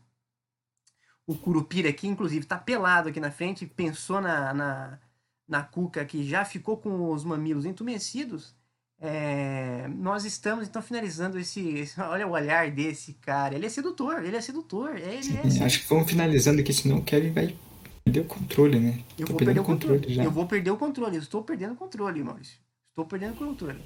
o 1.28 1.36
Curupira 1.36 1.90
aqui, 1.90 2.08
inclusive, 2.08 2.46
tá 2.46 2.58
pelado 2.58 3.10
aqui 3.10 3.20
na 3.20 3.32
frente, 3.32 3.66
pensou 3.66 4.22
na, 4.22 4.54
na, 4.54 5.00
na 5.48 5.64
Cuca 5.64 6.06
que 6.06 6.24
já 6.28 6.46
ficou 6.46 6.78
com 6.78 7.12
os 7.12 7.24
mamilos 7.24 7.66
entumecidos. 7.66 8.54
É, 9.02 9.88
nós 9.90 10.24
estamos 10.24 10.68
então 10.68 10.82
finalizando 10.82 11.38
esse, 11.38 11.60
esse- 11.78 12.00
Olha 12.02 12.26
o 12.28 12.32
olhar 12.32 12.72
desse 12.72 13.14
cara. 13.14 13.56
Ele 13.56 13.66
é 13.66 13.70
sedutor, 13.70 14.24
ele 14.24 14.38
é 14.38 14.42
sedutor. 14.42 14.96
Ele 14.96 15.18
é 15.18 15.22
Sim, 15.22 15.34
sedutor. 15.42 15.64
acho 15.66 15.80
que 15.82 15.88
vamos 15.90 16.10
finalizando 16.10 16.62
aqui, 16.62 16.72
senão 16.74 16.98
o 16.98 17.04
Kevin 17.04 17.32
vai 17.32 17.56
perder 18.04 18.20
o 18.22 18.26
controle, 18.26 18.80
né? 18.80 19.00
Eu 19.18 19.26
Tô 19.26 19.34
vou 19.34 19.38
perder 19.40 19.60
o 19.60 19.64
controle. 19.64 19.96
controle 20.00 20.16
já. 20.16 20.24
Eu 20.24 20.32
vou 20.32 20.46
perder 20.48 20.72
o 20.72 20.78
controle. 20.78 21.18
Estou 21.18 21.44
perdendo 21.44 21.74
o 21.74 21.76
controle, 21.76 22.24
Maurício. 22.24 22.58
Estou 22.92 23.06
perdendo 23.06 23.34
o 23.34 23.38
controle. 23.38 23.84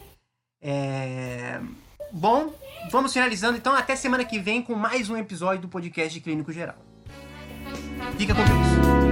É, 0.62 1.60
Bom, 2.12 2.54
vamos 2.92 3.14
finalizando 3.14 3.58
então. 3.58 3.74
Até 3.74 3.96
semana 3.96 4.26
que 4.26 4.40
vem 4.40 4.62
com 4.62 4.76
mais 4.76 5.10
um 5.10 5.18
episódio 5.18 5.62
do 5.62 5.68
podcast 5.70 6.14
de 6.14 6.20
Clínico 6.22 6.52
Geral. 6.52 6.76
Fica 8.18 8.36
com 8.36 8.44
Deus. 8.44 9.09